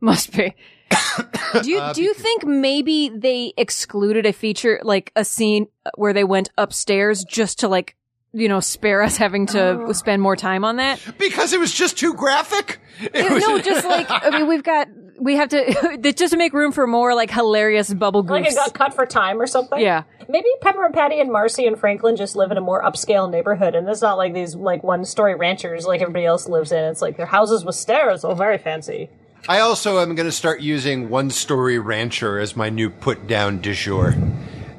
Must 0.00 0.32
be. 0.32 0.54
do 1.62 1.70
you 1.70 1.80
do 1.94 2.02
you 2.02 2.12
think 2.12 2.44
maybe 2.44 3.08
they 3.08 3.54
excluded 3.56 4.26
a 4.26 4.32
feature 4.32 4.78
like 4.82 5.10
a 5.16 5.24
scene 5.24 5.66
where 5.96 6.12
they 6.12 6.24
went 6.24 6.50
upstairs 6.58 7.24
just 7.24 7.58
to 7.60 7.68
like 7.68 7.96
you 8.32 8.48
know 8.48 8.60
spare 8.60 9.02
us 9.02 9.16
having 9.16 9.46
to 9.46 9.62
oh. 9.86 9.92
spend 9.92 10.22
more 10.22 10.36
time 10.36 10.64
on 10.64 10.76
that? 10.76 11.00
Because 11.18 11.52
it 11.52 11.60
was 11.60 11.72
just 11.72 11.98
too 11.98 12.14
graphic. 12.14 12.80
It 13.00 13.30
was- 13.30 13.42
no, 13.42 13.58
just 13.60 13.84
like 13.84 14.06
I 14.10 14.30
mean 14.30 14.46
we've 14.46 14.62
got 14.62 14.88
we 15.18 15.36
have 15.36 15.48
to 15.50 15.98
just 16.14 16.32
to 16.32 16.36
make 16.36 16.52
room 16.52 16.72
for 16.72 16.86
more 16.86 17.14
like 17.14 17.30
hilarious 17.30 17.92
bubble 17.92 18.22
Like 18.22 18.44
goofs. 18.44 18.52
it 18.52 18.54
got 18.56 18.74
cut 18.74 18.94
for 18.94 19.06
time 19.06 19.40
or 19.40 19.46
something? 19.46 19.80
Yeah. 19.80 20.02
Maybe 20.28 20.48
Peppermint 20.60 20.94
Patty 20.94 21.20
and 21.20 21.30
Marcie 21.30 21.66
and 21.66 21.78
Franklin 21.78 22.16
just 22.16 22.36
live 22.36 22.50
in 22.50 22.56
a 22.56 22.60
more 22.60 22.82
upscale 22.82 23.30
neighborhood, 23.30 23.74
and 23.74 23.88
it's 23.88 24.02
not 24.02 24.16
like 24.16 24.34
these 24.34 24.54
like 24.54 24.82
one 24.82 25.04
story 25.04 25.34
ranchers 25.34 25.84
like 25.84 26.00
everybody 26.00 26.24
else 26.24 26.48
lives 26.48 26.72
in. 26.72 26.84
It's 26.84 27.02
like 27.02 27.16
their 27.16 27.26
houses 27.26 27.64
with 27.64 27.74
stairs, 27.74 28.24
oh, 28.24 28.34
very 28.34 28.58
fancy. 28.58 29.10
I 29.48 29.58
also 29.58 29.98
am 29.98 30.14
going 30.14 30.28
to 30.28 30.32
start 30.32 30.60
using 30.60 31.08
one 31.08 31.30
story 31.30 31.78
rancher 31.78 32.38
as 32.38 32.54
my 32.54 32.70
new 32.70 32.90
put 32.90 33.26
down 33.26 33.60
du 33.60 33.74
jour. 33.74 34.14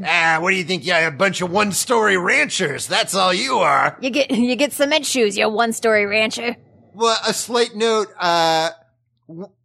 Ah, 0.06 0.38
what 0.42 0.52
do 0.52 0.56
you 0.58 0.64
think? 0.64 0.86
Yeah, 0.86 1.00
a 1.08 1.12
bunch 1.12 1.42
of 1.42 1.52
one 1.52 1.72
story 1.72 2.18
ranchers. 2.18 2.88
That's 2.88 3.16
all 3.16 3.34
you 3.34 3.58
are. 3.60 3.98
You 4.02 4.10
get 4.10 4.32
you 4.50 4.56
get 4.56 4.74
cement 4.74 5.06
shoes, 5.06 5.38
You're 5.38 5.50
one 5.50 5.74
story 5.74 6.06
rancher. 6.06 6.56
Well, 6.94 7.18
a 7.28 7.34
slight 7.34 7.76
note, 7.76 8.08
uh, 8.20 8.70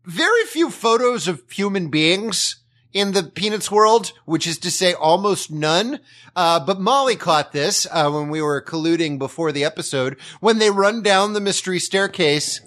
very 0.05 0.45
few 0.45 0.71
photos 0.71 1.29
of 1.29 1.43
human 1.51 1.89
beings 1.89 2.57
in 2.95 3.13
the 3.13 3.23
Peanuts 3.23 3.71
world, 3.71 4.13
which 4.25 4.47
is 4.47 4.57
to 4.61 4.71
say 4.71 4.95
almost 4.95 5.51
none. 5.51 6.01
Uh, 6.35 6.59
but 6.65 6.81
Molly 6.81 7.17
caught 7.17 7.53
this, 7.53 7.87
uh, 7.91 8.11
when 8.11 8.31
we 8.31 8.41
were 8.41 8.63
colluding 8.63 9.19
before 9.19 9.53
the 9.53 9.63
episode. 9.65 10.17
When 10.41 10.59
they 10.59 10.71
run 10.71 11.03
down 11.03 11.35
the 11.35 11.41
mystery 11.41 11.79
staircase, 11.79 12.61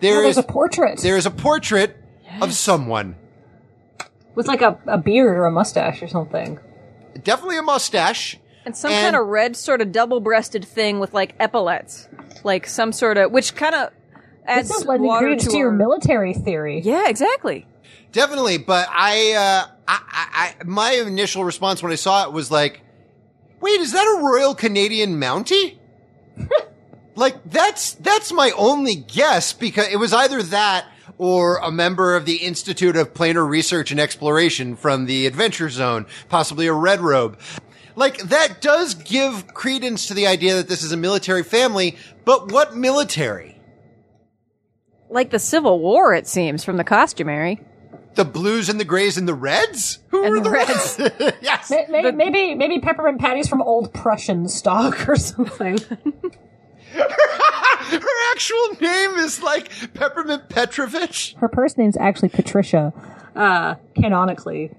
there 0.00 0.18
Oh, 0.18 0.22
there's 0.22 0.38
is, 0.38 0.38
a 0.38 0.42
portrait 0.42 0.98
there 1.00 1.16
is 1.18 1.26
a 1.26 1.30
portrait 1.30 1.96
of 2.40 2.54
someone. 2.54 3.16
with 4.34 4.46
like 4.48 4.62
a, 4.62 4.78
a 4.86 4.96
beard 4.98 5.36
or 5.36 5.44
a 5.44 5.50
mustache 5.50 6.02
or 6.02 6.08
something. 6.08 6.58
Definitely 7.26 7.58
a 7.58 7.62
mustache. 7.62 8.38
And 8.64 8.76
some 8.76 8.92
And- 8.92 9.02
kind 9.02 9.16
of 9.16 9.26
red 9.26 9.56
sort 9.56 9.80
of 9.82 9.90
double 9.92 10.20
breasted 10.20 10.64
thing 10.64 11.00
with 11.00 11.12
like 11.12 11.34
epaulets. 11.40 12.08
Like 12.44 12.66
some 12.66 12.92
sort 12.92 13.18
of 13.18 13.32
which 13.32 13.54
kind 13.56 13.74
of 13.74 13.90
adds 14.46 14.68
This 14.68 14.78
is 14.78 14.84
water 14.86 15.34
to, 15.36 15.46
to 15.50 15.56
your 15.58 15.70
our- 15.70 15.76
military 15.76 16.32
theory. 16.32 16.80
Yeah, 16.80 17.08
exactly. 17.08 17.66
Definitely, 18.12 18.58
but 18.58 18.88
I, 18.90 19.32
uh, 19.32 19.70
I, 19.86 20.00
I, 20.08 20.54
I, 20.60 20.64
my 20.64 20.92
initial 20.92 21.44
response 21.44 21.82
when 21.82 21.92
I 21.92 21.96
saw 21.96 22.24
it 22.26 22.32
was 22.32 22.50
like, 22.50 22.80
wait, 23.60 23.80
is 23.80 23.92
that 23.92 24.04
a 24.04 24.22
Royal 24.24 24.54
Canadian 24.54 25.20
Mountie? 25.20 25.76
like, 27.14 27.36
that's, 27.50 27.92
that's 27.94 28.32
my 28.32 28.52
only 28.56 28.94
guess 28.94 29.52
because 29.52 29.88
it 29.88 29.96
was 29.96 30.12
either 30.14 30.42
that 30.44 30.86
or 31.18 31.56
a 31.58 31.70
member 31.70 32.14
of 32.16 32.26
the 32.26 32.36
Institute 32.36 32.96
of 32.96 33.14
Planar 33.14 33.48
Research 33.48 33.90
and 33.90 33.98
Exploration 34.00 34.76
from 34.76 35.06
the 35.06 35.26
Adventure 35.26 35.68
Zone, 35.70 36.06
possibly 36.28 36.66
a 36.66 36.72
red 36.72 37.00
robe. 37.00 37.38
Like, 37.94 38.18
that 38.24 38.60
does 38.60 38.94
give 38.94 39.46
credence 39.54 40.06
to 40.08 40.14
the 40.14 40.26
idea 40.26 40.56
that 40.56 40.68
this 40.68 40.82
is 40.82 40.92
a 40.92 40.96
military 40.98 41.42
family, 41.42 41.96
but 42.26 42.52
what 42.52 42.76
military? 42.76 43.58
Like 45.08 45.30
the 45.30 45.38
Civil 45.38 45.78
War, 45.80 46.12
it 46.14 46.26
seems, 46.26 46.64
from 46.64 46.76
the 46.76 46.84
costumery. 46.84 47.64
The 48.16 48.24
blues 48.24 48.68
and 48.68 48.80
the 48.80 48.84
grays 48.84 49.16
and 49.16 49.28
the 49.28 49.34
reds? 49.34 49.98
Who 50.08 50.24
And 50.24 50.34
were 50.34 50.40
the 50.40 50.50
reds? 50.50 50.98
yes. 51.42 51.70
May- 51.70 51.86
may- 51.88 52.10
Maybe, 52.10 52.54
maybe 52.54 52.80
Peppermint 52.80 53.20
Patty's 53.20 53.48
from 53.48 53.62
old 53.62 53.92
Prussian 53.94 54.48
stock 54.48 55.08
or 55.08 55.16
something. 55.16 55.78
Her 57.06 58.32
actual 58.32 58.68
name 58.80 59.10
is 59.18 59.42
like 59.42 59.70
Peppermint 59.94 60.48
Petrovich. 60.48 61.34
Her 61.38 61.48
first 61.48 61.78
name's 61.78 61.96
actually 61.96 62.30
Patricia, 62.30 62.92
uh, 63.34 63.76
canonically. 63.94 64.72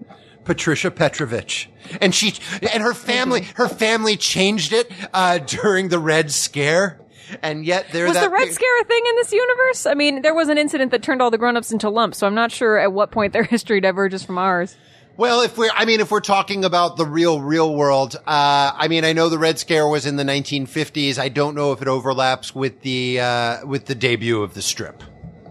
Patricia 0.44 0.92
Petrovich. 0.92 1.70
And 2.02 2.14
she, 2.14 2.34
and 2.74 2.82
her 2.84 2.94
family, 2.94 3.42
her 3.56 3.68
family 3.68 4.18
changed 4.18 4.74
it, 4.74 4.92
uh, 5.14 5.40
during 5.40 5.90
the 5.90 6.00
Red 6.00 6.32
Scare. 6.32 7.00
And 7.42 7.66
yet 7.66 7.88
there 7.92 8.06
Was 8.06 8.14
that 8.14 8.24
the 8.26 8.30
Red 8.30 8.46
big- 8.46 8.54
Scare 8.54 8.82
a 8.82 8.84
thing 8.86 9.04
in 9.10 9.16
this 9.18 9.32
universe? 9.34 9.86
I 9.86 9.94
mean, 9.94 10.22
there 10.22 10.34
was 10.36 10.48
an 10.50 10.58
incident 10.58 10.92
that 10.92 11.04
turned 11.04 11.22
all 11.22 11.30
the 11.32 11.38
grown-ups 11.38 11.72
into 11.72 11.90
lumps, 11.90 12.18
so 12.18 12.28
I'm 12.28 12.36
not 12.36 12.52
sure 12.52 12.78
at 12.78 12.94
what 12.94 13.12
point 13.12 13.34
their 13.34 13.44
history 13.56 13.82
diverges 13.82 14.24
from 14.24 14.38
ours. 14.38 14.76
Well, 15.18 15.42
if 15.42 15.58
we're, 15.58 15.72
I 15.74 15.86
mean, 15.86 16.00
if 16.00 16.12
we're 16.12 16.20
talking 16.20 16.64
about 16.64 16.96
the 16.96 17.06
real, 17.06 17.42
real 17.42 17.74
world, 17.74 18.16
uh, 18.16 18.72
I 18.76 18.88
mean, 18.88 19.04
I 19.04 19.14
know 19.14 19.30
the 19.30 19.40
Red 19.40 19.58
Scare 19.58 19.88
was 19.88 20.06
in 20.06 20.16
the 20.16 20.24
1950s. 20.24 21.18
I 21.18 21.30
don't 21.30 21.56
know 21.56 21.72
if 21.72 21.82
it 21.82 21.88
overlaps 21.88 22.54
with 22.54 22.82
the, 22.82 23.20
uh, 23.20 23.66
with 23.66 23.86
the 23.88 23.96
debut 23.96 24.44
of 24.44 24.54
the 24.54 24.62
strip. 24.62 25.02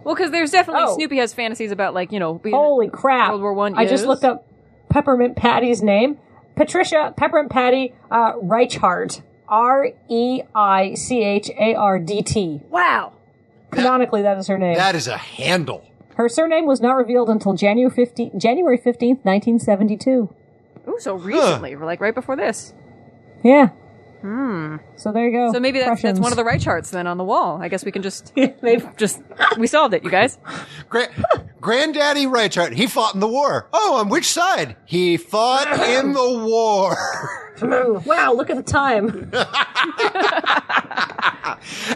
Well, 0.05 0.15
because 0.15 0.31
there's 0.31 0.53
definitely 0.53 0.85
Oh. 0.87 0.95
Snoopy 0.95 1.17
has 1.17 1.35
fantasies 1.35 1.73
about 1.73 1.93
like 1.95 2.13
you 2.13 2.21
know 2.21 2.35
being 2.35 2.55
Holy 2.55 2.89
crap! 2.89 3.31
World 3.31 3.43
War 3.43 3.55
One. 3.55 3.75
I 3.77 3.87
just 3.87 4.07
looked 4.07 4.23
up 4.23 4.47
Peppermint 4.89 5.35
Patty's 5.37 5.83
name. 5.83 6.19
Patricia 6.55 7.13
Peppermint 7.17 7.51
Patty 7.51 7.93
uh, 8.09 8.35
Reichardt. 8.41 9.21
R 9.49 9.89
E 10.09 10.43
I 10.55 10.95
C 10.95 11.25
H 11.25 11.51
A 11.59 11.75
R 11.75 11.99
D 11.99 12.23
T. 12.23 12.61
Wow. 12.71 13.15
Canonically, 13.73 14.23
that 14.23 14.39
is 14.39 14.47
her 14.47 14.59
name. 14.59 14.77
That 14.77 14.95
is 14.95 15.09
a 15.09 15.17
handle. 15.17 15.85
Her 16.17 16.29
surname 16.29 16.67
was 16.67 16.81
not 16.81 16.93
revealed 16.97 17.29
until 17.29 17.53
January 17.55 17.95
15th, 17.95 18.41
January 18.41 18.79
15th, 18.79 19.25
1972. 19.25 20.35
Ooh, 20.89 20.97
so 20.99 21.15
recently, 21.15 21.77
like 21.77 22.01
right 22.01 22.15
before 22.15 22.37
this. 22.37 22.73
Yeah. 23.43 23.69
Hmm. 24.23 24.77
So 24.97 25.13
there 25.13 25.27
you 25.27 25.33
go. 25.33 25.53
So 25.53 25.61
maybe 25.61 25.79
that's, 25.79 26.01
that's 26.01 26.19
one 26.19 26.33
of 26.33 26.37
the 26.37 26.45
right 26.45 26.61
charts 26.61 26.91
then 26.91 27.07
on 27.07 27.19
the 27.19 27.25
wall. 27.25 27.61
I 27.61 27.69
guess 27.69 27.85
we 27.85 27.93
can 27.93 28.03
just 28.03 28.33
just 28.97 29.21
we 29.59 29.67
solved 29.67 29.95
it, 29.95 30.05
you 30.05 30.11
guys. 30.11 30.39
Gra- 30.89 31.09
Granddaddy 31.67 32.29
Reichardt, 32.29 32.75
he 32.75 32.87
fought 32.87 33.15
in 33.15 33.19
the 33.21 33.27
war. 33.27 33.67
Oh, 33.73 33.97
on 33.97 34.09
which 34.09 34.27
side? 34.27 34.77
He 34.85 35.17
fought 35.17 35.67
in 35.89 36.13
the 36.13 36.39
war. 36.39 36.97
wow, 38.07 38.33
look 38.33 38.51
at 38.51 38.57
the 38.57 38.63
time. 38.63 39.33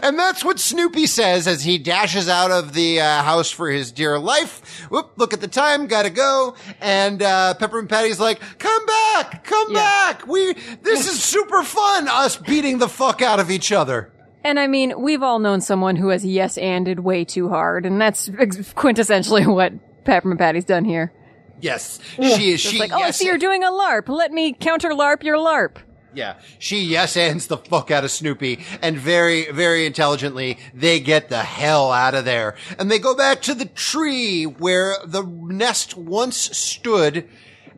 And 0.03 0.17
that's 0.17 0.43
what 0.43 0.59
Snoopy 0.59 1.05
says 1.05 1.47
as 1.47 1.63
he 1.63 1.77
dashes 1.77 2.27
out 2.27 2.51
of 2.51 2.73
the 2.73 2.99
uh, 2.99 3.23
house 3.23 3.49
for 3.51 3.69
his 3.69 3.91
dear 3.91 4.17
life. 4.19 4.85
Whoop, 4.89 5.11
look 5.17 5.33
at 5.33 5.39
the 5.41 5.47
time, 5.47 5.87
gotta 5.87 6.09
go. 6.09 6.55
And 6.81 7.21
uh, 7.21 7.53
Peppermint 7.53 7.89
Patty's 7.89 8.19
like, 8.19 8.41
come 8.57 8.85
back, 8.85 9.43
come 9.45 9.67
Yeah. 9.71 9.75
back. 9.79 10.27
We, 10.27 10.53
this 10.81 11.07
is 11.07 11.23
super 11.23 11.63
fun, 11.63 12.07
us 12.09 12.35
beating 12.37 12.79
the 12.79 12.89
fuck 12.89 13.21
out 13.21 13.39
of 13.39 13.51
each 13.51 13.71
other. 13.71 14.11
And 14.43 14.59
I 14.59 14.67
mean, 14.67 14.99
we've 14.99 15.21
all 15.21 15.39
known 15.39 15.61
someone 15.61 15.95
who 15.95 16.09
has 16.09 16.25
yes 16.25 16.57
anded 16.57 17.01
way 17.01 17.25
too 17.25 17.49
hard, 17.49 17.85
and 17.85 18.01
that's 18.01 18.27
quintessentially 18.29 19.45
what 19.45 19.73
Peppermint 20.03 20.39
Patty's 20.39 20.65
done 20.65 20.83
here. 20.83 21.13
Yes, 21.59 21.99
she 22.15 22.53
is. 22.53 22.59
She 22.59 22.79
Like, 22.79 22.91
oh, 22.91 22.95
I 22.95 22.99
yes, 23.07 23.17
see 23.17 23.27
you're 23.27 23.37
doing 23.37 23.63
a 23.63 23.69
LARP. 23.69 24.09
Let 24.09 24.31
me 24.31 24.53
counter 24.53 24.89
LARP 24.89 25.23
your 25.23 25.37
LARP. 25.37 25.77
Yeah, 26.13 26.39
she 26.59 26.81
yes 26.81 27.15
ands 27.15 27.47
the 27.47 27.57
fuck 27.57 27.91
out 27.91 28.03
of 28.03 28.11
Snoopy, 28.11 28.65
and 28.81 28.97
very, 28.97 29.49
very 29.51 29.85
intelligently, 29.85 30.57
they 30.73 30.99
get 30.99 31.29
the 31.29 31.43
hell 31.43 31.91
out 31.91 32.15
of 32.15 32.25
there, 32.25 32.55
and 32.77 32.91
they 32.91 32.99
go 32.99 33.15
back 33.15 33.41
to 33.43 33.53
the 33.53 33.67
tree 33.67 34.43
where 34.43 34.95
the 35.05 35.23
nest 35.23 35.95
once 35.95 36.35
stood, 36.57 37.29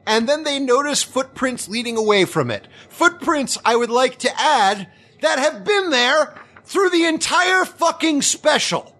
and 0.08 0.28
then 0.28 0.46
they 0.46 0.60
notice 0.60 1.04
footprints 1.04 1.68
leading 1.68 1.96
away 1.96 2.26
from 2.26 2.50
it. 2.50 2.68
Footprints, 2.90 3.60
I 3.64 3.76
would 3.76 3.92
like 3.92 4.18
to 4.20 4.32
add, 4.42 4.88
that 5.22 5.38
have 5.38 5.64
been 5.64 5.92
there 5.92 6.34
through 6.66 6.90
the 6.92 7.06
entire 7.06 7.66
fucking 7.66 8.22
special. 8.22 8.96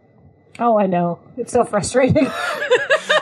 Oh, 0.60 0.78
I 0.78 0.86
know. 0.86 1.20
It's 1.38 1.52
so 1.54 1.64
frustrating. 1.66 2.30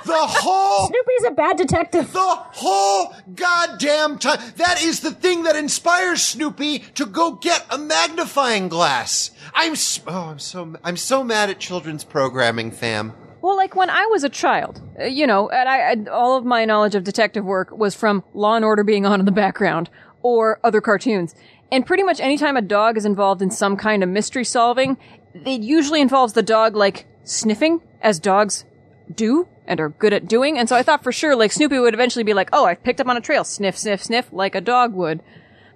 The 0.03 0.13
whole 0.18 0.88
Snoopy's 0.88 1.23
a 1.27 1.31
bad 1.31 1.57
detective. 1.57 2.11
the 2.11 2.19
whole 2.19 3.13
goddamn 3.35 4.18
time. 4.18 4.39
That 4.57 4.84
is 4.84 4.99
the 5.01 5.11
thing 5.11 5.43
that 5.43 5.55
inspires 5.55 6.22
Snoopy 6.22 6.80
to 6.95 7.05
go 7.05 7.34
get 7.34 7.65
a 7.69 7.77
magnifying 7.77 8.68
glass. 8.68 9.31
I'm 9.53 9.73
s- 9.73 10.01
oh, 10.07 10.23
I'm 10.31 10.39
so 10.39 10.76
I'm 10.84 10.97
so 10.97 11.23
mad 11.23 11.49
at 11.49 11.59
children's 11.59 12.03
programming, 12.03 12.72
fam. 12.72 13.13
Well, 13.41 13.55
like 13.55 13.76
when 13.76 13.89
I 13.89 14.05
was 14.07 14.23
a 14.23 14.30
child, 14.30 14.81
uh, 14.99 15.05
you 15.05 15.26
know, 15.27 15.49
and 15.49 15.69
I, 15.69 15.91
I 15.91 15.95
all 16.11 16.35
of 16.35 16.45
my 16.45 16.65
knowledge 16.65 16.95
of 16.95 17.03
detective 17.03 17.45
work 17.45 17.72
was 17.72 17.95
from 17.95 18.23
Law 18.34 18.55
and 18.55 18.65
Order 18.65 18.84
being 18.84 19.05
on 19.05 19.19
in 19.19 19.26
the 19.26 19.31
background 19.31 19.89
or 20.23 20.59
other 20.63 20.81
cartoons. 20.81 21.35
And 21.72 21.85
pretty 21.85 22.03
much 22.03 22.19
anytime 22.19 22.57
a 22.57 22.61
dog 22.61 22.98
is 22.98 23.06
involved 23.06 23.41
in 23.41 23.49
some 23.49 23.77
kind 23.77 24.03
of 24.03 24.10
mystery 24.10 24.43
solving, 24.43 24.98
it 25.34 25.61
usually 25.61 26.02
involves 26.02 26.34
the 26.34 26.43
dog 26.43 26.76
like 26.76 27.06
sniffing, 27.23 27.81
as 28.02 28.19
dogs 28.19 28.65
do 29.14 29.48
and 29.65 29.80
are 29.80 29.89
good 29.89 30.11
at 30.11 30.27
doing. 30.27 30.57
And 30.57 30.68
so 30.68 30.76
I 30.76 30.84
thought 30.84 31.03
for 31.03 31.11
sure, 31.11 31.35
like 31.35 31.52
Snoopy 31.52 31.80
would 31.80 31.93
eventually 31.93 32.23
be 32.23 32.34
like, 32.34 32.49
"Oh, 32.52 32.65
I've 32.65 32.84
picked 32.84 32.99
up 32.99 33.07
on 33.07 33.15
a 33.15 33.22
trail, 33.22 33.43
sniff, 33.43 33.77
sniff, 33.77 34.03
sniff," 34.03 34.27
like 34.34 34.56
a 34.56 34.61
dog 34.61 34.93
would. 34.93 35.22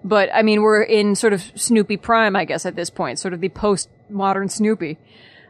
But 0.04 0.30
I 0.34 0.42
mean, 0.42 0.62
we're 0.62 0.82
in 0.84 1.16
sort 1.16 1.34
of 1.34 1.52
Snoopy 1.56 1.98
prime, 1.98 2.36
I 2.36 2.46
guess, 2.46 2.66
at 2.66 2.76
this 2.76 2.90
point, 2.90 3.20
sort 3.20 3.34
of 3.34 3.42
the 3.42 3.50
post-modern 3.50 4.50
Snoopy. 4.50 4.98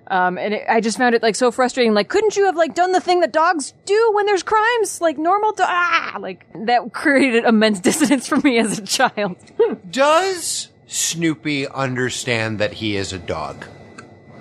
Um, 0.07 0.38
and 0.38 0.53
it, 0.53 0.64
I 0.69 0.82
just 0.82 0.98
found 0.98 1.15
it 1.15 1.23
like 1.23 1.36
so 1.36 1.52
frustrating. 1.52 1.94
Like, 1.94 2.10
couldn't 2.10 2.36
you 2.36 2.45
have 2.45 2.56
like 2.56 2.76
done 2.76 2.91
the 2.91 3.02
thing 3.02 3.22
that 3.22 3.32
dogs 3.32 3.73
do 3.86 4.11
when 4.14 4.26
there's 4.26 4.44
crimes? 4.44 5.02
Like 5.02 5.18
normal, 5.18 5.52
do- 5.53 5.64
ah, 5.65 6.18
like 6.19 6.45
that 6.65 6.82
created 6.94 7.45
immense 7.45 7.80
dissonance 7.82 8.27
for 8.27 8.38
me 8.38 8.60
as 8.60 8.80
a 8.80 8.84
child. 8.84 9.38
Does 9.90 10.69
Snoopy 10.88 11.68
understand 11.68 12.60
that 12.60 12.73
he 12.73 12.95
is 12.95 13.14
a 13.14 13.19
dog? 13.19 13.65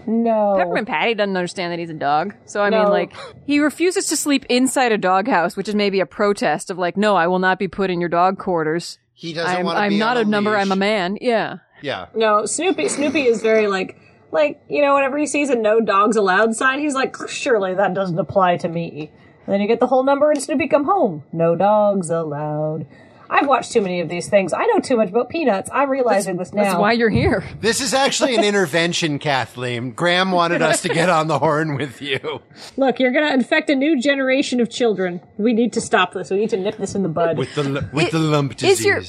No. 0.07 0.55
Peppermint 0.59 0.89
Patty 0.89 1.15
doesn't 1.15 1.36
understand 1.36 1.73
that 1.73 1.78
he's 1.78 1.91
a 1.91 1.95
dog. 1.95 2.35
So 2.45 2.62
I 2.62 2.70
mean, 2.70 2.89
like, 2.91 3.15
he 3.47 3.61
refuses 3.61 4.09
to 4.09 4.16
sleep 4.16 4.45
inside 4.51 4.93
a 4.93 4.99
doghouse, 4.99 5.57
which 5.57 5.69
is 5.69 5.74
maybe 5.74 6.01
a 6.01 6.07
protest 6.07 6.70
of 6.70 6.78
like, 6.78 6.97
no, 6.97 7.16
I 7.16 7.27
will 7.27 7.39
not 7.39 7.59
be 7.59 7.69
put 7.69 7.91
in 7.91 8.01
your 8.01 8.11
dog 8.11 8.39
quarters. 8.39 8.99
He 9.15 9.32
doesn't 9.32 9.57
I'm, 9.57 9.65
want 9.65 9.77
to 9.77 9.82
I'm 9.82 9.99
not 9.99 10.16
on 10.16 10.27
a 10.27 10.28
number. 10.28 10.57
I'm 10.57 10.73
a 10.73 10.77
man. 10.77 11.16
Yeah. 11.20 11.59
Yeah. 11.81 12.07
No, 12.15 12.47
Snoopy. 12.47 12.89
Snoopy 12.89 13.23
is 13.23 13.41
very 13.41 13.66
like, 13.66 13.99
like 14.35 14.61
you 14.69 14.82
know, 14.82 14.94
whenever 14.94 15.16
he 15.16 15.27
sees 15.27 15.48
a 15.48 15.55
"No 15.55 15.81
dogs 15.81 16.16
allowed" 16.16 16.55
sign, 16.55 16.81
he's 16.81 16.94
like, 16.94 17.16
surely 17.28 17.73
that 17.74 17.94
doesn't 17.94 18.19
apply 18.19 18.59
to 18.59 18.69
me. 18.69 19.11
And 19.47 19.52
then 19.55 19.61
you 19.61 19.69
get 19.69 19.81
the 19.81 19.86
whole 19.86 20.05
number, 20.05 20.31
and 20.31 20.43
Snoopy 20.43 20.69
come 20.69 20.85
home. 20.85 21.23
No 21.32 21.55
dogs 21.55 22.11
allowed. 22.11 22.86
I've 23.31 23.47
watched 23.47 23.73
too 23.73 23.81
many 23.81 24.01
of 24.01 24.09
these 24.09 24.28
things. 24.28 24.52
I 24.52 24.66
know 24.66 24.81
too 24.81 24.97
much 24.97 25.09
about 25.09 25.28
peanuts. 25.28 25.70
I'm 25.73 25.89
realizing 25.89 26.36
this 26.36 26.52
now. 26.52 26.62
That's 26.62 26.77
why 26.77 26.93
you're 26.93 27.11
here. 27.11 27.43
This 27.61 27.81
is 27.81 27.94
actually 27.94 28.36
an 28.36 28.44
intervention, 28.44 29.19
Kathleen. 29.19 29.93
Graham 29.93 30.32
wanted 30.32 30.61
us 30.61 30.82
to 30.82 30.89
get 30.89 31.09
on 31.09 31.28
the 31.28 31.39
horn 31.39 31.77
with 31.77 32.02
you. 32.02 32.43
Look, 32.77 33.01
you're 33.01 33.12
gonna 33.12 33.32
infect 33.32 33.70
a 33.70 33.74
new 33.74 33.98
generation 33.98 34.61
of 34.61 34.69
children. 34.69 35.20
We 35.39 35.55
need 35.55 35.73
to 35.73 35.81
stop 35.81 36.12
this. 36.12 36.31
We 36.31 36.39
need 36.39 36.51
to 36.51 36.59
nip 36.59 36.77
this 36.77 36.94
in 36.94 37.02
the 37.02 37.09
bud. 37.09 37.39
With 37.39 37.55
the 37.55 37.89
with 37.93 38.11
the 38.11 38.19
lump 38.19 38.52
Is 38.52 38.78
disease. 38.78 38.85
your 38.85 39.02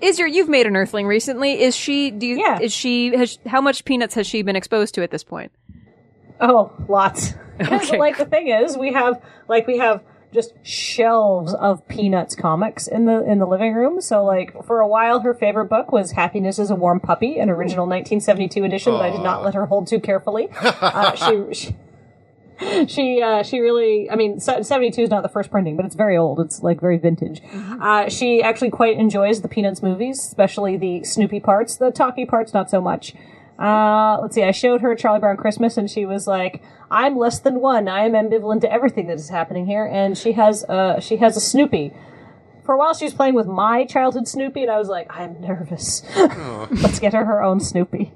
is 0.00 0.18
your 0.18 0.28
you've 0.28 0.48
made 0.48 0.66
an 0.66 0.76
Earthling 0.76 1.06
recently? 1.06 1.62
Is 1.62 1.74
she? 1.76 2.10
Do 2.10 2.26
you? 2.26 2.38
Yeah. 2.38 2.58
Is 2.60 2.72
she? 2.72 3.16
Has, 3.16 3.38
how 3.46 3.60
much 3.60 3.84
peanuts 3.84 4.14
has 4.14 4.26
she 4.26 4.42
been 4.42 4.56
exposed 4.56 4.94
to 4.94 5.02
at 5.02 5.10
this 5.10 5.24
point? 5.24 5.52
Oh, 6.40 6.72
lots. 6.88 7.34
Because 7.58 7.88
Okay. 7.88 7.98
like 7.98 8.18
the 8.18 8.26
thing 8.26 8.48
is, 8.48 8.76
we 8.76 8.92
have 8.92 9.22
like 9.48 9.66
we 9.66 9.78
have 9.78 10.02
just 10.32 10.52
shelves 10.62 11.54
of 11.54 11.86
Peanuts 11.88 12.34
comics 12.34 12.86
in 12.86 13.06
the 13.06 13.24
in 13.24 13.38
the 13.38 13.46
living 13.46 13.72
room. 13.74 14.00
So 14.00 14.24
like 14.24 14.64
for 14.66 14.80
a 14.80 14.88
while, 14.88 15.20
her 15.20 15.32
favorite 15.32 15.66
book 15.66 15.92
was 15.92 16.12
Happiness 16.12 16.58
is 16.58 16.70
a 16.70 16.74
Warm 16.74 17.00
Puppy, 17.00 17.38
an 17.38 17.48
original 17.48 17.86
1972 17.86 18.64
edition 18.64 18.92
that 18.92 19.02
I 19.02 19.10
did 19.10 19.22
not 19.22 19.42
let 19.42 19.54
her 19.54 19.66
hold 19.66 19.86
too 19.86 20.00
carefully. 20.00 20.48
uh, 20.60 21.14
she. 21.14 21.54
she 21.54 21.76
she 22.88 23.22
uh, 23.22 23.42
she 23.42 23.60
really 23.60 24.10
I 24.10 24.16
mean 24.16 24.40
72 24.40 25.00
is 25.00 25.10
not 25.10 25.22
the 25.22 25.28
first 25.28 25.50
printing 25.50 25.76
but 25.76 25.84
it's 25.84 25.94
very 25.94 26.16
old. 26.16 26.40
It's 26.40 26.62
like 26.62 26.80
very 26.80 26.98
vintage. 26.98 27.42
Uh, 27.80 28.08
she 28.08 28.42
actually 28.42 28.70
quite 28.70 28.96
enjoys 28.96 29.42
the 29.42 29.48
Peanuts 29.48 29.82
movies 29.82 30.18
especially 30.18 30.76
the 30.76 31.04
Snoopy 31.04 31.40
parts 31.40 31.76
the 31.76 31.90
talky 31.90 32.24
parts 32.24 32.54
not 32.54 32.70
so 32.70 32.80
much. 32.80 33.14
Uh, 33.58 34.18
let's 34.20 34.34
see 34.34 34.42
I 34.42 34.50
showed 34.50 34.80
her 34.82 34.94
Charlie 34.94 35.20
Brown 35.20 35.36
Christmas 35.36 35.76
and 35.76 35.90
she 35.90 36.06
was 36.06 36.26
like 36.26 36.62
I'm 36.90 37.18
less 37.18 37.40
than 37.40 37.60
one. 37.60 37.88
I 37.88 38.04
am 38.04 38.12
ambivalent 38.12 38.60
to 38.62 38.72
everything 38.72 39.08
that 39.08 39.16
is 39.16 39.28
happening 39.28 39.66
here. 39.66 39.84
And 39.84 40.16
she 40.16 40.32
has 40.32 40.64
uh 40.64 41.00
she 41.00 41.16
has 41.18 41.36
a 41.36 41.40
Snoopy. 41.40 41.92
For 42.64 42.74
a 42.74 42.78
while 42.78 42.94
she 42.94 43.04
was 43.04 43.14
playing 43.14 43.34
with 43.34 43.46
my 43.46 43.84
childhood 43.84 44.28
Snoopy 44.28 44.62
and 44.62 44.70
I 44.70 44.78
was 44.78 44.88
like 44.88 45.06
I'm 45.10 45.40
nervous. 45.40 46.02
Let's 46.16 47.00
get 47.00 47.12
her 47.12 47.24
her 47.24 47.42
own 47.42 47.60
Snoopy 47.60 48.12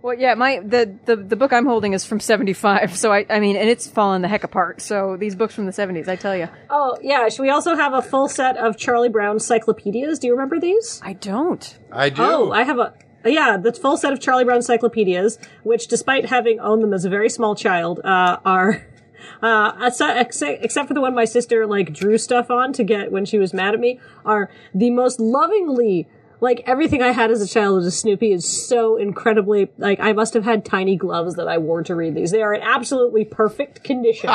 Well, 0.00 0.16
yeah, 0.16 0.34
my 0.34 0.60
the, 0.60 0.94
the 1.06 1.16
the 1.16 1.36
book 1.36 1.52
I'm 1.52 1.66
holding 1.66 1.92
is 1.92 2.04
from 2.04 2.20
'75, 2.20 2.96
so 2.96 3.12
I 3.12 3.26
I 3.28 3.40
mean, 3.40 3.56
and 3.56 3.68
it's 3.68 3.88
fallen 3.88 4.22
the 4.22 4.28
heck 4.28 4.44
apart. 4.44 4.80
So 4.80 5.16
these 5.16 5.34
books 5.34 5.54
from 5.54 5.66
the 5.66 5.72
'70s, 5.72 6.08
I 6.08 6.16
tell 6.16 6.36
you, 6.36 6.48
Oh 6.70 6.96
yeah, 7.02 7.28
should 7.28 7.42
we 7.42 7.50
also 7.50 7.74
have 7.74 7.92
a 7.92 8.02
full 8.02 8.28
set 8.28 8.56
of 8.56 8.76
Charlie 8.76 9.08
Brown 9.08 9.40
cyclopedias? 9.40 10.20
Do 10.20 10.28
you 10.28 10.34
remember 10.34 10.60
these? 10.60 11.00
I 11.04 11.14
don't. 11.14 11.78
I 11.90 12.10
do. 12.10 12.22
Oh, 12.22 12.52
I 12.52 12.62
have 12.62 12.78
a 12.78 12.94
yeah, 13.24 13.56
the 13.56 13.72
full 13.72 13.96
set 13.96 14.12
of 14.12 14.20
Charlie 14.20 14.44
Brown 14.44 14.62
cyclopedias, 14.62 15.38
which, 15.64 15.88
despite 15.88 16.26
having 16.26 16.60
owned 16.60 16.82
them 16.82 16.92
as 16.92 17.04
a 17.04 17.10
very 17.10 17.28
small 17.28 17.54
child, 17.54 18.00
uh, 18.04 18.38
are. 18.44 18.86
Uh, 19.42 19.72
except, 19.82 20.42
except 20.62 20.88
for 20.88 20.94
the 20.94 21.00
one 21.00 21.14
my 21.14 21.24
sister 21.24 21.66
like 21.66 21.92
drew 21.92 22.16
stuff 22.16 22.50
on 22.50 22.72
to 22.72 22.82
get 22.82 23.12
when 23.12 23.24
she 23.24 23.38
was 23.38 23.52
mad 23.52 23.74
at 23.74 23.78
me, 23.78 24.00
are 24.24 24.50
the 24.74 24.90
most 24.90 25.20
lovingly 25.20 26.08
like 26.40 26.62
everything 26.66 27.02
I 27.02 27.12
had 27.12 27.30
as 27.30 27.40
a 27.42 27.48
child 27.48 27.78
as 27.80 27.86
a 27.86 27.90
Snoopy 27.90 28.32
is 28.32 28.46
so 28.68 28.96
incredibly 28.96 29.70
like 29.78 30.00
I 30.00 30.12
must 30.12 30.34
have 30.34 30.44
had 30.44 30.64
tiny 30.64 30.96
gloves 30.96 31.34
that 31.36 31.48
I 31.48 31.58
wore 31.58 31.82
to 31.84 31.94
read 31.94 32.14
these. 32.14 32.30
They 32.30 32.42
are 32.42 32.54
in 32.54 32.62
absolutely 32.62 33.24
perfect 33.24 33.82
condition. 33.84 34.30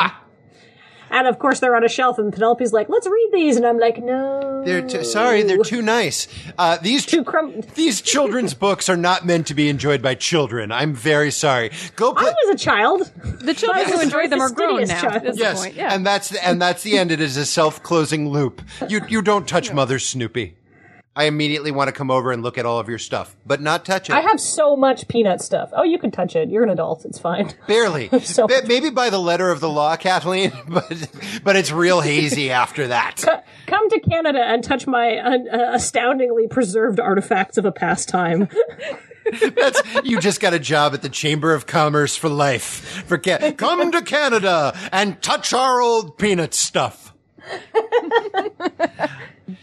And 1.10 1.28
of 1.28 1.38
course, 1.38 1.60
they're 1.60 1.76
on 1.76 1.84
a 1.84 1.88
shelf, 1.88 2.18
and 2.18 2.32
Penelope's 2.32 2.72
like, 2.72 2.88
"Let's 2.88 3.06
read 3.06 3.30
these," 3.32 3.56
and 3.56 3.64
I'm 3.64 3.78
like, 3.78 4.02
"No, 4.02 4.62
They're 4.64 4.82
too, 4.82 5.04
sorry, 5.04 5.42
they're 5.42 5.58
too 5.62 5.80
nice. 5.82 6.26
Uh, 6.58 6.78
these 6.82 7.06
too 7.06 7.22
crum." 7.22 7.60
these 7.74 8.00
children's 8.00 8.52
books 8.54 8.88
are 8.88 8.96
not 8.96 9.24
meant 9.24 9.46
to 9.48 9.54
be 9.54 9.68
enjoyed 9.68 10.02
by 10.02 10.14
children. 10.16 10.72
I'm 10.72 10.92
very 10.92 11.30
sorry. 11.30 11.70
Go 11.94 12.14
I 12.16 12.22
was 12.44 12.54
a 12.54 12.58
child. 12.58 13.12
The 13.42 13.54
children 13.54 13.84
who 13.86 14.00
enjoyed 14.00 14.30
them 14.30 14.40
are 14.40 14.50
grown 14.50 14.84
now. 14.86 15.00
child. 15.00 15.22
That's 15.24 15.38
Yes, 15.38 15.58
the 15.60 15.64
point. 15.66 15.76
Yeah. 15.76 15.94
and 15.94 16.04
that's 16.04 16.34
and 16.34 16.60
that's 16.60 16.82
the 16.82 16.98
end. 16.98 17.12
It 17.12 17.20
is 17.20 17.36
a 17.36 17.46
self-closing 17.46 18.30
loop. 18.30 18.62
You 18.88 19.02
you 19.08 19.22
don't 19.22 19.46
touch 19.46 19.72
Mother 19.72 19.98
Snoopy. 20.00 20.56
I 21.16 21.24
immediately 21.24 21.70
want 21.70 21.86
to 21.88 21.92
come 21.92 22.10
over 22.10 22.32
and 22.32 22.42
look 22.42 22.58
at 22.58 22.66
all 22.66 22.80
of 22.80 22.88
your 22.88 22.98
stuff, 22.98 23.36
but 23.46 23.60
not 23.60 23.84
touch 23.84 24.10
it. 24.10 24.14
I 24.14 24.20
have 24.22 24.40
so 24.40 24.74
much 24.74 25.06
peanut 25.06 25.40
stuff. 25.40 25.70
Oh, 25.72 25.84
you 25.84 25.96
can 25.98 26.10
touch 26.10 26.34
it. 26.34 26.48
You're 26.50 26.64
an 26.64 26.70
adult. 26.70 27.04
It's 27.04 27.20
fine. 27.20 27.52
Barely. 27.68 28.08
So- 28.20 28.48
Ba- 28.48 28.62
Maybe 28.66 28.90
by 28.90 29.10
the 29.10 29.20
letter 29.20 29.50
of 29.50 29.60
the 29.60 29.68
law, 29.68 29.94
Kathleen, 29.98 30.52
but 30.68 31.08
but 31.44 31.54
it's 31.56 31.70
real 31.70 32.00
hazy 32.00 32.50
after 32.50 32.88
that. 32.88 33.22
Come 33.66 33.88
to 33.90 34.00
Canada 34.00 34.40
and 34.44 34.64
touch 34.64 34.86
my 34.88 35.16
uh, 35.18 35.38
astoundingly 35.74 36.48
preserved 36.48 36.98
artifacts 36.98 37.58
of 37.58 37.64
a 37.64 37.72
past 37.72 38.08
time. 38.08 38.48
That's 39.56 39.80
you 40.04 40.20
just 40.20 40.40
got 40.40 40.52
a 40.52 40.58
job 40.58 40.92
at 40.94 41.00
the 41.02 41.08
Chamber 41.08 41.54
of 41.54 41.66
Commerce 41.66 42.14
for 42.16 42.28
life. 42.28 43.04
For 43.06 43.16
ca- 43.18 43.52
come 43.52 43.90
to 43.92 44.02
Canada 44.02 44.76
and 44.92 45.20
touch 45.22 45.54
our 45.54 45.80
old 45.80 46.18
peanut 46.18 46.52
stuff. 46.52 47.03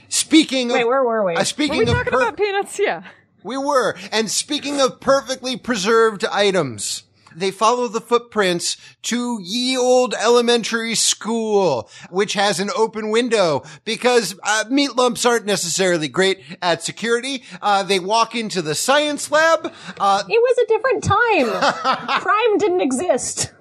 Speaking 0.10 0.70
of 0.72 0.76
Wait, 0.76 0.88
where 0.88 1.04
were 1.04 1.26
we? 1.26 1.36
Uh, 1.36 1.44
speaking 1.44 1.80
Were 1.80 1.86
we 1.86 1.92
of 1.92 1.98
talking 1.98 2.14
about 2.14 2.38
peanuts? 2.38 2.80
Yeah. 2.80 3.04
We 3.44 3.58
were. 3.58 3.96
And 4.12 4.30
speaking 4.30 4.80
of 4.80 5.00
perfectly 5.00 5.58
preserved 5.58 6.26
items, 6.26 7.04
they 7.36 7.52
follow 7.52 7.88
the 7.88 8.02
footprints 8.02 8.78
to 9.04 9.40
ye 9.42 9.78
old 9.78 10.14
elementary 10.14 10.96
school, 10.96 11.90
which 12.10 12.34
has 12.34 12.60
an 12.60 12.70
open 12.76 13.10
window 13.10 13.64
because 13.86 14.36
uh, 14.44 14.66
meat 14.70 14.96
lumps 14.96 15.26
aren't 15.26 15.46
necessarily 15.46 16.08
great 16.08 16.42
at 16.62 16.84
security. 16.84 17.44
Uh, 17.62 17.84
they 17.84 18.00
walk 18.00 18.36
into 18.36 18.62
the 18.62 18.76
science 18.76 19.32
lab. 19.32 19.74
Uh, 20.00 20.24
it 20.28 20.42
was 20.42 20.58
a 20.58 20.68
different 20.68 21.04
time. 21.04 22.20
Crime 22.22 22.58
didn't 22.58 22.82
exist. 22.82 23.54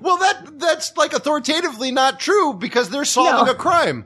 Well, 0.00 0.16
that 0.18 0.58
that's 0.58 0.96
like 0.96 1.12
authoritatively 1.12 1.90
not 1.90 2.20
true 2.20 2.54
because 2.54 2.90
they're 2.90 3.04
solving 3.04 3.46
No. 3.46 3.52
a 3.52 3.54
crime. 3.54 4.04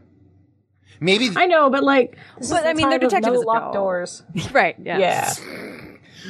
Maybe 1.01 1.31
I 1.37 1.47
know, 1.47 1.71
but 1.71 1.83
like, 1.83 2.17
this 2.39 2.51
But, 2.51 2.63
the 2.63 2.69
I 2.71 2.75
mean, 2.75 2.89
they're 2.89 2.99
time 2.99 3.05
of 3.07 3.11
detectives 3.11 3.35
no 3.35 3.41
as 3.41 3.45
locked 3.45 3.75
doors. 3.75 4.23
Right. 4.53 4.77
Yeah. 4.83 4.99
Yeah. 4.99 5.35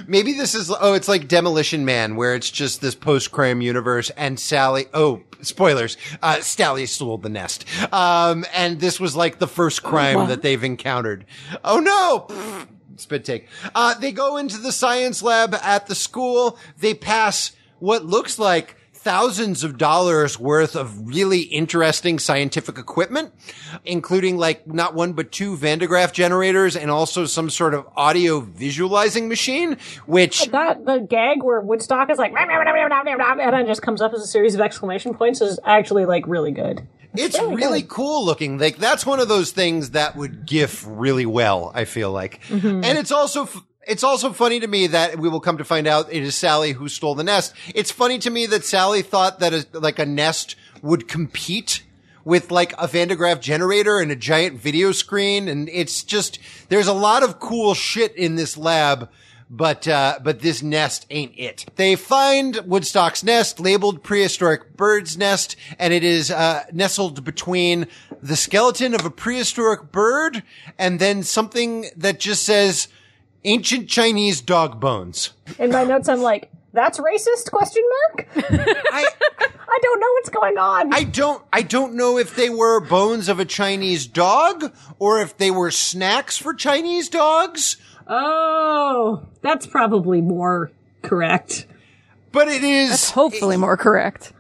Maybe 0.08 0.32
this 0.32 0.56
is, 0.56 0.72
oh, 0.80 0.94
it's 0.94 1.06
like 1.06 1.28
Demolition 1.28 1.84
Man, 1.84 2.16
where 2.16 2.34
it's 2.34 2.50
just 2.50 2.80
this 2.80 2.96
post-crime 2.96 3.60
universe 3.60 4.10
and 4.16 4.40
Sally, 4.40 4.86
oh, 4.92 5.22
spoilers, 5.40 5.96
uh, 6.20 6.40
Sally 6.40 6.86
stole 6.86 7.18
the 7.18 7.28
nest. 7.28 7.64
Um, 7.92 8.44
and 8.52 8.80
this 8.80 8.98
was 8.98 9.14
like 9.14 9.38
the 9.38 9.46
first 9.46 9.84
crime 9.84 10.28
that 10.28 10.42
they've 10.42 10.64
encountered. 10.64 11.26
Oh 11.62 11.78
no! 11.78 12.66
Spit 12.96 13.24
take. 13.24 13.46
Uh, 13.74 13.94
they 13.94 14.10
go 14.10 14.36
into 14.36 14.58
the 14.58 14.72
science 14.72 15.22
lab 15.22 15.54
at 15.54 15.86
the 15.86 15.94
school. 15.94 16.58
They 16.78 16.94
pass 16.94 17.52
what 17.78 18.04
looks 18.04 18.36
like 18.38 18.76
thousands 19.05 19.62
of 19.62 19.76
dollars 19.76 20.40
worth 20.40 20.74
of 20.74 21.06
really 21.06 21.43
interesting 21.43 22.18
scientific 22.18 22.78
equipment, 22.78 23.32
including 23.85 24.39
like 24.39 24.66
not 24.66 24.94
one 24.94 25.12
but 25.12 25.31
two 25.31 25.56
Van 25.56 25.78
de 25.78 25.86
Graaff 25.86 26.12
generators 26.12 26.74
and 26.74 26.90
also 26.90 27.26
some 27.26 27.51
sort 27.51 27.74
of 27.74 27.86
audio 27.97 28.40
visualizing 28.40 29.28
machine, 29.28 29.76
which 30.06 30.47
That 30.47 30.86
the 30.86 30.98
gag 30.98 31.43
where 31.43 31.60
Woodstock 31.60 32.10
is 32.10 32.18
like 32.18 32.32
and 32.35 33.55
then 33.55 33.66
just 33.66 33.82
comes 33.82 34.01
up 34.01 34.14
as 34.14 34.22
a 34.22 34.26
series 34.26 34.55
of 34.55 34.62
exclamation 34.62 35.14
points 35.14 35.43
is 35.43 35.60
actually 35.64 36.06
like 36.06 36.26
really 36.26 36.51
good. 36.51 36.86
it's 37.12 37.39
really 37.39 37.82
cool 37.82 38.24
looking. 38.24 38.59
Like 38.59 38.78
that's 38.78 39.05
one 39.05 39.20
of 39.20 39.28
those 39.28 39.52
things 39.52 39.90
that 39.90 40.16
would 40.16 40.47
GIF 40.47 40.85
really 40.89 41.26
well. 41.26 41.70
I 41.74 41.85
feel 41.85 42.10
like, 42.10 42.43
mm-hmm. 42.44 42.82
and 42.82 42.98
it's 42.98 43.12
also. 43.12 43.43
F- 43.44 43.62
it's 43.86 44.05
also 44.05 44.32
funny 44.32 44.61
to 44.61 44.66
me 44.66 44.86
that 44.89 45.19
we 45.19 45.28
will 45.28 45.40
come 45.40 45.59
to 45.59 45.65
find 45.65 45.86
out 45.86 46.12
it 46.12 46.23
is 46.23 46.35
Sally 46.35 46.73
who 46.73 46.89
stole 46.89 47.15
the 47.15 47.24
nest. 47.24 47.55
It's 47.74 47.90
funny 47.90 48.19
to 48.19 48.31
me 48.31 48.47
that 48.47 48.65
Sally 48.65 49.02
thought 49.02 49.40
that 49.40 49.52
a, 49.52 49.66
like 49.73 49.98
a 49.98 50.06
nest 50.06 50.56
would 50.82 51.09
compete 51.09 51.82
with 52.24 52.51
like 52.51 52.74
a 52.78 52.86
Van 52.86 53.09
generator 53.40 53.98
and 53.98 54.11
a 54.11 54.16
giant 54.16 54.59
video 54.59 54.93
screen. 54.93 55.48
And 55.48 55.69
it's 55.69 56.02
just, 56.02 56.39
there's 56.69 56.86
a 56.86 56.93
lot 56.93 57.23
of 57.23 57.39
cool 57.39 57.74
shit 57.74 58.15
in 58.16 58.36
this 58.36 58.56
lab. 58.56 59.11
But, 59.51 59.86
uh, 59.86 60.19
but 60.24 60.40
this 60.40 60.62
nest 60.62 61.06
ain't 61.11 61.35
it. 61.36 61.66
They 61.77 61.97
find 61.97 62.56
Woodstock's 62.65 63.23
nest 63.23 63.61
labeled 63.61 64.02
prehistoric 64.02 64.74
bird's 64.74 65.19
nest 65.19 65.55
and 65.78 65.93
it 65.93 66.02
is, 66.02 66.31
uh, 66.31 66.65
nestled 66.73 67.23
between 67.24 67.86
the 68.23 68.36
skeleton 68.36 68.94
of 68.94 69.05
a 69.05 69.11
prehistoric 69.11 69.93
bird 69.93 70.43
and 70.78 70.98
then 70.98 71.23
something 71.23 71.86
that 71.94 72.19
just 72.19 72.43
says 72.43 72.89
ancient 73.44 73.88
Chinese 73.88 74.40
dog 74.40 74.80
bones. 74.80 75.32
In 75.58 75.70
my 75.70 75.84
notes, 75.84 76.08
I'm 76.08 76.20
like, 76.22 76.50
"That's 76.72 76.98
racist?" 76.98 77.50
Question 77.50 77.82
mark. 78.10 78.28
I, 78.36 79.06
I 79.40 79.78
don't 79.82 80.00
know 80.00 80.06
what's 80.12 80.30
going 80.30 80.58
on. 80.58 80.94
I 80.94 81.04
don't, 81.04 81.42
I 81.52 81.62
don't 81.62 81.94
know 81.94 82.16
if 82.18 82.36
they 82.36 82.48
were 82.50 82.80
bones 82.80 83.28
of 83.28 83.40
a 83.40 83.44
Chinese 83.44 84.06
dog 84.06 84.72
or 84.98 85.20
if 85.20 85.36
they 85.36 85.50
were 85.50 85.70
snacks 85.70 86.36
for 86.38 86.54
Chinese 86.54 87.08
dogs, 87.08 87.76
oh, 88.06 89.26
that's 89.42 89.66
probably 89.66 90.20
more 90.20 90.70
correct. 91.02 91.66
but 92.32 92.48
it 92.48 92.62
is, 92.62 92.90
That's 92.90 93.10
hopefully 93.10 93.56
more 93.56 93.76
correct. 93.76 94.32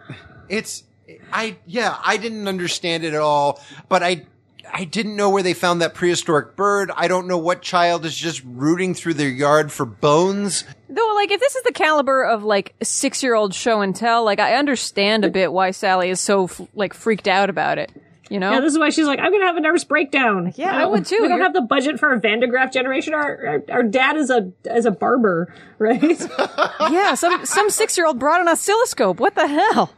it's, 0.48 0.84
I, 1.32 1.56
yeah, 1.66 1.96
I 2.04 2.16
didn't 2.16 2.46
understand 2.48 3.02
it 3.04 3.12
at 3.14 3.20
all, 3.20 3.60
but 3.88 4.02
I, 4.02 4.26
I 4.72 4.84
didn't 4.84 5.16
know 5.16 5.30
where 5.30 5.42
they 5.42 5.54
found 5.54 5.80
that 5.82 5.94
prehistoric 5.94 6.56
bird. 6.56 6.90
I 6.96 7.08
don't 7.08 7.26
know 7.26 7.38
what 7.38 7.62
child 7.62 8.04
is 8.04 8.16
just 8.16 8.42
rooting 8.44 8.94
through 8.94 9.14
their 9.14 9.28
yard 9.28 9.70
for 9.72 9.84
bones. 9.84 10.64
Though, 10.88 11.12
like, 11.14 11.30
if 11.30 11.40
this 11.40 11.54
is 11.54 11.62
the 11.64 11.72
caliber 11.72 12.24
of 12.24 12.42
like 12.44 12.74
six 12.82 13.22
year 13.22 13.34
old 13.34 13.54
show 13.54 13.80
and 13.80 13.94
tell, 13.94 14.24
like, 14.24 14.40
I 14.40 14.54
understand 14.54 15.24
a 15.24 15.30
bit 15.30 15.52
why 15.52 15.70
Sally 15.70 16.10
is 16.10 16.20
so 16.20 16.44
f- 16.44 16.60
like 16.74 16.94
freaked 16.94 17.28
out 17.28 17.50
about 17.50 17.78
it. 17.78 17.92
You 18.30 18.40
know? 18.40 18.52
Yeah, 18.52 18.60
this 18.60 18.72
is 18.72 18.78
why 18.78 18.88
she's 18.88 19.06
like, 19.06 19.18
I'm 19.20 19.30
gonna 19.32 19.44
have 19.46 19.56
a 19.58 19.60
nervous 19.60 19.84
breakdown. 19.84 20.52
Yeah, 20.56 20.76
You 20.78 20.82
I 20.82 20.86
would 20.86 21.04
too. 21.04 21.16
We 21.16 21.28
don't 21.28 21.32
You're- 21.38 21.42
have 21.42 21.52
the 21.52 21.60
budget 21.60 22.00
for 22.00 22.12
a 22.12 22.18
Van 22.18 22.40
de 22.40 22.48
Graaff 22.48 22.72
generation. 22.72 23.12
Our, 23.12 23.46
our 23.46 23.62
our 23.76 23.82
dad 23.82 24.16
is 24.16 24.30
a 24.30 24.50
is 24.64 24.86
a 24.86 24.90
barber, 24.90 25.54
right? 25.78 26.00
yeah, 26.90 27.14
some 27.14 27.44
some 27.44 27.68
six 27.70 27.96
year 27.98 28.06
old 28.06 28.18
brought 28.18 28.40
an 28.40 28.48
oscilloscope. 28.48 29.20
What 29.20 29.34
the 29.34 29.46
hell? 29.46 29.92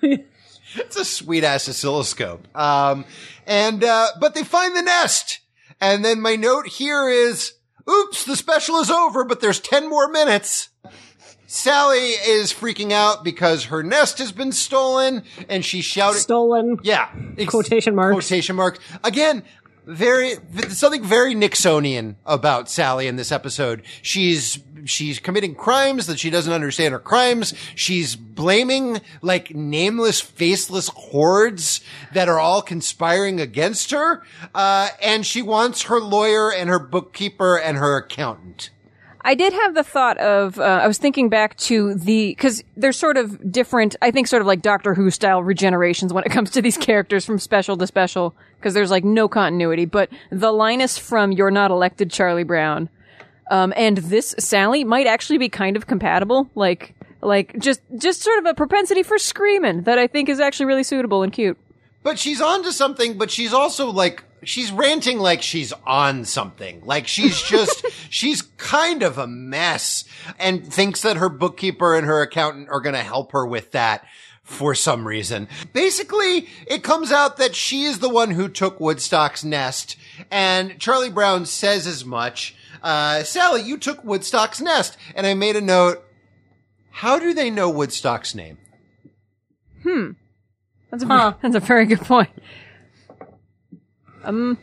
It's 0.74 0.96
a 0.96 1.04
sweet 1.04 1.44
ass 1.44 1.68
oscilloscope. 1.68 2.46
Um, 2.56 3.04
and, 3.46 3.82
uh, 3.82 4.08
but 4.20 4.34
they 4.34 4.44
find 4.44 4.76
the 4.76 4.82
nest. 4.82 5.40
And 5.80 6.04
then 6.04 6.20
my 6.20 6.36
note 6.36 6.66
here 6.66 7.08
is, 7.08 7.54
oops, 7.88 8.24
the 8.24 8.36
special 8.36 8.76
is 8.76 8.90
over, 8.90 9.24
but 9.24 9.40
there's 9.40 9.60
10 9.60 9.88
more 9.88 10.08
minutes. 10.08 10.68
Sally 11.46 12.10
is 12.10 12.52
freaking 12.52 12.92
out 12.92 13.24
because 13.24 13.64
her 13.64 13.82
nest 13.82 14.18
has 14.18 14.30
been 14.30 14.52
stolen 14.52 15.24
and 15.48 15.64
she's 15.64 15.84
shouting. 15.84 16.20
Stolen. 16.20 16.78
yeah. 16.84 17.08
ex- 17.36 17.50
Quotation 17.50 17.96
marks. 17.96 18.14
Quotation 18.14 18.54
marks. 18.54 18.78
Again, 19.02 19.42
very, 19.90 20.34
something 20.68 21.04
very 21.04 21.34
Nixonian 21.34 22.14
about 22.24 22.68
Sally 22.68 23.06
in 23.06 23.16
this 23.16 23.32
episode. 23.32 23.82
She's, 24.02 24.58
she's 24.84 25.18
committing 25.18 25.54
crimes 25.54 26.06
that 26.06 26.18
she 26.18 26.30
doesn't 26.30 26.52
understand 26.52 26.92
her 26.92 26.98
crimes. 26.98 27.54
She's 27.74 28.16
blaming 28.16 29.00
like 29.22 29.54
nameless, 29.54 30.20
faceless 30.20 30.88
hordes 30.88 31.80
that 32.14 32.28
are 32.28 32.38
all 32.38 32.62
conspiring 32.62 33.40
against 33.40 33.90
her. 33.90 34.22
Uh, 34.54 34.88
and 35.02 35.26
she 35.26 35.42
wants 35.42 35.82
her 35.82 36.00
lawyer 36.00 36.52
and 36.52 36.70
her 36.70 36.78
bookkeeper 36.78 37.58
and 37.58 37.76
her 37.76 37.96
accountant. 37.96 38.70
I 39.22 39.34
did 39.34 39.52
have 39.52 39.74
the 39.74 39.84
thought 39.84 40.16
of, 40.16 40.58
uh, 40.58 40.62
I 40.62 40.86
was 40.86 40.96
thinking 40.96 41.28
back 41.28 41.56
to 41.58 41.94
the, 41.94 42.34
cause 42.36 42.64
they're 42.76 42.92
sort 42.92 43.18
of 43.18 43.52
different, 43.52 43.94
I 44.00 44.10
think 44.10 44.28
sort 44.28 44.40
of 44.40 44.46
like 44.46 44.62
Doctor 44.62 44.94
Who 44.94 45.10
style 45.10 45.42
regenerations 45.42 46.10
when 46.10 46.24
it 46.24 46.30
comes 46.30 46.50
to 46.52 46.62
these 46.62 46.78
characters 46.78 47.26
from 47.26 47.38
special 47.38 47.76
to 47.76 47.86
special, 47.86 48.34
cause 48.60 48.74
there's 48.74 48.90
like 48.90 49.04
no 49.04 49.28
continuity, 49.28 49.84
but 49.84 50.08
the 50.30 50.52
Linus 50.52 50.98
from 50.98 51.32
You're 51.32 51.50
Not 51.50 51.70
Elected 51.70 52.10
Charlie 52.10 52.44
Brown, 52.44 52.88
um, 53.50 53.72
and 53.76 53.98
this 53.98 54.34
Sally 54.38 54.84
might 54.84 55.06
actually 55.06 55.38
be 55.38 55.48
kind 55.48 55.76
of 55.76 55.86
compatible, 55.86 56.48
like, 56.54 56.94
like 57.20 57.58
just, 57.58 57.80
just 57.98 58.22
sort 58.22 58.38
of 58.38 58.46
a 58.46 58.54
propensity 58.54 59.02
for 59.02 59.18
screaming 59.18 59.82
that 59.82 59.98
I 59.98 60.06
think 60.06 60.28
is 60.28 60.40
actually 60.40 60.66
really 60.66 60.84
suitable 60.84 61.22
and 61.22 61.32
cute. 61.32 61.58
But 62.02 62.18
she's 62.18 62.40
on 62.40 62.62
to 62.62 62.72
something, 62.72 63.18
but 63.18 63.30
she's 63.30 63.52
also 63.52 63.90
like, 63.90 64.24
she's 64.42 64.72
ranting 64.72 65.18
like 65.18 65.42
she's 65.42 65.72
on 65.86 66.24
something. 66.24 66.80
Like 66.84 67.06
she's 67.06 67.42
just, 67.42 67.84
she's 68.10 68.42
kind 68.42 69.02
of 69.02 69.18
a 69.18 69.26
mess 69.26 70.04
and 70.38 70.66
thinks 70.72 71.02
that 71.02 71.18
her 71.18 71.28
bookkeeper 71.28 71.94
and 71.94 72.06
her 72.06 72.22
accountant 72.22 72.68
are 72.70 72.80
going 72.80 72.94
to 72.94 73.02
help 73.02 73.32
her 73.32 73.44
with 73.44 73.72
that 73.72 74.06
for 74.50 74.74
some 74.74 75.06
reason. 75.06 75.48
Basically, 75.72 76.48
it 76.66 76.82
comes 76.82 77.12
out 77.12 77.36
that 77.36 77.54
she 77.54 77.84
is 77.84 78.00
the 78.00 78.08
one 78.08 78.32
who 78.32 78.48
took 78.48 78.80
Woodstock's 78.80 79.44
nest 79.44 79.96
and 80.30 80.78
Charlie 80.78 81.10
Brown 81.10 81.46
says 81.46 81.86
as 81.86 82.04
much. 82.04 82.54
Uh, 82.82 83.22
Sally, 83.22 83.62
you 83.62 83.78
took 83.78 84.04
Woodstock's 84.04 84.60
nest. 84.60 84.96
And 85.14 85.26
I 85.26 85.34
made 85.34 85.56
a 85.56 85.60
note. 85.60 86.04
How 86.90 87.18
do 87.18 87.32
they 87.32 87.50
know 87.50 87.70
Woodstock's 87.70 88.34
name? 88.34 88.58
Hmm. 89.82 90.10
That's 90.90 91.04
a, 91.04 91.06
Huh. 91.06 91.34
that's 91.42 91.54
a 91.54 91.60
very 91.60 91.86
good 91.86 92.00
point. 92.00 92.30
Um, 94.24 94.58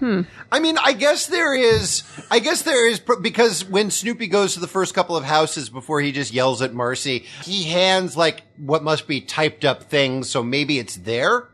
Hmm. 0.00 0.22
I 0.50 0.60
mean, 0.60 0.78
I 0.78 0.94
guess 0.94 1.26
there 1.26 1.54
is, 1.54 2.04
I 2.30 2.38
guess 2.38 2.62
there 2.62 2.88
is, 2.88 3.00
because 3.20 3.66
when 3.66 3.90
Snoopy 3.90 4.28
goes 4.28 4.54
to 4.54 4.60
the 4.60 4.66
first 4.66 4.94
couple 4.94 5.14
of 5.14 5.24
houses 5.24 5.68
before 5.68 6.00
he 6.00 6.10
just 6.10 6.32
yells 6.32 6.62
at 6.62 6.72
Marcie, 6.72 7.26
he 7.44 7.64
hands 7.64 8.16
like 8.16 8.42
what 8.56 8.82
must 8.82 9.06
be 9.06 9.20
typed 9.20 9.66
up 9.66 9.84
things, 9.84 10.30
so 10.30 10.42
maybe 10.42 10.78
it's 10.78 10.96
there. 10.96 11.48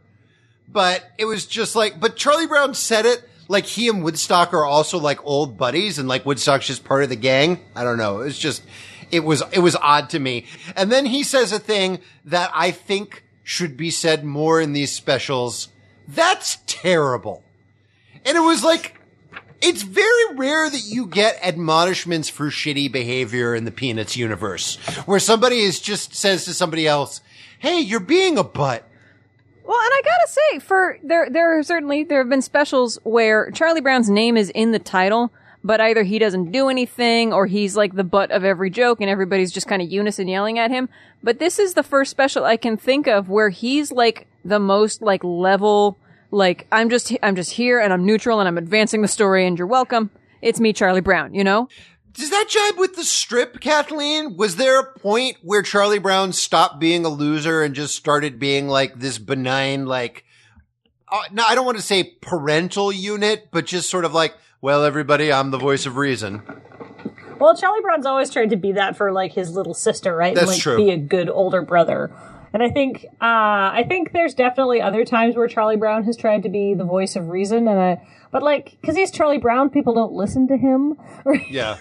But 0.69 1.05
it 1.19 1.25
was 1.25 1.45
just 1.45 1.75
like, 1.75 1.99
but 1.99 2.15
Charlie 2.15 2.47
Brown 2.47 2.75
said 2.75 3.05
it 3.05 3.29
like 3.49 3.67
he 3.67 3.89
and 3.89 4.05
Woodstock 4.05 4.55
are 4.55 4.65
also 4.65 4.99
like 4.99 5.25
old 5.25 5.59
buddies 5.59 5.99
and 5.99 6.09
like 6.09 6.25
Woodstock's 6.25 6.69
just 6.69 6.85
part 6.85 7.03
of 7.03 7.09
the 7.09 7.17
gang. 7.17 7.61
I 7.75 7.83
don't 7.83 7.99
know. 7.99 8.21
It 8.21 8.27
was 8.27 8.39
just, 8.39 8.63
it 9.11 9.21
was, 9.21 9.43
it 9.53 9.61
was 9.61 9.75
odd 9.75 10.11
to 10.11 10.21
me. 10.21 10.47
And 10.77 10.91
then 10.93 11.07
he 11.07 11.25
says 11.25 11.51
a 11.51 11.59
thing 11.59 11.99
that 12.25 12.51
I 12.55 12.71
think 12.71 13.25
should 13.43 13.77
be 13.77 13.91
said 13.91 14.25
more 14.25 14.61
in 14.61 14.73
these 14.73 14.93
specials. 14.93 15.69
That's 16.07 16.59
terrible. 16.67 17.43
And 18.27 18.37
it 18.37 18.41
was 18.41 18.65
like, 18.65 18.99
it's 19.63 19.83
very 19.83 20.35
rare 20.35 20.69
that 20.69 20.85
you 20.85 21.07
get 21.07 21.39
admonishments 21.43 22.29
for 22.29 22.47
shitty 22.47 22.91
behavior 22.93 23.55
in 23.55 23.65
the 23.65 23.71
Peanuts 23.71 24.17
universe, 24.17 24.77
where 25.07 25.19
somebody 25.19 25.61
is 25.61 25.81
just 25.81 26.15
says 26.15 26.45
to 26.45 26.53
somebody 26.53 26.87
else, 26.87 27.21
"Hey, 27.59 27.81
you're 27.81 28.01
being 28.01 28.37
a 28.37 28.45
butt." 28.45 28.85
Well, 29.65 29.79
and 29.79 29.93
I 29.95 30.03
gotta 30.03 30.29
say, 30.29 30.59
for 30.59 30.99
there, 31.03 31.29
there 31.31 31.59
are 31.59 31.63
certainly 31.63 32.05
there 32.05 32.19
have 32.19 32.29
been 32.29 32.43
specials 32.43 32.99
where 33.03 33.51
Charlie 33.53 33.81
Brown's 33.81 34.11
name 34.11 34.37
is 34.37 34.51
in 34.51 34.73
the 34.73 34.79
title, 34.79 35.33
but 35.65 35.81
either 35.81 36.03
he 36.05 36.19
doesn't 36.19 36.53
do 36.53 36.69
anything 36.69 37.33
or 37.33 37.47
he's 37.47 37.77
like 37.77 37.95
the 37.95 38.05
butt 38.05 38.31
of 38.31 38.45
every 38.45 38.71
joke, 38.71 39.01
and 39.01 39.11
everybody's 39.11 39.53
just 39.53 39.67
kind 39.67 39.83
of 39.83 39.91
unison 39.91 40.29
yelling 40.29 40.59
at 40.59 40.71
him. 40.71 40.89
But 41.23 41.39
this 41.39 41.59
is 41.59 41.75
the 41.75 41.83
first 41.83 42.11
special 42.11 42.45
I 42.45 42.57
can 42.57 42.77
think 42.77 43.09
of 43.09 43.29
where 43.29 43.49
he's 43.49 43.91
like 43.91 44.27
the 44.45 44.61
most 44.61 45.03
like 45.03 45.25
level, 45.25 45.99
like 46.31 46.67
I'm 46.73 46.91
just 46.91 47.13
I'm 47.23 47.37
just 47.37 47.53
here 47.53 47.81
and 47.81 47.93
I'm 47.93 48.05
neutral 48.05 48.41
and 48.41 48.49
I'm 48.49 48.59
advancing 48.59 49.03
the 49.03 49.09
story 49.09 49.47
and 49.47 49.59
you're 49.59 49.67
welcome. 49.67 50.11
It's 50.43 50.61
me, 50.61 50.73
Charlie 50.73 51.01
Brown. 51.01 51.35
You 51.35 51.45
know. 51.45 51.69
Does 52.13 52.31
that 52.31 52.47
jibe 52.49 52.79
with 52.79 52.97
the 52.97 53.05
strip, 53.05 53.61
Kathleen? 53.61 54.39
Was 54.39 54.57
there 54.57 54.81
a 54.81 54.99
point 54.99 55.37
where 55.43 55.61
Charlie 55.61 55.99
Brown 55.99 56.33
stopped 56.33 56.81
being 56.81 57.05
a 57.05 57.11
loser 57.11 57.63
and 57.63 57.75
just 57.75 57.95
started 57.95 58.39
being 58.39 58.69
like 58.69 58.99
this 58.99 59.19
benign, 59.19 59.85
like, 59.85 60.25
uh, 61.13 61.25
no, 61.31 61.45
I 61.47 61.55
don't 61.55 61.67
want 61.67 61.77
to 61.77 61.83
say 61.83 62.17
parental 62.23 62.91
unit, 62.91 63.49
but 63.53 63.67
just 63.67 63.91
sort 63.91 64.07
of 64.07 64.15
like, 64.15 64.35
well, 64.63 64.83
everybody, 64.83 65.31
I'm 65.31 65.51
the 65.51 65.59
voice 65.59 65.85
of 65.85 65.99
reason. 65.99 66.41
Well, 67.39 67.55
Charlie 67.55 67.83
Brown's 67.83 68.07
always 68.07 68.31
tried 68.31 68.49
to 68.49 68.57
be 68.57 68.73
that 68.73 68.97
for 68.97 69.13
like 69.13 69.33
his 69.33 69.55
little 69.55 69.75
sister, 69.75 70.17
right? 70.17 70.35
That's 70.35 70.49
like, 70.49 70.61
true. 70.61 70.79
Be 70.79 70.91
a 70.93 70.97
good 70.97 71.29
older 71.29 71.61
brother. 71.61 72.11
And 72.57 72.63
I 72.63 72.71
think, 72.71 73.05
uh, 73.21 73.69
I 73.77 73.85
think 73.87 74.13
there's 74.15 74.33
definitely 74.33 74.81
other 74.81 75.05
times 75.05 75.37
where 75.37 75.47
Charlie 75.47 75.77
Brown 75.77 76.05
has 76.05 76.17
tried 76.17 76.43
to 76.45 76.49
be 76.49 76.73
the 76.73 76.87
voice 76.87 77.15
of 77.15 77.29
reason, 77.29 77.69
and 77.69 77.79
I, 77.79 78.09
but 78.31 78.43
like, 78.43 78.79
because 78.81 78.97
he's 78.97 79.11
Charlie 79.11 79.37
Brown, 79.37 79.69
people 79.69 79.93
don't 79.93 80.15
listen 80.15 80.49
to 80.49 80.57
him. 80.57 80.97
Yeah. 81.51 81.77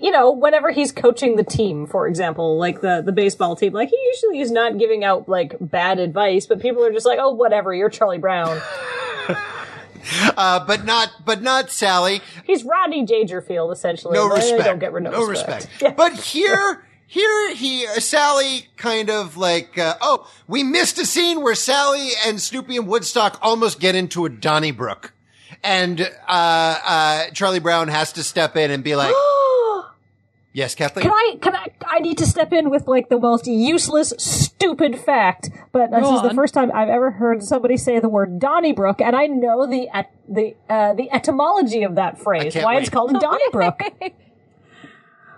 you 0.00 0.10
know, 0.10 0.32
whenever 0.32 0.72
he's 0.72 0.90
coaching 0.90 1.36
the 1.36 1.44
team, 1.44 1.86
for 1.86 2.08
example, 2.08 2.58
like 2.58 2.80
the 2.80 3.00
the 3.06 3.12
baseball 3.12 3.54
team, 3.54 3.74
like 3.74 3.90
he 3.90 4.10
usually 4.12 4.40
is 4.40 4.50
not 4.50 4.76
giving 4.76 5.04
out 5.04 5.28
like 5.28 5.54
bad 5.60 6.00
advice, 6.00 6.46
but 6.46 6.58
people 6.58 6.84
are 6.84 6.90
just 6.90 7.06
like, 7.06 7.20
oh, 7.22 7.30
whatever, 7.30 7.72
you're 7.72 7.88
Charlie 7.88 8.18
Brown. 8.18 8.60
Uh, 10.36 10.64
but 10.66 10.84
not, 10.84 11.10
but 11.24 11.42
not 11.42 11.70
Sally. 11.70 12.20
He's 12.44 12.64
Rodney 12.64 13.04
Dangerfield, 13.04 13.70
essentially. 13.70 14.14
No 14.14 14.28
respect. 14.28 14.64
Don't 14.64 14.80
get 14.80 14.92
no, 14.92 15.10
no 15.10 15.24
respect. 15.24 15.68
respect. 15.70 15.72
Yeah. 15.82 15.94
But 15.96 16.14
here, 16.14 16.84
here 17.12 17.54
he, 17.54 17.86
uh, 17.86 18.00
Sally 18.00 18.68
kind 18.78 19.10
of 19.10 19.36
like, 19.36 19.76
uh, 19.76 19.96
oh, 20.00 20.26
we 20.48 20.62
missed 20.62 20.98
a 20.98 21.04
scene 21.04 21.42
where 21.42 21.54
Sally 21.54 22.08
and 22.26 22.40
Snoopy 22.40 22.78
and 22.78 22.86
Woodstock 22.86 23.38
almost 23.42 23.80
get 23.80 23.94
into 23.94 24.24
a 24.24 24.30
Donnybrook. 24.30 25.12
And, 25.62 26.00
uh, 26.00 26.10
uh, 26.26 27.24
Charlie 27.34 27.58
Brown 27.58 27.88
has 27.88 28.14
to 28.14 28.22
step 28.22 28.56
in 28.56 28.70
and 28.70 28.82
be 28.82 28.96
like, 28.96 29.14
yes, 30.54 30.74
Kathleen? 30.74 31.02
Can 31.02 31.12
I? 31.12 31.36
Can 31.42 31.54
I? 31.54 31.66
I 31.86 31.98
need 31.98 32.16
to 32.16 32.26
step 32.26 32.50
in 32.50 32.70
with 32.70 32.88
like 32.88 33.10
the 33.10 33.20
most 33.20 33.46
useless, 33.46 34.14
stupid 34.16 34.98
fact. 34.98 35.50
But 35.70 35.90
this 35.90 36.00
Go 36.00 36.16
is 36.16 36.22
the 36.22 36.30
on. 36.30 36.34
first 36.34 36.54
time 36.54 36.72
I've 36.74 36.88
ever 36.88 37.10
heard 37.10 37.42
somebody 37.42 37.76
say 37.76 38.00
the 38.00 38.08
word 38.08 38.38
Donnybrook, 38.38 39.02
and 39.02 39.14
I 39.14 39.26
know 39.26 39.66
the 39.66 39.86
et- 39.94 40.10
the 40.26 40.54
uh, 40.70 40.94
the 40.94 41.12
etymology 41.12 41.82
of 41.82 41.96
that 41.96 42.18
phrase. 42.18 42.54
can't 42.54 42.64
Why 42.64 42.76
wait. 42.76 42.80
it's 42.84 42.90
called 42.90 43.12
Donnybrook. 43.20 43.82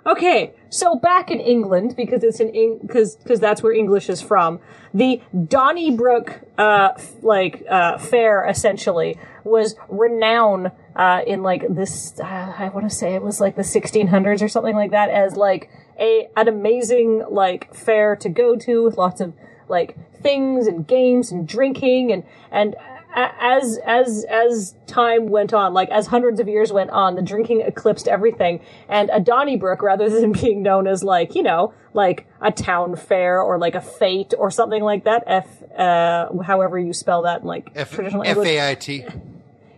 Okay, 0.07 0.53
so 0.69 0.97
back 0.97 1.31
in 1.31 1.41
England, 1.41 1.97
because 1.97 2.23
it's 2.23 2.39
in 2.39 2.79
because 2.83 3.17
because 3.17 3.41
that's 3.41 3.63
where 3.63 3.73
English 3.73 4.11
is 4.11 4.21
from. 4.21 4.61
The 4.93 5.23
Donnybrook, 5.49 6.43
uh, 6.59 6.91
f- 6.97 7.23
like 7.23 7.65
uh, 7.71 7.97
fair, 7.97 8.47
essentially 8.47 9.19
was 9.45 9.77
renowned 9.89 10.73
uh, 10.95 11.23
in 11.27 11.43
like 11.43 11.65
this. 11.71 12.21
Uh, 12.21 12.55
I 12.59 12.69
want 12.69 12.89
to 12.89 12.95
say 12.95 13.15
it 13.15 13.23
was 13.23 13.41
like 13.41 13.57
the 13.57 13.63
1600s 13.63 14.43
or 14.43 14.49
something 14.49 14.75
like 14.75 14.91
that, 14.91 15.09
as 15.09 15.37
like 15.37 15.71
a 15.99 16.29
an 16.37 16.49
amazing 16.49 17.25
like 17.31 17.75
fair 17.75 18.15
to 18.17 18.29
go 18.29 18.57
to 18.57 18.85
with 18.85 18.99
lots 18.99 19.23
of 19.23 19.33
like 19.69 19.97
things 20.21 20.67
and 20.67 20.87
games 20.87 21.33
and 21.33 21.49
drinking 21.49 22.13
and 22.13 22.25
and 22.51 22.77
as 23.15 23.79
as 23.85 24.25
as 24.29 24.75
time 24.87 25.29
went 25.29 25.53
on, 25.53 25.73
like 25.73 25.89
as 25.91 26.07
hundreds 26.09 26.41
of 26.41 26.49
years 26.49 26.73
went 26.73 26.91
on, 26.91 27.15
the 27.15 27.23
drinking 27.23 27.61
eclipsed 27.61 28.09
everything. 28.09 28.61
And 28.89 29.11
a 29.13 29.21
Donnybrook, 29.21 29.83
rather 29.83 30.09
than 30.21 30.33
being 30.33 30.63
known 30.63 30.87
as 30.87 31.05
like 31.05 31.35
you 31.35 31.43
know 31.43 31.73
like 31.93 32.27
a 32.41 32.51
town 32.51 32.97
fair 32.97 33.41
or 33.41 33.59
like 33.59 33.75
a 33.75 33.81
fete 33.81 34.35
or 34.37 34.51
something 34.51 34.83
like 34.83 35.05
that, 35.05 35.23
f 35.27 35.63
uh, 35.79 36.29
however 36.43 36.79
you 36.79 36.93
spell 36.93 37.23
that 37.23 37.43
in 37.43 37.47
like 37.47 37.71
F- 37.75 37.93
traditional 37.93 38.25
F-A-I-T. 38.25 39.05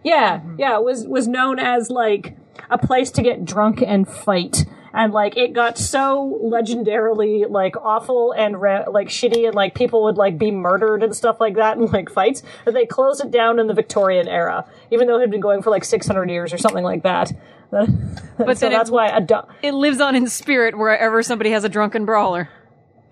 Yeah, 0.02 0.40
yeah, 0.56 0.76
it 0.76 0.84
was 0.84 1.06
was 1.06 1.26
known 1.28 1.58
as 1.58 1.90
like 1.90 2.36
a 2.70 2.78
place 2.78 3.10
to 3.12 3.22
get 3.22 3.44
drunk 3.44 3.82
and 3.86 4.08
fight. 4.08 4.64
And 4.96 5.12
like 5.12 5.36
it 5.36 5.52
got 5.52 5.76
so 5.76 6.40
legendarily 6.42 7.48
like 7.50 7.76
awful 7.76 8.32
and 8.32 8.58
ra- 8.60 8.86
like 8.90 9.08
shitty 9.08 9.44
and 9.44 9.54
like 9.54 9.74
people 9.74 10.04
would 10.04 10.16
like 10.16 10.38
be 10.38 10.50
murdered 10.50 11.02
and 11.02 11.14
stuff 11.14 11.38
like 11.38 11.56
that 11.56 11.76
in 11.76 11.84
like 11.84 12.08
fights 12.10 12.42
that 12.64 12.72
they 12.72 12.86
closed 12.86 13.22
it 13.22 13.30
down 13.30 13.58
in 13.58 13.66
the 13.66 13.74
Victorian 13.74 14.26
era, 14.26 14.64
even 14.90 15.06
though 15.06 15.18
it 15.18 15.20
had 15.20 15.30
been 15.30 15.40
going 15.42 15.60
for 15.60 15.68
like 15.70 15.84
600 15.84 16.30
years 16.30 16.52
or 16.52 16.58
something 16.58 16.82
like 16.82 17.02
that. 17.02 17.30
but 17.70 17.86
so 17.88 17.94
then 18.38 18.72
it- 18.72 18.76
that's 18.76 18.90
why 18.90 19.08
a 19.08 19.20
do- 19.20 19.42
It 19.62 19.72
lives 19.74 20.00
on 20.00 20.14
in 20.16 20.28
spirit 20.28 20.76
wherever 20.78 21.22
somebody 21.22 21.50
has 21.50 21.64
a 21.64 21.68
drunken 21.68 22.06
brawler. 22.06 22.48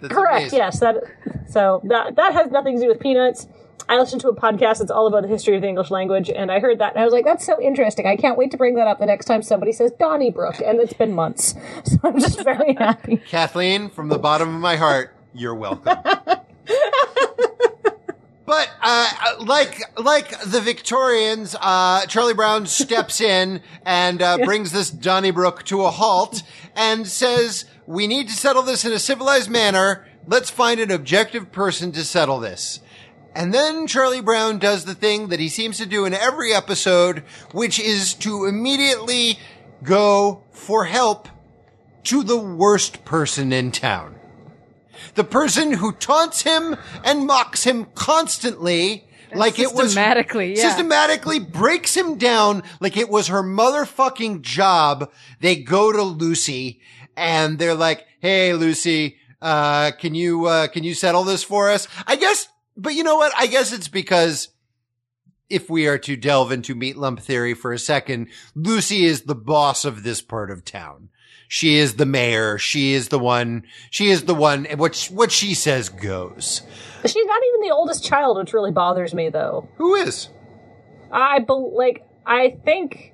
That's 0.01 0.15
Correct. 0.15 0.39
amazing. 0.53 0.59
Yes. 0.59 0.81
That. 0.81 0.97
So 1.49 1.81
that 1.85 2.17
that 2.17 2.33
has 2.33 2.51
nothing 2.51 2.77
to 2.77 2.83
do 2.83 2.89
with 2.89 3.01
peanuts. 3.01 3.47
I 3.89 3.99
listened 3.99 4.23
to 4.23 4.29
a 4.29 4.35
podcast 4.35 4.79
that's 4.79 4.91
all 4.91 5.07
about 5.07 5.23
the 5.23 5.29
history 5.29 5.57
of 5.57 5.63
the 5.63 5.69
English 5.69 5.91
language, 5.91 6.31
and 6.31 6.51
I 6.51 6.59
heard 6.59 6.79
that, 6.79 6.95
and 6.95 7.01
I 7.01 7.05
was 7.05 7.13
like, 7.13 7.25
"That's 7.25 7.45
so 7.45 7.61
interesting! 7.61 8.07
I 8.07 8.17
can't 8.17 8.39
wait 8.39 8.51
to 8.53 8.57
bring 8.57 8.75
that 8.77 8.87
up 8.87 8.99
the 8.99 9.07
next 9.07 9.27
time 9.27 9.43
somebody 9.43 9.73
says 9.73 9.93
Donnybrook." 9.99 10.61
And 10.61 10.81
it's 10.81 10.95
been 10.95 11.13
months, 11.13 11.55
so 11.85 11.99
I'm 12.03 12.19
just 12.19 12.43
very 12.43 12.75
happy. 12.75 13.19
Kathleen, 13.29 13.91
from 13.91 14.09
the 14.09 14.19
bottom 14.19 14.55
of 14.55 14.61
my 14.61 14.77
heart, 14.77 15.15
you're 15.35 15.55
welcome. 15.55 15.99
But 18.47 18.71
uh, 18.83 19.11
like 19.41 19.81
like 19.99 20.39
the 20.43 20.61
Victorians, 20.61 21.57
uh, 21.59 22.05
Charlie 22.07 22.35
Brown 22.35 22.67
steps 22.67 23.21
in 23.21 23.63
and 23.87 24.21
uh, 24.21 24.39
brings 24.45 24.71
this 24.71 24.91
Donnybrook 24.91 25.65
to 25.65 25.83
a 25.83 25.91
halt 25.91 26.43
and 26.77 27.07
says, 27.07 27.65
"We 27.87 28.07
need 28.07 28.29
to 28.29 28.35
settle 28.35 28.63
this 28.63 28.85
in 28.85 28.93
a 28.93 28.99
civilized 28.99 29.49
manner. 29.49 30.07
Let's 30.27 30.51
find 30.51 30.79
an 30.79 30.91
objective 30.91 31.53
person 31.53 31.91
to 31.93 32.05
settle 32.05 32.39
this." 32.39 32.81
And 33.35 33.53
then 33.53 33.87
Charlie 33.87 34.21
Brown 34.21 34.59
does 34.59 34.85
the 34.85 34.95
thing 34.95 35.29
that 35.29 35.41
he 35.41 35.49
seems 35.49 35.79
to 35.79 35.87
do 35.87 36.05
in 36.05 36.15
every 36.15 36.53
episode, 36.53 37.25
which 37.53 37.81
is 37.81 38.15
to 38.15 38.45
immediately 38.45 39.39
go 39.83 40.45
for 40.53 40.85
help 40.85 41.29
to 42.05 42.23
the 42.23 42.39
worst 42.39 43.05
person 43.05 43.53
in 43.53 43.73
town. 43.73 44.15
The 45.15 45.25
person 45.25 45.73
who 45.73 45.93
taunts 45.93 46.43
him 46.43 46.77
and 47.05 47.27
mocks 47.27 47.65
him 47.65 47.87
constantly, 47.95 49.09
like 49.35 49.59
it 49.59 49.75
was 49.75 49.87
Systematically, 49.87 50.57
yeah. 50.57 50.69
systematically 50.69 51.41
breaks 51.41 51.97
him 51.97 52.17
down 52.17 52.63
like 52.81 52.97
it 52.97 53.09
was 53.09 53.29
her 53.29 53.43
motherfucking 53.43 54.43
job. 54.43 55.11
They 55.41 55.57
go 55.57 55.93
to 55.93 56.03
Lucy 56.03 56.81
and 57.17 57.59
they're 57.59 57.75
like, 57.75 58.07
"Hey, 58.21 58.55
Lucy, 58.55 59.17
uh, 59.43 59.93
can 59.99 60.15
you 60.15 60.47
uh, 60.47 60.69
can 60.69 60.85
you 60.85 60.95
settle 60.95 61.25
this 61.25 61.43
for 61.43 61.71
us?" 61.71 61.89
I 62.07 62.17
guess, 62.17 62.49
but 62.77 62.95
you 62.95 63.03
know 63.05 63.17
what? 63.17 63.33
I 63.37 63.47
guess 63.47 63.73
it's 63.73 63.89
because 63.89 64.49
if 65.49 65.69
we 65.69 65.87
are 65.87 65.99
to 65.99 66.17
delve 66.17 66.53
into 66.53 66.75
meat 66.75 66.97
lump 66.97 67.21
theory 67.21 67.55
for 67.55 67.73
a 67.73 67.79
second, 67.79 68.29
Lucy 68.55 69.05
is 69.05 69.23
the 69.23 69.35
boss 69.35 69.85
of 69.85 70.03
this 70.03 70.21
part 70.21 70.51
of 70.51 70.65
town. 70.65 71.11
She 71.49 71.77
is 71.77 71.97
the 71.97 72.07
mayor. 72.07 72.59
She 72.59 72.95
is 72.95 73.09
the 73.09 73.19
one. 73.19 73.65
She 73.91 74.11
is 74.11 74.25
the 74.25 74.35
one. 74.35 74.67
and 74.67 74.81
What 74.81 75.09
what 75.13 75.31
she 75.31 75.55
says 75.55 75.89
goes. 75.89 76.63
She's 77.05 77.27
not 77.27 77.43
even 77.49 77.69
the 77.69 77.75
oldest 77.75 78.03
child, 78.05 78.39
which 78.39 78.53
really 78.53 78.73
bothers 78.73 79.15
me, 79.15 79.29
though. 79.29 79.69
Who 79.77 79.95
is? 79.95 80.31
I 81.13 81.41
bel 81.41 81.77
like 81.77 82.05
I 82.27 82.57
think 82.65 83.13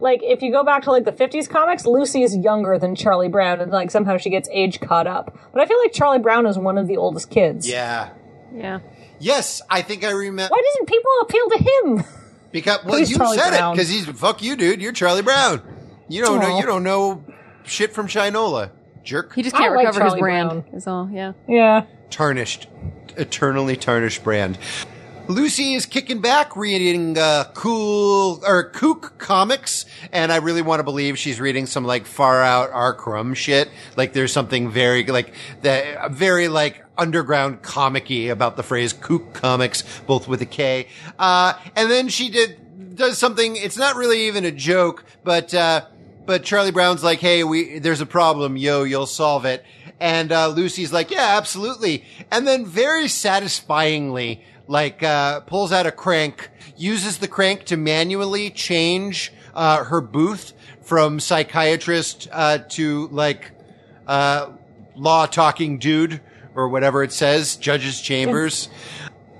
like 0.00 0.20
if 0.22 0.42
you 0.42 0.50
go 0.50 0.64
back 0.64 0.82
to 0.82 0.90
like 0.90 1.04
the 1.04 1.12
50s 1.12 1.48
comics, 1.48 1.86
Lucy 1.86 2.22
is 2.22 2.36
younger 2.36 2.78
than 2.78 2.96
Charlie 2.96 3.28
Brown, 3.28 3.60
and 3.60 3.70
like 3.70 3.90
somehow 3.90 4.16
she 4.16 4.30
gets 4.30 4.48
age 4.52 4.80
caught 4.80 5.06
up. 5.06 5.38
But 5.52 5.62
I 5.62 5.66
feel 5.66 5.78
like 5.78 5.92
Charlie 5.92 6.18
Brown 6.18 6.46
is 6.46 6.58
one 6.58 6.76
of 6.76 6.88
the 6.88 6.96
oldest 6.96 7.30
kids. 7.30 7.68
Yeah. 7.68 8.10
Yeah. 8.52 8.80
Yes, 9.20 9.62
I 9.70 9.82
think 9.82 10.02
I 10.04 10.10
remember. 10.10 10.50
Why 10.52 10.62
doesn't 10.72 10.88
people 10.88 11.10
appeal 11.22 11.48
to 11.50 11.58
him? 11.58 12.04
Because 12.52 12.84
well, 12.84 12.96
He's 12.96 13.10
you 13.10 13.16
Charlie 13.16 13.38
said 13.38 13.50
Brown. 13.50 13.72
it 13.72 13.76
because 13.76 13.88
he's 13.88 14.06
fuck 14.06 14.42
you, 14.42 14.56
dude. 14.56 14.82
You're 14.82 14.92
Charlie 14.92 15.22
Brown. 15.22 15.62
You 16.08 16.24
don't 16.24 16.40
know. 16.40 16.54
Aw. 16.54 16.58
You 16.58 16.66
don't 16.66 16.82
know 16.82 17.22
shit 17.64 17.92
from 17.92 18.08
Shinola, 18.08 18.70
jerk. 19.04 19.34
He 19.34 19.42
just 19.42 19.54
I 19.54 19.60
can't 19.60 19.74
like 19.76 19.86
recover 19.86 20.02
his 20.04 20.10
Charlie 20.12 20.20
brand. 20.20 20.48
Brown. 20.64 20.64
Is 20.74 20.86
all. 20.88 21.08
Yeah. 21.12 21.32
Yeah. 21.46 21.84
tarnished, 22.10 22.66
eternally 23.16 23.76
tarnished 23.76 24.24
brand. 24.24 24.58
Lucy 25.30 25.74
is 25.74 25.86
kicking 25.86 26.20
back, 26.20 26.56
reading 26.56 27.16
uh, 27.16 27.44
cool 27.54 28.42
or 28.44 28.64
kook 28.70 29.16
comics, 29.18 29.86
and 30.10 30.32
I 30.32 30.36
really 30.36 30.60
want 30.60 30.80
to 30.80 30.82
believe 30.82 31.18
she's 31.18 31.40
reading 31.40 31.66
some 31.66 31.84
like 31.84 32.04
far 32.04 32.42
out. 32.42 32.70
Crumb 32.98 33.34
shit. 33.34 33.70
Like 33.96 34.12
there's 34.12 34.32
something 34.32 34.70
very 34.70 35.04
like 35.06 35.32
the 35.62 36.08
very 36.10 36.48
like 36.48 36.84
underground 36.98 37.62
comicky 37.62 38.30
about 38.30 38.56
the 38.56 38.64
phrase 38.64 38.92
kook 38.92 39.32
comics, 39.32 39.84
both 40.00 40.26
with 40.26 40.42
a 40.42 40.46
K. 40.46 40.88
Uh, 41.18 41.54
and 41.76 41.88
then 41.88 42.08
she 42.08 42.30
did 42.30 42.96
does 42.96 43.16
something. 43.16 43.54
It's 43.54 43.76
not 43.76 43.94
really 43.94 44.26
even 44.26 44.44
a 44.44 44.50
joke, 44.50 45.04
but 45.22 45.54
uh, 45.54 45.86
but 46.26 46.42
Charlie 46.42 46.72
Brown's 46.72 47.04
like, 47.04 47.20
hey, 47.20 47.44
we 47.44 47.78
there's 47.78 48.00
a 48.00 48.06
problem, 48.06 48.56
yo, 48.56 48.82
you'll 48.82 49.06
solve 49.06 49.44
it. 49.44 49.64
And 50.00 50.32
uh, 50.32 50.48
Lucy's 50.48 50.92
like, 50.92 51.10
yeah, 51.10 51.36
absolutely. 51.36 52.04
And 52.30 52.48
then 52.48 52.64
very 52.64 53.06
satisfyingly, 53.06 54.42
like, 54.70 55.02
uh, 55.02 55.40
pulls 55.40 55.72
out 55.72 55.84
a 55.84 55.90
crank, 55.90 56.48
uses 56.76 57.18
the 57.18 57.26
crank 57.26 57.64
to 57.64 57.76
manually 57.76 58.50
change 58.50 59.32
uh, 59.52 59.82
her 59.84 60.00
booth 60.00 60.52
from 60.80 61.18
psychiatrist 61.18 62.28
uh, 62.30 62.58
to 62.68 63.08
like 63.08 63.50
uh, 64.06 64.48
law 64.94 65.26
talking 65.26 65.78
dude 65.78 66.20
or 66.54 66.68
whatever 66.68 67.02
it 67.02 67.10
says, 67.10 67.56
judge's 67.56 68.00
chambers. 68.00 68.68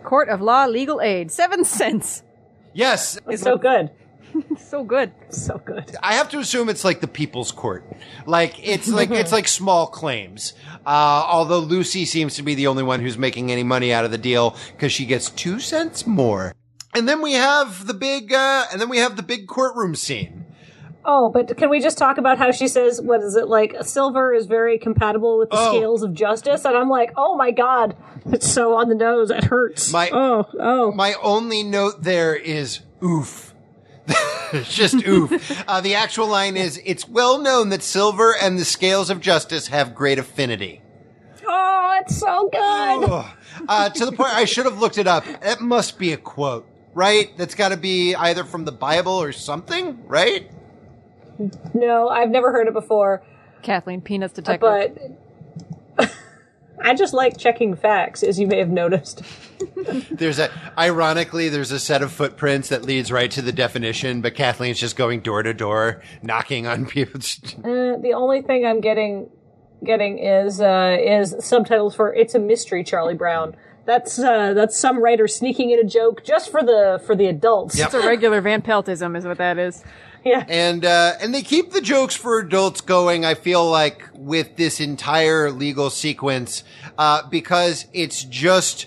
Court 0.02 0.28
of 0.28 0.40
Law 0.40 0.64
Legal 0.66 1.00
Aid. 1.00 1.30
Seven 1.30 1.64
cents. 1.64 2.24
Yes, 2.72 3.16
It's 3.28 3.42
so 3.42 3.56
good. 3.56 3.90
So 4.58 4.84
good. 4.84 5.10
So 5.30 5.58
good. 5.64 5.96
I 6.00 6.14
have 6.14 6.28
to 6.30 6.38
assume 6.38 6.68
it's 6.68 6.84
like 6.84 7.00
the 7.00 7.08
people's 7.08 7.50
court. 7.50 7.84
Like 8.24 8.54
it's 8.66 8.86
like 8.88 9.10
it's 9.10 9.32
like 9.32 9.48
small 9.48 9.88
claims. 9.88 10.52
Uh, 10.86 11.24
although 11.26 11.58
Lucy 11.58 12.04
seems 12.04 12.36
to 12.36 12.42
be 12.44 12.54
the 12.54 12.68
only 12.68 12.84
one 12.84 13.00
who's 13.00 13.18
making 13.18 13.50
any 13.50 13.64
money 13.64 13.92
out 13.92 14.04
of 14.04 14.12
the 14.12 14.18
deal 14.18 14.56
because 14.72 14.92
she 14.92 15.06
gets 15.06 15.28
two 15.28 15.58
cents 15.58 16.06
more. 16.06 16.54
And 16.94 17.08
then 17.08 17.20
we 17.20 17.32
have 17.32 17.86
the 17.88 17.94
big, 17.94 18.32
uh, 18.32 18.66
and 18.70 18.80
then 18.80 18.88
we 18.88 18.98
have 18.98 19.16
the 19.16 19.22
big 19.24 19.48
courtroom 19.48 19.94
scene. 19.96 20.44
Oh, 21.04 21.30
but 21.30 21.56
can 21.56 21.68
we 21.70 21.80
just 21.80 21.98
talk 21.98 22.18
about 22.18 22.38
how 22.38 22.50
she 22.52 22.68
says, 22.68 23.00
what 23.00 23.22
is 23.22 23.34
it, 23.34 23.48
like, 23.48 23.74
silver 23.82 24.34
is 24.34 24.46
very 24.46 24.78
compatible 24.78 25.38
with 25.38 25.50
the 25.50 25.56
Oh. 25.58 25.70
scales 25.72 26.02
of 26.02 26.12
justice? 26.14 26.64
And 26.64 26.76
I'm 26.76 26.90
like, 26.90 27.12
oh 27.16 27.36
my 27.36 27.50
god, 27.52 27.96
it's 28.26 28.46
so 28.50 28.74
on 28.76 28.88
the 28.88 28.94
nose, 28.94 29.30
it 29.30 29.44
hurts. 29.44 29.92
My- 29.92 30.10
oh, 30.12 30.46
oh. 30.60 30.92
My 30.92 31.14
only 31.22 31.62
note 31.62 32.02
there 32.02 32.34
is 32.36 32.80
oof. 33.02 33.49
Just 34.64 35.06
oof. 35.06 35.62
Uh, 35.68 35.80
the 35.80 35.94
actual 35.94 36.26
line 36.26 36.56
is, 36.56 36.80
it's 36.84 37.08
well 37.08 37.38
known 37.38 37.68
that 37.70 37.82
silver 37.82 38.34
and 38.40 38.58
the 38.58 38.64
scales 38.64 39.10
of 39.10 39.20
justice 39.20 39.68
have 39.68 39.94
great 39.94 40.18
affinity. 40.18 40.82
oh, 41.46 41.98
it's 42.00 42.16
so 42.16 42.48
good. 42.52 43.10
Ugh. 43.10 43.26
Uh, 43.68 43.88
to 43.90 44.06
the 44.06 44.12
point 44.12 44.34
I 44.34 44.44
should 44.44 44.64
have 44.64 44.78
looked 44.80 44.98
it 44.98 45.06
up. 45.06 45.24
It 45.42 45.60
must 45.60 45.98
be 45.98 46.12
a 46.12 46.16
quote, 46.16 46.66
right? 46.94 47.36
That's 47.36 47.54
got 47.54 47.68
to 47.70 47.76
be 47.76 48.14
either 48.14 48.44
from 48.44 48.64
the 48.64 48.72
Bible 48.72 49.12
or 49.12 49.32
something, 49.32 50.02
right? 50.06 50.50
No, 51.74 52.08
I've 52.08 52.30
never 52.30 52.52
heard 52.52 52.66
it 52.66 52.74
before, 52.74 53.22
Kathleen, 53.62 54.00
Peanuts 54.00 54.34
detective. 54.34 54.60
but 54.60 54.98
I 56.82 56.94
just 56.94 57.14
like 57.14 57.36
checking 57.36 57.74
facts, 57.74 58.22
as 58.22 58.38
you 58.38 58.46
may 58.46 58.58
have 58.58 58.70
noticed. 58.70 59.22
There's 60.10 60.38
a, 60.38 60.50
ironically, 60.78 61.48
there's 61.48 61.70
a 61.70 61.78
set 61.78 62.02
of 62.02 62.12
footprints 62.12 62.68
that 62.70 62.82
leads 62.82 63.12
right 63.12 63.30
to 63.32 63.42
the 63.42 63.52
definition, 63.52 64.20
but 64.20 64.34
Kathleen's 64.34 64.78
just 64.78 64.96
going 64.96 65.20
door 65.20 65.42
to 65.42 65.52
door, 65.52 66.02
knocking 66.22 66.66
on 66.66 66.86
people's. 66.86 67.38
Uh, 67.58 67.96
the 68.00 68.12
only 68.14 68.42
thing 68.42 68.64
I'm 68.64 68.80
getting 68.80 69.28
getting 69.84 70.18
is 70.18 70.60
uh, 70.60 70.96
is 71.00 71.34
subtitles 71.40 71.94
for 71.94 72.14
"It's 72.14 72.34
a 72.34 72.38
Mystery, 72.38 72.84
Charlie 72.84 73.14
Brown." 73.14 73.56
That's 73.86 74.18
uh, 74.18 74.54
that's 74.54 74.78
some 74.78 75.02
writer 75.02 75.26
sneaking 75.26 75.70
in 75.70 75.78
a 75.78 75.84
joke 75.84 76.24
just 76.24 76.50
for 76.50 76.62
the 76.62 77.02
for 77.06 77.16
the 77.16 77.26
adults. 77.26 77.78
Yep. 77.78 77.86
it's 77.86 77.94
a 77.94 78.06
regular 78.06 78.40
Van 78.40 78.62
Peltism, 78.62 79.16
is 79.16 79.24
what 79.24 79.38
that 79.38 79.58
is. 79.58 79.82
Yeah. 80.24 80.44
And, 80.48 80.84
uh, 80.84 81.14
and 81.20 81.32
they 81.32 81.40
keep 81.42 81.72
the 81.72 81.80
jokes 81.80 82.14
for 82.14 82.38
adults 82.38 82.82
going, 82.82 83.24
I 83.24 83.34
feel 83.34 83.68
like, 83.68 84.06
with 84.12 84.56
this 84.56 84.78
entire 84.78 85.50
legal 85.50 85.88
sequence, 85.88 86.62
uh, 86.98 87.26
because 87.28 87.86
it's 87.94 88.22
just 88.24 88.86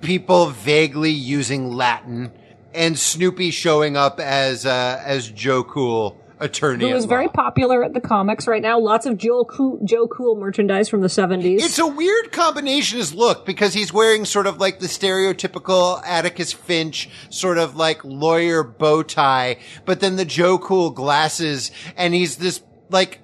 people 0.00 0.50
vaguely 0.50 1.10
using 1.10 1.72
Latin 1.72 2.30
and 2.72 2.96
Snoopy 2.96 3.50
showing 3.50 3.96
up 3.96 4.20
as, 4.20 4.64
uh, 4.66 5.02
as 5.04 5.28
Joe 5.28 5.64
Cool, 5.64 6.16
attorney. 6.40 6.88
Who 6.88 6.96
at 6.96 7.04
very 7.04 7.28
popular 7.28 7.84
at 7.84 7.94
the 7.94 8.00
comics 8.00 8.46
right 8.46 8.62
now. 8.62 8.78
Lots 8.78 9.06
of 9.06 9.16
Joe 9.18 9.44
cool, 9.44 9.80
Joe 9.84 10.06
Cool 10.08 10.36
merchandise 10.36 10.88
from 10.88 11.00
the 11.00 11.08
70s. 11.08 11.60
It's 11.60 11.78
a 11.78 11.86
weird 11.86 12.32
combination 12.32 12.98
his 12.98 13.14
look 13.14 13.46
because 13.46 13.74
he's 13.74 13.92
wearing 13.92 14.24
sort 14.24 14.46
of 14.46 14.58
like 14.58 14.80
the 14.80 14.86
stereotypical 14.86 16.02
Atticus 16.04 16.52
Finch 16.52 17.08
sort 17.30 17.58
of 17.58 17.76
like 17.76 18.04
lawyer 18.04 18.62
bow 18.62 19.02
tie, 19.02 19.58
but 19.84 20.00
then 20.00 20.16
the 20.16 20.24
Joe 20.24 20.58
Cool 20.58 20.90
glasses 20.90 21.70
and 21.96 22.14
he's 22.14 22.36
this 22.36 22.62
like 22.90 23.20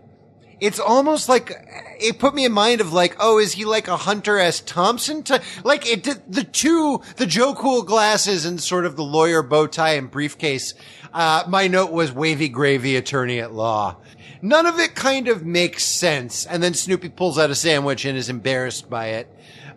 it's 0.60 0.80
almost 0.80 1.28
like 1.28 1.52
it 2.00 2.18
put 2.18 2.34
me 2.34 2.44
in 2.44 2.52
mind 2.52 2.80
of 2.80 2.92
like, 2.92 3.16
oh, 3.20 3.38
is 3.38 3.52
he 3.52 3.64
like 3.64 3.88
a 3.88 3.96
Hunter 3.96 4.38
S. 4.38 4.60
Thompson? 4.60 5.22
To, 5.24 5.42
like 5.62 5.86
it 5.86 6.02
did 6.02 6.22
the 6.32 6.44
two, 6.44 7.02
the 7.16 7.26
Joe 7.26 7.54
Cool 7.54 7.82
glasses 7.82 8.44
and 8.44 8.60
sort 8.60 8.86
of 8.86 8.96
the 8.96 9.02
lawyer 9.02 9.42
bow 9.42 9.66
tie 9.66 9.94
and 9.94 10.10
briefcase. 10.10 10.74
Uh, 11.14 11.44
my 11.48 11.68
note 11.68 11.92
was 11.92 12.12
wavy 12.12 12.48
gravy 12.48 12.96
attorney 12.96 13.38
at 13.38 13.52
law. 13.52 13.96
None 14.42 14.66
of 14.66 14.78
it 14.80 14.94
kind 14.94 15.28
of 15.28 15.46
makes 15.46 15.84
sense. 15.84 16.44
And 16.44 16.62
then 16.62 16.74
Snoopy 16.74 17.10
pulls 17.10 17.38
out 17.38 17.50
a 17.50 17.54
sandwich 17.54 18.04
and 18.04 18.18
is 18.18 18.28
embarrassed 18.28 18.90
by 18.90 19.06
it. 19.06 19.28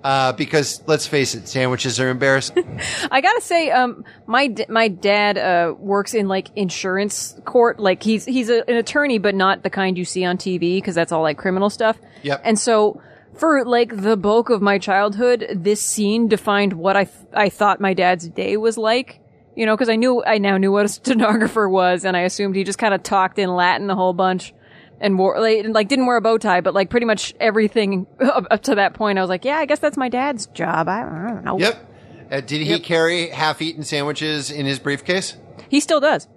Uh, 0.03 0.31
because 0.34 0.81
let's 0.88 1.07
face 1.07 1.35
it, 1.35 1.47
sandwiches 1.47 1.99
are 1.99 2.09
embarrassing. 2.09 2.80
I 3.11 3.22
gotta 3.22 3.41
say, 3.41 3.72
um, 3.72 4.05
my 4.26 4.47
d- 4.47 4.65
my 4.69 4.88
dad 4.89 5.38
uh, 5.38 5.73
works 5.77 6.14
in 6.14 6.27
like 6.27 6.49
insurance 6.55 7.35
court. 7.45 7.80
Like 7.80 8.03
he's 8.03 8.23
he's 8.23 8.49
a, 8.49 8.68
an 8.69 8.76
attorney, 8.76 9.18
but 9.18 9.34
not 9.34 9.64
the 9.64 9.69
kind 9.69 9.97
you 9.97 10.05
see 10.05 10.23
on 10.23 10.38
TV 10.38 10.77
because 10.77 10.95
that's 10.95 11.11
all 11.11 11.23
like 11.23 11.38
criminal 11.38 11.69
stuff. 11.69 11.97
Yep. 12.22 12.41
And 12.43 12.59
so 12.59 13.01
for 13.34 13.65
like 13.65 14.01
the 14.01 14.15
bulk 14.15 14.49
of 14.49 14.61
my 14.61 14.77
childhood, 14.77 15.47
this 15.51 15.81
scene 15.81 16.27
defined 16.27 16.73
what 16.73 16.95
I 16.95 17.05
th- 17.05 17.26
I 17.34 17.49
thought 17.49 17.81
my 17.81 17.93
dad's 17.93 18.27
day 18.27 18.57
was 18.57 18.77
like. 18.77 19.19
You 19.57 19.65
know, 19.65 19.75
because 19.75 19.89
I 19.89 19.95
knew 19.95 20.23
I 20.23 20.38
now 20.38 20.57
knew 20.57 20.71
what 20.71 20.85
a 20.85 20.88
stenographer 20.89 21.67
was, 21.67 22.05
and 22.05 22.15
I 22.15 22.21
assumed 22.21 22.55
he 22.55 22.63
just 22.63 22.77
kind 22.77 22.93
of 22.93 23.01
talked 23.01 23.39
in 23.39 23.49
Latin 23.49 23.89
a 23.89 23.95
whole 23.95 24.13
bunch. 24.13 24.53
And 24.99 25.19
wore 25.19 25.39
like, 25.39 25.63
like 25.67 25.88
didn't 25.89 26.07
wear 26.07 26.17
a 26.17 26.21
bow 26.21 26.39
tie, 26.39 26.61
but 26.61 26.73
like 26.73 26.89
pretty 26.89 27.05
much 27.05 27.35
everything 27.39 28.07
up, 28.19 28.45
up 28.49 28.63
to 28.63 28.75
that 28.75 28.95
point, 28.95 29.19
I 29.19 29.21
was 29.21 29.29
like, 29.29 29.45
yeah, 29.45 29.57
I 29.57 29.65
guess 29.65 29.77
that's 29.77 29.97
my 29.97 30.09
dad's 30.09 30.47
job. 30.47 30.89
I, 30.89 31.01
I 31.01 31.34
don't 31.34 31.43
know. 31.43 31.59
yep. 31.59 31.88
Uh, 32.31 32.41
did 32.41 32.65
he 32.65 32.79
carry 32.79 33.29
half-eaten 33.29 33.84
sandwiches 33.84 34.49
in 34.49 34.65
his 34.65 34.79
briefcase? 34.79 35.38
He 35.69 35.79
still 35.79 35.99
does. 35.99 36.27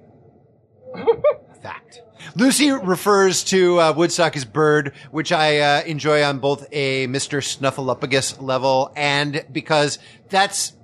Fact. 1.63 2.03
Lucy 2.37 2.71
refers 2.71 3.45
to 3.45 3.81
uh, 3.81 3.93
Woodstock 3.97 4.37
as 4.37 4.45
bird, 4.45 4.93
which 5.11 5.33
I 5.33 5.59
uh, 5.59 5.83
enjoy 5.85 6.23
on 6.23 6.39
both 6.39 6.67
a 6.71 7.07
Mr. 7.07 7.43
Snuffleupagus 7.43 8.41
level 8.43 8.93
and 8.95 9.45
because 9.51 9.99
that's 10.29 10.75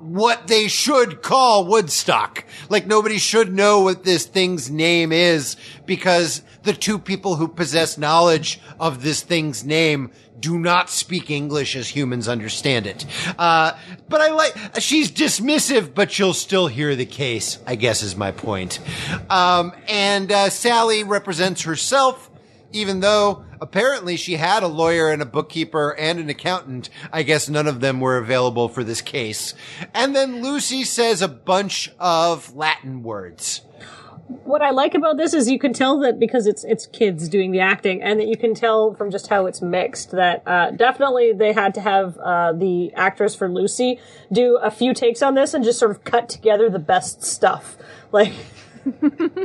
what 0.00 0.46
they 0.46 0.68
should 0.68 1.22
call 1.22 1.66
Woodstock. 1.66 2.44
Like 2.68 2.86
nobody 2.86 3.18
should 3.18 3.52
know 3.52 3.80
what 3.80 4.04
this 4.04 4.26
thing's 4.26 4.70
name 4.70 5.12
is 5.12 5.56
because 5.86 6.42
the 6.62 6.72
two 6.72 6.98
people 6.98 7.36
who 7.36 7.48
possess 7.48 7.98
knowledge 7.98 8.60
of 8.78 9.02
this 9.02 9.22
thing's 9.22 9.64
name 9.64 10.10
do 10.40 10.58
not 10.58 10.88
speak 10.88 11.30
English 11.30 11.74
as 11.74 11.88
humans 11.88 12.28
understand 12.28 12.86
it. 12.86 13.04
Uh, 13.38 13.72
but 14.08 14.20
I 14.20 14.30
like, 14.30 14.80
she's 14.80 15.10
dismissive, 15.10 15.94
but 15.94 16.18
you'll 16.18 16.34
still 16.34 16.68
hear 16.68 16.94
the 16.94 17.06
case, 17.06 17.58
I 17.66 17.74
guess 17.74 18.02
is 18.02 18.16
my 18.16 18.30
point. 18.30 18.78
Um, 19.30 19.72
and, 19.88 20.30
uh, 20.30 20.50
Sally 20.50 21.02
represents 21.02 21.62
herself, 21.62 22.30
even 22.72 23.00
though 23.00 23.44
apparently 23.60 24.16
she 24.16 24.34
had 24.36 24.62
a 24.62 24.68
lawyer 24.68 25.08
and 25.10 25.22
a 25.22 25.26
bookkeeper 25.26 25.94
and 25.98 26.18
an 26.18 26.28
accountant. 26.28 26.90
I 27.12 27.22
guess 27.22 27.48
none 27.48 27.66
of 27.66 27.80
them 27.80 28.00
were 28.00 28.18
available 28.18 28.68
for 28.68 28.84
this 28.84 29.00
case. 29.00 29.54
And 29.94 30.14
then 30.14 30.42
Lucy 30.42 30.84
says 30.84 31.22
a 31.22 31.28
bunch 31.28 31.90
of 31.98 32.54
Latin 32.54 33.02
words. 33.02 33.62
what 34.44 34.60
I 34.62 34.70
like 34.70 34.94
about 34.94 35.16
this 35.16 35.32
is 35.32 35.50
you 35.50 35.58
can 35.58 35.72
tell 35.72 35.98
that 36.00 36.18
because 36.18 36.46
it's 36.46 36.62
it's 36.64 36.86
kids 36.86 37.28
doing 37.28 37.50
the 37.50 37.60
acting, 37.60 38.02
and 38.02 38.20
that 38.20 38.28
you 38.28 38.36
can 38.36 38.54
tell 38.54 38.94
from 38.94 39.10
just 39.10 39.28
how 39.28 39.46
it's 39.46 39.62
mixed 39.62 40.10
that 40.12 40.42
uh, 40.46 40.70
definitely 40.72 41.32
they 41.32 41.52
had 41.52 41.74
to 41.74 41.80
have 41.80 42.18
uh, 42.18 42.52
the 42.52 42.92
actress 42.94 43.34
for 43.34 43.48
Lucy 43.48 43.98
do 44.32 44.58
a 44.58 44.70
few 44.70 44.92
takes 44.92 45.22
on 45.22 45.34
this 45.34 45.54
and 45.54 45.64
just 45.64 45.78
sort 45.78 45.90
of 45.90 46.04
cut 46.04 46.28
together 46.28 46.68
the 46.68 46.78
best 46.78 47.22
stuff. 47.24 47.76
Like 48.12 48.32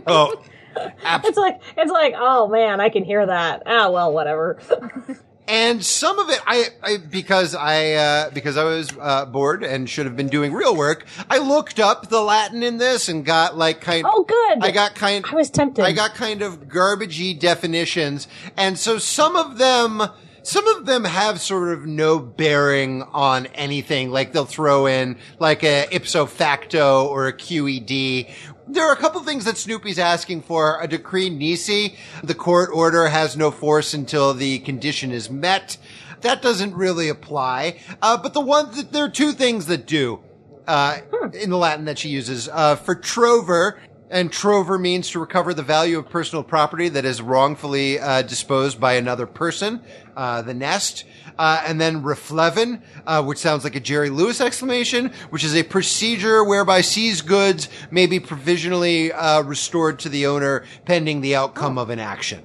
Oh, 0.08 0.42
it's 0.76 1.38
like 1.38 1.62
it's 1.78 1.92
like 1.92 2.14
oh 2.18 2.48
man, 2.48 2.82
I 2.82 2.90
can 2.90 3.04
hear 3.04 3.26
that. 3.26 3.64
Ah 3.66 3.90
well, 3.90 4.14
whatever. 4.14 4.60
And 5.48 5.84
some 5.84 6.20
of 6.20 6.30
it, 6.30 6.40
I, 6.48 6.70
I 6.82 6.98
because 6.98 7.54
I 7.54 7.94
uh, 7.94 8.30
because 8.30 8.56
I 8.56 8.64
was 8.64 8.90
uh, 8.98 9.26
bored 9.26 9.64
and 9.64 9.90
should 9.90 10.06
have 10.06 10.16
been 10.16 10.30
doing 10.30 10.54
real 10.54 10.76
work. 10.76 11.06
I 11.30 11.40
looked 11.40 11.80
up 11.80 12.08
the 12.08 12.22
Latin 12.22 12.64
in 12.64 12.78
this 12.78 13.10
and 13.10 13.26
got 13.26 13.58
like 13.58 13.82
kind. 13.82 14.06
Oh, 14.08 14.24
good. 14.24 14.64
I 14.64 14.72
got 14.72 14.96
kind. 14.96 15.26
I 15.30 15.36
was 15.36 15.50
tempted. 15.50 15.84
I 15.84 15.92
got 15.92 16.16
kind 16.16 16.42
of 16.42 16.70
garbagey 16.70 17.38
definitions, 17.38 18.28
and 18.58 18.78
so 18.78 18.98
some 18.98 19.36
of 19.36 19.58
them. 19.58 20.04
Some 20.46 20.68
of 20.68 20.86
them 20.86 21.06
have 21.06 21.40
sort 21.40 21.72
of 21.72 21.86
no 21.86 22.20
bearing 22.20 23.02
on 23.14 23.46
anything. 23.56 24.12
Like 24.12 24.34
they'll 24.34 24.44
throw 24.44 24.88
in 24.88 25.16
like 25.40 25.64
a 25.64 25.88
ipso 25.90 26.26
facto 26.26 27.08
or 27.08 27.28
a 27.28 27.34
QED. 27.34 28.30
There 28.68 28.88
are 28.88 28.94
a 28.94 28.98
couple 28.98 29.22
things 29.24 29.44
that 29.46 29.58
Snoopy's 29.58 30.00
asking 30.00 30.44
for. 30.44 30.80
A 30.82 30.88
decree 30.88 31.30
nisi. 31.30 31.96
The 32.24 32.34
court 32.34 32.70
order 32.74 33.08
has 33.08 33.36
no 33.36 33.52
force 33.52 33.94
until 33.94 34.34
the 34.34 34.60
condition 34.60 35.12
is 35.12 35.30
met. 35.30 35.78
That 36.22 36.42
doesn't 36.42 36.74
really 36.74 37.10
apply. 37.10 37.80
Uh, 38.02 38.18
but 38.18 38.34
the 38.34 38.40
one, 38.40 38.72
there 38.92 39.04
are 39.04 39.10
two 39.10 39.34
things 39.34 39.66
that 39.66 39.86
do, 39.86 40.22
uh, 40.66 41.00
in 41.34 41.50
the 41.50 41.58
Latin 41.58 41.86
that 41.86 42.00
she 42.00 42.08
uses. 42.08 42.48
Uh, 42.48 42.78
for 42.78 42.96
trover, 42.96 43.82
and 44.14 44.32
trover 44.32 44.78
means 44.78 45.10
to 45.10 45.20
recover 45.20 45.56
the 45.56 45.64
value 45.64 45.98
of 45.98 46.08
personal 46.08 46.44
property 46.44 46.88
that 46.88 47.04
is 47.04 47.20
wrongfully 47.20 48.00
uh, 48.00 48.22
disposed 48.22 48.80
by 48.80 48.94
another 48.94 49.26
person, 49.26 49.82
uh, 50.16 50.44
the 50.44 50.54
nest. 50.54 51.04
Uh, 51.36 51.64
and 51.66 51.82
then 51.82 52.04
replevin, 52.04 52.80
uh, 53.08 53.24
which 53.24 53.40
sounds 53.40 53.64
like 53.64 53.76
a 53.76 53.80
Jerry 53.80 54.12
Lewis 54.12 54.40
exclamation, 54.40 55.12
which 55.32 55.44
is 55.44 55.56
a 55.56 55.64
procedure 55.64 56.44
whereby 56.44 56.82
seized 56.82 57.26
goods 57.26 57.70
may 57.90 58.06
be 58.06 58.20
provisionally 58.20 59.12
uh, 59.12 59.42
restored 59.42 59.98
to 59.98 60.10
the 60.10 60.28
owner 60.28 60.64
pending 60.86 61.22
the 61.22 61.36
outcome 61.36 61.80
of 61.80 61.90
an 61.90 61.98
action. 61.98 62.44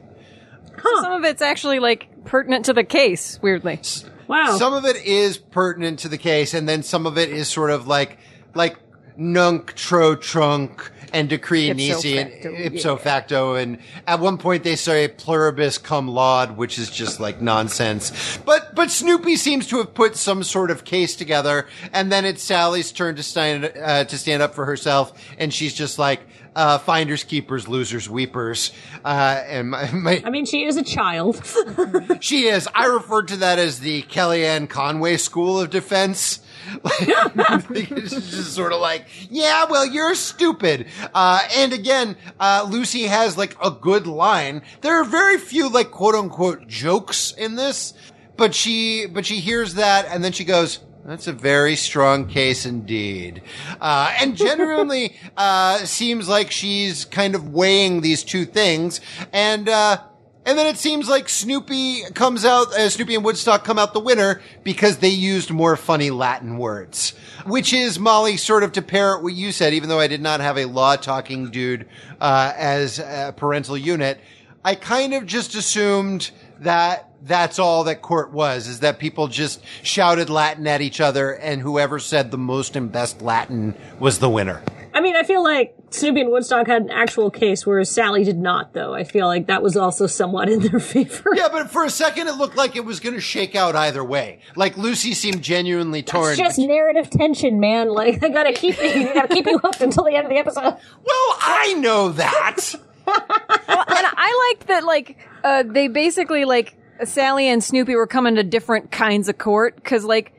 Some 1.03 1.12
of 1.12 1.24
it's 1.24 1.43
actually 1.43 1.81
like 1.81 2.24
pertinent 2.24 2.65
to 2.65 2.73
the 2.73 2.82
case, 2.82 3.39
weirdly. 3.43 3.78
Wow. 4.27 4.57
Some 4.57 4.73
of 4.73 4.86
it 4.86 4.97
is 5.05 5.36
pertinent 5.36 5.99
to 5.99 6.09
the 6.09 6.19
case, 6.19 6.55
and 6.55 6.66
then 6.66 6.82
some 6.82 7.05
of 7.05 7.19
it 7.19 7.28
is 7.28 7.47
sort 7.47 7.70
of 7.70 7.86
like, 7.86 8.16
like 8.55 8.78
nunc 9.19 9.74
tro 9.74 10.16
trunc 10.16 10.90
and 11.12 11.28
decree 11.28 11.70
Ipso 11.70 11.76
nisi 11.76 12.18
and 12.18 12.30
facto, 12.30 12.52
ipso 12.55 12.93
yeah. 12.93 13.02
facto. 13.02 13.55
And 13.55 13.78
at 14.06 14.20
one 14.20 14.39
point 14.39 14.64
they 14.64 14.76
say 14.76 15.09
pluribus 15.09 15.78
cum 15.78 16.09
laude, 16.09 16.56
which 16.56 16.78
is 16.78 16.90
just 16.90 17.20
like 17.20 17.40
nonsense. 17.40 18.39
But, 18.44 18.74
but 18.74 18.90
Snoopy 18.90 19.36
seems 19.36 19.66
to 19.68 19.78
have 19.78 19.94
put 19.94 20.16
some 20.16 20.43
sort 20.43 20.70
of 20.70 20.85
case 20.85 21.16
together. 21.16 21.66
And 21.93 22.10
then 22.10 22.24
it's 22.24 22.43
Sally's 22.43 22.93
turn 22.93 23.16
to 23.16 23.22
stand, 23.22 23.64
uh, 23.64 24.05
to 24.05 24.18
stand 24.18 24.43
up 24.43 24.55
for 24.55 24.64
herself. 24.64 25.12
And 25.39 25.52
she's 25.52 25.74
just 25.74 25.98
like, 25.98 26.20
uh, 26.59 26.78
finders, 26.78 27.22
keepers, 27.22 27.68
losers, 27.68 28.10
weepers. 28.10 28.72
Uh, 29.05 29.43
and 29.47 29.70
my, 29.70 29.90
my, 29.93 30.22
I 30.24 30.30
mean, 30.30 30.44
she 30.44 30.64
is 30.64 30.76
a 30.76 30.82
child. 30.82 31.40
she 32.20 32.48
is. 32.48 32.68
I 32.74 32.86
referred 32.86 33.28
to 33.28 33.36
that 33.36 33.60
as 33.60 33.78
the 33.78 34.02
Kellyanne 34.02 34.68
Conway 34.68 35.18
School 35.18 35.60
of 35.60 35.70
Defense. 35.70 36.40
it's 37.01 38.11
just 38.11 38.55
sort 38.55 38.73
of 38.73 38.81
like, 38.81 39.07
yeah, 39.31 39.65
well, 39.69 39.86
you're 39.86 40.15
stupid. 40.15 40.86
Uh, 41.15 41.40
and 41.57 41.73
again, 41.73 42.16
uh, 42.39 42.66
Lucy 42.69 43.05
has 43.05 43.36
like 43.36 43.57
a 43.62 43.70
good 43.70 44.07
line. 44.07 44.62
There 44.81 45.01
are 45.01 45.05
very 45.05 45.39
few 45.39 45.69
like 45.69 45.90
quote 45.90 46.15
unquote 46.15 46.66
jokes 46.69 47.32
in 47.32 47.55
this, 47.55 47.95
but 48.36 48.55
she, 48.55 49.07
but 49.07 49.27
she 49.27 49.40
hears 49.40 49.74
that 49.74 50.07
and 50.07 50.23
then 50.23 50.32
she 50.32 50.45
goes, 50.45 50.81
that's 51.05 51.27
a 51.27 51.32
very 51.32 51.74
strong 51.74 52.28
case 52.28 52.66
indeed. 52.66 53.40
Uh, 53.81 54.12
and 54.20 54.36
generally, 54.36 55.16
uh, 55.39 55.78
seems 55.78 56.28
like 56.28 56.51
she's 56.51 57.07
kind 57.07 57.35
of 57.35 57.49
weighing 57.49 58.03
these 58.03 58.23
two 58.23 58.45
things. 58.45 59.01
And, 59.32 59.70
uh, 59.70 60.03
and 60.49 60.59
then 60.59 60.66
it 60.66 60.79
seems 60.79 61.11
like 61.11 61.29
Snoopy 61.29 62.05
comes 62.15 62.47
out, 62.47 62.69
uh, 62.69 62.89
Snoopy 62.89 63.15
and 63.15 63.23
Woodstock 63.23 63.65
come 63.65 63.79
out 63.79 63.93
the 63.93 64.01
winner 64.01 64.41
because 64.65 64.97
they 64.97 65.11
used 65.11 65.51
more 65.51 65.77
funny 65.77 66.09
Latin 66.09 66.57
words. 66.57 67.11
Which 67.45 67.75
is, 67.75 67.99
Molly, 67.99 68.39
sort 68.39 68.62
of 68.62 68.73
to 68.73 68.81
parrot 68.81 69.23
what 69.23 69.35
you 69.35 69.53
said, 69.53 69.75
even 69.75 69.91
though 69.91 70.01
I 70.01 70.07
did 70.07 70.23
not 70.23 70.41
have 70.41 70.57
a 70.57 70.65
law 70.65 70.97
talking 70.97 71.51
dude, 71.51 71.87
uh, 72.19 72.55
as 72.57 72.99
a 72.99 73.35
parental 73.37 73.77
unit. 73.77 74.20
I 74.65 74.75
kind 74.75 75.12
of 75.12 75.27
just 75.27 75.55
assumed 75.55 76.31
that 76.61 77.11
that's 77.23 77.59
all 77.59 77.85
that 77.85 78.01
court 78.01 78.33
was, 78.33 78.69
is 78.69 78.81
that 78.81 78.99
people 78.99 79.29
just 79.29 79.62
shouted 79.83 80.31
Latin 80.31 80.66
at 80.66 80.81
each 80.81 80.99
other 80.99 81.35
and 81.35 81.61
whoever 81.61 81.99
said 81.99 82.31
the 82.31 82.39
most 82.39 82.75
and 82.75 82.91
best 82.91 83.20
Latin 83.20 83.75
was 83.99 84.19
the 84.19 84.31
winner. 84.31 84.62
I 84.99 85.01
mean, 85.01 85.15
I 85.15 85.23
feel 85.23 85.45
like 85.45 85.77
Snoopy 85.91 86.23
and 86.23 86.31
Woodstock 86.33 86.66
had 86.66 86.83
an 86.83 86.91
actual 86.91 87.31
case, 87.31 87.65
whereas 87.65 87.89
Sally 87.89 88.25
did 88.25 88.37
not, 88.37 88.73
though. 88.75 88.95
I 88.95 89.05
feel 89.05 89.29
like 89.29 89.47
that 89.47 89.62
was 89.62 89.77
also 89.77 90.09
somewhat 90.09 90.49
in 90.49 90.59
their 90.59 90.81
favor. 90.81 91.31
Yeah, 91.37 91.47
but 91.53 91.70
for 91.70 91.85
a 91.85 91.91
second 91.91 92.27
it 92.27 92.33
looked 92.33 92.57
like 92.57 92.75
it 92.75 92.85
was 92.85 92.99
going 92.99 93.15
to 93.15 93.20
shake 93.20 93.55
out 93.55 93.77
either 93.77 94.03
way. 94.03 94.41
Like 94.57 94.77
Lucy 94.77 95.15
seemed 95.15 95.41
genuinely 95.41 96.03
torn. 96.03 96.31
It's 96.33 96.39
just 96.39 96.59
narrative 96.59 97.11
tension, 97.11 97.61
man. 97.61 97.91
Like, 97.91 98.25
I 98.25 98.29
gotta 98.29 98.53
keep 98.53 98.77
you, 98.83 99.09
I 99.09 99.15
gotta 99.15 99.33
keep 99.33 99.47
you 99.47 99.59
hooked 99.61 99.83
until 99.83 100.03
the 100.03 100.16
end 100.16 100.25
of 100.25 100.31
the 100.31 100.39
episode. 100.39 100.65
well, 100.65 100.79
I 101.05 101.77
know 101.79 102.09
that. 102.09 102.75
and 103.07 103.07
I 103.07 104.53
liked 104.57 104.66
that, 104.66 104.83
like, 104.83 105.16
uh, 105.45 105.62
they 105.65 105.87
basically, 105.87 106.45
like, 106.45 106.77
Sally 107.05 107.47
and 107.47 107.62
Snoopy 107.62 107.95
were 107.95 108.09
coming 108.09 108.35
to 108.35 108.43
different 108.43 108.91
kinds 108.91 109.29
of 109.29 109.39
court, 109.39 109.77
because, 109.77 110.05
like, 110.05 110.33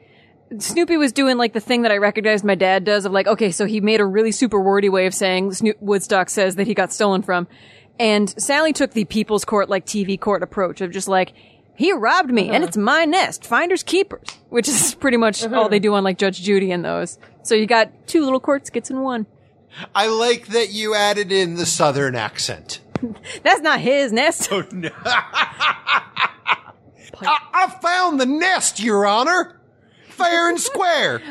Snoopy 0.57 0.97
was 0.97 1.11
doing, 1.11 1.37
like, 1.37 1.53
the 1.53 1.59
thing 1.59 1.83
that 1.83 1.91
I 1.91 1.97
recognized 1.97 2.43
my 2.43 2.55
dad 2.55 2.83
does 2.83 3.05
of, 3.05 3.11
like, 3.11 3.27
okay, 3.27 3.51
so 3.51 3.65
he 3.65 3.81
made 3.81 4.01
a 4.01 4.05
really 4.05 4.31
super 4.31 4.59
wordy 4.59 4.89
way 4.89 5.05
of 5.05 5.13
saying 5.13 5.53
Snoop 5.53 5.77
Woodstock 5.79 6.29
says 6.29 6.55
that 6.55 6.65
he 6.65 6.73
got 6.73 6.91
stolen 6.91 7.21
from. 7.21 7.47
And 7.99 8.29
Sally 8.41 8.73
took 8.73 8.91
the 8.91 9.05
people's 9.05 9.45
court, 9.45 9.69
like, 9.69 9.85
TV 9.85 10.19
court 10.19 10.41
approach 10.41 10.81
of 10.81 10.91
just, 10.91 11.07
like, 11.07 11.33
he 11.75 11.93
robbed 11.93 12.31
me, 12.31 12.47
and 12.47 12.57
uh-huh. 12.57 12.65
it's 12.65 12.77
my 12.77 13.05
nest, 13.05 13.45
finders 13.45 13.83
keepers, 13.83 14.27
which 14.49 14.67
is 14.67 14.95
pretty 14.99 15.17
much 15.17 15.43
all 15.43 15.53
uh-huh. 15.53 15.67
they 15.67 15.79
do 15.79 15.93
on, 15.93 16.03
like, 16.03 16.17
Judge 16.17 16.41
Judy 16.41 16.71
and 16.71 16.83
those. 16.83 17.19
So 17.43 17.55
you 17.55 17.67
got 17.67 18.07
two 18.07 18.23
little 18.23 18.39
court 18.39 18.65
skits 18.65 18.89
in 18.89 19.01
one. 19.01 19.27
I 19.93 20.07
like 20.07 20.47
that 20.47 20.71
you 20.71 20.95
added 20.95 21.31
in 21.31 21.55
the 21.55 21.65
southern 21.65 22.15
accent. 22.15 22.81
That's 23.43 23.61
not 23.61 23.79
his 23.79 24.11
nest. 24.11 24.49
Oh, 24.51 24.65
no. 24.71 24.89
I, 27.21 27.39
I 27.53 27.67
found 27.81 28.19
the 28.19 28.25
nest, 28.25 28.79
Your 28.79 29.05
Honor. 29.05 29.58
Fair 30.19 30.49
and 30.49 30.59
square. 30.59 31.21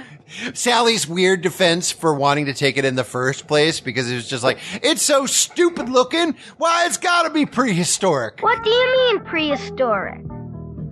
Sally's 0.55 1.07
weird 1.07 1.41
defense 1.43 1.91
for 1.91 2.13
wanting 2.15 2.47
to 2.47 2.55
take 2.55 2.77
it 2.77 2.85
in 2.85 2.97
the 2.97 3.05
first 3.05 3.47
place 3.47 3.81
because 3.81 4.11
it 4.11 4.15
was 4.15 4.29
just 4.29 4.43
like, 4.45 4.59
it's 4.83 5.03
so 5.03 5.25
stupid 5.27 5.89
looking. 5.89 6.35
Why, 6.59 6.85
it's 6.87 6.97
gotta 6.99 7.31
be 7.31 7.47
prehistoric. 7.47 8.41
What 8.43 8.63
do 8.63 8.71
you 8.71 8.93
mean 8.93 9.21
prehistoric? 9.25 10.21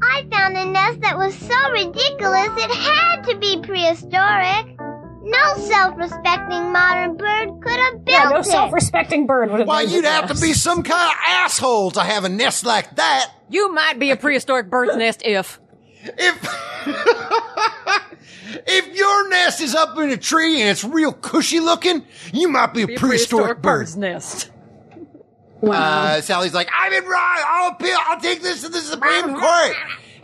I 0.03 0.27
found 0.31 0.57
a 0.57 0.65
nest 0.67 1.01
that 1.01 1.17
was 1.19 1.35
so 1.37 1.71
ridiculous 1.71 2.49
it 2.65 2.71
had 2.71 3.23
to 3.25 3.37
be 3.39 3.61
prehistoric. 3.63 4.77
No 5.23 5.55
self-respecting 5.57 6.73
modern 6.73 7.17
bird 7.17 7.49
could 7.63 7.79
have 7.81 8.05
built 8.05 8.09
Yeah, 8.19 8.29
no 8.31 8.37
it. 8.39 8.45
self-respecting 8.45 9.27
bird 9.27 9.51
would 9.51 9.61
have 9.61 9.69
Why, 9.69 9.83
you'd 9.83 10.05
it 10.05 10.11
have 10.11 10.29
to 10.35 10.41
be 10.41 10.53
some 10.53 10.83
kind 10.83 11.11
of 11.11 11.17
asshole 11.27 11.91
to 11.93 12.01
have 12.03 12.25
a 12.25 12.29
nest 12.29 12.65
like 12.65 12.95
that. 12.97 13.31
You 13.51 13.73
might 13.73 13.99
be 13.99 14.11
a 14.13 14.17
prehistoric 14.17 14.71
bird's 14.71 14.97
nest 14.97 15.23
if. 15.25 15.59
If, 16.05 16.37
if 18.67 18.97
your 18.97 19.29
nest 19.29 19.61
is 19.61 19.75
up 19.75 19.97
in 19.99 20.11
a 20.11 20.17
tree 20.17 20.61
and 20.61 20.71
it's 20.71 20.85
real 20.85 21.13
cushy 21.13 21.61
looking, 21.61 22.05
you 22.33 22.49
might 22.49 22.75
be 22.75 22.83
a, 22.83 22.99
prehistoric, 22.99 23.59
bird. 23.59 23.63
bird's 23.63 23.97
nest. 23.97 24.51
Uh, 25.63 26.21
Sally's 26.21 26.55
like, 26.55 26.69
I'm 26.75 26.93
in 26.93 27.05
wrong. 27.05 27.39
I'll 27.45 27.73
appeal. 27.73 27.97
I'll 27.99 28.21
take 28.21 28.43
this 28.43 28.63
to 28.63 28.69
the 28.69 28.79
Supreme 28.79 29.35
Court. 29.35 29.77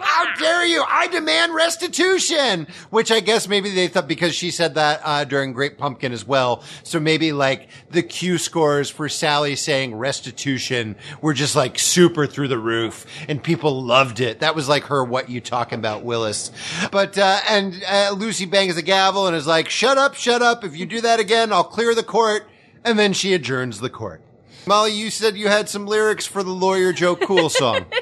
How 0.03 0.35
dare 0.35 0.67
you? 0.67 0.85
I 0.87 1.07
demand 1.07 1.55
restitution. 1.55 2.67
Which 2.91 3.11
I 3.11 3.21
guess 3.21 3.49
maybe 3.49 3.71
they 3.71 3.89
thought 3.89 4.09
because 4.09 4.35
she 4.35 4.51
said 4.51 4.75
that 4.75 5.01
uh, 5.05 5.25
during 5.25 5.53
Great 5.53 5.79
Pumpkin 5.79 6.13
as 6.13 6.27
well. 6.27 6.63
So 6.83 7.01
maybe 7.01 7.33
like 7.33 7.69
the 7.91 8.03
Q 8.03 8.39
scores 8.39 8.91
for 8.91 9.09
Sally 9.09 9.57
saying 9.57 9.95
restitution 9.95 10.97
were 11.21 11.35
just 11.35 11.55
like 11.55 11.79
super 11.79 12.27
through 12.27 12.49
the 12.49 12.59
roof, 12.59 13.07
and 13.29 13.43
people 13.43 13.83
loved 13.83 14.21
it. 14.21 14.41
That 14.41 14.55
was 14.55 14.69
like 14.69 14.85
her 14.85 15.05
"What 15.05 15.29
you 15.29 15.41
talking 15.41 15.79
about, 15.79 16.05
Willis?" 16.05 16.51
But 16.91 17.17
uh, 17.17 17.41
and 17.49 17.83
uh, 17.89 18.15
Lucy 18.17 18.47
bangs 18.47 18.75
the 18.75 18.83
gavel 18.83 19.27
and 19.27 19.37
is 19.37 19.47
like, 19.47 19.69
"Shut 19.69 19.99
up, 19.99 20.15
shut 20.15 20.43
up! 20.43 20.65
If 20.65 20.77
you 20.77 20.87
do 20.87 21.01
that 21.03 21.21
again, 21.21 21.53
I'll 21.53 21.65
clear 21.65 21.95
the 21.95 22.03
court." 22.03 22.49
And 22.85 22.99
then 22.99 23.13
she 23.13 23.33
adjourns 23.33 23.79
the 23.79 23.91
court. 23.91 24.21
Molly, 24.67 24.93
you 24.93 25.11
said 25.11 25.37
you 25.37 25.49
had 25.49 25.69
some 25.69 25.87
lyrics 25.87 26.27
for 26.27 26.43
the 26.43 26.51
lawyer 26.51 26.93
Joe 26.93 27.17
Cool 27.17 27.49
song. 27.49 27.87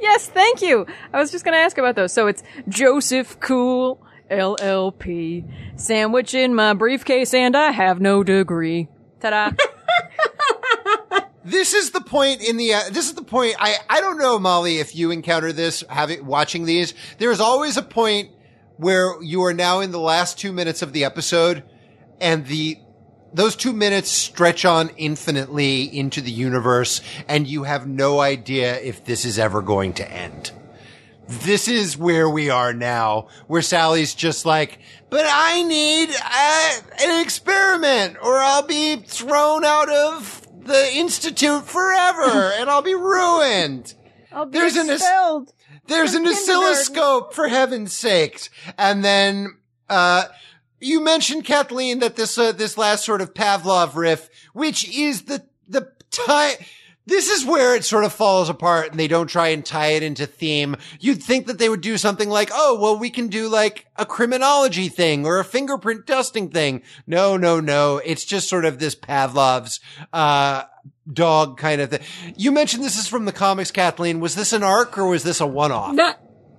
Yes, 0.00 0.28
thank 0.28 0.62
you. 0.62 0.86
I 1.12 1.18
was 1.18 1.32
just 1.32 1.44
going 1.44 1.54
to 1.54 1.58
ask 1.58 1.76
about 1.78 1.96
those. 1.96 2.12
So 2.12 2.28
it's 2.28 2.42
Joseph 2.68 3.40
Cool, 3.40 4.00
LLP, 4.30 5.44
sandwich 5.74 6.34
in 6.34 6.54
my 6.54 6.74
briefcase, 6.74 7.34
and 7.34 7.56
I 7.56 7.72
have 7.72 8.00
no 8.00 8.22
degree. 8.22 8.88
Ta-da. 9.20 9.50
this 11.44 11.74
is 11.74 11.90
the 11.90 12.00
point 12.00 12.42
in 12.42 12.56
the, 12.56 12.74
uh, 12.74 12.82
this 12.90 13.06
is 13.06 13.14
the 13.14 13.24
point. 13.24 13.56
I, 13.58 13.76
I 13.90 14.00
don't 14.00 14.18
know, 14.18 14.38
Molly, 14.38 14.78
if 14.78 14.94
you 14.94 15.10
encounter 15.10 15.52
this 15.52 15.82
having, 15.88 16.24
watching 16.24 16.64
these. 16.64 16.94
There's 17.18 17.40
always 17.40 17.76
a 17.76 17.82
point 17.82 18.30
where 18.76 19.20
you 19.22 19.42
are 19.44 19.54
now 19.54 19.80
in 19.80 19.90
the 19.90 20.00
last 20.00 20.38
two 20.38 20.52
minutes 20.52 20.82
of 20.82 20.92
the 20.92 21.04
episode 21.04 21.64
and 22.20 22.46
the, 22.46 22.78
those 23.32 23.56
two 23.56 23.72
minutes 23.72 24.10
stretch 24.10 24.64
on 24.64 24.90
infinitely 24.96 25.82
into 25.82 26.20
the 26.20 26.30
universe 26.30 27.00
and 27.28 27.46
you 27.46 27.64
have 27.64 27.86
no 27.86 28.20
idea 28.20 28.78
if 28.80 29.04
this 29.04 29.24
is 29.24 29.38
ever 29.38 29.62
going 29.62 29.92
to 29.94 30.10
end. 30.10 30.52
This 31.28 31.66
is 31.66 31.98
where 31.98 32.30
we 32.30 32.50
are 32.50 32.72
now, 32.72 33.28
where 33.48 33.62
Sally's 33.62 34.14
just 34.14 34.46
like, 34.46 34.78
but 35.10 35.26
I 35.28 35.62
need 35.64 36.10
uh, 36.10 36.80
an 37.04 37.20
experiment 37.20 38.16
or 38.22 38.38
I'll 38.38 38.66
be 38.66 38.96
thrown 38.96 39.64
out 39.64 39.90
of 39.90 40.46
the 40.64 40.94
institute 40.94 41.64
forever 41.64 42.52
and 42.58 42.70
I'll 42.70 42.82
be 42.82 42.94
ruined. 42.94 43.94
I'll 44.32 44.46
be 44.46 44.58
There's 44.58 44.76
an. 44.76 45.46
There's 45.88 46.14
an 46.14 46.26
oscilloscope 46.26 47.32
for 47.32 47.48
heaven's 47.48 47.92
sakes. 47.92 48.50
And 48.76 49.04
then, 49.04 49.56
uh, 49.88 50.24
you 50.80 51.00
mentioned 51.00 51.44
Kathleen 51.44 52.00
that 52.00 52.16
this, 52.16 52.36
uh, 52.38 52.52
this 52.52 52.76
last 52.76 53.04
sort 53.04 53.20
of 53.20 53.34
Pavlov 53.34 53.94
riff, 53.94 54.28
which 54.52 54.88
is 54.88 55.22
the, 55.22 55.44
the 55.68 55.92
tie. 56.10 56.54
this 57.06 57.28
is 57.28 57.44
where 57.44 57.74
it 57.74 57.84
sort 57.84 58.04
of 58.04 58.12
falls 58.12 58.48
apart 58.48 58.90
and 58.90 58.98
they 58.98 59.08
don't 59.08 59.28
try 59.28 59.48
and 59.48 59.64
tie 59.64 59.88
it 59.88 60.02
into 60.02 60.26
theme. 60.26 60.76
You'd 61.00 61.22
think 61.22 61.46
that 61.46 61.58
they 61.58 61.68
would 61.68 61.80
do 61.80 61.96
something 61.96 62.28
like, 62.28 62.50
oh, 62.52 62.78
well, 62.80 62.98
we 62.98 63.10
can 63.10 63.28
do 63.28 63.48
like 63.48 63.86
a 63.96 64.04
criminology 64.04 64.88
thing 64.88 65.24
or 65.26 65.38
a 65.38 65.44
fingerprint 65.44 66.06
dusting 66.06 66.50
thing. 66.50 66.82
No, 67.06 67.36
no, 67.36 67.60
no. 67.60 67.98
It's 68.04 68.24
just 68.24 68.48
sort 68.48 68.64
of 68.64 68.78
this 68.78 68.94
Pavlov's, 68.94 69.80
uh, 70.12 70.64
dog 71.12 71.56
kind 71.56 71.80
of 71.80 71.90
thing. 71.90 72.00
You 72.36 72.50
mentioned 72.50 72.82
this 72.82 72.98
is 72.98 73.06
from 73.06 73.24
the 73.24 73.32
comics, 73.32 73.70
Kathleen. 73.70 74.20
Was 74.20 74.34
this 74.34 74.52
an 74.52 74.62
arc 74.62 74.98
or 74.98 75.06
was 75.06 75.22
this 75.22 75.40
a 75.40 75.46
one-off? 75.46 75.94
Not, 75.94 76.18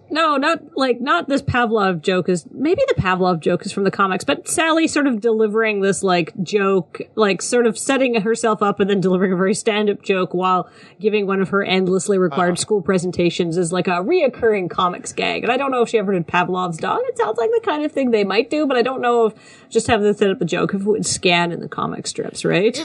No, 0.10 0.38
not 0.38 0.60
like 0.76 1.02
not 1.02 1.28
this 1.28 1.42
Pavlov 1.42 2.02
joke 2.02 2.30
is 2.30 2.46
maybe 2.52 2.82
the 2.88 2.96
Pavlov 3.02 3.40
joke 3.40 3.66
is 3.66 3.72
from 3.72 3.84
the 3.84 3.92
comics, 3.92 4.24
but 4.24 4.48
Sally 4.48 4.88
sort 4.88 5.08
of 5.08 5.22
delivering 5.22 5.82
this 5.82 6.04
like 6.04 6.34
joke, 6.42 7.02
like 7.16 7.42
sort 7.42 7.66
of 7.66 7.78
setting 7.78 8.22
herself 8.22 8.62
up 8.62 8.80
and 8.80 8.90
then 8.90 9.02
delivering 9.02 9.34
a 9.34 9.36
very 9.36 9.54
stand-up 9.54 10.02
joke 10.02 10.34
while 10.34 10.70
giving 11.00 11.28
one 11.28 11.42
of 11.42 11.50
her 11.50 11.64
endlessly 11.64 12.18
required 12.18 12.58
school 12.58 12.82
presentations 12.82 13.58
is 13.58 13.72
like 13.74 13.88
a 13.88 14.04
reoccurring 14.04 14.70
comics 14.70 15.12
gag. 15.14 15.44
And 15.44 15.52
I 15.52 15.58
don't 15.58 15.72
know 15.72 15.82
if 15.82 15.90
she 15.90 15.98
ever 15.98 16.14
did 16.14 16.28
Pavlov's 16.28 16.78
dog. 16.78 17.00
It 17.04 17.18
sounds 17.18 17.38
like 17.38 17.50
the 17.52 17.62
kind 17.64 17.84
of 17.84 17.92
thing 17.92 18.12
they 18.12 18.24
might 18.24 18.50
do, 18.50 18.66
but 18.66 18.78
I 18.78 18.82
don't 18.82 19.02
know 19.02 19.28
if 19.28 19.70
just 19.70 19.88
having 19.88 20.06
to 20.06 20.18
set 20.18 20.30
up 20.30 20.42
a 20.42 20.46
joke 20.46 20.74
if 20.74 20.82
it 20.82 20.88
would 20.88 21.06
scan 21.06 21.52
in 21.52 21.60
the 21.60 21.70
comic 21.70 22.08
strips, 22.08 22.46
right? 22.46 22.80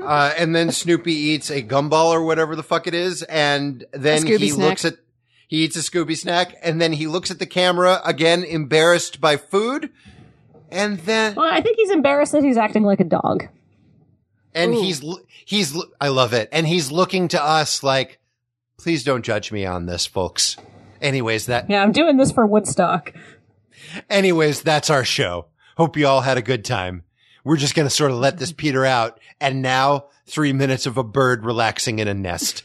Uh, 0.00 0.32
and 0.38 0.54
then 0.54 0.70
Snoopy 0.70 1.12
eats 1.12 1.50
a 1.50 1.62
gumball 1.62 2.10
or 2.10 2.24
whatever 2.24 2.56
the 2.56 2.62
fuck 2.62 2.86
it 2.86 2.94
is, 2.94 3.22
and 3.24 3.84
then 3.92 4.22
Scooby 4.22 4.38
he 4.38 4.48
snack. 4.50 4.68
looks 4.68 4.84
at 4.84 4.96
he 5.46 5.64
eats 5.64 5.76
a 5.76 5.80
Scooby 5.80 6.16
snack, 6.16 6.54
and 6.62 6.80
then 6.80 6.92
he 6.92 7.06
looks 7.06 7.30
at 7.30 7.38
the 7.38 7.46
camera 7.46 8.00
again, 8.04 8.42
embarrassed 8.44 9.20
by 9.20 9.36
food, 9.36 9.90
and 10.70 10.98
then 11.00 11.34
Well, 11.34 11.48
I 11.52 11.60
think 11.60 11.76
he's 11.76 11.90
embarrassed 11.90 12.32
that 12.32 12.42
he's 12.42 12.56
acting 12.56 12.82
like 12.82 13.00
a 13.00 13.04
dog. 13.04 13.46
and 14.54 14.74
he's 14.74 15.02
l- 15.04 15.20
he's 15.44 15.74
l- 15.76 15.84
I 16.00 16.08
love 16.08 16.32
it, 16.32 16.48
and 16.52 16.66
he's 16.66 16.90
looking 16.90 17.28
to 17.28 17.42
us 17.42 17.82
like, 17.82 18.18
please 18.78 19.04
don't 19.04 19.24
judge 19.24 19.52
me 19.52 19.64
on 19.66 19.86
this, 19.86 20.06
folks. 20.06 20.56
Anyways, 21.00 21.46
that 21.46 21.68
Yeah, 21.70 21.82
I'm 21.82 21.92
doing 21.92 22.16
this 22.16 22.32
for 22.32 22.46
Woodstock. 22.46 23.12
anyways, 24.10 24.62
that's 24.62 24.90
our 24.90 25.04
show. 25.04 25.46
Hope 25.76 25.96
you 25.96 26.06
all 26.06 26.22
had 26.22 26.38
a 26.38 26.42
good 26.42 26.64
time. 26.64 27.04
We're 27.44 27.56
just 27.56 27.74
gonna 27.74 27.90
sort 27.90 28.10
of 28.10 28.16
let 28.18 28.38
this 28.38 28.52
peter 28.52 28.84
out, 28.84 29.20
and 29.40 29.62
now 29.62 30.06
three 30.26 30.52
minutes 30.52 30.86
of 30.86 30.96
a 30.96 31.04
bird 31.04 31.44
relaxing 31.44 31.98
in 31.98 32.08
a 32.08 32.14
nest. 32.14 32.62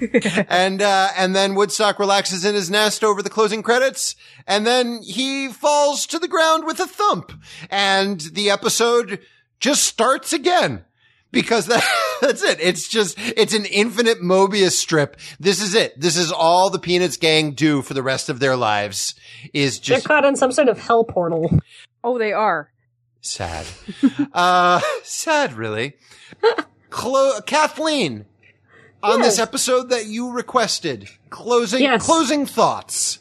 and 0.48 0.82
uh, 0.82 1.08
and 1.16 1.34
then 1.34 1.54
Woodstock 1.54 1.98
relaxes 1.98 2.44
in 2.44 2.54
his 2.54 2.70
nest 2.70 3.04
over 3.04 3.22
the 3.22 3.30
closing 3.30 3.62
credits, 3.62 4.16
and 4.46 4.66
then 4.66 5.02
he 5.02 5.48
falls 5.48 6.06
to 6.08 6.18
the 6.18 6.28
ground 6.28 6.64
with 6.64 6.80
a 6.80 6.86
thump, 6.86 7.32
and 7.70 8.20
the 8.20 8.50
episode 8.50 9.20
just 9.60 9.84
starts 9.84 10.32
again. 10.32 10.84
Because 11.32 11.66
that, 11.66 11.84
that's 12.22 12.42
it. 12.42 12.60
It's 12.60 12.88
just, 12.88 13.18
it's 13.18 13.52
an 13.52 13.66
infinite 13.66 14.22
Mobius 14.22 14.70
strip. 14.70 15.18
This 15.38 15.60
is 15.60 15.74
it. 15.74 16.00
This 16.00 16.16
is 16.16 16.32
all 16.32 16.70
the 16.70 16.78
Peanuts 16.78 17.16
gang 17.18 17.50
do 17.52 17.82
for 17.82 17.92
the 17.94 18.02
rest 18.02 18.28
of 18.30 18.38
their 18.38 18.56
lives 18.56 19.14
is 19.52 19.78
just. 19.78 20.04
They're 20.04 20.16
caught 20.16 20.24
in 20.24 20.36
some 20.36 20.52
sort 20.52 20.68
of 20.68 20.78
hell 20.78 21.04
portal. 21.04 21.58
Oh, 22.02 22.16
they 22.16 22.32
are. 22.32 22.70
sad. 23.20 23.66
uh, 24.32 24.80
sad, 25.02 25.54
really. 25.54 25.94
Clo- 26.90 27.40
Kathleen, 27.46 28.26
on 29.02 29.20
this 29.20 29.38
episode 29.38 29.90
that 29.90 30.06
you 30.06 30.30
requested, 30.32 31.08
closing, 31.30 31.80
Yes. 31.82 32.04
closing 32.04 32.46
thoughts. 32.46 33.20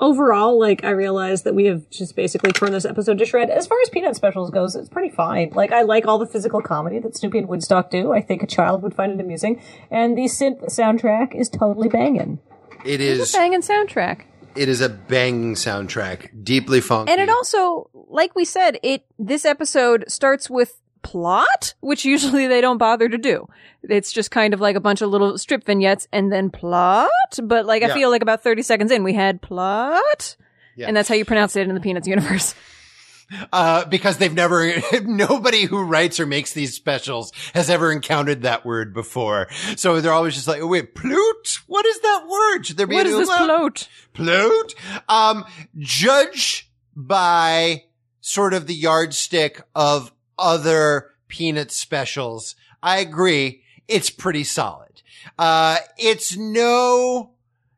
overall, 0.00 0.58
like 0.60 0.84
I 0.84 0.90
realized 0.90 1.42
that 1.44 1.54
we 1.56 1.64
have 1.64 1.88
just 1.90 2.14
basically 2.14 2.52
torn 2.52 2.70
this 2.72 2.84
episode 2.84 3.18
to 3.18 3.24
shred. 3.26 3.50
As 3.50 3.66
far 3.66 3.78
as 3.82 3.88
Peanut 3.88 4.14
specials 4.14 4.48
goes, 4.50 4.76
it's 4.76 4.88
pretty 4.88 5.08
fine. 5.12 5.50
Like 5.54 5.72
I 5.72 5.82
like 5.82 6.06
all 6.06 6.18
the 6.18 6.26
physical 6.26 6.60
comedy 6.62 6.98
that 7.00 7.16
Snoopy 7.16 7.38
and 7.38 7.48
Woodstock 7.48 7.90
do. 7.90 8.12
I 8.12 8.20
think 8.20 8.42
a 8.42 8.46
child 8.46 8.82
would 8.82 8.94
find 8.94 9.12
it 9.12 9.20
amusing, 9.20 9.60
and 9.90 10.16
the 10.16 10.26
synth 10.26 10.64
soundtrack 10.66 11.34
is 11.34 11.48
totally 11.48 11.88
banging. 11.88 12.38
It 12.84 13.00
is, 13.00 13.34
a 13.34 13.38
Banging 13.38 13.60
soundtrack. 13.60 14.20
it 14.54 14.68
is 14.68 14.80
a 14.80 14.88
bang 14.88 15.54
soundtrack, 15.56 16.44
deeply 16.44 16.80
funky. 16.80 17.10
And 17.10 17.20
it 17.20 17.28
also, 17.28 17.90
like 17.92 18.36
we 18.36 18.44
said, 18.44 18.78
it 18.84 19.04
this 19.18 19.44
episode 19.44 20.04
starts 20.06 20.48
with 20.48 20.80
plot, 21.02 21.74
which 21.80 22.04
usually 22.04 22.46
they 22.46 22.60
don't 22.60 22.78
bother 22.78 23.08
to 23.08 23.18
do. 23.18 23.48
It's 23.82 24.12
just 24.12 24.30
kind 24.30 24.54
of 24.54 24.60
like 24.60 24.76
a 24.76 24.80
bunch 24.80 25.02
of 25.02 25.10
little 25.10 25.38
strip 25.38 25.64
vignettes 25.64 26.08
and 26.12 26.32
then 26.32 26.50
plot. 26.50 27.10
But 27.42 27.66
like 27.66 27.82
Yeah. 27.82 27.88
I 27.88 27.94
feel 27.94 28.10
like 28.10 28.22
about 28.22 28.42
30 28.42 28.62
seconds 28.62 28.90
in, 28.90 29.04
we 29.04 29.14
had 29.14 29.40
plot. 29.42 30.36
Yeah. 30.76 30.86
And 30.86 30.96
that's 30.96 31.08
how 31.08 31.14
you 31.14 31.24
pronounce 31.24 31.56
it 31.56 31.68
in 31.68 31.74
the 31.74 31.80
Peanuts 31.80 32.06
universe. 32.06 32.54
uh, 33.52 33.84
because 33.86 34.18
they've 34.18 34.32
never, 34.34 34.72
nobody 35.02 35.64
who 35.64 35.82
writes 35.82 36.20
or 36.20 36.26
makes 36.26 36.52
these 36.52 36.74
specials 36.74 37.32
has 37.54 37.68
ever 37.68 37.90
encountered 37.92 38.42
that 38.42 38.64
word 38.64 38.94
before. 38.94 39.48
So 39.76 40.00
they're 40.00 40.12
always 40.12 40.34
just 40.34 40.48
like, 40.48 40.60
oh, 40.62 40.66
wait, 40.66 40.94
plute? 40.94 41.58
What 41.66 41.84
is 41.86 42.00
that 42.00 42.26
word? 42.28 42.66
Should 42.66 42.76
there 42.76 42.86
be 42.86 42.94
What 42.94 43.06
is 43.06 43.16
this 43.16 43.28
plot? 43.28 43.88
Plute? 44.14 44.74
Um, 45.08 45.44
judge 45.76 46.70
by 46.94 47.84
sort 48.20 48.54
of 48.54 48.66
the 48.66 48.74
yardstick 48.74 49.62
of 49.74 50.12
other 50.38 51.10
peanut 51.28 51.70
specials. 51.70 52.54
I 52.82 52.98
agree. 52.98 53.62
It's 53.86 54.10
pretty 54.10 54.44
solid. 54.44 55.02
Uh, 55.38 55.78
it's 55.96 56.36
no, 56.36 57.30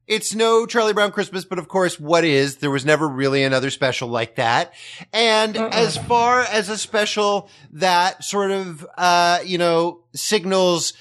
it's 0.07 0.35
no 0.35 0.66
Charlie 0.66 0.93
Brown 0.93 1.12
Christmas, 1.12 1.45
but 1.45 1.59
of 1.59 1.69
course, 1.69 1.99
what 1.99 2.24
is? 2.24 2.57
There 2.57 2.70
was 2.70 2.85
never 2.85 3.09
really 3.09 3.45
another 3.45 3.70
special 3.70 4.09
like 4.09 4.37
that. 4.37 4.73
And 5.12 5.57
as 5.57 5.97
far 5.97 6.43
as 6.43 6.69
a 6.69 6.78
special 6.78 7.49
that 7.73 8.24
sort 8.24 8.51
of, 8.51 8.87
uh, 8.97 9.41
you 9.45 9.59
know, 9.59 10.01
signals 10.15 10.93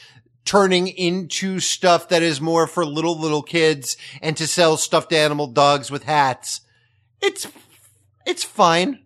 turning 0.46 0.88
into 0.88 1.60
stuff 1.60 2.10
that 2.10 2.24
is 2.24 2.42
more 2.42 2.66
for 2.68 2.86
little, 2.86 3.20
little 3.20 3.44
kids 3.44 3.98
and 4.22 4.36
to 4.38 4.48
sell 4.48 4.78
stuffed 4.78 5.14
animal 5.14 5.48
dogs 5.48 5.92
with 5.92 6.04
hats, 6.04 6.62
it's, 7.22 7.48
it's 8.26 8.44
fine. 8.44 9.00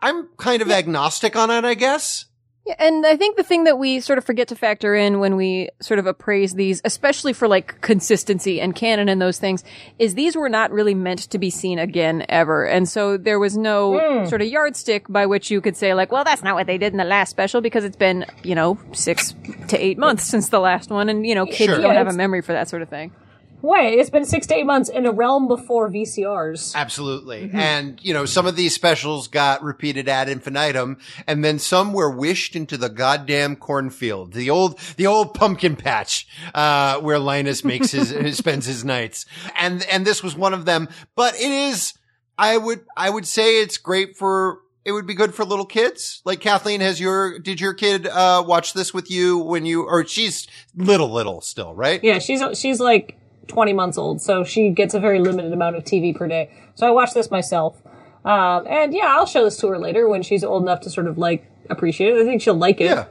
I'm 0.00 0.28
kind 0.36 0.62
of 0.62 0.70
agnostic 0.70 1.36
on 1.36 1.50
it, 1.50 1.64
I 1.64 1.74
guess. 1.74 2.26
Yeah, 2.68 2.74
and 2.78 3.06
I 3.06 3.16
think 3.16 3.38
the 3.38 3.42
thing 3.42 3.64
that 3.64 3.78
we 3.78 3.98
sort 4.00 4.18
of 4.18 4.26
forget 4.26 4.48
to 4.48 4.54
factor 4.54 4.94
in 4.94 5.20
when 5.20 5.36
we 5.36 5.70
sort 5.80 5.98
of 5.98 6.06
appraise 6.06 6.52
these, 6.52 6.82
especially 6.84 7.32
for 7.32 7.48
like 7.48 7.80
consistency 7.80 8.60
and 8.60 8.74
canon 8.74 9.08
and 9.08 9.22
those 9.22 9.38
things, 9.38 9.64
is 9.98 10.14
these 10.14 10.36
were 10.36 10.50
not 10.50 10.70
really 10.70 10.94
meant 10.94 11.20
to 11.30 11.38
be 11.38 11.48
seen 11.48 11.78
again 11.78 12.26
ever. 12.28 12.66
And 12.66 12.86
so 12.86 13.16
there 13.16 13.38
was 13.38 13.56
no 13.56 13.98
hmm. 13.98 14.28
sort 14.28 14.42
of 14.42 14.48
yardstick 14.48 15.06
by 15.08 15.24
which 15.24 15.50
you 15.50 15.62
could 15.62 15.78
say 15.78 15.94
like, 15.94 16.12
well, 16.12 16.24
that's 16.24 16.42
not 16.42 16.56
what 16.56 16.66
they 16.66 16.76
did 16.76 16.92
in 16.92 16.98
the 16.98 17.04
last 17.04 17.30
special 17.30 17.62
because 17.62 17.84
it's 17.84 17.96
been, 17.96 18.26
you 18.42 18.54
know, 18.54 18.78
six 18.92 19.34
to 19.68 19.82
eight 19.82 19.96
months 19.96 20.24
since 20.30 20.50
the 20.50 20.60
last 20.60 20.90
one. 20.90 21.08
And, 21.08 21.26
you 21.26 21.34
know, 21.34 21.46
kids 21.46 21.72
Sure. 21.72 21.80
don't 21.80 21.94
Yeah, 21.94 21.98
have 21.98 22.08
a 22.08 22.12
memory 22.12 22.42
for 22.42 22.52
that 22.52 22.68
sort 22.68 22.82
of 22.82 22.90
thing. 22.90 23.12
Wait, 23.60 23.98
it's 23.98 24.10
been 24.10 24.24
six 24.24 24.46
to 24.46 24.54
eight 24.54 24.66
months 24.66 24.88
in 24.88 25.04
a 25.04 25.10
realm 25.10 25.48
before 25.48 25.90
VCRs. 25.90 26.74
Absolutely. 26.76 27.50
And, 27.52 27.98
you 28.02 28.14
know, 28.14 28.24
some 28.24 28.46
of 28.46 28.54
these 28.54 28.74
specials 28.74 29.26
got 29.26 29.62
repeated 29.62 30.08
ad 30.08 30.28
infinitum 30.28 30.98
and 31.26 31.44
then 31.44 31.58
some 31.58 31.92
were 31.92 32.10
wished 32.10 32.54
into 32.54 32.76
the 32.76 32.88
goddamn 32.88 33.56
cornfield. 33.56 34.32
The 34.32 34.50
old, 34.50 34.78
the 34.96 35.08
old 35.08 35.34
pumpkin 35.34 35.74
patch, 35.74 36.28
uh, 36.54 37.00
where 37.00 37.18
Linus 37.18 37.64
makes 37.64 37.90
his, 37.92 38.36
spends 38.36 38.66
his 38.66 38.84
nights. 38.84 39.26
And, 39.56 39.84
and 39.90 40.06
this 40.06 40.22
was 40.22 40.36
one 40.36 40.54
of 40.54 40.64
them, 40.64 40.88
but 41.16 41.34
it 41.34 41.50
is, 41.50 41.94
I 42.36 42.56
would, 42.56 42.84
I 42.96 43.10
would 43.10 43.26
say 43.26 43.60
it's 43.60 43.76
great 43.76 44.16
for, 44.16 44.60
it 44.84 44.92
would 44.92 45.06
be 45.06 45.14
good 45.14 45.34
for 45.34 45.44
little 45.44 45.66
kids. 45.66 46.22
Like 46.24 46.40
Kathleen, 46.40 46.80
has 46.80 47.00
your, 47.00 47.40
did 47.40 47.60
your 47.60 47.74
kid, 47.74 48.06
uh, 48.06 48.44
watch 48.46 48.72
this 48.72 48.94
with 48.94 49.10
you 49.10 49.38
when 49.38 49.66
you, 49.66 49.82
or 49.82 50.06
she's 50.06 50.46
little, 50.76 51.10
little 51.10 51.40
still, 51.40 51.74
right? 51.74 52.02
Yeah, 52.04 52.20
she's 52.20 52.40
she's 52.56 52.78
like 52.80 53.18
20 53.48 53.72
months 53.72 53.98
old, 53.98 54.22
so 54.22 54.44
she 54.44 54.70
gets 54.70 54.94
a 54.94 55.00
very 55.00 55.18
limited 55.18 55.52
amount 55.52 55.76
of 55.76 55.84
TV 55.84 56.14
per 56.14 56.28
day. 56.28 56.50
So 56.74 56.86
I 56.86 56.90
watch 56.90 57.12
this 57.14 57.30
myself. 57.30 57.80
Um, 58.24 58.66
and 58.68 58.92
yeah, 58.94 59.06
I'll 59.16 59.26
show 59.26 59.44
this 59.44 59.56
to 59.58 59.68
her 59.68 59.78
later 59.78 60.08
when 60.08 60.22
she's 60.22 60.44
old 60.44 60.62
enough 60.62 60.80
to 60.82 60.90
sort 60.90 61.06
of 61.06 61.18
like 61.18 61.46
appreciate 61.70 62.14
it. 62.16 62.20
I 62.22 62.24
think 62.24 62.42
she'll 62.42 62.54
like 62.54 62.80
it. 62.80 62.84
Yeah. 62.84 63.06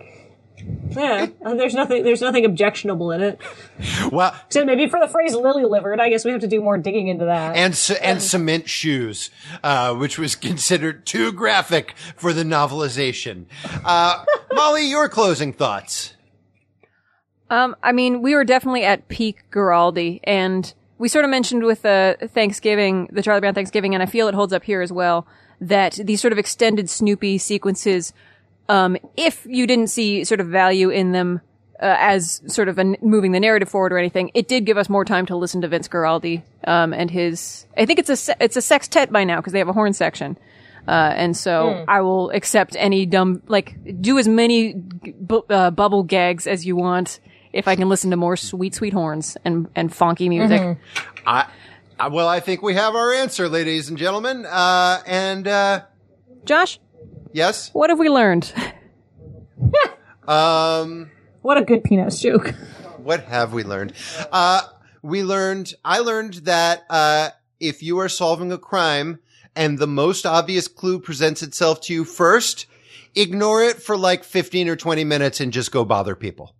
Yeah. 0.89 1.27
There's 1.43 1.75
nothing 1.75 2.03
there's 2.03 2.21
nothing 2.21 2.43
objectionable 2.45 3.11
in 3.11 3.21
it. 3.21 3.39
Well, 4.11 4.33
So 4.49 4.65
maybe 4.65 4.87
for 4.89 4.99
the 4.99 5.07
phrase 5.07 5.35
lily 5.35 5.63
livered, 5.65 5.99
I 5.99 6.09
guess 6.09 6.25
we 6.25 6.31
have 6.31 6.41
to 6.41 6.47
do 6.47 6.61
more 6.61 6.77
digging 6.77 7.07
into 7.09 7.25
that. 7.25 7.55
and 7.55 7.75
ce- 7.75 7.91
and 7.91 8.21
cement 8.21 8.67
shoes, 8.69 9.29
uh, 9.63 9.93
which 9.95 10.17
was 10.17 10.35
considered 10.35 11.05
too 11.05 11.31
graphic 11.31 11.93
for 12.15 12.33
the 12.33 12.43
novelization. 12.43 13.45
Uh, 13.85 14.23
Molly, 14.53 14.89
your 14.89 15.09
closing 15.09 15.53
thoughts. 15.53 16.13
Um, 17.49 17.75
I 17.81 17.91
mean, 17.91 18.21
we 18.21 18.35
were 18.35 18.43
definitely 18.43 18.83
at 18.83 19.07
peak 19.07 19.43
Guaraldi, 19.51 20.19
and 20.23 20.73
we 20.97 21.07
sort 21.07 21.23
of 21.23 21.31
mentioned 21.31 21.63
with 21.63 21.81
the 21.83 22.17
Thanksgiving, 22.33 23.07
the 23.11 23.21
Charlie 23.21 23.39
Brown 23.39 23.53
Thanksgiving, 23.53 23.93
and 23.93 24.03
I 24.03 24.05
feel 24.05 24.27
it 24.27 24.35
holds 24.35 24.51
up 24.51 24.63
here 24.63 24.81
as 24.81 24.91
well, 24.91 25.25
that 25.61 25.93
these 25.93 26.21
sort 26.21 26.33
of 26.33 26.39
extended 26.39 26.89
Snoopy 26.89 27.37
sequences, 27.37 28.13
um, 28.67 28.97
if 29.15 29.45
you 29.45 29.65
didn't 29.65 29.87
see 29.87 30.23
sort 30.23 30.39
of 30.39 30.47
value 30.47 30.89
in 30.89 31.13
them, 31.13 31.41
uh, 31.79 31.95
as 31.99 32.41
sort 32.47 32.67
of 32.67 32.79
a, 32.79 32.95
moving 33.01 33.31
the 33.31 33.39
narrative 33.39 33.69
forward 33.69 33.93
or 33.93 33.97
anything, 33.97 34.31
it 34.33 34.47
did 34.47 34.65
give 34.65 34.77
us 34.77 34.89
more 34.89 35.05
time 35.05 35.25
to 35.27 35.35
listen 35.35 35.61
to 35.61 35.67
Vince 35.67 35.87
Guaraldi, 35.87 36.41
um, 36.65 36.93
and 36.93 37.09
his, 37.09 37.65
I 37.77 37.85
think 37.85 37.99
it's 37.99 38.09
a, 38.09 38.15
se- 38.17 38.35
it's 38.41 38.57
a 38.57 38.61
sextet 38.61 39.11
by 39.11 39.23
now, 39.23 39.37
because 39.37 39.53
they 39.53 39.59
have 39.59 39.69
a 39.69 39.73
horn 39.73 39.93
section. 39.93 40.37
Uh, 40.87 41.13
and 41.15 41.35
so 41.35 41.83
I 41.87 41.99
will 41.99 42.29
accept 42.31 42.75
any 42.79 43.05
dumb, 43.05 43.41
like, 43.47 44.01
do 44.01 44.17
as 44.17 44.27
many 44.27 44.73
bu- 44.73 45.43
uh, 45.49 45.69
bubble 45.69 46.03
gags 46.03 46.47
as 46.47 46.65
you 46.65 46.75
want 46.77 47.19
if 47.57 47.67
I 47.67 47.75
can 47.75 47.89
listen 47.89 48.11
to 48.11 48.17
more 48.17 48.37
sweet, 48.37 48.75
sweet 48.75 48.93
horns 48.93 49.35
and, 49.43 49.67
and 49.75 49.93
funky 49.93 50.29
music. 50.29 50.77
I, 51.25 51.47
I 51.99 52.07
well, 52.09 52.27
I 52.27 52.39
think 52.39 52.61
we 52.61 52.75
have 52.75 52.95
our 52.95 53.11
answer, 53.11 53.49
ladies 53.49 53.89
and 53.89 53.97
gentlemen. 53.97 54.45
Uh, 54.45 55.01
and 55.07 55.47
uh, 55.47 55.81
Josh, 56.45 56.79
yes, 57.33 57.71
what 57.73 57.89
have 57.89 57.97
we 57.97 58.09
learned? 58.09 58.53
um, 60.27 61.09
what 61.41 61.57
a 61.57 61.63
good 61.63 61.83
peanuts 61.83 62.21
joke. 62.21 62.53
what 62.97 63.23
have 63.23 63.53
we 63.53 63.63
learned? 63.63 63.93
Uh, 64.31 64.61
we 65.01 65.23
learned, 65.23 65.73
I 65.83 65.99
learned 65.99 66.35
that, 66.45 66.85
uh, 66.91 67.29
if 67.59 67.81
you 67.81 67.99
are 67.99 68.09
solving 68.09 68.51
a 68.51 68.59
crime 68.59 69.17
and 69.55 69.79
the 69.79 69.87
most 69.87 70.27
obvious 70.27 70.67
clue 70.67 70.99
presents 70.99 71.41
itself 71.41 71.81
to 71.81 71.93
you 71.93 72.03
first, 72.03 72.67
ignore 73.15 73.63
it 73.63 73.81
for 73.81 73.97
like 73.97 74.23
15 74.23 74.69
or 74.69 74.75
20 74.75 75.03
minutes 75.05 75.39
and 75.39 75.51
just 75.51 75.71
go 75.71 75.83
bother 75.83 76.15
people. 76.15 76.53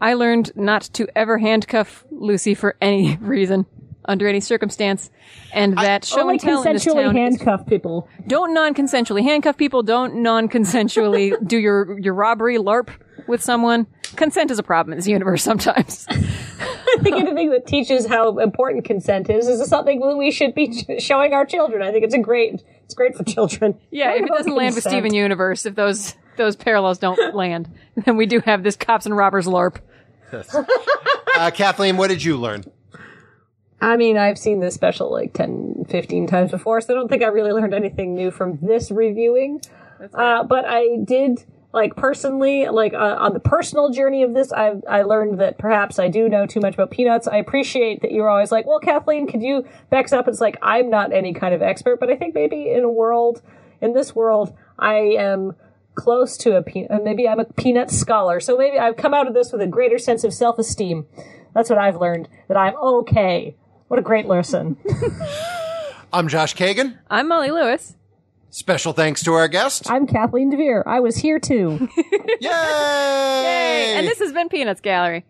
I 0.00 0.14
learned 0.14 0.52
not 0.56 0.82
to 0.94 1.06
ever 1.16 1.38
handcuff 1.38 2.04
Lucy 2.10 2.54
for 2.54 2.76
any 2.80 3.16
reason, 3.20 3.66
under 4.04 4.26
any 4.26 4.40
circumstance, 4.40 5.10
and 5.52 5.76
that 5.76 6.04
show 6.04 6.22
Only 6.22 6.34
and 6.34 6.40
tell 6.40 6.62
in 6.62 6.72
this 6.72 6.84
town 6.84 7.14
handcuff 7.14 7.66
people. 7.66 8.08
don't 8.26 8.54
non-consensually 8.54 9.22
handcuff 9.22 9.56
people. 9.56 9.82
Don't 9.82 10.22
non-consensually 10.22 11.34
do 11.46 11.58
your 11.58 11.98
your 11.98 12.14
robbery 12.14 12.58
LARP 12.58 12.90
with 13.26 13.42
someone. 13.42 13.86
Consent 14.16 14.50
is 14.50 14.58
a 14.58 14.62
problem 14.62 14.92
in 14.92 14.98
this 14.98 15.06
universe 15.06 15.42
sometimes. 15.42 16.06
I 16.98 17.00
think 17.02 17.16
anything 17.16 17.50
that 17.50 17.66
teaches 17.66 18.06
how 18.06 18.38
important 18.38 18.84
consent 18.84 19.28
is 19.28 19.46
is 19.46 19.66
something 19.68 20.00
that 20.00 20.16
we 20.16 20.30
should 20.30 20.54
be 20.54 20.98
showing 20.98 21.34
our 21.34 21.44
children. 21.44 21.82
I 21.82 21.92
think 21.92 22.04
it's 22.04 22.14
a 22.14 22.18
great, 22.18 22.62
it's 22.84 22.94
great 22.94 23.14
for 23.14 23.24
children. 23.24 23.78
Yeah, 23.90 24.14
if 24.14 24.22
it 24.22 24.28
doesn't 24.28 24.54
land 24.54 24.74
with 24.74 24.84
Steven 24.84 25.12
Universe, 25.12 25.66
if 25.66 25.74
those 25.74 26.14
those 26.36 26.56
parallels 26.56 26.98
don't 26.98 27.34
land, 27.34 27.68
then 27.96 28.16
we 28.16 28.24
do 28.24 28.40
have 28.40 28.62
this 28.62 28.76
cops 28.76 29.04
and 29.04 29.16
robbers 29.16 29.46
LARP. 29.46 29.76
Uh, 31.36 31.52
Kathleen, 31.52 31.96
what 31.96 32.08
did 32.08 32.24
you 32.24 32.36
learn? 32.36 32.64
I 33.80 33.96
mean, 33.96 34.16
I've 34.16 34.38
seen 34.38 34.58
this 34.58 34.74
special 34.74 35.12
like 35.12 35.34
10, 35.34 35.84
15 35.88 36.26
times 36.26 36.50
before, 36.50 36.80
so 36.80 36.92
I 36.92 36.96
don't 36.96 37.08
think 37.08 37.22
I 37.22 37.26
really 37.26 37.52
learned 37.52 37.74
anything 37.74 38.14
new 38.14 38.32
from 38.32 38.58
this 38.60 38.90
reviewing. 38.90 39.60
Uh, 40.12 40.42
but 40.42 40.64
I 40.66 40.96
did, 41.04 41.44
like, 41.72 41.94
personally, 41.94 42.66
like, 42.68 42.92
uh, 42.92 43.16
on 43.18 43.34
the 43.34 43.40
personal 43.40 43.90
journey 43.90 44.24
of 44.24 44.34
this, 44.34 44.52
I 44.52 44.74
I 44.88 45.02
learned 45.02 45.38
that 45.40 45.58
perhaps 45.58 45.98
I 46.00 46.08
do 46.08 46.28
know 46.28 46.44
too 46.46 46.60
much 46.60 46.74
about 46.74 46.90
peanuts. 46.90 47.28
I 47.28 47.36
appreciate 47.36 48.02
that 48.02 48.10
you're 48.10 48.28
always 48.28 48.50
like, 48.50 48.66
well, 48.66 48.80
Kathleen, 48.80 49.28
could 49.28 49.42
you 49.42 49.64
back 49.90 50.06
us 50.06 50.12
up? 50.12 50.26
It's 50.26 50.40
like, 50.40 50.56
I'm 50.60 50.90
not 50.90 51.12
any 51.12 51.32
kind 51.32 51.54
of 51.54 51.62
expert, 51.62 52.00
but 52.00 52.10
I 52.10 52.16
think 52.16 52.34
maybe 52.34 52.70
in 52.70 52.82
a 52.82 52.90
world, 52.90 53.42
in 53.80 53.92
this 53.92 54.14
world, 54.14 54.56
I 54.78 54.94
am 55.18 55.54
close 55.98 56.36
to 56.38 56.56
a 56.56 56.62
peanut, 56.62 56.90
uh, 56.90 56.98
maybe 57.02 57.28
I'm 57.28 57.40
a 57.40 57.44
peanut 57.44 57.90
scholar. 57.90 58.38
So 58.38 58.56
maybe 58.56 58.78
I've 58.78 58.96
come 58.96 59.12
out 59.12 59.26
of 59.26 59.34
this 59.34 59.50
with 59.52 59.60
a 59.60 59.66
greater 59.66 59.98
sense 59.98 60.22
of 60.22 60.32
self-esteem. 60.32 61.06
That's 61.54 61.68
what 61.68 61.78
I've 61.78 61.96
learned, 61.96 62.28
that 62.46 62.56
I'm 62.56 62.76
okay. 62.76 63.56
What 63.88 63.98
a 63.98 64.02
great 64.02 64.26
lesson. 64.26 64.76
I'm 66.12 66.28
Josh 66.28 66.54
Kagan. 66.54 66.98
I'm 67.10 67.28
Molly 67.28 67.50
Lewis. 67.50 67.96
Special 68.50 68.92
thanks 68.92 69.22
to 69.24 69.32
our 69.34 69.48
guest. 69.48 69.90
I'm 69.90 70.06
Kathleen 70.06 70.50
DeVere. 70.50 70.84
I 70.86 71.00
was 71.00 71.16
here 71.16 71.38
too. 71.38 71.88
Yay! 72.40 72.48
Hey, 72.48 73.94
and 73.98 74.06
this 74.06 74.20
has 74.20 74.32
been 74.32 74.48
Peanuts 74.48 74.80
Gallery. 74.80 75.26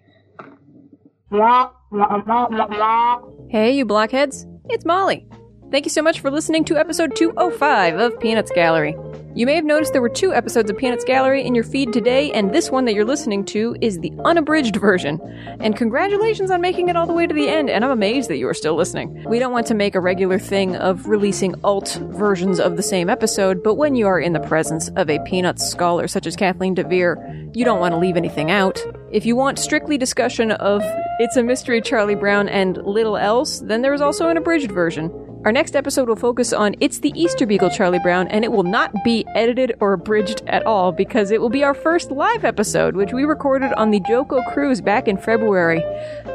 Hey, 3.50 3.72
you 3.72 3.84
blockheads. 3.86 4.46
It's 4.68 4.84
Molly. 4.84 5.26
Thank 5.70 5.84
you 5.84 5.90
so 5.90 6.00
much 6.00 6.20
for 6.20 6.30
listening 6.30 6.64
to 6.64 6.78
episode 6.78 7.14
205 7.14 7.98
of 7.98 8.18
Peanuts 8.20 8.50
Gallery. 8.52 8.96
You 9.34 9.44
may 9.44 9.54
have 9.54 9.66
noticed 9.66 9.92
there 9.92 10.00
were 10.00 10.08
two 10.08 10.32
episodes 10.32 10.70
of 10.70 10.78
Peanuts 10.78 11.04
Gallery 11.04 11.44
in 11.44 11.54
your 11.54 11.62
feed 11.62 11.92
today, 11.92 12.32
and 12.32 12.54
this 12.54 12.70
one 12.70 12.86
that 12.86 12.94
you're 12.94 13.04
listening 13.04 13.44
to 13.46 13.76
is 13.82 13.98
the 13.98 14.10
unabridged 14.24 14.76
version. 14.76 15.20
And 15.60 15.76
congratulations 15.76 16.50
on 16.50 16.62
making 16.62 16.88
it 16.88 16.96
all 16.96 17.06
the 17.06 17.12
way 17.12 17.26
to 17.26 17.34
the 17.34 17.50
end, 17.50 17.68
and 17.68 17.84
I'm 17.84 17.90
amazed 17.90 18.30
that 18.30 18.38
you 18.38 18.48
are 18.48 18.54
still 18.54 18.76
listening. 18.76 19.22
We 19.28 19.38
don't 19.38 19.52
want 19.52 19.66
to 19.66 19.74
make 19.74 19.94
a 19.94 20.00
regular 20.00 20.38
thing 20.38 20.74
of 20.74 21.06
releasing 21.06 21.54
alt 21.62 22.00
versions 22.12 22.60
of 22.60 22.78
the 22.78 22.82
same 22.82 23.10
episode, 23.10 23.62
but 23.62 23.74
when 23.74 23.94
you 23.94 24.06
are 24.06 24.18
in 24.18 24.32
the 24.32 24.40
presence 24.40 24.88
of 24.96 25.10
a 25.10 25.18
Peanuts 25.26 25.70
scholar 25.70 26.08
such 26.08 26.26
as 26.26 26.34
Kathleen 26.34 26.72
DeVere, 26.72 27.50
you 27.52 27.66
don't 27.66 27.78
want 27.78 27.92
to 27.92 27.98
leave 27.98 28.16
anything 28.16 28.50
out. 28.50 28.82
If 29.12 29.26
you 29.26 29.36
want 29.36 29.58
strictly 29.58 29.98
discussion 29.98 30.50
of 30.50 30.82
It's 31.20 31.36
a 31.36 31.42
Mystery 31.42 31.82
Charlie 31.82 32.14
Brown 32.14 32.48
and 32.48 32.78
Little 32.78 33.18
Else, 33.18 33.60
then 33.60 33.82
there 33.82 33.92
is 33.92 34.00
also 34.00 34.30
an 34.30 34.38
abridged 34.38 34.72
version. 34.72 35.26
Our 35.44 35.52
next 35.52 35.76
episode 35.76 36.08
will 36.08 36.16
focus 36.16 36.52
on 36.52 36.74
It's 36.80 36.98
the 36.98 37.12
Easter 37.14 37.46
Beagle 37.46 37.70
Charlie 37.70 38.00
Brown, 38.00 38.26
and 38.28 38.44
it 38.44 38.50
will 38.50 38.64
not 38.64 38.92
be 39.04 39.24
edited 39.36 39.76
or 39.78 39.92
abridged 39.92 40.42
at 40.48 40.66
all 40.66 40.90
because 40.90 41.30
it 41.30 41.40
will 41.40 41.48
be 41.48 41.62
our 41.62 41.74
first 41.74 42.10
live 42.10 42.44
episode, 42.44 42.96
which 42.96 43.12
we 43.12 43.24
recorded 43.24 43.72
on 43.74 43.92
the 43.92 44.00
JoCo 44.00 44.44
cruise 44.52 44.80
back 44.80 45.06
in 45.06 45.16
February. 45.16 45.80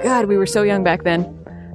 God, 0.02 0.28
we 0.28 0.38
were 0.38 0.46
so 0.46 0.64
young 0.64 0.86
back 0.86 1.04
then. 1.04 1.26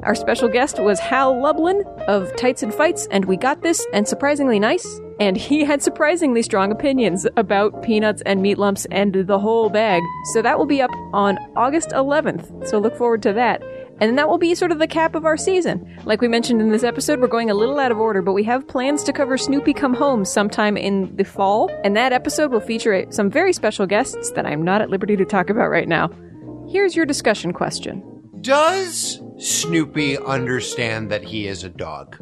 Our 0.05 0.15
special 0.15 0.49
guest 0.49 0.81
was 0.81 0.99
Hal 1.01 1.39
Lublin 1.39 1.83
of 2.07 2.35
Tights 2.37 2.63
and 2.63 2.73
Fights, 2.73 3.07
and 3.11 3.27
we 3.27 3.37
got 3.37 3.61
this, 3.63 3.87
and 3.93 4.09
surprisingly 4.09 4.59
nice. 4.59 5.01
And 5.21 5.37
he 5.37 5.65
had 5.65 5.83
surprisingly 5.83 6.43
strong 6.43 6.73
opinions 6.73 7.27
about 7.37 7.83
peanuts 7.83 8.23
and 8.25 8.41
meat 8.41 8.57
lumps 8.57 8.87
and 8.91 9.15
the 9.15 9.39
whole 9.39 9.69
bag. 9.69 10.03
So 10.33 10.41
that 10.41 10.57
will 10.57 10.67
be 10.67 10.81
up 10.81 10.93
on 11.13 11.37
August 11.57 11.91
11th. 11.91 12.69
So 12.69 12.79
look 12.79 12.97
forward 12.97 13.23
to 13.25 13.35
that. 13.35 13.63
And 14.01 14.17
that 14.17 14.29
will 14.29 14.39
be 14.39 14.55
sort 14.55 14.73
of 14.73 14.79
the 14.79 14.87
cap 14.87 15.15
of 15.15 15.25
our 15.25 15.37
season. 15.37 15.99
Like 16.05 16.21
we 16.21 16.29
mentioned 16.29 16.61
in 16.61 16.71
this 16.71 16.85
episode, 16.85 17.21
we're 17.21 17.27
going 17.27 17.51
a 17.51 17.55
little 17.55 17.79
out 17.79 17.91
of 17.91 17.99
order, 17.99 18.23
but 18.23 18.33
we 18.33 18.45
have 18.45 18.67
plans 18.69 19.03
to 19.05 19.13
cover 19.13 19.37
Snoopy 19.37 19.73
Come 19.73 19.95
Home 19.95 20.25
sometime 20.25 20.77
in 20.77 21.15
the 21.17 21.25
fall. 21.25 21.71
And 21.83 21.97
that 21.97 22.13
episode 22.13 22.53
will 22.53 22.61
feature 22.61 23.07
some 23.11 23.31
very 23.31 23.53
special 23.53 23.87
guests 23.87 24.31
that 24.33 24.47
I'm 24.47 24.63
not 24.63 24.81
at 24.81 24.91
liberty 24.91 25.17
to 25.17 25.25
talk 25.25 25.51
about 25.51 25.69
right 25.69 25.89
now. 25.89 26.11
Here's 26.71 26.95
your 26.95 27.07
discussion 27.07 27.53
question. 27.53 28.03
Does 28.41 29.21
Snoopy 29.39 30.19
understand 30.19 31.11
that 31.11 31.25
he 31.25 31.49
is 31.49 31.65
a 31.65 31.69
dog? 31.69 32.17